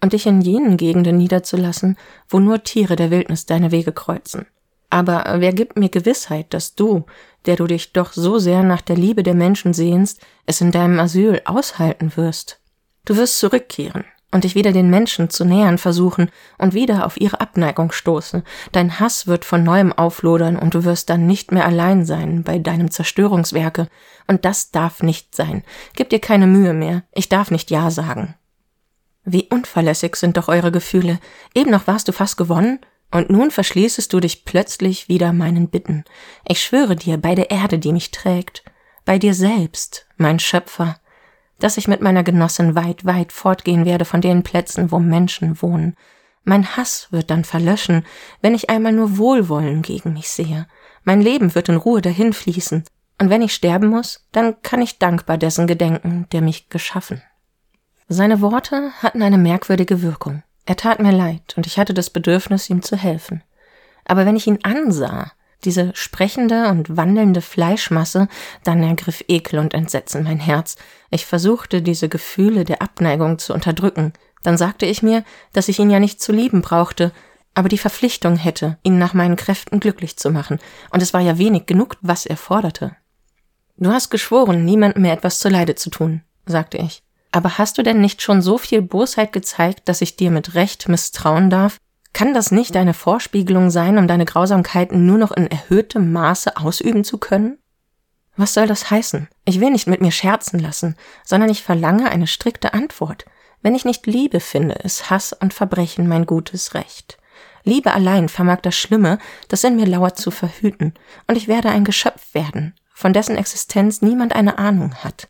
und 0.00 0.12
dich 0.12 0.26
in 0.26 0.40
jenen 0.40 0.76
Gegenden 0.76 1.16
niederzulassen, 1.16 1.96
wo 2.28 2.38
nur 2.38 2.62
Tiere 2.62 2.96
der 2.96 3.10
Wildnis 3.10 3.46
deine 3.46 3.70
Wege 3.70 3.92
kreuzen. 3.92 4.46
Aber 4.88 5.24
wer 5.38 5.52
gibt 5.52 5.78
mir 5.78 5.88
Gewissheit, 5.88 6.52
dass 6.52 6.74
du, 6.74 7.04
der 7.46 7.56
du 7.56 7.66
dich 7.66 7.92
doch 7.92 8.12
so 8.12 8.38
sehr 8.38 8.62
nach 8.62 8.80
der 8.80 8.96
Liebe 8.96 9.22
der 9.22 9.34
Menschen 9.34 9.72
sehnst, 9.72 10.20
es 10.46 10.60
in 10.60 10.72
deinem 10.72 10.98
Asyl 10.98 11.42
aushalten 11.44 12.12
wirst? 12.16 12.60
Du 13.04 13.16
wirst 13.16 13.38
zurückkehren, 13.38 14.04
und 14.32 14.44
dich 14.44 14.54
wieder 14.54 14.72
den 14.72 14.90
Menschen 14.90 15.30
zu 15.30 15.44
nähern 15.44 15.78
versuchen 15.78 16.30
und 16.58 16.74
wieder 16.74 17.04
auf 17.06 17.20
ihre 17.20 17.40
Abneigung 17.40 17.92
stoßen. 17.92 18.42
Dein 18.72 19.00
Hass 19.00 19.26
wird 19.26 19.44
von 19.44 19.64
neuem 19.64 19.92
auflodern 19.92 20.56
und 20.56 20.74
du 20.74 20.84
wirst 20.84 21.10
dann 21.10 21.26
nicht 21.26 21.52
mehr 21.52 21.66
allein 21.66 22.04
sein 22.04 22.42
bei 22.44 22.58
deinem 22.58 22.90
Zerstörungswerke. 22.90 23.88
Und 24.26 24.44
das 24.44 24.70
darf 24.70 25.02
nicht 25.02 25.34
sein. 25.34 25.64
Gib 25.96 26.10
dir 26.10 26.20
keine 26.20 26.46
Mühe 26.46 26.72
mehr. 26.72 27.02
Ich 27.12 27.28
darf 27.28 27.50
nicht 27.50 27.70
Ja 27.70 27.90
sagen. 27.90 28.34
Wie 29.24 29.48
unverlässig 29.50 30.16
sind 30.16 30.36
doch 30.36 30.48
eure 30.48 30.72
Gefühle. 30.72 31.18
Eben 31.54 31.70
noch 31.70 31.86
warst 31.86 32.08
du 32.08 32.12
fast 32.12 32.36
gewonnen 32.36 32.80
und 33.10 33.30
nun 33.30 33.50
verschließest 33.50 34.12
du 34.12 34.20
dich 34.20 34.44
plötzlich 34.44 35.08
wieder 35.08 35.32
meinen 35.32 35.68
Bitten. 35.68 36.04
Ich 36.46 36.62
schwöre 36.62 36.96
dir 36.96 37.18
bei 37.18 37.34
der 37.34 37.50
Erde, 37.50 37.78
die 37.78 37.92
mich 37.92 38.10
trägt, 38.10 38.64
bei 39.04 39.18
dir 39.18 39.34
selbst, 39.34 40.06
mein 40.16 40.38
Schöpfer, 40.38 41.00
dass 41.58 41.76
ich 41.76 41.88
mit 41.88 42.00
meiner 42.00 42.22
Genossin 42.22 42.74
weit, 42.74 43.04
weit 43.04 43.32
fortgehen 43.32 43.84
werde 43.84 44.04
von 44.04 44.20
den 44.20 44.42
Plätzen, 44.42 44.90
wo 44.90 44.98
Menschen 44.98 45.60
wohnen. 45.60 45.96
Mein 46.44 46.76
Hass 46.76 47.08
wird 47.10 47.30
dann 47.30 47.44
verlöschen, 47.44 48.06
wenn 48.40 48.54
ich 48.54 48.70
einmal 48.70 48.92
nur 48.92 49.18
Wohlwollen 49.18 49.82
gegen 49.82 50.14
mich 50.14 50.30
sehe. 50.30 50.66
Mein 51.04 51.20
Leben 51.20 51.54
wird 51.54 51.68
in 51.68 51.76
Ruhe 51.76 52.00
dahinfließen, 52.00 52.84
und 53.20 53.28
wenn 53.28 53.42
ich 53.42 53.52
sterben 53.52 53.88
muss, 53.88 54.26
dann 54.32 54.62
kann 54.62 54.80
ich 54.80 54.98
dankbar 54.98 55.36
dessen 55.36 55.66
gedenken, 55.66 56.26
der 56.32 56.40
mich 56.40 56.70
geschaffen. 56.70 57.22
Seine 58.12 58.40
Worte 58.40 58.90
hatten 59.00 59.22
eine 59.22 59.38
merkwürdige 59.38 60.02
Wirkung. 60.02 60.42
Er 60.66 60.74
tat 60.74 60.98
mir 60.98 61.12
leid, 61.12 61.54
und 61.56 61.68
ich 61.68 61.78
hatte 61.78 61.94
das 61.94 62.10
Bedürfnis, 62.10 62.68
ihm 62.68 62.82
zu 62.82 62.96
helfen. 62.96 63.44
Aber 64.04 64.26
wenn 64.26 64.34
ich 64.34 64.48
ihn 64.48 64.58
ansah, 64.64 65.30
diese 65.62 65.92
sprechende 65.94 66.70
und 66.70 66.96
wandelnde 66.96 67.40
Fleischmasse, 67.40 68.26
dann 68.64 68.82
ergriff 68.82 69.22
Ekel 69.28 69.60
und 69.60 69.74
Entsetzen 69.74 70.24
mein 70.24 70.40
Herz. 70.40 70.74
Ich 71.12 71.24
versuchte, 71.24 71.82
diese 71.82 72.08
Gefühle 72.08 72.64
der 72.64 72.82
Abneigung 72.82 73.38
zu 73.38 73.54
unterdrücken. 73.54 74.12
Dann 74.42 74.58
sagte 74.58 74.86
ich 74.86 75.04
mir, 75.04 75.22
dass 75.52 75.68
ich 75.68 75.78
ihn 75.78 75.90
ja 75.90 76.00
nicht 76.00 76.20
zu 76.20 76.32
lieben 76.32 76.62
brauchte, 76.62 77.12
aber 77.54 77.68
die 77.68 77.78
Verpflichtung 77.78 78.34
hätte, 78.34 78.76
ihn 78.82 78.98
nach 78.98 79.14
meinen 79.14 79.36
Kräften 79.36 79.78
glücklich 79.78 80.16
zu 80.16 80.32
machen, 80.32 80.58
und 80.90 81.00
es 81.00 81.14
war 81.14 81.20
ja 81.20 81.38
wenig 81.38 81.66
genug, 81.66 81.96
was 82.00 82.26
er 82.26 82.36
forderte. 82.36 82.96
Du 83.76 83.92
hast 83.92 84.10
geschworen, 84.10 84.64
niemandem 84.64 85.02
mehr 85.02 85.12
etwas 85.12 85.38
zuleide 85.38 85.76
zu 85.76 85.90
tun, 85.90 86.22
sagte 86.44 86.78
ich. 86.78 87.04
Aber 87.32 87.58
hast 87.58 87.78
du 87.78 87.82
denn 87.82 88.00
nicht 88.00 88.22
schon 88.22 88.42
so 88.42 88.58
viel 88.58 88.82
Bosheit 88.82 89.32
gezeigt, 89.32 89.88
dass 89.88 90.00
ich 90.00 90.16
dir 90.16 90.30
mit 90.30 90.54
Recht 90.54 90.88
misstrauen 90.88 91.50
darf? 91.50 91.78
Kann 92.12 92.34
das 92.34 92.50
nicht 92.50 92.76
eine 92.76 92.94
Vorspiegelung 92.94 93.70
sein, 93.70 93.96
um 93.96 94.08
deine 94.08 94.24
Grausamkeiten 94.24 95.06
nur 95.06 95.18
noch 95.18 95.30
in 95.30 95.46
erhöhtem 95.46 96.12
Maße 96.12 96.56
ausüben 96.56 97.04
zu 97.04 97.18
können? 97.18 97.58
Was 98.36 98.54
soll 98.54 98.66
das 98.66 98.90
heißen? 98.90 99.28
Ich 99.44 99.60
will 99.60 99.70
nicht 99.70 99.86
mit 99.86 100.00
mir 100.00 100.10
scherzen 100.10 100.58
lassen, 100.58 100.96
sondern 101.24 101.50
ich 101.50 101.62
verlange 101.62 102.10
eine 102.10 102.26
strikte 102.26 102.74
Antwort. 102.74 103.26
Wenn 103.62 103.74
ich 103.74 103.84
nicht 103.84 104.06
Liebe 104.06 104.40
finde, 104.40 104.74
ist 104.76 105.10
Hass 105.10 105.32
und 105.32 105.54
Verbrechen 105.54 106.08
mein 106.08 106.26
gutes 106.26 106.74
Recht. 106.74 107.18
Liebe 107.62 107.92
allein 107.92 108.28
vermag 108.28 108.60
das 108.62 108.76
Schlimme, 108.76 109.18
das 109.48 109.64
in 109.64 109.76
mir 109.76 109.86
lauert, 109.86 110.18
zu 110.18 110.30
verhüten, 110.30 110.94
und 111.26 111.36
ich 111.36 111.46
werde 111.46 111.68
ein 111.68 111.84
Geschöpf 111.84 112.34
werden, 112.34 112.74
von 112.94 113.12
dessen 113.12 113.36
Existenz 113.36 114.00
niemand 114.00 114.34
eine 114.34 114.58
Ahnung 114.58 114.94
hat. 114.94 115.28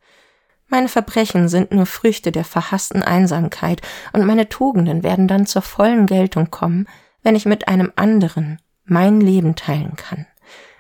Meine 0.71 0.89
Verbrechen 0.89 1.49
sind 1.49 1.73
nur 1.73 1.85
Früchte 1.85 2.31
der 2.31 2.45
verhassten 2.45 3.03
Einsamkeit, 3.03 3.83
und 4.13 4.25
meine 4.25 4.49
Tugenden 4.49 5.03
werden 5.03 5.27
dann 5.27 5.45
zur 5.45 5.63
vollen 5.63 6.07
Geltung 6.07 6.51
kommen, 6.51 6.87
wenn 7.23 7.35
ich 7.35 7.45
mit 7.45 7.67
einem 7.69 7.93
anderen 7.97 8.61
mein 8.85 9.21
Leben 9.21 9.57
teilen 9.57 9.97
kann. 9.97 10.27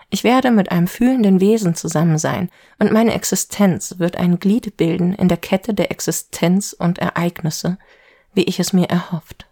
Ich 0.08 0.24
werde 0.24 0.52
mit 0.52 0.70
einem 0.70 0.86
fühlenden 0.86 1.40
Wesen 1.40 1.74
zusammen 1.74 2.18
sein, 2.18 2.50
und 2.78 2.92
meine 2.92 3.14
Existenz 3.14 3.98
wird 3.98 4.16
ein 4.16 4.38
Glied 4.38 4.76
bilden 4.76 5.12
in 5.12 5.28
der 5.28 5.36
Kette 5.36 5.74
der 5.74 5.90
Existenz 5.90 6.72
und 6.72 6.98
Ereignisse, 6.98 7.76
wie 8.32 8.44
ich 8.44 8.60
es 8.60 8.72
mir 8.72 8.88
erhofft. 8.88 9.48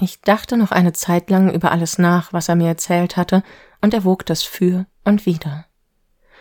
Ich 0.00 0.20
dachte 0.20 0.56
noch 0.56 0.72
eine 0.72 0.94
Zeit 0.94 1.30
lang 1.30 1.52
über 1.52 1.70
alles 1.70 1.96
nach, 1.96 2.32
was 2.32 2.48
er 2.48 2.56
mir 2.56 2.68
erzählt 2.68 3.16
hatte, 3.16 3.44
und 3.80 3.94
erwog 3.94 4.26
das 4.26 4.42
für 4.42 4.86
und 5.04 5.26
wider. 5.26 5.66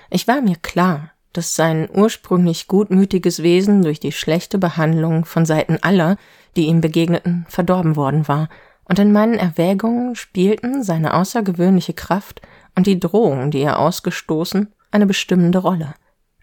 Ich 0.09 0.27
war 0.27 0.41
mir 0.41 0.55
klar, 0.55 1.11
dass 1.33 1.55
sein 1.55 1.89
ursprünglich 1.93 2.67
gutmütiges 2.67 3.43
Wesen 3.43 3.81
durch 3.81 3.99
die 3.99 4.11
schlechte 4.11 4.57
Behandlung 4.57 5.25
von 5.25 5.45
Seiten 5.45 5.77
aller, 5.81 6.17
die 6.55 6.65
ihm 6.65 6.81
begegneten, 6.81 7.45
verdorben 7.49 7.95
worden 7.95 8.27
war, 8.27 8.49
und 8.85 8.97
in 8.97 9.11
meinen 9.11 9.35
Erwägungen 9.35 10.15
spielten 10.15 10.83
seine 10.83 11.13
außergewöhnliche 11.13 11.93
Kraft 11.93 12.41
und 12.75 12.87
die 12.87 12.99
Drohung, 12.99 13.51
die 13.51 13.61
er 13.61 13.77
ausgestoßen, 13.77 14.73
eine 14.89 15.05
bestimmende 15.05 15.59
Rolle. 15.59 15.93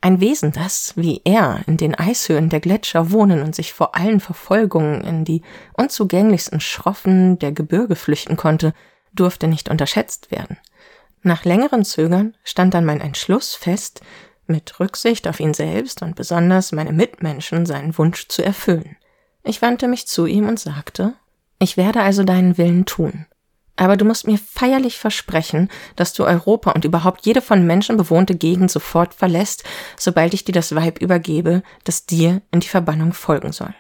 Ein 0.00 0.20
Wesen, 0.20 0.52
das, 0.52 0.92
wie 0.94 1.20
er, 1.24 1.62
in 1.66 1.76
den 1.76 1.96
Eishöhen 1.96 2.48
der 2.48 2.60
Gletscher 2.60 3.10
wohnen 3.10 3.42
und 3.42 3.56
sich 3.56 3.72
vor 3.72 3.96
allen 3.96 4.20
Verfolgungen 4.20 5.00
in 5.02 5.24
die 5.24 5.42
unzugänglichsten 5.72 6.60
Schroffen 6.60 7.40
der 7.40 7.50
Gebirge 7.50 7.96
flüchten 7.96 8.36
konnte, 8.36 8.72
durfte 9.12 9.48
nicht 9.48 9.68
unterschätzt 9.68 10.30
werden. 10.30 10.58
Nach 11.22 11.44
längerem 11.44 11.84
Zögern 11.84 12.36
stand 12.44 12.74
dann 12.74 12.84
mein 12.84 13.00
Entschluss 13.00 13.56
fest, 13.56 14.02
mit 14.48 14.78
Rücksicht 14.80 15.28
auf 15.28 15.40
ihn 15.40 15.54
selbst 15.54 16.02
und 16.02 16.16
besonders 16.16 16.72
meine 16.72 16.92
Mitmenschen 16.92 17.66
seinen 17.66 17.96
Wunsch 17.98 18.28
zu 18.28 18.44
erfüllen. 18.44 18.96
Ich 19.42 19.62
wandte 19.62 19.88
mich 19.88 20.06
zu 20.06 20.26
ihm 20.26 20.48
und 20.48 20.58
sagte, 20.58 21.14
ich 21.58 21.76
werde 21.76 22.02
also 22.02 22.24
deinen 22.24 22.58
Willen 22.58 22.84
tun. 22.84 23.26
Aber 23.76 23.96
du 23.96 24.04
musst 24.04 24.26
mir 24.26 24.38
feierlich 24.38 24.98
versprechen, 24.98 25.68
dass 25.96 26.14
du 26.14 26.24
Europa 26.24 26.72
und 26.72 26.84
überhaupt 26.84 27.26
jede 27.26 27.42
von 27.42 27.66
Menschen 27.66 27.96
bewohnte 27.96 28.34
Gegend 28.34 28.70
sofort 28.70 29.14
verlässt, 29.14 29.64
sobald 29.98 30.32
ich 30.32 30.44
dir 30.44 30.52
das 30.52 30.74
Weib 30.74 31.00
übergebe, 31.00 31.62
das 31.84 32.06
dir 32.06 32.40
in 32.50 32.60
die 32.60 32.68
Verbannung 32.68 33.12
folgen 33.12 33.52
soll. 33.52 33.74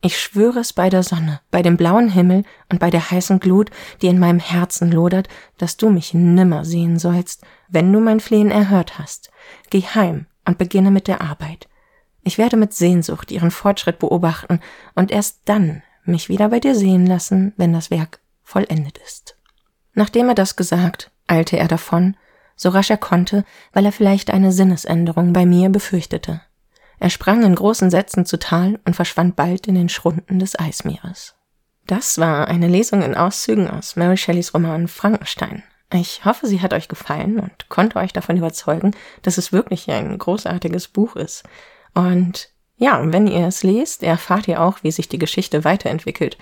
Ich 0.00 0.20
schwöre 0.20 0.60
es 0.60 0.72
bei 0.72 0.90
der 0.90 1.02
Sonne, 1.02 1.40
bei 1.50 1.60
dem 1.60 1.76
blauen 1.76 2.08
Himmel 2.08 2.44
und 2.70 2.78
bei 2.78 2.88
der 2.88 3.10
heißen 3.10 3.40
Glut, 3.40 3.70
die 4.00 4.06
in 4.06 4.20
meinem 4.20 4.38
Herzen 4.38 4.92
lodert, 4.92 5.28
dass 5.56 5.76
du 5.76 5.90
mich 5.90 6.14
nimmer 6.14 6.64
sehen 6.64 7.00
sollst, 7.00 7.44
wenn 7.68 7.92
du 7.92 7.98
mein 7.98 8.20
Flehen 8.20 8.52
erhört 8.52 8.98
hast. 8.98 9.30
Geh 9.70 9.82
heim 9.82 10.26
und 10.44 10.58
beginne 10.58 10.90
mit 10.90 11.08
der 11.08 11.20
Arbeit. 11.20 11.68
Ich 12.22 12.38
werde 12.38 12.56
mit 12.56 12.74
Sehnsucht 12.74 13.30
ihren 13.30 13.50
Fortschritt 13.50 13.98
beobachten 13.98 14.60
und 14.94 15.10
erst 15.10 15.40
dann 15.44 15.82
mich 16.04 16.28
wieder 16.28 16.48
bei 16.48 16.60
dir 16.60 16.74
sehen 16.74 17.06
lassen, 17.06 17.52
wenn 17.56 17.72
das 17.72 17.90
Werk 17.90 18.20
vollendet 18.42 18.98
ist. 18.98 19.36
Nachdem 19.94 20.28
er 20.28 20.34
das 20.34 20.56
gesagt, 20.56 21.10
eilte 21.26 21.58
er 21.58 21.68
davon, 21.68 22.16
so 22.56 22.70
rasch 22.70 22.90
er 22.90 22.96
konnte, 22.96 23.44
weil 23.72 23.84
er 23.84 23.92
vielleicht 23.92 24.30
eine 24.30 24.52
Sinnesänderung 24.52 25.32
bei 25.32 25.46
mir 25.46 25.68
befürchtete. 25.70 26.40
Er 26.98 27.10
sprang 27.10 27.44
in 27.44 27.54
großen 27.54 27.90
Sätzen 27.90 28.26
zu 28.26 28.38
Tal 28.38 28.80
und 28.84 28.96
verschwand 28.96 29.36
bald 29.36 29.68
in 29.68 29.76
den 29.76 29.88
Schrunden 29.88 30.38
des 30.38 30.58
Eismeeres. 30.58 31.34
Das 31.86 32.18
war 32.18 32.48
eine 32.48 32.68
Lesung 32.68 33.02
in 33.02 33.14
Auszügen 33.14 33.70
aus 33.70 33.96
Mary 33.96 34.16
Shelleys 34.16 34.52
Roman 34.52 34.88
Frankenstein. 34.88 35.62
Ich 35.92 36.24
hoffe, 36.24 36.46
sie 36.46 36.60
hat 36.60 36.74
euch 36.74 36.88
gefallen 36.88 37.38
und 37.38 37.68
konnte 37.70 37.96
euch 37.98 38.12
davon 38.12 38.36
überzeugen, 38.36 38.90
dass 39.22 39.38
es 39.38 39.52
wirklich 39.52 39.90
ein 39.90 40.18
großartiges 40.18 40.88
Buch 40.88 41.16
ist. 41.16 41.44
Und 41.94 42.50
ja, 42.76 43.00
wenn 43.04 43.26
ihr 43.26 43.46
es 43.46 43.62
lest, 43.62 44.02
erfahrt 44.02 44.48
ihr 44.48 44.60
auch, 44.60 44.82
wie 44.82 44.92
sich 44.92 45.08
die 45.08 45.18
Geschichte 45.18 45.64
weiterentwickelt 45.64 46.36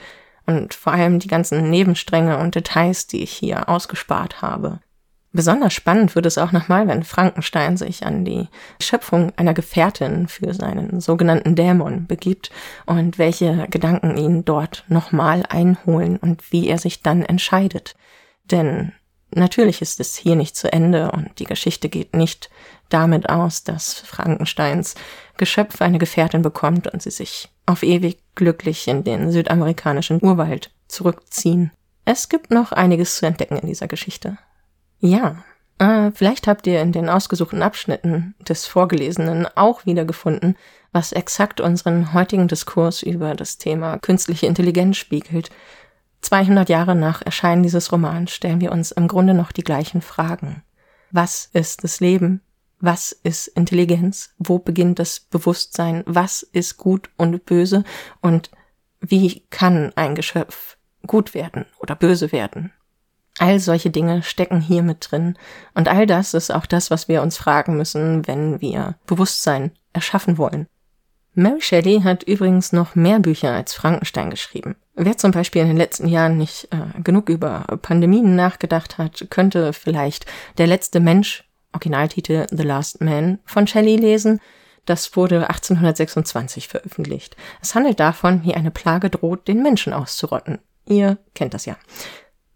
und 0.46 0.74
vor 0.74 0.92
allem 0.92 1.18
die 1.18 1.28
ganzen 1.28 1.70
Nebenstränge 1.70 2.38
und 2.38 2.54
Details, 2.54 3.06
die 3.06 3.22
ich 3.22 3.32
hier 3.32 3.68
ausgespart 3.68 4.42
habe. 4.42 4.80
Besonders 5.32 5.74
spannend 5.74 6.14
wird 6.14 6.24
es 6.24 6.38
auch 6.38 6.52
nochmal, 6.52 6.88
wenn 6.88 7.02
Frankenstein 7.02 7.76
sich 7.76 8.06
an 8.06 8.24
die 8.24 8.48
Schöpfung 8.80 9.32
einer 9.36 9.52
Gefährtin 9.52 10.28
für 10.28 10.54
seinen 10.54 11.00
sogenannten 11.00 11.54
Dämon 11.54 12.06
begibt 12.06 12.50
und 12.86 13.18
welche 13.18 13.66
Gedanken 13.68 14.16
ihn 14.16 14.44
dort 14.44 14.84
nochmal 14.88 15.44
einholen 15.48 16.16
und 16.16 16.52
wie 16.52 16.68
er 16.68 16.78
sich 16.78 17.02
dann 17.02 17.22
entscheidet. 17.22 17.96
Denn 18.50 18.92
natürlich 19.30 19.82
ist 19.82 20.00
es 20.00 20.16
hier 20.16 20.36
nicht 20.36 20.56
zu 20.56 20.72
Ende 20.72 21.10
und 21.10 21.38
die 21.38 21.44
Geschichte 21.44 21.88
geht 21.88 22.14
nicht 22.14 22.50
damit 22.88 23.28
aus, 23.28 23.64
dass 23.64 23.94
Frankensteins 23.94 24.94
Geschöpf 25.36 25.82
eine 25.82 25.98
Gefährtin 25.98 26.42
bekommt 26.42 26.86
und 26.86 27.02
sie 27.02 27.10
sich 27.10 27.50
auf 27.66 27.82
ewig 27.82 28.18
glücklich 28.34 28.88
in 28.88 29.04
den 29.04 29.32
südamerikanischen 29.32 30.22
Urwald 30.22 30.70
zurückziehen. 30.88 31.72
Es 32.04 32.28
gibt 32.28 32.50
noch 32.50 32.72
einiges 32.72 33.16
zu 33.16 33.26
entdecken 33.26 33.58
in 33.58 33.66
dieser 33.66 33.88
Geschichte. 33.88 34.38
Ja, 35.00 35.44
äh, 35.78 36.10
vielleicht 36.14 36.46
habt 36.46 36.66
ihr 36.66 36.80
in 36.80 36.92
den 36.92 37.08
ausgesuchten 37.08 37.62
Abschnitten 37.62 38.34
des 38.40 38.66
Vorgelesenen 38.66 39.46
auch 39.56 39.84
wiedergefunden, 39.84 40.56
was 40.92 41.12
exakt 41.12 41.60
unseren 41.60 42.14
heutigen 42.14 42.48
Diskurs 42.48 43.02
über 43.02 43.34
das 43.34 43.58
Thema 43.58 43.98
künstliche 43.98 44.46
Intelligenz 44.46 44.96
spiegelt. 44.96 45.50
200 46.26 46.68
Jahre 46.68 46.96
nach 46.96 47.22
Erscheinen 47.22 47.62
dieses 47.62 47.92
Romans 47.92 48.32
stellen 48.32 48.60
wir 48.60 48.72
uns 48.72 48.90
im 48.90 49.06
Grunde 49.06 49.32
noch 49.32 49.52
die 49.52 49.62
gleichen 49.62 50.02
Fragen. 50.02 50.64
Was 51.12 51.48
ist 51.52 51.84
das 51.84 52.00
Leben? 52.00 52.40
Was 52.80 53.12
ist 53.12 53.46
Intelligenz? 53.46 54.34
Wo 54.36 54.58
beginnt 54.58 54.98
das 54.98 55.20
Bewusstsein? 55.20 56.02
Was 56.04 56.42
ist 56.42 56.78
gut 56.78 57.10
und 57.16 57.46
böse? 57.46 57.84
Und 58.20 58.50
wie 58.98 59.44
kann 59.50 59.92
ein 59.94 60.16
Geschöpf 60.16 60.76
gut 61.06 61.32
werden 61.32 61.64
oder 61.78 61.94
böse 61.94 62.32
werden? 62.32 62.72
All 63.38 63.60
solche 63.60 63.90
Dinge 63.90 64.24
stecken 64.24 64.60
hier 64.60 64.82
mit 64.82 65.06
drin. 65.08 65.38
Und 65.74 65.86
all 65.86 66.06
das 66.06 66.34
ist 66.34 66.52
auch 66.52 66.66
das, 66.66 66.90
was 66.90 67.06
wir 67.06 67.22
uns 67.22 67.36
fragen 67.36 67.76
müssen, 67.76 68.26
wenn 68.26 68.60
wir 68.60 68.96
Bewusstsein 69.06 69.70
erschaffen 69.92 70.38
wollen. 70.38 70.66
Mary 71.38 71.60
Shelley 71.60 72.00
hat 72.00 72.22
übrigens 72.22 72.72
noch 72.72 72.94
mehr 72.94 73.18
Bücher 73.18 73.52
als 73.52 73.74
Frankenstein 73.74 74.30
geschrieben. 74.30 74.74
Wer 74.94 75.18
zum 75.18 75.32
Beispiel 75.32 75.60
in 75.60 75.68
den 75.68 75.76
letzten 75.76 76.08
Jahren 76.08 76.38
nicht 76.38 76.68
äh, 76.72 77.02
genug 77.02 77.28
über 77.28 77.66
Pandemien 77.82 78.34
nachgedacht 78.36 78.96
hat, 78.96 79.26
könnte 79.28 79.74
vielleicht 79.74 80.24
Der 80.56 80.66
letzte 80.66 80.98
Mensch, 80.98 81.44
Originaltitel 81.74 82.46
The 82.50 82.62
Last 82.62 83.02
Man, 83.02 83.38
von 83.44 83.66
Shelley 83.66 83.96
lesen. 83.96 84.40
Das 84.86 85.14
wurde 85.14 85.50
1826 85.50 86.68
veröffentlicht. 86.68 87.36
Es 87.60 87.74
handelt 87.74 88.00
davon, 88.00 88.42
wie 88.42 88.54
eine 88.54 88.70
Plage 88.70 89.10
droht, 89.10 89.46
den 89.46 89.62
Menschen 89.62 89.92
auszurotten. 89.92 90.58
Ihr 90.86 91.18
kennt 91.34 91.52
das 91.52 91.66
ja. 91.66 91.76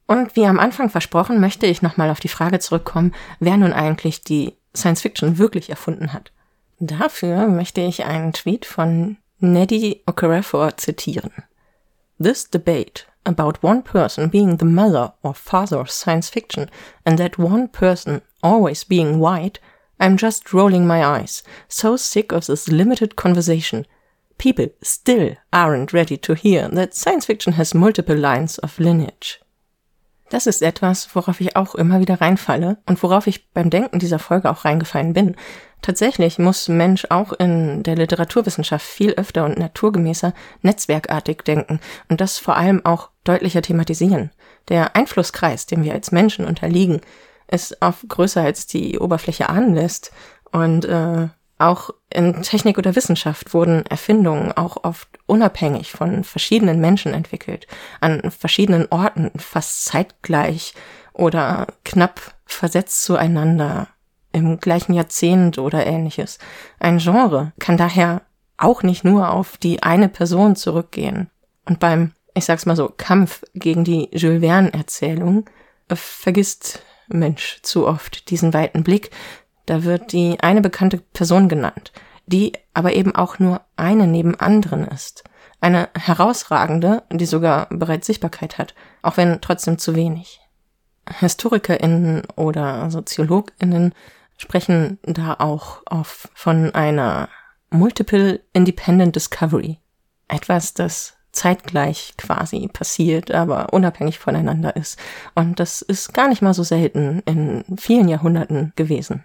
Und 0.07 0.37
wie 0.37 0.47
am 0.47 0.59
Anfang 0.59 0.89
versprochen, 0.89 1.39
möchte 1.39 1.67
ich 1.67 1.83
nochmal 1.83 2.09
auf 2.09 2.21
die 2.21 2.29
Frage 2.29 2.61
zurückkommen, 2.61 3.13
wer 3.41 3.59
nun 3.59 3.75
eigentlich 3.75 4.25
die 4.25 4.55
Science 4.75 5.03
Fiction 5.03 5.37
wirklich 5.37 5.69
erfunden 5.69 6.15
hat. 6.15 6.33
Dafür 6.83 7.47
möchte 7.47 7.83
ich 7.83 8.05
einen 8.07 8.33
Tweet 8.33 8.65
von 8.65 9.19
Neddy 9.39 10.03
Okorafor 10.07 10.79
zitieren. 10.79 11.31
This 12.19 12.49
debate 12.49 13.07
about 13.25 13.63
one 13.63 13.83
person 13.83 14.31
being 14.31 14.57
the 14.57 14.65
mother 14.65 15.13
or 15.23 15.35
father 15.35 15.79
of 15.79 15.91
science 15.91 16.31
fiction 16.31 16.71
and 17.05 17.19
that 17.19 17.39
one 17.39 17.69
person 17.69 18.23
always 18.43 18.85
being 18.85 19.21
white, 19.21 19.61
I'm 19.99 20.17
just 20.17 20.55
rolling 20.55 20.87
my 20.87 21.05
eyes, 21.05 21.43
so 21.69 21.99
sick 21.99 22.33
of 22.33 22.47
this 22.47 22.69
limited 22.69 23.15
conversation. 23.15 23.87
People 24.39 24.69
still 24.83 25.37
aren't 25.53 25.93
ready 25.93 26.17
to 26.17 26.35
hear 26.35 26.67
that 26.69 26.95
science 26.95 27.27
fiction 27.27 27.53
has 27.55 27.75
multiple 27.75 28.17
lines 28.17 28.57
of 28.59 28.81
lineage. 28.81 29.39
Das 30.31 30.47
ist 30.47 30.63
etwas, 30.63 31.15
worauf 31.15 31.41
ich 31.41 31.57
auch 31.57 31.75
immer 31.75 32.01
wieder 32.01 32.21
reinfalle 32.21 32.79
und 32.87 33.03
worauf 33.03 33.27
ich 33.27 33.51
beim 33.53 33.69
Denken 33.69 33.99
dieser 33.99 34.21
Folge 34.21 34.49
auch 34.49 34.65
reingefallen 34.65 35.13
bin. 35.13 35.37
Tatsächlich 35.83 36.39
muss 36.39 36.69
Mensch 36.69 37.07
auch 37.11 37.33
in 37.33 37.83
der 37.83 37.97
Literaturwissenschaft 37.97 38.87
viel 38.87 39.13
öfter 39.15 39.45
und 39.45 39.59
naturgemäßer 39.59 40.33
netzwerkartig 40.63 41.43
denken 41.43 41.81
und 42.09 42.21
das 42.21 42.39
vor 42.39 42.57
allem 42.57 42.85
auch 42.87 43.11
deutlicher 43.25 43.61
thematisieren. 43.61 44.31
Der 44.69 44.95
Einflusskreis, 44.95 45.67
dem 45.67 45.83
wir 45.83 45.95
als 45.95 46.13
Menschen 46.13 46.45
unterliegen, 46.45 47.01
ist 47.49 47.79
oft 47.81 48.09
größer 48.09 48.43
als 48.43 48.67
die 48.67 49.01
Oberfläche 49.01 49.49
ahnen 49.49 49.75
lässt 49.75 50.13
und 50.53 50.85
äh, 50.85 51.29
auch 51.61 51.91
in 52.13 52.43
Technik 52.43 52.79
oder 52.79 52.97
Wissenschaft 52.97 53.55
wurden 53.55 53.85
Erfindungen 53.87 54.53
auch 54.53 54.85
oft 54.85 55.09
unabhängig 55.27 55.93
von 55.93 56.25
verschiedenen 56.25 56.81
Menschen 56.81 57.15
entwickelt, 57.15 57.67
an 58.01 58.31
verschiedenen 58.31 58.87
Orten, 58.91 59.31
fast 59.37 59.85
zeitgleich 59.85 60.75
oder 61.13 61.69
knapp 61.85 62.35
versetzt 62.47 63.05
zueinander, 63.05 63.89
im 64.33 64.61
gleichen 64.61 64.95
Jahrzehnt 64.95 65.59
oder 65.59 65.87
ähnliches. 65.87 66.39
Ein 66.79 66.99
Genre 66.99 67.53
kann 67.59 67.77
daher 67.77 68.23
auch 68.57 68.83
nicht 68.83 69.05
nur 69.05 69.31
auf 69.31 69.57
die 69.57 69.83
eine 69.83 70.09
Person 70.09 70.55
zurückgehen. 70.57 71.31
Und 71.67 71.81
beim, 71.81 72.13
ich 72.35 72.45
sag's 72.45 72.67
mal 72.67 72.77
so, 72.77 72.93
Kampf 72.97 73.43
gegen 73.55 73.85
die 73.85 74.09
Jules 74.13 74.41
Verne 74.43 74.73
Erzählung 74.73 75.47
äh, 75.89 75.97
vergisst 75.97 76.83
Mensch 77.09 77.59
zu 77.63 77.87
oft 77.87 78.31
diesen 78.31 78.55
weiten 78.55 78.85
Blick, 78.85 79.11
da 79.71 79.85
wird 79.85 80.11
die 80.11 80.41
eine 80.41 80.61
bekannte 80.61 80.99
Person 80.99 81.49
genannt, 81.49 81.93
die 82.27 82.55
aber 82.75 82.93
eben 82.95 83.15
auch 83.15 83.39
nur 83.39 83.61
eine 83.77 84.09
neben 84.09 84.35
anderen 84.35 84.85
ist. 84.85 85.23
Eine 85.61 85.91
herausragende, 85.97 87.05
die 87.13 87.25
sogar 87.25 87.69
bereits 87.71 88.09
Sichtbarkeit 88.09 88.59
hat, 88.59 88.75
auch 89.03 89.17
wenn 89.17 89.41
trotzdem 89.41 89.79
zu 89.79 89.95
wenig. 89.95 90.41
HistorikerInnen 91.21 92.23
oder 92.35 92.91
SoziologInnen 92.91 93.95
sprechen 94.39 94.99
da 95.05 95.37
auch 95.39 95.83
oft 95.87 96.29
von 96.35 96.75
einer 96.75 97.29
Multiple 97.71 98.41
Independent 98.53 99.15
Discovery. 99.15 99.79
Etwas, 100.27 100.75
das 100.75 101.15
zeitgleich 101.31 102.15
quasi 102.19 102.67
passiert, 102.67 103.31
aber 103.31 103.73
unabhängig 103.73 104.19
voneinander 104.19 104.75
ist. 104.75 104.99
Und 105.37 105.61
das 105.61 105.81
ist 105.81 106.13
gar 106.13 106.29
nicht 106.29 106.43
mal 106.43 106.55
so 106.55 106.65
selten 106.65 107.23
in 107.25 107.65
vielen 107.79 108.09
Jahrhunderten 108.09 108.73
gewesen. 108.75 109.23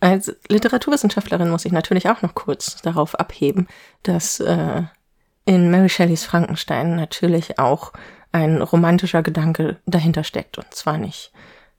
Als 0.00 0.34
Literaturwissenschaftlerin 0.48 1.50
muss 1.50 1.64
ich 1.64 1.72
natürlich 1.72 2.08
auch 2.08 2.22
noch 2.22 2.34
kurz 2.34 2.80
darauf 2.82 3.16
abheben, 3.16 3.66
dass 4.02 4.38
äh, 4.40 4.82
in 5.44 5.70
Mary 5.70 5.88
Shelleys 5.88 6.24
Frankenstein 6.24 6.94
natürlich 6.94 7.58
auch 7.58 7.92
ein 8.30 8.62
romantischer 8.62 9.22
Gedanke 9.22 9.78
dahinter 9.86 10.22
steckt. 10.22 10.58
Und 10.58 10.72
zwar 10.74 10.98
nicht 10.98 11.32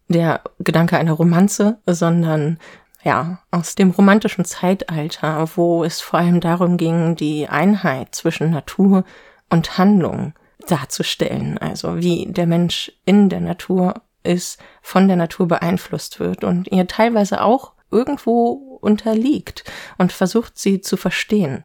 der 0.09 0.41
Gedanke 0.59 0.97
einer 0.97 1.13
Romanze, 1.13 1.77
sondern 1.85 2.57
ja, 3.03 3.39
aus 3.51 3.75
dem 3.75 3.91
romantischen 3.91 4.43
Zeitalter, 4.43 5.47
wo 5.55 5.83
es 5.83 6.01
vor 6.01 6.19
allem 6.19 6.41
darum 6.41 6.75
ging, 6.75 7.15
die 7.15 7.47
Einheit 7.47 8.13
zwischen 8.13 8.49
Natur 8.49 9.05
und 9.49 9.77
Handlung 9.77 10.33
darzustellen. 10.67 11.57
Also 11.57 11.97
wie 11.97 12.25
der 12.25 12.47
Mensch 12.47 12.91
in 13.05 13.29
der 13.29 13.39
Natur 13.39 14.01
ist, 14.23 14.59
von 14.81 15.07
der 15.07 15.15
Natur 15.15 15.47
beeinflusst 15.47 16.19
wird 16.19 16.43
und 16.43 16.67
ihr 16.71 16.87
teilweise 16.87 17.41
auch 17.41 17.71
irgendwo 17.91 18.79
unterliegt 18.81 19.63
und 19.97 20.11
versucht 20.11 20.57
sie 20.57 20.81
zu 20.81 20.97
verstehen. 20.97 21.63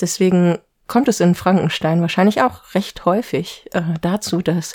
Deswegen 0.00 0.58
kommt 0.86 1.08
es 1.08 1.20
in 1.20 1.34
Frankenstein 1.34 2.00
wahrscheinlich 2.00 2.42
auch 2.42 2.74
recht 2.74 3.04
häufig 3.04 3.66
äh, 3.72 3.82
dazu, 4.00 4.42
dass 4.42 4.74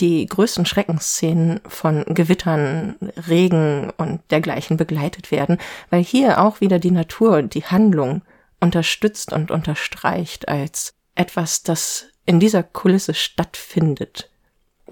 die 0.00 0.26
größten 0.26 0.66
Schreckensszenen 0.66 1.60
von 1.66 2.04
Gewittern, 2.06 2.96
Regen 3.28 3.90
und 3.96 4.20
dergleichen 4.30 4.76
begleitet 4.76 5.30
werden, 5.30 5.58
weil 5.90 6.02
hier 6.02 6.40
auch 6.40 6.60
wieder 6.60 6.78
die 6.78 6.90
Natur 6.90 7.42
die 7.42 7.64
Handlung 7.64 8.22
unterstützt 8.58 9.32
und 9.32 9.50
unterstreicht 9.50 10.48
als 10.48 10.94
etwas, 11.14 11.62
das 11.62 12.06
in 12.24 12.40
dieser 12.40 12.62
Kulisse 12.62 13.14
stattfindet. 13.14 14.31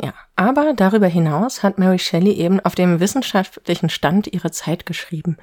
Ja, 0.02 0.14
aber 0.36 0.72
darüber 0.74 1.08
hinaus 1.08 1.62
hat 1.62 1.78
Mary 1.78 1.98
Shelley 1.98 2.32
eben 2.32 2.60
auf 2.60 2.74
dem 2.74 3.00
wissenschaftlichen 3.00 3.90
Stand 3.90 4.32
ihrer 4.32 4.50
Zeit 4.50 4.86
geschrieben 4.86 5.36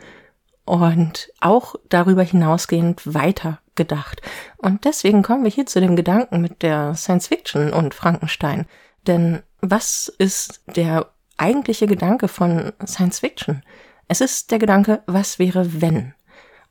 und 0.66 1.32
auch 1.40 1.76
darüber 1.90 2.24
hinausgehend 2.24 3.14
weiter 3.14 3.60
gedacht. 3.76 4.22
Und 4.58 4.86
deswegen 4.86 5.22
kommen 5.22 5.44
wir 5.44 5.52
hier 5.52 5.68
zu 5.68 5.80
dem 5.80 5.96
Gedanken 5.96 6.42
mit 6.42 6.64
der 6.64 6.96
Science 6.96 7.28
Fiction 7.28 7.72
und 7.72 7.94
Frankenstein. 7.94 8.66
Denn 9.06 9.44
was 9.62 10.08
ist 10.18 10.62
der 10.76 11.12
eigentliche 11.38 11.86
Gedanke 11.86 12.28
von 12.28 12.74
Science 12.86 13.20
Fiction? 13.20 13.64
Es 14.08 14.22
ist 14.22 14.52
der 14.52 14.60
Gedanke, 14.60 15.04
was 15.06 15.38
wäre 15.38 15.82
wenn? 15.82 16.14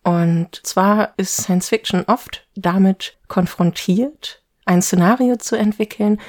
Und 0.02 0.60
zwar 0.66 1.14
ist 1.16 1.36
Science 1.36 1.68
Fiction 1.68 2.04
oft 2.06 2.46
damit 2.54 3.16
konfrontiert, 3.28 4.42
ein 4.64 4.82
Szenario 4.82 5.36
zu 5.36 5.56
entwickeln, 5.56 6.20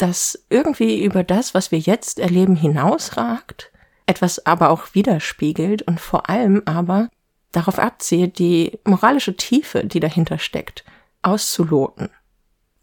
das 0.00 0.44
irgendwie 0.48 1.04
über 1.04 1.24
das, 1.24 1.54
was 1.54 1.70
wir 1.70 1.78
jetzt 1.78 2.18
erleben, 2.18 2.56
hinausragt, 2.56 3.70
etwas 4.06 4.46
aber 4.46 4.70
auch 4.70 4.94
widerspiegelt 4.94 5.82
und 5.82 6.00
vor 6.00 6.28
allem 6.28 6.62
aber 6.64 7.08
darauf 7.52 7.78
abzielt, 7.78 8.38
die 8.38 8.78
moralische 8.84 9.36
Tiefe, 9.36 9.84
die 9.84 10.00
dahinter 10.00 10.38
steckt, 10.38 10.84
auszuloten. 11.22 12.08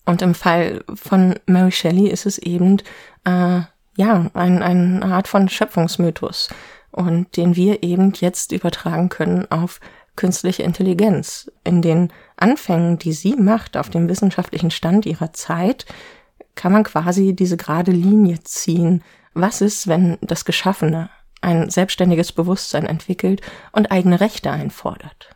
Und 0.06 0.22
im 0.22 0.35
Fall 0.35 0.84
von 0.94 1.35
Mary 1.48 1.72
Shelley 1.72 2.07
ist 2.07 2.26
es 2.26 2.38
eben, 2.38 2.77
äh, 3.26 3.61
ja, 3.98 4.30
ein, 4.34 4.61
eine 4.61 5.06
Art 5.06 5.27
von 5.27 5.49
Schöpfungsmythos 5.49 6.49
und 6.91 7.35
den 7.35 7.56
wir 7.56 7.84
eben 7.84 8.14
jetzt 8.14 8.52
übertragen 8.52 9.10
können 9.10 9.49
auf 9.52 9.80
künstliche 10.15 10.64
Intelligenz. 10.64 11.52
In 11.64 11.81
den 11.81 12.14
Anfängen, 12.38 12.99
die 12.99 13.14
sie 13.14 13.35
macht 13.35 13.76
auf 13.76 13.89
dem 13.89 14.07
wissenschaftlichen 14.07 14.72
Stand 14.72 15.06
ihrer 15.06 15.34
Zeit, 15.34 15.85
kann 16.58 16.74
man 16.74 16.84
quasi 16.84 17.34
diese 17.34 17.56
gerade 17.56 17.92
Linie 17.92 18.44
ziehen. 18.44 19.04
Was 19.34 19.62
ist, 19.62 19.88
wenn 19.88 20.18
das 20.22 20.44
Geschaffene 20.44 21.10
ein 21.40 21.70
selbstständiges 21.70 22.34
Bewusstsein 22.34 22.86
entwickelt 22.86 23.42
und 23.72 23.92
eigene 23.92 24.20
Rechte 24.20 24.52
einfordert? 24.52 25.30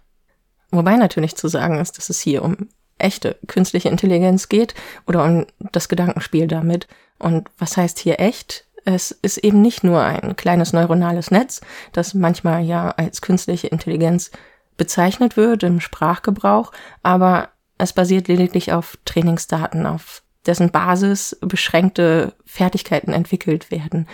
Wobei 0.72 0.98
natürlich 0.98 1.36
zu 1.38 1.48
sagen 1.48 1.80
ist, 1.80 1.98
dass 1.98 2.10
es 2.10 2.20
hier 2.20 2.44
um 2.44 2.68
echte 2.98 3.38
künstliche 3.48 3.90
Intelligenz 3.90 4.50
geht 4.50 4.74
oder 5.08 5.24
um 5.24 5.46
das 5.72 5.90
Gedankenspiel 5.90 6.48
damit. 6.48 6.88
Und 7.20 7.50
was 7.58 7.78
heißt 7.78 8.00
hier 8.00 8.20
echt? 8.20 8.66
Es 8.84 9.12
ist 9.12 9.38
eben 9.38 9.62
nicht 9.62 9.84
nur 9.84 10.02
ein 10.02 10.36
kleines 10.36 10.74
neuronales 10.74 11.30
Netz, 11.30 11.62
das 11.92 12.14
manchmal 12.14 12.64
ja 12.64 12.90
als 12.92 13.22
künstliche 13.22 13.68
Intelligenz 13.68 14.32
bezeichnet 14.78 15.38
wird 15.38 15.62
im 15.64 15.80
Sprachgebrauch, 15.80 16.72
aber 17.04 17.50
es 17.78 17.94
basiert 17.94 18.28
lediglich 18.28 18.74
auf 18.74 18.98
Trainingsdaten, 19.06 19.86
auf 19.86 20.24
dessen 20.46 20.72
Basis 20.72 21.38
beschränkte 21.42 22.34
Fertigkeiten 22.46 23.14
entwickelt 23.14 23.72
werden. 23.72 24.08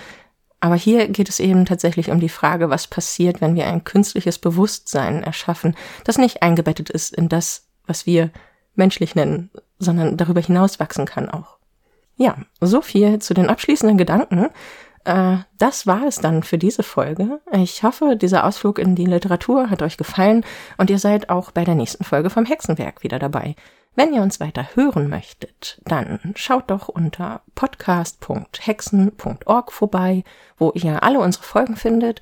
Aber 0.60 0.76
hier 0.76 1.08
geht 1.08 1.30
es 1.30 1.40
eben 1.40 1.66
tatsächlich 1.66 2.10
um 2.10 2.20
die 2.20 2.30
Frage, 2.30 2.70
was 2.70 2.88
passiert, 2.88 3.42
wenn 3.42 3.56
wir 3.56 3.68
ein 3.68 3.84
künstliches 3.84 4.40
Bewusstsein 4.40 5.24
erschaffen, 5.24 5.76
das 6.04 6.18
nicht 6.18 6.42
eingebettet 6.42 6.90
ist 6.90 7.14
in 7.14 7.30
das, 7.30 7.68
was 7.86 8.06
wir 8.06 8.32
menschlich 8.76 9.16
nennen, 9.16 9.52
sondern 9.80 10.18
darüber 10.18 10.42
hinaus 10.42 10.80
wachsen 10.80 11.06
kann 11.06 11.30
auch. 11.30 11.58
Ja, 12.16 12.38
so 12.60 12.82
viel 12.82 13.20
zu 13.20 13.36
den 13.36 13.50
abschließenden 13.50 13.98
Gedanken. 13.98 14.48
Äh, 15.08 15.38
das 15.58 15.88
war 15.88 16.04
es 16.04 16.18
dann 16.18 16.44
für 16.44 16.58
diese 16.58 16.84
Folge. 16.84 17.40
Ich 17.54 17.84
hoffe, 17.84 18.18
dieser 18.18 18.46
Ausflug 18.46 18.78
in 18.78 18.94
die 18.94 19.06
Literatur 19.06 19.70
hat 19.70 19.82
euch 19.82 19.96
gefallen 19.96 20.44
und 20.78 20.90
ihr 20.90 21.00
seid 21.00 21.30
auch 21.30 21.52
bei 21.52 21.64
der 21.64 21.76
nächsten 21.76 22.04
Folge 22.04 22.30
vom 22.30 22.44
Hexenwerk 22.46 23.04
wieder 23.04 23.18
dabei. 23.18 23.56
Wenn 23.96 24.14
ihr 24.14 24.22
uns 24.22 24.42
weiter 24.42 24.68
hören 24.76 25.08
möchtet, 25.10 25.82
dann 25.86 26.34
schaut 26.36 26.70
doch 26.70 26.90
unter 26.90 27.42
podcast.hexen.org 27.56 29.72
vorbei, 29.72 30.26
wo 30.58 30.74
ihr 30.76 31.04
alle 31.04 31.20
unsere 31.20 31.46
Folgen 31.46 31.78
findet. 31.78 32.20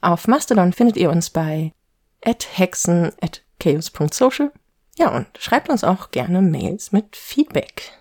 Auf 0.00 0.28
Mastodon 0.28 0.72
findet 0.72 0.96
ihr 0.96 1.10
uns 1.10 1.30
bei 1.30 1.72
hexen.chaos.social 2.22 4.52
ja, 4.96 5.12
und 5.14 5.26
schreibt 5.38 5.68
uns 5.68 5.82
auch 5.82 6.12
gerne 6.12 6.42
Mails 6.42 6.92
mit 6.92 7.16
Feedback. 7.16 7.99